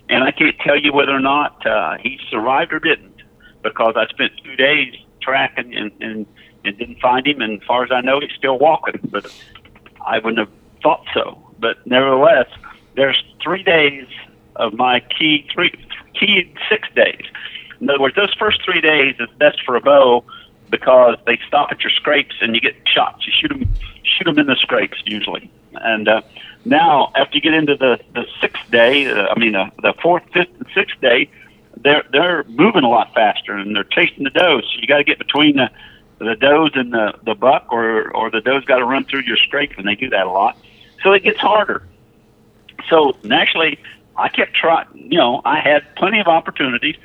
And 0.07 0.23
I 0.23 0.31
can't 0.31 0.57
tell 0.59 0.80
you 0.80 0.93
whether 0.93 1.11
or 1.11 1.19
not 1.19 1.65
uh, 1.65 1.97
he 1.97 2.19
survived 2.30 2.72
or 2.72 2.80
didn't, 2.80 3.22
because 3.63 3.95
I 3.97 4.05
spent 4.07 4.34
two 4.43 4.55
days 4.55 4.93
tracking 5.22 5.76
and, 5.76 5.91
and 5.99 6.26
and 6.63 6.77
didn't 6.77 6.99
find 6.99 7.27
him. 7.27 7.41
And 7.41 7.61
as 7.61 7.67
far 7.67 7.84
as 7.84 7.91
I 7.91 8.01
know, 8.01 8.19
he's 8.19 8.35
still 8.38 8.57
walking. 8.57 8.99
But 9.11 9.31
I 10.05 10.19
wouldn't 10.19 10.39
have 10.39 10.49
thought 10.81 11.03
so. 11.13 11.41
But 11.59 11.85
nevertheless, 11.85 12.47
there's 12.95 13.22
three 13.43 13.63
days 13.63 14.07
of 14.55 14.73
my 14.73 14.99
key 15.01 15.47
three 15.53 15.73
key 16.19 16.53
six 16.69 16.88
days. 16.95 17.26
In 17.81 17.89
other 17.89 17.99
words, 17.99 18.15
those 18.15 18.34
first 18.35 18.64
three 18.64 18.81
days 18.81 19.15
is 19.19 19.30
best 19.38 19.64
for 19.65 19.76
a 19.76 19.81
bow 19.81 20.23
because 20.69 21.18
they 21.26 21.39
stop 21.47 21.72
at 21.72 21.81
your 21.81 21.91
scrapes 21.91 22.35
and 22.41 22.56
you 22.56 22.61
get 22.61 22.76
shots. 22.85 23.26
You 23.27 23.34
shoot 23.34 23.49
them, 23.49 23.69
shoot 24.03 24.26
them 24.26 24.39
in 24.39 24.47
the 24.47 24.56
scrapes 24.56 24.97
usually. 25.06 25.49
And 25.73 26.07
uh, 26.07 26.22
now, 26.64 27.11
after 27.15 27.35
you 27.35 27.41
get 27.41 27.53
into 27.53 27.76
the 27.76 27.99
the 28.14 28.26
sixth 28.41 28.69
day, 28.72 29.07
uh, 29.07 29.27
I 29.30 29.39
mean 29.39 29.56
uh, 29.56 29.69
the 29.81 29.93
fourth, 30.02 30.23
fifth, 30.34 30.49
and 30.57 30.68
sixth 30.73 30.99
day, 31.02 31.30
they're 31.77 32.03
they're 32.11 32.43
moving 32.45 32.84
a 32.84 32.89
lot 32.89 33.14
faster 33.14 33.53
and 33.53 33.76
they're 33.76 33.84
chasing 33.84 34.23
the 34.23 34.30
does. 34.30 34.64
So 34.64 34.80
you 34.80 34.88
got 34.88 34.97
to 34.97 35.03
get 35.03 35.18
between 35.18 35.57
the 35.57 35.69
the 36.19 36.35
does 36.35 36.72
and 36.76 36.93
the 36.93 37.14
the 37.23 37.35
buck, 37.35 37.68
or 37.72 38.15
or 38.15 38.31
the 38.31 38.41
does 38.41 38.64
got 38.65 38.77
to 38.77 38.85
run 38.85 39.06
through 39.06 39.22
your 39.22 39.38
scrape, 39.38 39.77
and 39.77 39.88
they 39.88 39.95
do 39.95 40.10
that 40.10 40.26
a 40.26 40.31
lot. 40.31 40.57
So 41.03 41.11
it 41.11 41.23
gets 41.23 41.39
harder. 41.39 41.84
So 42.89 43.18
naturally, 43.23 43.80
I 44.15 44.30
kept 44.30 44.56
trying. 44.56 44.88
You 44.93 45.18
know, 45.18 45.41
I 45.45 45.60
had 45.60 45.95
plenty 45.95 46.19
of 46.19 46.27
opportunities. 46.27 46.95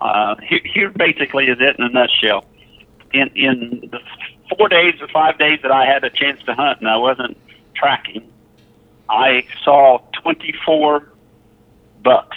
Uh, 0.00 0.36
here, 0.42 0.60
here 0.64 0.90
basically 0.90 1.46
is 1.46 1.58
it 1.60 1.76
in 1.78 1.84
a 1.84 1.88
nutshell. 1.88 2.44
In 3.12 3.28
in 3.34 3.88
the 3.90 4.00
four 4.56 4.68
days 4.68 4.94
or 5.00 5.08
five 5.08 5.38
days 5.38 5.60
that 5.62 5.72
I 5.72 5.84
had 5.84 6.04
a 6.04 6.10
chance 6.10 6.42
to 6.44 6.54
hunt 6.54 6.80
and 6.80 6.88
I 6.88 6.96
wasn't 6.96 7.36
tracking, 7.74 8.30
I 9.08 9.44
saw 9.64 9.98
24 10.22 11.08
bucks 12.02 12.36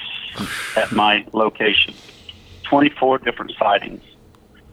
at 0.76 0.91
my 0.91 1.26
location. 1.34 1.94
24 2.64 3.19
different 3.19 3.52
sightings. 3.60 4.02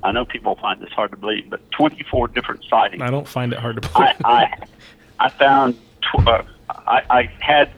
I 0.03 0.13
know 0.13 0.25
people 0.25 0.57
find 0.57 0.81
this 0.81 0.91
hard 0.93 1.11
to 1.11 1.17
believe, 1.19 1.51
but 1.51 1.71
24 1.73 2.29
different 2.29 2.65
sightings. 2.65 3.03
I 3.03 3.11
don't 3.11 3.29
find 3.29 3.53
it 3.53 3.59
hard 3.59 3.83
to 3.83 3.89
believe. 3.89 4.17
I, 4.25 4.57
I, 5.21 5.27
I 5.27 5.29
found, 5.29 5.79
tw- 6.01 6.27
uh, 6.27 6.43
I, 6.71 7.03
I 7.11 7.23
had 7.41 7.71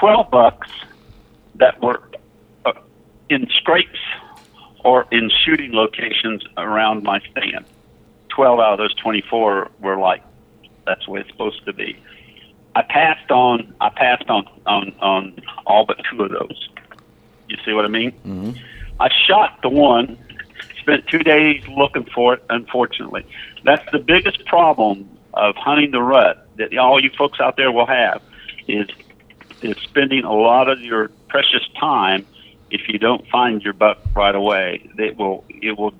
12 0.00 0.30
bucks 0.30 0.68
that 1.54 1.80
were 1.80 2.02
uh, 2.64 2.72
in 3.28 3.48
scrapes 3.50 4.00
or 4.84 5.06
in 5.10 5.30
shooting 5.44 5.72
locations 5.72 6.44
around 6.56 7.02
my 7.02 7.20
stand. 7.30 7.64
12 8.28 8.60
out 8.60 8.72
of 8.72 8.78
those 8.78 8.94
24 8.96 9.70
were 9.80 9.96
like, 9.96 10.22
that's 10.86 11.04
the 11.04 11.12
way 11.12 11.20
it's 11.20 11.30
supposed 11.30 11.64
to 11.64 11.72
be. 11.72 11.96
I 12.74 12.82
passed 12.82 13.30
on, 13.30 13.74
I 13.80 13.90
passed 13.90 14.28
on, 14.28 14.48
on, 14.66 14.94
on 15.00 15.42
all 15.66 15.84
but 15.84 15.98
two 16.10 16.22
of 16.22 16.30
those. 16.30 16.68
You 17.48 17.56
see 17.64 17.72
what 17.72 17.84
I 17.84 17.88
mean? 17.88 18.12
Mm-hmm. 18.26 18.52
I 18.98 19.10
shot 19.26 19.60
the 19.62 19.68
one, 19.68 20.18
spent 20.80 21.06
two 21.06 21.18
days 21.18 21.62
looking 21.68 22.04
for 22.14 22.34
it, 22.34 22.44
unfortunately. 22.48 23.26
That's 23.64 23.88
the 23.92 23.98
biggest 23.98 24.44
problem 24.46 25.08
of 25.34 25.54
hunting 25.56 25.90
the 25.90 26.02
rut 26.02 26.46
that 26.56 26.76
all 26.76 27.02
you 27.02 27.10
folks 27.16 27.40
out 27.40 27.56
there 27.56 27.72
will 27.72 27.86
have 27.86 28.22
is 28.68 28.88
is 29.62 29.76
spending 29.84 30.24
a 30.24 30.32
lot 30.32 30.68
of 30.68 30.80
your 30.80 31.08
precious 31.28 31.62
time 31.78 32.26
if 32.72 32.88
you 32.88 32.98
don't 32.98 33.26
find 33.28 33.62
your 33.62 33.74
buck 33.74 33.98
right 34.14 34.34
away. 34.34 34.88
It 34.98 35.16
will 35.16 35.44
it 35.48 35.78
will 35.78 35.94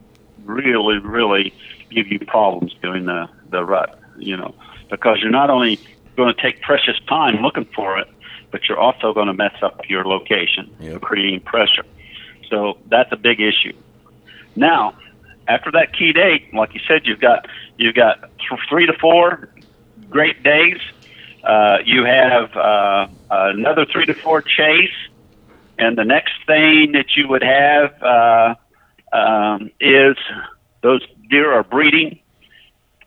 really, 0.45 0.99
really 0.99 1.53
give 1.91 2.09
you 2.09 2.19
problems 2.19 2.75
during 2.83 3.05
the, 3.05 3.29
the 3.51 3.65
rut, 3.65 3.99
you 4.19 4.37
know, 4.37 4.55
because 4.91 5.19
you're 5.21 5.31
not 5.31 5.51
only 5.51 5.79
going 6.17 6.35
to 6.35 6.41
take 6.43 6.61
precious 6.63 6.99
time 7.07 7.37
looking 7.43 7.67
for 7.77 7.99
it, 7.99 8.09
but 8.51 8.69
you're 8.69 8.79
also 8.79 9.13
going 9.15 9.29
to 9.29 9.35
mess 9.35 9.55
up 9.63 9.89
your 9.89 10.05
location, 10.05 10.75
Yep. 10.81 11.01
creating 11.03 11.41
pressure. 11.41 11.85
So 12.51 12.79
that's 12.89 13.13
a 13.13 13.17
big 13.17 13.41
issue. 13.41 13.73
Now, 14.57 14.95
after 15.49 15.71
that 15.73 15.97
key 15.97 16.13
date, 16.13 16.53
like 16.55 16.75
you 16.75 16.81
said, 16.89 17.03
you've 17.07 17.21
got 17.21 17.47
you've 17.79 17.95
got 17.95 18.21
th- 18.39 18.61
three 18.69 18.87
to 18.87 18.93
four 19.01 19.49
great 20.11 20.43
days. 20.43 20.79
Uh, 21.45 21.79
you 21.85 22.05
have 22.05 22.55
uh, 22.57 23.07
another 23.31 23.85
three 23.87 24.07
to 24.07 24.15
four 24.15 24.43
chase, 24.43 24.91
and 25.79 25.97
the 25.97 26.05
next 26.05 26.35
thing 26.47 26.93
that 26.93 27.17
you 27.17 27.29
would 27.29 27.43
have 27.43 28.03
uh, 28.03 28.55
um, 29.13 29.71
is 29.81 30.17
those 30.83 31.03
deer 31.31 31.53
are 31.53 31.65
breeding 31.65 32.19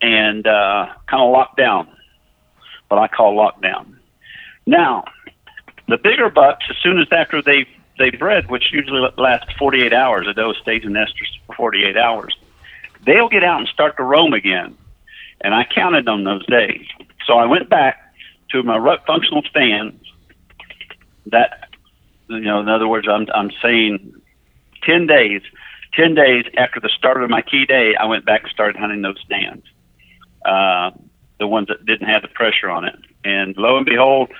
and 0.02 0.46
uh, 0.46 0.88
kind 1.08 1.24
of 1.24 1.32
locked 1.32 1.58
down, 1.58 1.88
what 2.90 3.00
I 3.00 3.08
call 3.08 3.36
lockdown. 3.36 3.96
Now, 4.66 5.06
the 5.88 5.98
bigger 5.98 6.30
bucks, 6.30 6.66
as 6.70 6.76
soon 6.82 7.00
as 7.00 7.08
after 7.12 7.42
they 7.42 7.68
they 7.98 8.10
bred, 8.10 8.50
which 8.50 8.74
usually 8.74 9.08
lasts 9.18 9.54
48 9.58 9.94
hours, 9.94 10.28
a 10.28 10.34
doe 10.34 10.54
stays 10.54 10.84
in 10.84 10.94
estrus 10.94 11.30
for 11.48 11.56
48 11.56 11.96
hours, 11.96 12.36
they'll 13.06 13.30
get 13.30 13.44
out 13.44 13.60
and 13.60 13.70
start 13.70 13.96
to 13.98 14.04
roam 14.04 14.34
again. 14.34 14.78
And 15.42 15.54
I 15.54 15.64
counted 15.64 16.08
on 16.10 16.24
those 16.24 16.46
days. 16.46 16.86
So 17.26 17.38
I 17.38 17.46
went 17.46 17.70
back 17.70 18.14
to 18.52 18.64
my 18.64 18.78
rut 18.78 19.06
functional 19.06 19.44
stand 19.44 20.00
That, 21.28 21.65
you 22.27 22.41
know, 22.41 22.60
in 22.60 22.69
other 22.69 22.88
words, 22.88 23.07
I'm 23.10 23.27
I'm 23.34 23.52
saying 23.61 24.22
10 24.84 25.07
days. 25.07 25.41
10 25.93 26.14
days 26.14 26.45
after 26.57 26.80
the 26.80 26.89
start 26.89 27.23
of 27.23 27.30
my 27.30 27.41
key 27.41 27.65
day, 27.65 27.95
I 27.95 28.06
went 28.06 28.26
back 28.26 28.43
and 28.43 28.52
started 28.52 28.76
hunting 28.76 29.02
those 29.02 29.18
stands, 29.26 29.65
uh, 30.43 30.91
the 31.39 31.47
ones 31.47 31.69
that 31.69 31.85
didn't 31.85 32.07
have 32.07 32.22
the 32.22 32.27
pressure 32.27 32.69
on 32.69 32.85
it. 32.85 32.95
And 33.23 33.56
lo 33.56 33.77
and 33.77 33.85
behold, 33.85 34.31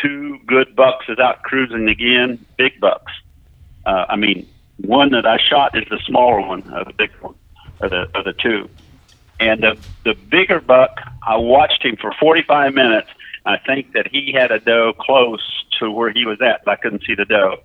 two 0.00 0.38
good 0.46 0.76
bucks 0.76 1.06
is 1.08 1.18
out 1.18 1.42
cruising 1.42 1.88
again, 1.88 2.44
big 2.56 2.78
bucks. 2.80 3.12
Uh, 3.84 4.06
I 4.08 4.16
mean, 4.16 4.48
one 4.78 5.10
that 5.10 5.26
I 5.26 5.38
shot 5.38 5.76
is 5.76 5.84
the 5.90 5.98
smaller 6.06 6.40
one 6.40 6.62
of 6.72 6.86
the 6.86 6.92
big 6.92 7.10
one, 7.20 7.34
of 7.80 7.90
the 7.90 8.08
of 8.14 8.24
the 8.24 8.32
two. 8.32 8.68
And 9.40 9.62
the 9.62 9.76
the 10.04 10.14
bigger 10.14 10.60
buck, 10.60 11.00
I 11.26 11.36
watched 11.36 11.84
him 11.84 11.96
for 11.96 12.12
45 12.12 12.74
minutes. 12.74 13.08
I 13.44 13.58
think 13.58 13.92
that 13.92 14.08
he 14.08 14.32
had 14.32 14.50
a 14.50 14.60
doe 14.60 14.92
close 14.92 15.42
to 15.80 15.90
where 15.90 16.12
he 16.12 16.24
was 16.24 16.40
at, 16.40 16.64
but 16.64 16.72
I 16.72 16.76
couldn't 16.76 17.04
see 17.04 17.14
the 17.14 17.24
doe. 17.24 17.60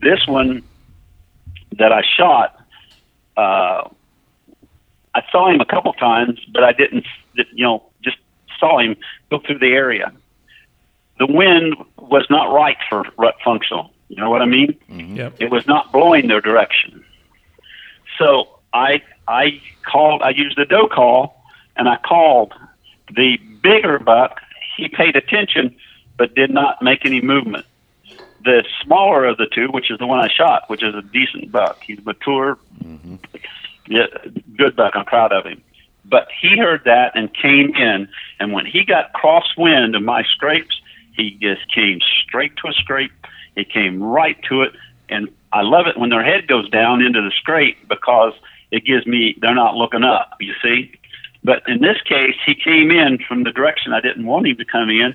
This 0.00 0.26
one 0.26 0.62
that 1.78 1.92
I 1.92 2.02
shot, 2.16 2.56
uh, 3.36 3.88
I 5.14 5.22
saw 5.32 5.48
him 5.50 5.60
a 5.60 5.64
couple 5.64 5.92
times, 5.94 6.38
but 6.52 6.62
I 6.62 6.72
didn't, 6.72 7.06
you 7.34 7.64
know, 7.64 7.82
just 8.02 8.18
saw 8.58 8.78
him 8.78 8.96
go 9.30 9.38
through 9.38 9.58
the 9.58 9.72
area. 9.72 10.12
The 11.18 11.26
wind 11.26 11.76
was 11.98 12.26
not 12.30 12.52
right 12.52 12.76
for 12.88 13.04
rut 13.18 13.36
functional. 13.44 13.92
You 14.08 14.16
know 14.16 14.30
what 14.30 14.42
I 14.42 14.46
mean? 14.46 14.76
Yep. 14.88 15.36
It 15.38 15.50
was 15.50 15.66
not 15.66 15.92
blowing 15.92 16.28
their 16.28 16.40
direction. 16.40 17.04
So 18.18 18.58
I 18.72 19.02
I 19.28 19.60
called. 19.84 20.22
I 20.22 20.30
used 20.30 20.56
the 20.58 20.64
doe 20.64 20.88
call, 20.88 21.42
and 21.76 21.88
I 21.88 21.96
called 21.96 22.52
the 23.14 23.38
bigger 23.62 23.98
buck. 23.98 24.40
He 24.80 24.88
paid 24.88 25.14
attention, 25.14 25.76
but 26.16 26.34
did 26.34 26.50
not 26.50 26.80
make 26.80 27.04
any 27.04 27.20
movement. 27.20 27.66
The 28.42 28.64
smaller 28.82 29.26
of 29.26 29.36
the 29.36 29.46
two, 29.46 29.68
which 29.68 29.90
is 29.90 29.98
the 29.98 30.06
one 30.06 30.18
I 30.18 30.28
shot, 30.28 30.70
which 30.70 30.82
is 30.82 30.94
a 30.94 31.02
decent 31.02 31.52
buck. 31.52 31.82
He's 31.82 32.02
mature, 32.04 32.56
mm-hmm. 32.82 33.16
yeah, 33.86 34.06
good 34.56 34.74
buck. 34.76 34.96
I'm 34.96 35.04
proud 35.04 35.32
of 35.32 35.44
him. 35.44 35.62
But 36.06 36.28
he 36.40 36.56
heard 36.56 36.82
that 36.86 37.12
and 37.14 37.32
came 37.34 37.74
in, 37.76 38.08
and 38.40 38.52
when 38.54 38.64
he 38.64 38.84
got 38.84 39.12
crosswind 39.12 39.94
of 39.94 40.02
my 40.02 40.22
scrapes, 40.22 40.80
he 41.14 41.36
just 41.42 41.70
came 41.72 42.00
straight 42.22 42.56
to 42.56 42.68
a 42.68 42.72
scrape. 42.72 43.12
He 43.54 43.64
came 43.64 44.02
right 44.02 44.42
to 44.48 44.62
it, 44.62 44.72
and 45.10 45.28
I 45.52 45.60
love 45.60 45.86
it 45.88 45.98
when 45.98 46.08
their 46.08 46.24
head 46.24 46.48
goes 46.48 46.70
down 46.70 47.02
into 47.02 47.20
the 47.20 47.32
scrape 47.32 47.86
because 47.86 48.32
it 48.70 48.86
gives 48.86 49.06
me 49.06 49.36
they're 49.38 49.54
not 49.54 49.74
looking 49.74 50.04
up. 50.04 50.36
You 50.40 50.54
see, 50.62 50.98
but 51.42 51.62
in 51.66 51.80
this 51.80 52.00
case, 52.02 52.36
he 52.44 52.54
came 52.54 52.90
in 52.90 53.18
from 53.26 53.44
the 53.44 53.52
direction 53.52 53.92
I 53.92 54.00
didn't 54.00 54.26
want 54.26 54.46
him 54.46 54.56
to 54.56 54.64
come 54.64 54.90
in, 54.90 55.14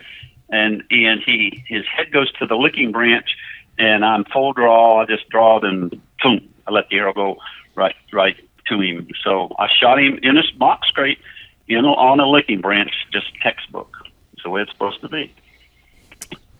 and 0.49 0.83
and 0.89 1.21
he 1.25 1.63
his 1.67 1.85
head 1.85 2.11
goes 2.11 2.31
to 2.33 2.45
the 2.45 2.55
licking 2.55 2.91
branch, 2.91 3.35
and 3.77 4.03
I'm 4.03 4.25
full 4.25 4.53
draw. 4.53 5.01
I 5.01 5.05
just 5.05 5.29
drawed 5.29 5.63
and 5.63 5.89
boom, 6.23 6.49
I 6.67 6.71
let 6.71 6.89
the 6.89 6.97
arrow 6.97 7.13
go 7.13 7.37
right 7.75 7.95
right 8.11 8.35
to 8.67 8.81
him. 8.81 9.07
So 9.23 9.53
I 9.59 9.67
shot 9.79 9.99
him 9.99 10.19
in 10.23 10.35
his 10.35 10.51
mock 10.57 10.85
scrape, 10.85 11.19
you 11.67 11.81
know, 11.81 11.93
on 11.95 12.19
a 12.19 12.27
licking 12.27 12.61
branch, 12.61 12.91
just 13.11 13.27
textbook. 13.41 13.95
It's 14.33 14.43
the 14.43 14.49
way 14.49 14.61
it's 14.61 14.71
supposed 14.71 15.01
to 15.01 15.09
be. 15.09 15.33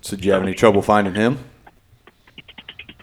So, 0.02 0.16
did 0.16 0.26
you 0.26 0.34
have 0.34 0.44
any 0.44 0.54
trouble 0.54 0.84
finding 0.84 1.16
him? 1.16 1.40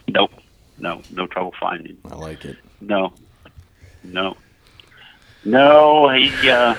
Nope, 0.07 0.31
no, 0.77 1.01
no 1.11 1.27
trouble 1.27 1.53
finding. 1.59 1.97
I 2.05 2.15
like 2.15 2.45
it. 2.45 2.57
No, 2.79 3.13
no, 4.03 4.37
no. 5.45 6.09
He 6.09 6.27
uh, 6.49 6.73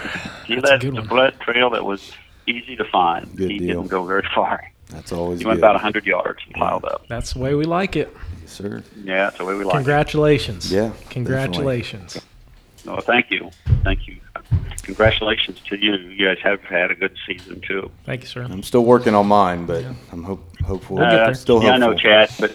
he 0.46 0.54
That's 0.56 0.68
a 0.68 0.72
led 0.72 0.80
good 0.80 0.90
the 0.92 1.00
one. 1.00 1.06
blood 1.08 1.40
trail 1.40 1.70
that 1.70 1.84
was 1.84 2.12
easy 2.46 2.76
to 2.76 2.84
find. 2.84 3.34
Good 3.36 3.50
he 3.50 3.58
deal. 3.58 3.80
didn't 3.82 3.90
go 3.90 4.04
very 4.04 4.26
far. 4.34 4.70
That's 4.88 5.12
always 5.12 5.38
good. 5.38 5.40
He 5.40 5.44
good. 5.44 5.48
went 5.48 5.58
about 5.60 5.80
hundred 5.80 6.06
yards, 6.06 6.40
and 6.46 6.54
piled 6.54 6.84
up. 6.84 7.06
That's 7.08 7.32
the 7.32 7.38
way 7.40 7.54
we 7.54 7.64
like 7.64 7.96
it. 7.96 8.14
Yes, 8.42 8.50
sir. 8.52 8.82
Yeah, 9.02 9.24
that's 9.24 9.38
the 9.38 9.44
way 9.44 9.54
we 9.54 9.64
like. 9.64 9.74
it. 9.74 9.78
Congratulations. 9.78 10.70
Yeah, 10.72 10.92
Congratulations. 11.10 12.20
No, 12.86 13.00
thank 13.00 13.30
you, 13.30 13.50
thank 13.82 14.06
you. 14.06 14.18
Congratulations 14.82 15.58
to 15.70 15.76
you. 15.82 15.94
You 15.96 16.26
guys 16.26 16.38
have 16.42 16.60
had 16.60 16.90
a 16.90 16.94
good 16.94 17.16
season 17.26 17.62
too. 17.62 17.90
Thank 18.04 18.20
you, 18.20 18.26
sir. 18.26 18.42
I'm 18.42 18.62
still 18.62 18.84
working 18.84 19.14
on 19.14 19.26
mine, 19.26 19.64
but 19.64 19.82
I'm 20.12 20.22
hope, 20.22 20.44
hopeful. 20.60 20.96
We'll 20.96 21.06
get 21.10 21.20
Uh, 21.20 21.24
there. 21.24 21.34
Still 21.34 21.62
yeah, 21.62 21.70
I 21.70 21.78
hopeful. 21.78 21.88
know, 21.92 21.96
Chad, 21.98 22.30
but 22.38 22.54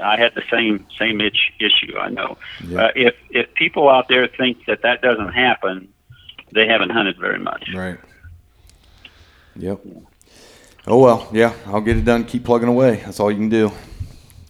I 0.00 0.18
had 0.18 0.34
the 0.34 0.42
same 0.50 0.86
same 0.98 1.20
itch 1.20 1.52
issue. 1.58 1.96
I 1.98 2.08
know. 2.08 2.38
Yeah. 2.66 2.86
Uh, 2.86 2.90
if 2.94 3.14
if 3.30 3.54
people 3.54 3.88
out 3.88 4.08
there 4.08 4.26
think 4.26 4.64
that 4.66 4.82
that 4.82 5.02
doesn't 5.02 5.32
happen, 5.32 5.88
they 6.52 6.66
haven't 6.66 6.90
hunted 6.90 7.18
very 7.18 7.38
much. 7.38 7.68
Right. 7.74 7.98
Yep. 9.56 9.80
Oh 10.86 10.98
well, 10.98 11.28
yeah. 11.32 11.54
I'll 11.66 11.80
get 11.80 11.96
it 11.96 12.04
done. 12.04 12.24
Keep 12.24 12.44
plugging 12.44 12.68
away. 12.68 12.96
That's 13.04 13.20
all 13.20 13.30
you 13.30 13.38
can 13.38 13.48
do. 13.48 13.70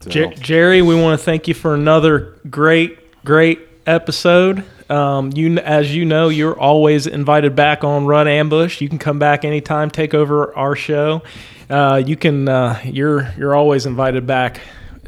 So, 0.01 0.11
Jer- 0.11 0.35
Jerry, 0.35 0.81
we 0.81 0.95
want 0.95 1.19
to 1.19 1.25
thank 1.25 1.47
you 1.47 1.53
for 1.53 1.75
another 1.75 2.39
great, 2.49 3.23
great 3.23 3.61
episode. 3.87 4.65
Um, 4.89 5.31
you, 5.35 5.59
as 5.59 5.95
you 5.95 6.07
know, 6.07 6.31
you're 6.31 6.59
always 6.59 7.07
invited 7.07 7.55
back 7.55 7.85
on 7.85 8.07
Rut 8.07 8.27
Ambush. 8.27 8.81
You 8.81 8.89
can 8.89 8.99
come 8.99 9.19
back 9.19 9.45
anytime, 9.45 9.91
take 9.91 10.15
over 10.15 10.57
our 10.57 10.75
show. 10.75 11.23
Uh, 11.69 12.03
you 12.05 12.17
can, 12.17 12.49
uh, 12.49 12.81
you're, 12.83 13.31
you're 13.37 13.55
always 13.55 13.87
invited 13.87 14.27
back 14.27 14.61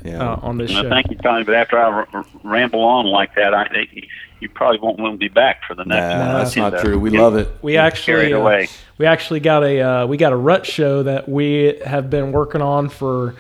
Yeah. 0.05 0.33
uh, 0.33 0.39
on 0.43 0.59
this 0.59 0.73
Well, 0.73 0.83
show. 0.85 0.89
thank 0.89 1.11
you, 1.11 1.17
Tommy. 1.19 1.45
But 1.45 1.55
after 1.55 1.79
I 1.79 1.83
r- 1.85 2.09
r- 2.13 2.25
ramble 2.43 2.81
on 2.83 3.07
like 3.07 3.35
that, 3.37 3.55
I 3.55 3.67
think 3.69 4.07
you 4.41 4.49
probably 4.49 4.79
won't 4.81 4.99
want 4.99 5.15
to 5.15 5.19
be 5.19 5.29
back 5.29 5.63
for 5.67 5.75
the 5.75 5.85
nah, 5.85 5.95
next. 5.95 6.19
one. 6.19 6.29
that's 6.39 6.57
not 6.57 6.75
Uh, 6.75 6.83
true. 6.83 6.99
We 6.99 7.11
get 7.11 7.21
love 7.21 7.37
it. 7.37 7.49
We 7.63 7.77
actually, 7.77 8.33
uh, 8.33 8.39
away. 8.39 8.69
we 8.99 9.07
actually 9.07 9.41
got 9.41 9.63
a, 9.63 9.81
uh, 9.81 10.07
we 10.07 10.17
got 10.17 10.33
a 10.33 10.37
rut 10.37 10.67
show 10.67 11.03
that 11.05 11.29
we 11.29 11.81
have 11.87 12.11
been 12.11 12.33
working 12.33 12.61
on 12.63 12.89
for 12.89 13.35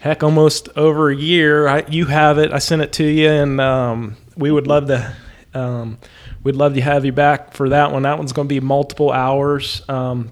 heck 0.00 0.22
almost 0.22 0.68
over 0.76 1.10
a 1.10 1.16
year. 1.16 1.68
I, 1.68 1.84
you 1.88 2.06
have 2.06 2.38
it. 2.38 2.52
I 2.52 2.58
sent 2.58 2.80
it 2.82 2.92
to 2.94 3.04
you, 3.04 3.28
and 3.28 3.60
um, 3.60 4.16
we 4.36 4.50
would 4.50 4.66
love 4.66 4.86
to. 4.86 5.14
Um, 5.54 5.98
we'd 6.44 6.54
love 6.56 6.74
to 6.74 6.80
have 6.82 7.04
you 7.04 7.12
back 7.12 7.52
for 7.54 7.70
that 7.70 7.90
one. 7.92 8.02
That 8.02 8.18
one's 8.18 8.32
going 8.32 8.46
to 8.46 8.54
be 8.54 8.60
multiple 8.60 9.10
hours. 9.10 9.82
Um, 9.88 10.30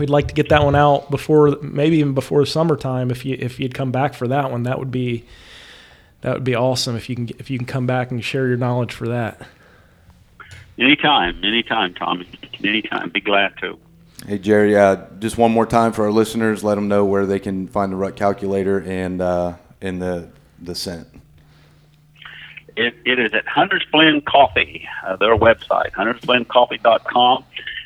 we'd 0.00 0.10
like 0.10 0.28
to 0.28 0.34
get 0.34 0.48
that 0.48 0.64
one 0.64 0.74
out 0.74 1.10
before, 1.10 1.56
maybe 1.62 1.98
even 1.98 2.14
before 2.14 2.44
summertime. 2.46 3.10
If 3.10 3.24
you 3.24 3.36
if 3.38 3.60
you'd 3.60 3.74
come 3.74 3.92
back 3.92 4.14
for 4.14 4.26
that 4.28 4.50
one, 4.50 4.64
that 4.64 4.78
would 4.78 4.90
be 4.90 5.24
that 6.22 6.34
would 6.34 6.44
be 6.44 6.56
awesome. 6.56 6.96
If 6.96 7.08
you 7.08 7.14
can 7.14 7.28
if 7.38 7.50
you 7.50 7.58
can 7.58 7.66
come 7.66 7.86
back 7.86 8.10
and 8.10 8.24
share 8.24 8.48
your 8.48 8.56
knowledge 8.56 8.92
for 8.92 9.08
that. 9.08 9.46
Anytime, 10.78 11.44
anytime, 11.44 11.94
Tommy. 11.94 12.26
Anytime. 12.64 13.10
Be 13.10 13.20
glad 13.20 13.52
to. 13.60 13.78
Hey 14.26 14.38
Jerry, 14.38 14.76
uh, 14.76 14.96
just 15.18 15.38
one 15.38 15.50
more 15.52 15.64
time 15.64 15.92
for 15.92 16.04
our 16.04 16.12
listeners, 16.12 16.62
let 16.62 16.74
them 16.74 16.88
know 16.88 17.04
where 17.04 17.24
they 17.24 17.38
can 17.38 17.68
find 17.68 17.92
the 17.92 17.96
rut 17.96 18.16
calculator 18.16 18.80
and 18.80 19.22
uh, 19.22 19.54
and 19.80 20.00
the 20.00 20.28
the 20.60 20.74
scent. 20.74 21.06
It, 22.76 22.94
it 23.04 23.18
is 23.18 23.34
at 23.34 23.46
Hunters 23.46 23.84
Blend 23.90 24.24
Coffee, 24.26 24.88
uh, 25.04 25.16
their 25.16 25.36
website, 25.36 25.90
huntersblendcoffee.com. 25.92 27.44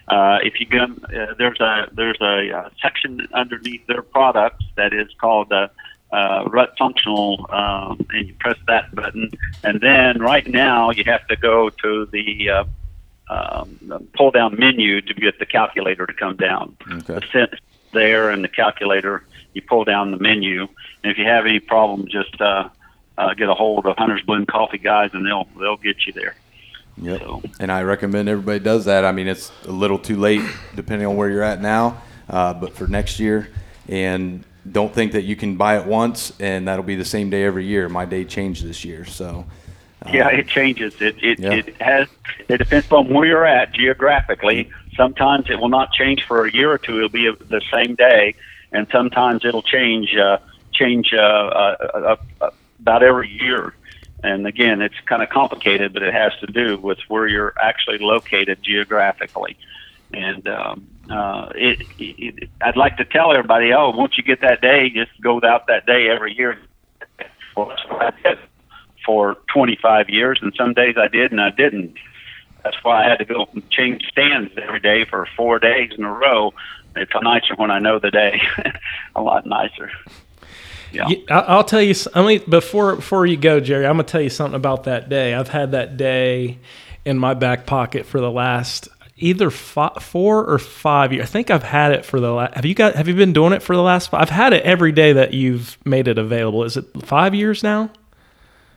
Uh, 0.09 0.39
if 0.43 0.61
you 0.61 0.67
go, 0.67 0.85
uh, 0.85 1.35
there's 1.39 1.61
a 1.61 1.89
there's 1.93 2.21
a 2.21 2.51
uh, 2.51 2.69
section 2.83 3.27
underneath 3.33 3.87
their 3.87 4.03
products 4.03 4.65
that 4.77 4.93
is 4.93 5.09
called 5.19 5.51
uh, 5.53 5.69
uh, 6.13 6.45
Rut 6.47 6.75
Functional, 6.79 7.47
um, 7.51 8.07
and 8.11 8.29
you 8.29 8.35
press 8.35 8.59
that 8.67 8.95
button, 8.95 9.31
and 9.63 9.81
then 9.81 10.21
right 10.21 10.47
now 10.47 10.91
you 10.91 11.05
have 11.05 11.27
to 11.29 11.37
go 11.37 11.71
to 11.71 12.07
the 12.07 12.51
uh, 12.51 12.65
um, 13.31 14.09
pull 14.15 14.31
down 14.31 14.59
menu 14.59 15.01
to 15.01 15.15
get 15.15 15.39
the 15.39 15.47
calculator 15.47 16.07
to 16.07 16.13
come 16.13 16.37
down. 16.37 16.77
Okay. 16.91 17.15
The 17.33 17.49
there 17.93 18.31
and 18.31 18.45
the 18.45 18.49
calculator, 18.49 19.25
you 19.55 19.63
pull 19.63 19.85
down 19.85 20.11
the 20.11 20.19
menu, 20.19 20.69
and 21.03 21.13
if 21.13 21.17
you 21.17 21.25
have 21.25 21.47
any 21.47 21.61
problem, 21.61 22.07
just 22.09 22.41
uh, 22.41 22.69
uh, 23.17 23.35
get 23.35 23.49
a 23.49 23.55
hold 23.55 23.87
of 23.87 23.97
Hunters 23.97 24.23
Blend 24.23 24.49
Coffee 24.49 24.79
guys, 24.79 25.11
and 25.15 25.25
they'll 25.25 25.49
they'll 25.59 25.77
get 25.77 26.07
you 26.07 26.13
there. 26.13 26.35
Yep. 27.01 27.21
So- 27.21 27.43
And 27.61 27.71
I 27.73 27.83
recommend 27.83 28.29
everybody 28.29 28.61
does 28.61 28.85
that. 28.87 29.05
I 29.05 29.12
mean, 29.12 29.29
it's 29.29 29.51
a 29.66 29.71
little 29.73 29.99
too 29.99 30.16
late 30.16 30.43
depending 30.75 31.07
on 31.09 31.16
where 31.16 31.29
you're 31.31 31.43
at 31.43 31.61
now, 31.61 32.03
uh, 32.29 32.55
but 32.55 32.75
for 32.75 32.87
next 32.87 33.19
year, 33.21 33.49
and 33.89 34.45
don't 34.71 34.93
think 34.95 35.12
that 35.12 35.23
you 35.25 35.37
can 35.37 35.57
buy 35.57 35.77
it 35.79 35.87
once 35.87 36.33
and 36.41 36.66
that'll 36.69 36.85
be 36.85 36.97
the 36.97 37.05
same 37.05 37.29
day 37.31 37.45
every 37.45 37.66
year. 37.66 37.89
My 37.89 38.05
day 38.07 38.25
changed 38.25 38.65
this 38.65 38.85
year, 38.85 39.05
so. 39.05 39.45
uh, 40.07 40.11
Yeah, 40.12 40.29
it 40.29 40.49
changes. 40.49 41.01
It 41.03 41.16
it, 41.23 41.39
Yeah. 41.39 41.53
it 41.53 41.75
has 41.81 42.09
it 42.49 42.59
depends 42.59 42.91
on 42.93 43.09
where 43.09 43.27
you're 43.27 43.45
at 43.47 43.73
geographically. 43.75 44.71
Sometimes 44.97 45.51
it 45.51 45.59
will 45.61 45.69
not 45.69 45.93
change 45.93 46.25
for 46.25 46.47
a 46.47 46.53
year 46.53 46.71
or 46.71 46.79
two. 46.79 46.97
It'll 46.99 47.09
be 47.09 47.31
the 47.49 47.61
same 47.73 47.95
day, 47.97 48.35
and 48.73 48.87
sometimes 48.93 49.45
it'll 49.45 49.62
change 49.62 50.15
uh, 50.16 50.39
change 50.73 51.12
uh, 51.12 51.19
uh, 51.19 51.77
uh, 51.95 52.16
uh, 52.41 52.51
about 52.81 53.03
every 53.03 53.29
year. 53.29 53.75
And 54.25 54.47
again, 54.47 54.81
it's 54.81 54.99
kind 55.05 55.23
of 55.23 55.29
complicated, 55.29 55.93
but 55.93 56.03
it 56.03 56.15
has 56.15 56.33
to 56.41 56.47
do 56.47 56.79
with 56.79 56.99
where 57.09 57.29
you're 57.29 57.53
actually 57.61 57.99
located 57.99 58.63
geographically. 58.63 59.59
And 60.15 60.49
um, 60.49 60.87
uh, 61.11 61.51
it, 61.55 61.87
it, 61.99 62.49
I'd 62.63 62.77
like 62.79 62.97
to 62.97 63.05
tell 63.05 63.33
everybody, 63.33 63.75
oh, 63.75 63.91
once 63.91 64.17
you 64.17 64.25
get 64.25 64.41
that 64.41 64.63
day, 64.63 64.89
just 64.89 65.11
go 65.21 65.43
out 65.45 65.67
that 65.67 65.85
day 65.85 66.09
every 66.09 66.35
year. 66.35 66.59
Well, 67.55 67.69
that's 67.69 67.85
what 67.85 68.03
I 68.03 68.23
did 68.23 68.39
for 69.05 69.37
25 69.53 70.09
years, 70.09 70.39
and 70.41 70.55
some 70.57 70.73
days 70.73 70.97
I 70.97 71.09
did 71.09 71.31
and 71.31 71.41
I 71.41 71.51
didn't. 71.51 71.95
That's 72.63 72.83
why 72.83 73.05
I 73.05 73.11
had 73.11 73.19
to 73.19 73.27
go 73.27 73.47
change 73.71 74.07
stands 74.11 74.53
every 74.57 74.81
day 74.81 75.05
for 75.05 75.29
four 75.37 75.59
days 75.59 75.93
in 75.99 76.03
a 76.03 76.13
row. 76.13 76.55
It's 76.97 77.13
nicer 77.23 77.55
when 77.57 77.71
I 77.71 77.79
know 77.79 77.99
the 77.99 78.11
day, 78.11 78.41
a 79.15 79.21
lot 79.21 79.45
nicer. 79.45 79.91
Yeah. 80.95 81.09
I- 81.31 81.41
I'll 81.41 81.65
tell 81.65 81.83
you. 81.83 81.95
I 82.15 82.25
mean, 82.25 82.43
before 82.49 82.97
before 82.97 83.27
you 83.27 83.37
go, 83.37 83.61
Jerry, 83.61 83.87
I'm 83.87 83.95
gonna 83.95 84.05
tell 84.05 84.21
you 84.21 84.31
something 84.31 84.55
about 84.57 84.85
that 84.85 85.09
day. 85.09 85.35
I've 85.35 85.49
had 85.49 85.73
that 85.73 85.97
day 85.97 86.59
in 87.05 87.19
my 87.19 87.35
back 87.35 87.66
pocket 87.66 88.07
for 88.07 88.21
the 88.21 88.31
last 88.31 88.89
either 89.16 89.51
fi- 89.51 89.97
four 90.01 90.45
or 90.45 90.59
five 90.59 91.12
years. 91.12 91.23
I 91.25 91.27
think 91.27 91.51
I've 91.51 91.62
had 91.62 91.93
it 91.93 92.05
for 92.05 92.19
the 92.21 92.33
last. 92.33 92.55
Have 92.55 92.65
you 92.65 92.75
got? 92.75 92.95
Have 92.95 93.09
you 93.09 93.15
been 93.15 93.33
doing 93.33 93.53
it 93.53 93.62
for 93.62 93.77
the 93.77 93.83
last? 93.83 94.11
Five? 94.11 94.23
I've 94.23 94.31
had 94.31 94.53
it 94.53 94.62
every 94.65 94.93
day 94.93 95.12
that 95.12 95.35
you've 95.35 95.77
made 95.85 96.09
it 96.09 96.19
available. 96.19 96.65
Is 96.65 96.77
it 96.77 96.87
five 97.05 97.35
years 97.35 97.62
now, 97.62 97.91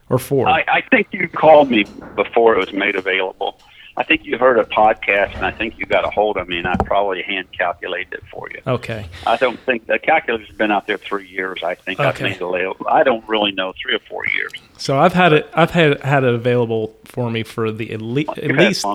or 0.09 0.17
four? 0.19 0.47
I, 0.47 0.63
I 0.67 0.81
think 0.89 1.07
you 1.11 1.27
called 1.27 1.69
me 1.71 1.85
before 2.15 2.55
it 2.55 2.59
was 2.59 2.73
made 2.73 2.95
available. 2.95 3.59
I 3.99 4.03
think 4.03 4.25
you 4.25 4.37
heard 4.37 4.59
a 4.59 4.63
podcast, 4.63 5.35
and 5.35 5.43
I 5.43 5.49
think 5.49 5.79
you 5.79 5.85
got 5.87 6.05
a 6.05 6.09
hold 6.11 6.37
of 6.37 6.47
me, 6.47 6.59
and 6.59 6.67
I 6.67 6.75
probably 6.85 7.23
hand 7.23 7.47
calculated 7.51 8.13
it 8.13 8.23
for 8.31 8.47
you. 8.51 8.61
okay. 8.67 9.07
I 9.25 9.37
don't 9.37 9.59
think 9.61 9.87
the 9.87 9.97
calculator's 9.97 10.55
been 10.55 10.71
out 10.71 10.85
there 10.85 10.97
three 10.99 11.27
years. 11.27 11.63
I 11.63 11.73
think 11.73 11.99
I've 11.99 12.13
Okay. 12.15 12.25
made 12.25 12.35
it 12.35 12.41
available. 12.43 12.85
I 12.87 13.01
don't 13.03 13.27
really 13.27 13.51
know 13.53 13.73
three 13.81 13.95
or 13.95 13.99
four 14.07 14.23
years. 14.35 14.51
So 14.77 14.99
I've 14.99 15.13
had 15.13 15.33
it. 15.33 15.49
I've 15.53 15.71
had 15.71 16.01
had 16.03 16.23
it 16.23 16.33
available 16.35 16.95
for 17.05 17.31
me 17.31 17.41
for 17.41 17.71
the 17.71 17.91
at, 17.93 18.01
le- 18.01 18.21
at 18.37 18.51
least 18.51 18.85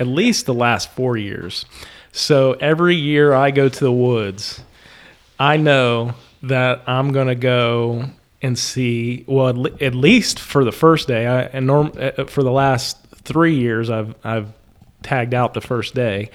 at 0.00 0.06
least 0.08 0.46
the 0.46 0.54
last 0.54 0.90
four 0.90 1.16
years. 1.16 1.64
So 2.10 2.54
every 2.54 2.96
year 2.96 3.32
I 3.32 3.52
go 3.52 3.68
to 3.68 3.80
the 3.80 3.92
woods, 3.92 4.60
I 5.38 5.56
know 5.56 6.14
that 6.42 6.82
I'm 6.88 7.12
gonna 7.12 7.34
go 7.36 8.06
and 8.42 8.58
see. 8.58 9.22
Well, 9.28 9.48
at, 9.80 9.94
least 9.94 10.40
for 10.40 10.64
the 10.64 10.72
first 10.72 11.06
day, 11.06 11.26
I 11.28 11.42
and 11.42 11.66
norm 11.68 11.92
uh, 11.96 12.24
for 12.24 12.42
the 12.42 12.50
last 12.50 12.96
three 13.28 13.54
years, 13.56 13.90
I've 13.90 14.14
I've 14.24 14.48
tagged 15.02 15.34
out 15.34 15.54
the 15.54 15.60
first 15.60 15.94
day. 15.94 16.30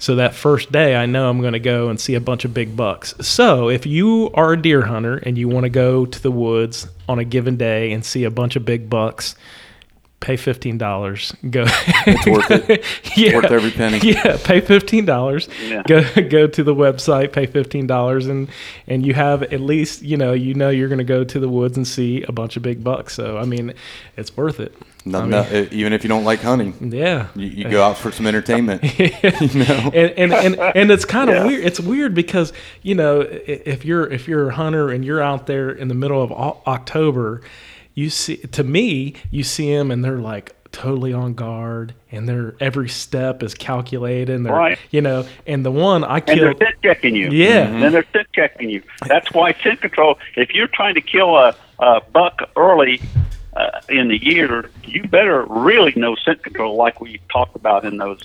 So 0.00 0.16
that 0.16 0.34
first 0.34 0.70
day, 0.70 0.94
I 0.94 1.06
know 1.06 1.28
I'm 1.28 1.40
going 1.40 1.54
to 1.54 1.58
go 1.58 1.88
and 1.88 2.00
see 2.00 2.14
a 2.14 2.20
bunch 2.20 2.44
of 2.44 2.54
big 2.54 2.76
bucks. 2.76 3.14
So 3.20 3.68
if 3.68 3.84
you 3.84 4.30
are 4.32 4.52
a 4.52 4.62
deer 4.62 4.82
hunter 4.82 5.16
and 5.16 5.36
you 5.36 5.48
want 5.48 5.64
to 5.64 5.70
go 5.70 6.06
to 6.06 6.22
the 6.22 6.30
woods 6.30 6.86
on 7.08 7.18
a 7.18 7.24
given 7.24 7.56
day 7.56 7.92
and 7.92 8.04
see 8.04 8.22
a 8.24 8.30
bunch 8.30 8.54
of 8.54 8.64
big 8.64 8.88
bucks, 8.88 9.34
pay 10.20 10.36
fifteen 10.36 10.78
dollars. 10.78 11.34
Go. 11.50 11.64
It's 12.06 12.26
worth 12.26 12.50
it. 12.50 12.84
yeah, 13.16 13.36
worth 13.36 13.50
every 13.50 13.70
penny. 13.70 13.98
Yeah, 14.02 14.36
pay 14.42 14.60
fifteen 14.60 15.04
dollars. 15.04 15.48
Yeah. 15.66 15.82
Go 15.86 16.02
go 16.28 16.46
to 16.46 16.62
the 16.62 16.74
website, 16.74 17.32
pay 17.32 17.46
fifteen 17.46 17.86
dollars, 17.86 18.26
and 18.26 18.48
and 18.86 19.04
you 19.04 19.14
have 19.14 19.42
at 19.42 19.60
least 19.60 20.02
you 20.02 20.16
know 20.16 20.32
you 20.32 20.54
know 20.54 20.70
you're 20.70 20.88
going 20.88 20.98
to 20.98 21.04
go 21.04 21.24
to 21.24 21.40
the 21.40 21.48
woods 21.48 21.76
and 21.76 21.86
see 21.86 22.22
a 22.22 22.32
bunch 22.32 22.56
of 22.56 22.62
big 22.62 22.84
bucks. 22.84 23.14
So 23.14 23.38
I 23.38 23.44
mean, 23.44 23.74
it's 24.16 24.36
worth 24.36 24.60
it. 24.60 24.74
No, 25.04 25.18
I 25.18 25.22
mean- 25.22 25.30
no, 25.30 25.38
uh, 25.40 25.66
even 25.70 25.92
if 25.92 26.02
you 26.04 26.08
don't 26.08 26.24
like 26.24 26.40
hunting, 26.40 26.74
Yeah. 26.92 27.28
you, 27.34 27.46
you 27.46 27.68
go 27.68 27.82
out 27.82 27.96
for 27.96 28.10
some 28.12 28.26
entertainment. 28.26 28.82
You 28.98 29.10
and, 29.22 29.94
and, 30.18 30.32
and 30.32 30.60
and 30.60 30.90
it's 30.90 31.04
kind 31.04 31.30
of 31.30 31.36
Yeah. 31.36 31.46
weird. 31.46 31.64
It's 31.64 31.80
weird 31.80 32.14
because 32.14 32.52
you 32.82 32.94
know 32.94 33.20
if 33.20 33.84
you're 33.84 34.06
if 34.10 34.28
you're 34.28 34.50
a 34.50 34.54
hunter 34.54 34.90
and 34.90 35.04
you're 35.04 35.22
out 35.22 35.46
there 35.46 35.70
in 35.70 35.88
the 35.88 35.94
middle 35.94 36.22
of 36.22 36.32
October, 36.32 37.40
you 37.94 38.10
see 38.10 38.36
to 38.38 38.62
me 38.64 39.14
you 39.30 39.44
see 39.44 39.74
them 39.74 39.90
and 39.90 40.04
they're 40.04 40.18
like 40.18 40.54
totally 40.70 41.12
on 41.14 41.32
guard 41.34 41.94
and 42.12 42.28
their 42.28 42.54
every 42.60 42.88
step 42.88 43.42
is 43.42 43.54
calculated 43.54 44.28
and 44.28 44.44
they're 44.44 44.52
Right. 44.52 44.78
you 44.90 45.00
know 45.00 45.24
and 45.46 45.64
the 45.64 45.70
one 45.70 46.04
I 46.04 46.18
And 46.18 46.26
they're 46.26 46.36
killed 46.54 46.58
scent 46.58 46.74
checking 46.82 47.16
you. 47.16 47.30
Yeah. 47.30 47.60
And 47.68 47.82
then 47.82 47.92
they're 47.92 48.04
scent 48.12 48.26
checking 48.34 48.68
you. 48.68 48.82
That's 49.06 49.32
why 49.32 49.54
scent 49.62 49.80
control. 49.80 50.18
If 50.36 50.52
you're 50.54 50.68
trying 50.68 50.94
to 50.94 51.00
kill 51.00 51.36
a, 51.36 51.56
a 51.78 52.00
buck 52.12 52.42
early 52.56 53.00
uh, 53.58 53.80
in 53.88 54.08
the 54.08 54.22
year, 54.22 54.70
you 54.84 55.02
better 55.08 55.44
really 55.44 55.92
know 55.96 56.14
scent 56.14 56.42
control, 56.42 56.76
like 56.76 57.00
we 57.00 57.20
talked 57.30 57.56
about 57.56 57.84
in 57.84 57.96
those 57.96 58.22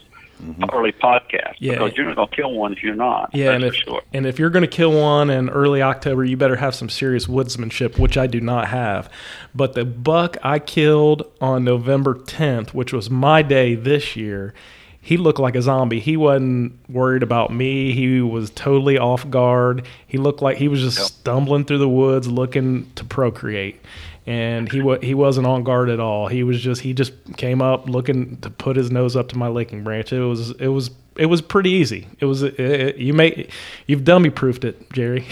early 0.72 0.92
podcasts. 0.92 1.56
Yeah. 1.60 1.74
Because 1.74 1.96
you're 1.96 2.06
not 2.06 2.16
going 2.16 2.28
to 2.28 2.36
kill 2.36 2.54
one 2.54 2.74
if 2.74 2.84
you're 2.84 2.96
not. 2.96 3.32
Yeah, 3.34 3.52
and 3.52 3.64
if 3.64 3.74
for 3.74 3.80
sure. 3.80 4.02
and 4.14 4.26
if 4.26 4.38
you're 4.38 4.50
going 4.50 4.64
to 4.64 4.68
kill 4.68 4.92
one 4.92 5.30
in 5.30 5.50
early 5.50 5.82
October, 5.82 6.24
you 6.24 6.38
better 6.38 6.58
have 6.58 6.76
some 6.76 6.90
serious 6.90 7.26
woodsmanship, 7.26 7.98
which 7.98 8.18
I 8.18 8.28
do 8.28 8.40
not 8.42 8.68
have. 8.68 9.10
But 9.56 9.74
the 9.74 9.86
buck 9.86 10.38
I 10.44 10.60
killed 10.60 11.24
on 11.42 11.64
November 11.64 12.16
10th, 12.16 12.70
which 12.70 12.94
was 12.94 13.10
my 13.10 13.42
day 13.42 13.76
this 13.76 14.16
year, 14.16 14.54
he 15.02 15.18
looked 15.18 15.40
like 15.40 15.56
a 15.56 15.62
zombie. 15.62 16.00
He 16.00 16.16
wasn't 16.16 16.78
worried 16.90 17.24
about 17.24 17.52
me. 17.52 17.92
He 17.92 18.22
was 18.22 18.50
totally 18.52 18.98
off 18.98 19.30
guard. 19.30 19.86
He 20.08 20.18
looked 20.18 20.42
like 20.42 20.58
he 20.58 20.70
was 20.70 20.80
just 20.80 20.98
stumbling 20.98 21.66
through 21.66 21.80
the 21.80 21.90
woods 21.90 22.28
looking 22.28 22.90
to 22.96 23.04
procreate. 23.04 23.82
And 24.26 24.72
he 24.72 24.82
wa- 24.82 25.00
he 25.02 25.14
wasn't 25.14 25.48
on 25.48 25.64
guard 25.64 25.90
at 25.90 26.00
all. 26.00 26.28
He 26.28 26.44
was 26.44 26.62
just 26.62 26.82
he 26.82 26.94
just 26.94 27.12
came 27.36 27.62
up 27.62 27.90
looking 27.90 28.38
to 28.38 28.50
put 28.50 28.78
his 28.78 28.90
nose 28.90 29.16
up 29.16 29.28
to 29.30 29.38
my 29.38 29.48
licking 29.50 29.84
branch. 29.84 30.14
It 30.14 30.22
was 30.22 30.52
it 30.52 30.68
was 30.70 30.92
it 31.18 31.26
was 31.26 31.42
pretty 31.42 31.72
easy. 31.72 32.08
It 32.20 32.26
was 32.26 32.42
it, 32.44 32.58
it- 32.60 32.98
you 32.98 33.14
may 33.14 33.48
you've 33.86 34.04
dummy 34.06 34.30
proofed 34.30 34.64
it, 34.64 34.92
Jerry. 34.94 35.28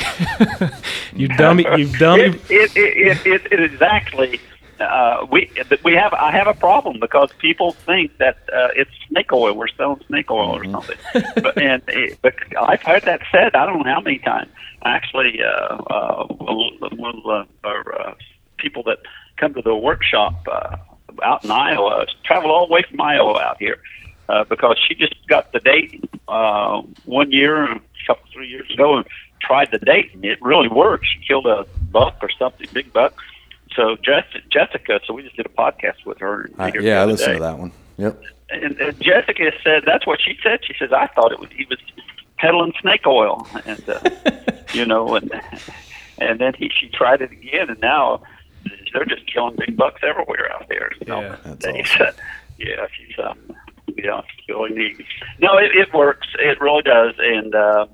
you 1.15 1.27
dummy 1.30 1.65
you've 1.77 1.93
dummy. 1.99 2.23
It, 2.49 2.72
it, 2.76 3.26
it, 3.26 3.51
it, 3.51 3.81
actually 3.81 4.39
uh, 4.81 5.26
we 5.31 5.49
we 5.84 5.93
have 5.93 6.13
I 6.13 6.31
have 6.31 6.47
a 6.47 6.53
problem 6.53 6.99
because 6.99 7.30
people 7.39 7.72
think 7.73 8.18
that 8.18 8.38
uh, 8.53 8.69
it's 8.76 8.91
snake 9.07 9.31
oil. 9.31 9.53
We're 9.55 9.68
selling 9.69 10.01
snake 10.07 10.30
oil 10.31 10.55
or 10.57 10.65
something. 10.65 10.97
but 11.41 11.57
and 11.57 11.81
it, 11.88 12.19
but 12.22 12.34
I've 12.59 12.81
heard 12.81 13.03
that 13.03 13.22
said. 13.31 13.55
I 13.55 13.65
don't 13.65 13.85
know 13.85 13.93
how 13.93 14.01
many 14.01 14.18
times. 14.19 14.49
Actually, 14.84 15.39
uh, 15.43 15.76
uh, 15.76 16.27
the 16.27 17.45
our, 17.63 18.01
uh, 18.01 18.13
people 18.61 18.83
that 18.83 18.99
come 19.38 19.53
to 19.53 19.61
the 19.61 19.75
workshop 19.75 20.35
uh, 20.49 20.77
out 21.23 21.43
in 21.43 21.51
Iowa 21.51 22.05
travel 22.23 22.51
all 22.51 22.67
the 22.67 22.73
way 22.73 22.83
from 22.89 23.01
Iowa 23.01 23.39
out 23.41 23.57
here. 23.59 23.77
Uh, 24.29 24.45
because 24.45 24.77
she 24.88 24.95
just 24.95 25.15
got 25.27 25.51
the 25.51 25.59
date 25.59 26.09
uh, 26.29 26.81
one 27.03 27.33
year, 27.33 27.65
a 27.65 27.81
couple 28.07 28.23
three 28.31 28.47
years 28.47 28.69
ago, 28.71 28.95
and 28.95 29.05
tried 29.41 29.69
the 29.71 29.79
date, 29.79 30.11
and 30.13 30.23
it 30.23 30.41
really 30.41 30.69
worked. 30.69 31.05
She 31.05 31.19
killed 31.27 31.47
a 31.47 31.65
buck 31.91 32.17
or 32.21 32.29
something, 32.39 32.67
big 32.71 32.93
buck. 32.93 33.13
So 33.75 33.97
Jess- 33.97 34.41
Jessica, 34.49 35.01
so 35.05 35.13
we 35.13 35.23
just 35.23 35.35
did 35.35 35.45
a 35.45 35.49
podcast 35.49 36.05
with 36.05 36.19
her. 36.19 36.49
I- 36.57 36.71
yeah, 36.79 37.01
I 37.01 37.05
listened 37.05 37.31
other 37.31 37.38
to 37.39 37.43
that 37.43 37.59
one. 37.59 37.71
Yep. 37.97 38.21
And, 38.51 38.79
and 38.79 39.01
Jessica 39.01 39.51
said 39.63 39.83
that's 39.85 40.07
what 40.07 40.19
she 40.21 40.38
said. 40.41 40.59
She 40.63 40.75
says 40.79 40.93
I 40.93 41.07
thought 41.07 41.31
it 41.31 41.39
was 41.39 41.49
he 41.51 41.65
was 41.69 41.79
peddling 42.38 42.73
snake 42.81 43.05
oil, 43.05 43.47
and 43.65 43.89
uh, 43.89 43.99
you 44.73 44.85
know, 44.85 45.15
and 45.15 45.31
and 46.19 46.39
then 46.39 46.53
he 46.53 46.69
she 46.69 46.89
tried 46.89 47.21
it 47.21 47.31
again, 47.31 47.69
and 47.69 47.79
now 47.79 48.23
they're 48.93 49.05
just 49.05 49.25
killing 49.31 49.55
big 49.57 49.77
bucks 49.77 50.01
everywhere 50.03 50.51
out 50.51 50.67
there. 50.69 50.91
So 51.07 51.21
Yeah, 51.21 51.35
that's 51.43 51.65
they- 51.65 51.81
awesome. 51.81 52.15
yeah, 52.57 52.85
she's 52.95 53.15
um, 53.23 53.38
Yeah, 53.97 54.21
really 54.49 54.71
neat. 54.73 55.05
No, 55.39 55.57
it, 55.57 55.71
it 55.75 55.93
works. 55.93 56.27
It 56.39 56.59
really 56.61 56.81
does. 56.83 57.15
And 57.19 57.53
uh, 57.55 57.88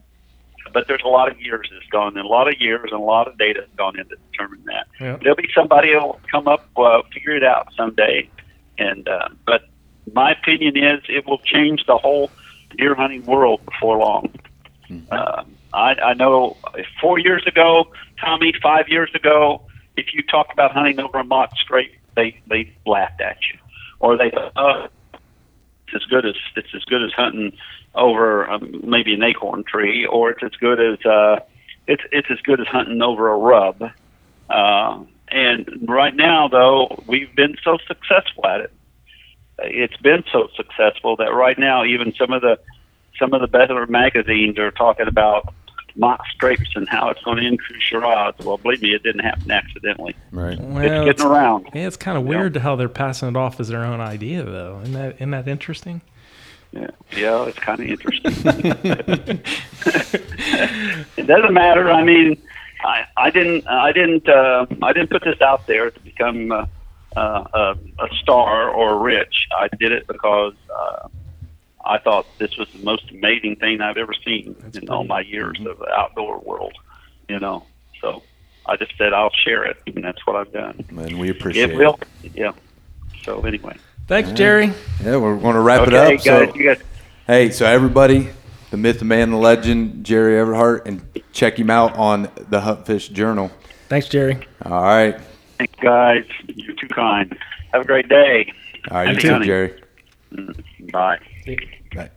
but 0.73 0.88
there's 0.88 1.02
a 1.06 1.07
lot 1.10 1.31
of 1.31 1.39
years 1.41 1.69
that's 1.72 1.85
gone, 1.89 2.18
and 2.18 2.26
a 2.26 2.30
lot 2.30 2.48
of 2.48 2.60
years 2.60 2.89
and 2.91 2.99
a 3.02 3.03
lot 3.03 3.27
of 3.27 3.38
data 3.38 3.61
has 3.61 3.69
gone 3.77 3.98
into 3.98 4.15
determine 4.31 4.64
that. 4.65 4.88
Yeah. 4.99 5.18
There'll 5.22 5.35
be 5.35 5.49
somebody 5.56 5.94
who'll 5.94 6.19
come 6.30 6.48
up, 6.48 6.68
uh, 6.77 7.02
figure 7.14 7.35
it 7.35 7.44
out 7.44 7.69
someday. 7.76 8.30
And 8.77 9.07
uh, 9.07 9.30
but 9.45 9.64
my 10.14 10.31
opinion 10.31 10.77
is 10.77 11.02
it 11.10 11.26
will 11.26 11.39
change 11.39 11.85
the 11.88 11.98
whole 11.98 12.30
deer 12.77 12.95
hunting 12.95 13.26
world 13.26 13.65
before 13.65 13.98
long. 13.98 14.30
Uh, 15.11 15.44
I, 15.73 15.95
I 15.95 16.14
know 16.14 16.56
four 17.02 17.18
years 17.19 17.45
ago, 17.48 17.91
Tommy, 18.23 18.53
five 18.61 18.88
years 18.88 19.10
ago, 19.15 19.61
if 19.98 20.14
you 20.14 20.24
talk 20.24 20.53
about 20.53 20.72
hunting 20.72 20.99
over 20.99 21.18
a 21.18 21.24
mock 21.24 21.52
scrape, 21.57 21.94
they 22.15 22.40
they 22.48 22.72
laughed 22.86 23.19
at 23.19 23.38
you, 23.52 23.60
or 23.99 24.18
they 24.18 24.30
thought, 24.30 24.53
oh, 24.56 24.88
it's 25.88 25.95
as 25.95 26.03
good 26.10 26.26
as 26.26 26.36
it's 26.56 26.74
as 26.74 26.84
good 26.86 27.03
as 27.03 27.11
hunting 27.11 27.57
over 27.95 28.49
um, 28.49 28.82
maybe 28.84 29.14
an 29.14 29.24
acorn 29.24 29.64
tree, 29.64 30.06
or 30.06 30.30
it's 30.30 30.44
as 30.44 30.52
good 30.60 30.80
as 30.80 31.06
uh, 31.06 31.40
it's 31.88 32.03
it's 32.11 32.30
as 32.32 32.40
good 32.41 32.61
as 32.61 32.68
hunting 32.68 33.02
over 33.02 33.30
a 33.32 33.38
rub. 33.38 33.91
Uh, 34.49 35.03
and 35.30 35.86
right 35.88 36.15
now, 36.15 36.48
though, 36.48 37.03
we've 37.06 37.36
been 37.36 37.57
so 37.64 37.78
successful 37.86 38.45
at 38.45 38.61
it. 38.61 38.72
It's 39.60 39.98
been 39.98 40.24
so 40.32 40.48
successful 40.56 41.18
that 41.18 41.34
right 41.34 41.57
now, 41.57 41.84
even 41.84 42.14
some 42.14 42.32
of 42.32 42.41
the 42.41 42.60
some 43.19 43.34
of 43.34 43.41
the 43.41 43.48
better 43.48 43.86
magazines 43.88 44.60
are 44.60 44.72
talking 44.72 45.07
about 45.07 45.53
mock 45.98 46.22
scrapes 46.34 46.69
and 46.76 46.88
how 46.88 47.10
it's 47.10 47.22
going 47.24 47.38
to 47.38 47.45
increase 47.45 47.91
your 47.91 48.06
odds. 48.06 48.44
Well, 48.45 48.57
believe 48.57 48.82
me, 48.82 48.94
it 48.94 49.03
didn't 49.03 49.24
happen 49.24 49.52
accidentally. 49.52 50.15
Right. 50.32 50.60
Well, 50.60 50.84
it's 50.84 51.19
getting 51.19 51.26
around. 51.26 51.69
Yeah, 51.74 51.88
it's 51.88 51.98
kind 51.98 52.18
of 52.18 52.24
weird 52.24 52.56
how 52.57 52.76
they're 52.76 52.90
passing 52.90 53.30
it 53.30 53.36
off 53.36 53.60
as 53.60 53.68
their 53.69 53.84
own 53.84 53.99
idea, 53.99 54.44
though. 54.44 54.80
Isn't 54.84 54.94
that 54.94 55.15
isn't 55.15 55.32
that 55.32 55.48
interesting? 55.48 56.02
Yeah, 56.72 56.90
yeah, 57.15 57.45
it's 57.45 57.60
kind 57.60 57.80
of 57.80 57.88
interesting. 57.88 58.34
it 61.18 61.26
doesn't 61.26 61.53
matter. 61.53 61.90
I 61.90 62.03
mean, 62.03 62.41
I, 62.84 63.06
I 63.15 63.30
didn't, 63.30 63.68
I 63.68 63.91
didn't, 63.94 64.28
uh, 64.28 64.65
I 64.82 64.94
didn't 64.94 65.10
put 65.10 65.24
this 65.24 65.41
out 65.41 65.65
there 65.65 65.90
to 65.91 65.99
become 66.02 66.52
uh, 66.52 66.65
uh, 67.15 67.45
a, 67.53 67.76
a 68.03 68.15
star 68.22 68.69
or 68.69 68.99
rich. 68.99 69.48
I 69.57 69.69
did 69.80 69.91
it 69.94 70.07
because 70.07 70.53
uh, 70.74 71.07
I 71.88 71.97
thought 71.99 72.26
this 72.38 72.57
was 72.57 72.68
the 72.69 72.84
most 72.84 73.09
amazing 73.11 73.57
thing 73.57 73.81
I've 73.81 73.97
ever 73.97 74.14
seen 74.26 74.55
in 74.73 74.89
all 74.89 75.03
my 75.03 75.22
years 75.22 75.57
mm-hmm. 75.57 75.68
of 75.68 75.80
the 75.80 75.91
outdoor 75.91 76.39
world. 76.39 76.73
You 77.30 77.39
know, 77.39 77.65
so 78.01 78.23
I 78.65 78.76
just 78.77 78.97
said 78.97 79.14
I'll 79.14 79.31
share 79.31 79.65
it, 79.65 79.77
and 79.88 80.03
that's 80.03 80.26
what 80.26 80.35
I've 80.35 80.51
done. 80.51 80.85
And 80.89 81.19
we 81.19 81.30
appreciate 81.30 81.72
It 81.72 81.77
will, 81.77 81.99
yeah. 82.34 82.53
So 83.23 83.41
anyway, 83.41 83.77
Thanks, 84.07 84.31
Jerry. 84.31 84.72
Yeah, 85.03 85.18
we're 85.18 85.38
going 85.38 85.55
to 85.55 85.59
wrap 85.59 85.81
okay, 85.81 85.89
it 85.89 85.93
up. 85.93 86.23
guys, 86.23 86.23
so, 86.23 86.55
you 86.55 86.64
guys. 86.64 86.81
hey, 87.27 87.49
so 87.49 87.65
everybody, 87.65 88.30
the 88.72 88.77
myth, 88.77 88.99
the 88.99 89.05
man, 89.05 89.31
the 89.31 89.38
legend, 89.38 90.05
Jerry 90.05 90.35
Everhart, 90.35 90.85
and 90.85 91.01
check 91.34 91.59
him 91.59 91.69
out 91.69 91.93
on 91.97 92.23
the 92.49 92.61
Huntfish 92.61 93.11
Journal. 93.11 93.51
Thanks, 93.89 94.07
Jerry. 94.07 94.47
All 94.64 94.81
right. 94.81 95.19
Thanks, 95.57 95.76
guys. 95.81 96.23
You're 96.47 96.76
too 96.76 96.88
kind. 96.88 97.38
Have 97.73 97.81
a 97.81 97.85
great 97.85 98.07
day. 98.07 98.53
All 98.89 98.97
right, 98.97 99.14
you 99.14 99.19
too, 99.19 99.30
hunting. 99.30 99.47
Jerry. 99.47 99.84
Bye. 100.93 101.19
Bye. 101.95 102.11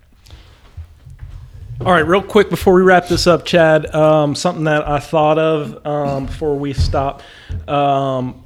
All 1.81 1.93
right, 1.93 2.07
real 2.07 2.23
quick 2.23 2.51
before 2.51 2.75
we 2.75 2.83
wrap 2.83 3.09
this 3.09 3.27
up, 3.27 3.47
Chad, 3.47 3.95
um, 3.95 4.35
something 4.35 4.65
that 4.65 4.87
I 4.87 4.99
thought 4.99 5.39
of 5.39 5.87
um, 5.87 6.27
before 6.27 6.59
we 6.59 6.75
stop. 6.75 7.23
Um, 7.67 8.45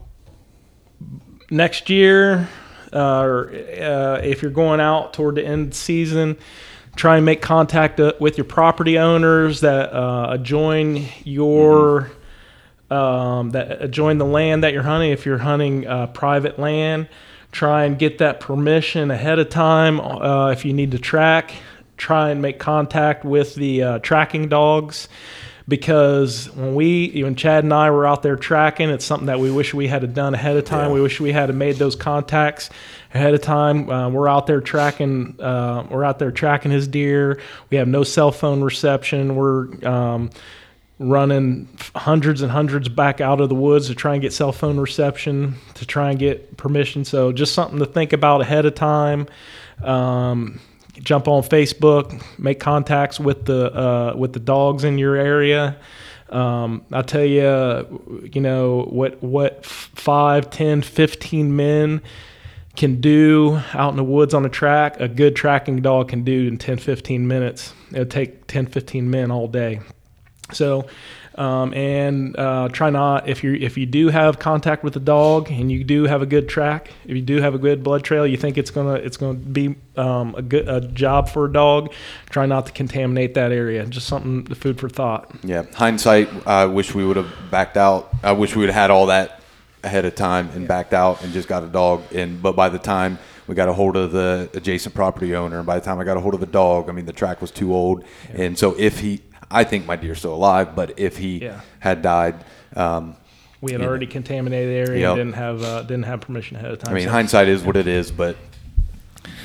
next 1.50 1.90
year, 1.90 2.48
uh, 2.92 3.22
or 3.22 3.50
uh, 3.50 4.20
if 4.22 4.40
you're 4.40 4.52
going 4.52 4.78
out 4.78 5.14
toward 5.14 5.34
the 5.34 5.44
end 5.44 5.62
of 5.62 5.70
the 5.70 5.76
season, 5.76 6.36
try 6.94 7.16
and 7.16 7.24
make 7.24 7.42
contact 7.42 7.98
uh, 7.98 8.12
with 8.20 8.38
your 8.38 8.44
property 8.44 8.98
owners 8.98 9.62
that 9.62 9.92
uh, 9.92 10.28
adjoin 10.30 11.06
your 11.24 12.12
um, 12.90 13.50
that 13.50 13.82
adjoin 13.82 14.18
the 14.18 14.26
land 14.26 14.62
that 14.62 14.72
you're 14.72 14.82
hunting. 14.82 15.10
If 15.10 15.26
you're 15.26 15.38
hunting 15.38 15.86
uh, 15.86 16.06
private 16.08 16.58
land, 16.58 17.08
try 17.54 17.84
and 17.84 17.98
get 17.98 18.18
that 18.18 18.40
permission 18.40 19.10
ahead 19.10 19.38
of 19.38 19.48
time. 19.48 20.00
Uh, 20.00 20.50
if 20.50 20.64
you 20.64 20.72
need 20.72 20.90
to 20.90 20.98
track, 20.98 21.52
try 21.96 22.30
and 22.30 22.42
make 22.42 22.58
contact 22.58 23.24
with 23.24 23.54
the 23.54 23.82
uh, 23.82 23.98
tracking 24.00 24.48
dogs. 24.48 25.08
Because 25.66 26.50
when 26.50 26.74
we, 26.74 27.22
when 27.22 27.36
Chad 27.36 27.64
and 27.64 27.72
I 27.72 27.90
were 27.90 28.06
out 28.06 28.22
there 28.22 28.36
tracking, 28.36 28.90
it's 28.90 29.04
something 29.04 29.28
that 29.28 29.40
we 29.40 29.50
wish 29.50 29.72
we 29.72 29.86
had 29.86 30.12
done 30.12 30.34
ahead 30.34 30.58
of 30.58 30.64
time. 30.64 30.92
We 30.92 31.00
wish 31.00 31.20
we 31.20 31.32
had 31.32 31.54
made 31.54 31.76
those 31.76 31.96
contacts 31.96 32.68
ahead 33.14 33.32
of 33.32 33.40
time. 33.40 33.88
Uh, 33.88 34.10
we're 34.10 34.28
out 34.28 34.46
there 34.46 34.60
tracking. 34.60 35.40
Uh, 35.40 35.86
we're 35.88 36.04
out 36.04 36.18
there 36.18 36.32
tracking 36.32 36.70
his 36.70 36.86
deer. 36.86 37.40
We 37.70 37.78
have 37.78 37.88
no 37.88 38.02
cell 38.02 38.30
phone 38.30 38.62
reception. 38.62 39.36
We're 39.36 39.68
um, 39.86 40.28
running 40.98 41.68
hundreds 41.96 42.40
and 42.40 42.50
hundreds 42.50 42.88
back 42.88 43.20
out 43.20 43.40
of 43.40 43.48
the 43.48 43.54
woods 43.54 43.88
to 43.88 43.94
try 43.94 44.12
and 44.14 44.22
get 44.22 44.32
cell 44.32 44.52
phone 44.52 44.78
reception 44.78 45.56
to 45.74 45.84
try 45.84 46.10
and 46.10 46.18
get 46.18 46.56
permission. 46.56 47.04
So 47.04 47.32
just 47.32 47.52
something 47.52 47.78
to 47.80 47.86
think 47.86 48.12
about 48.12 48.40
ahead 48.40 48.64
of 48.64 48.74
time. 48.74 49.26
Um, 49.82 50.60
jump 50.94 51.26
on 51.26 51.42
Facebook, 51.42 52.22
make 52.38 52.60
contacts 52.60 53.18
with 53.18 53.44
the 53.46 53.74
uh, 53.74 54.14
with 54.16 54.32
the 54.32 54.40
dogs 54.40 54.84
in 54.84 54.98
your 54.98 55.16
area. 55.16 55.76
Um, 56.30 56.84
I'll 56.92 57.04
tell 57.04 57.24
you, 57.24 58.30
you 58.32 58.40
know 58.40 58.82
what 58.90 59.22
what 59.22 59.64
five, 59.66 60.50
ten, 60.50 60.82
fifteen 60.82 61.56
men 61.56 62.02
can 62.76 63.00
do 63.00 63.60
out 63.72 63.90
in 63.90 63.96
the 63.96 64.04
woods 64.04 64.34
on 64.34 64.44
a 64.44 64.48
track. 64.48 64.98
A 65.00 65.08
good 65.08 65.36
tracking 65.36 65.80
dog 65.80 66.08
can 66.08 66.24
do 66.24 66.48
in 66.48 66.58
10, 66.58 66.78
15 66.78 67.28
minutes. 67.28 67.72
It'll 67.92 68.04
take 68.04 68.48
10, 68.48 68.66
15 68.66 69.08
men 69.08 69.30
all 69.30 69.46
day. 69.46 69.80
So, 70.54 70.86
um, 71.36 71.74
and 71.74 72.36
uh, 72.36 72.68
try 72.68 72.90
not 72.90 73.28
if 73.28 73.42
you 73.42 73.54
if 73.54 73.76
you 73.76 73.86
do 73.86 74.08
have 74.08 74.38
contact 74.38 74.84
with 74.84 74.94
the 74.94 75.00
dog 75.00 75.50
and 75.50 75.70
you 75.70 75.82
do 75.82 76.04
have 76.04 76.22
a 76.22 76.26
good 76.26 76.48
track, 76.48 76.90
if 77.04 77.16
you 77.16 77.22
do 77.22 77.40
have 77.40 77.54
a 77.54 77.58
good 77.58 77.82
blood 77.82 78.04
trail, 78.04 78.26
you 78.26 78.36
think 78.36 78.56
it's 78.56 78.70
gonna 78.70 78.94
it's 78.94 79.16
gonna 79.16 79.34
be 79.34 79.74
um, 79.96 80.34
a 80.36 80.42
good 80.42 80.68
a 80.68 80.80
job 80.80 81.28
for 81.28 81.46
a 81.46 81.52
dog. 81.52 81.92
Try 82.30 82.46
not 82.46 82.66
to 82.66 82.72
contaminate 82.72 83.34
that 83.34 83.50
area. 83.50 83.84
Just 83.86 84.06
something 84.06 84.44
the 84.44 84.54
food 84.54 84.78
for 84.78 84.88
thought. 84.88 85.34
Yeah, 85.42 85.64
hindsight. 85.74 86.28
I 86.46 86.66
wish 86.66 86.94
we 86.94 87.04
would 87.04 87.16
have 87.16 87.32
backed 87.50 87.76
out. 87.76 88.12
I 88.22 88.32
wish 88.32 88.54
we 88.54 88.60
would 88.60 88.70
have 88.70 88.80
had 88.80 88.90
all 88.90 89.06
that 89.06 89.40
ahead 89.82 90.04
of 90.04 90.14
time 90.14 90.48
and 90.54 90.66
backed 90.66 90.94
out 90.94 91.22
and 91.22 91.32
just 91.32 91.48
got 91.48 91.62
a 91.62 91.68
dog. 91.68 92.02
And 92.12 92.42
but 92.42 92.56
by 92.56 92.68
the 92.68 92.78
time 92.78 93.18
we 93.46 93.54
got 93.54 93.68
a 93.68 93.72
hold 93.72 93.96
of 93.96 94.12
the 94.12 94.48
adjacent 94.54 94.94
property 94.94 95.34
owner, 95.34 95.58
and 95.58 95.66
by 95.66 95.78
the 95.78 95.84
time 95.84 95.98
I 95.98 96.04
got 96.04 96.16
a 96.16 96.20
hold 96.20 96.34
of 96.34 96.40
the 96.40 96.46
dog, 96.46 96.88
I 96.88 96.92
mean 96.92 97.06
the 97.06 97.12
track 97.12 97.40
was 97.40 97.50
too 97.50 97.74
old. 97.74 98.04
And 98.32 98.58
so 98.58 98.74
if 98.78 99.00
he, 99.00 99.20
I 99.50 99.64
think 99.64 99.86
my 99.86 99.96
deer's 99.96 100.18
still 100.18 100.34
alive, 100.34 100.74
but 100.74 100.98
if 100.98 101.16
he 101.18 101.38
Yeah. 101.38 101.60
had 101.80 102.02
died, 102.02 102.36
um, 102.76 103.16
We 103.60 103.72
had 103.72 103.80
Yeah. 103.80 103.86
already 103.86 104.06
contaminated 104.06 104.68
the 104.86 104.90
area. 104.90 105.00
Yep. 105.00 105.10
and 105.12 105.18
Didn't 105.32 105.34
have 105.36 105.62
uh, 105.64 105.82
didn't 105.82 106.02
have 106.04 106.20
permission 106.20 106.56
ahead 106.58 106.70
of 106.70 106.78
time. 106.80 106.92
I 106.92 106.98
mean 106.98 107.06
so- 107.06 107.12
hindsight 107.12 107.48
is 107.48 107.62
what 107.62 107.76
it 107.76 107.86
is, 107.86 108.10
but 108.10 108.36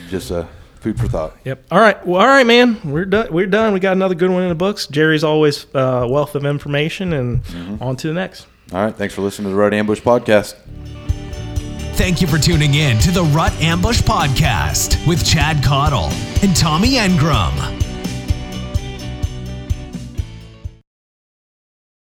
just 0.10 0.30
uh, 0.30 0.44
food 0.82 1.00
for 1.00 1.08
thought. 1.08 1.38
Yep. 1.46 1.64
All 1.72 1.80
right. 1.80 2.06
Well, 2.06 2.20
all 2.22 2.28
right, 2.28 2.46
man. 2.46 2.78
We're 2.84 3.06
done. 3.06 3.28
We're 3.32 3.46
done. 3.48 3.72
We 3.74 3.80
got 3.80 3.94
another 3.94 4.16
good 4.16 4.30
one 4.30 4.44
in 4.44 4.50
the 4.50 4.56
books. 4.56 4.88
Jerry's 4.88 5.24
always 5.24 5.68
uh, 5.74 6.06
wealth 6.10 6.36
of 6.36 6.46
information, 6.46 7.14
and 7.14 7.42
on 7.80 7.96
to 7.98 8.08
the 8.08 8.14
next. 8.14 8.46
All 8.74 8.84
right, 8.84 8.94
thanks 8.96 9.14
for 9.14 9.22
listening 9.22 9.46
to 9.46 9.50
the 9.52 9.56
Rut 9.56 9.74
Ambush 9.74 10.02
podcast. 10.02 10.56
Thank 11.94 12.22
you 12.22 12.28
for 12.28 12.38
tuning 12.38 12.74
in 12.76 12.98
to 13.00 13.12
the 13.12 13.24
Rut 13.24 13.54
Ambush 13.62 14.02
Podcast 14.02 15.06
with 15.08 15.26
Chad 15.26 15.64
Cottle 15.64 16.10
and 16.44 16.56
Tommy 16.56 16.94
Engram. 16.96 17.54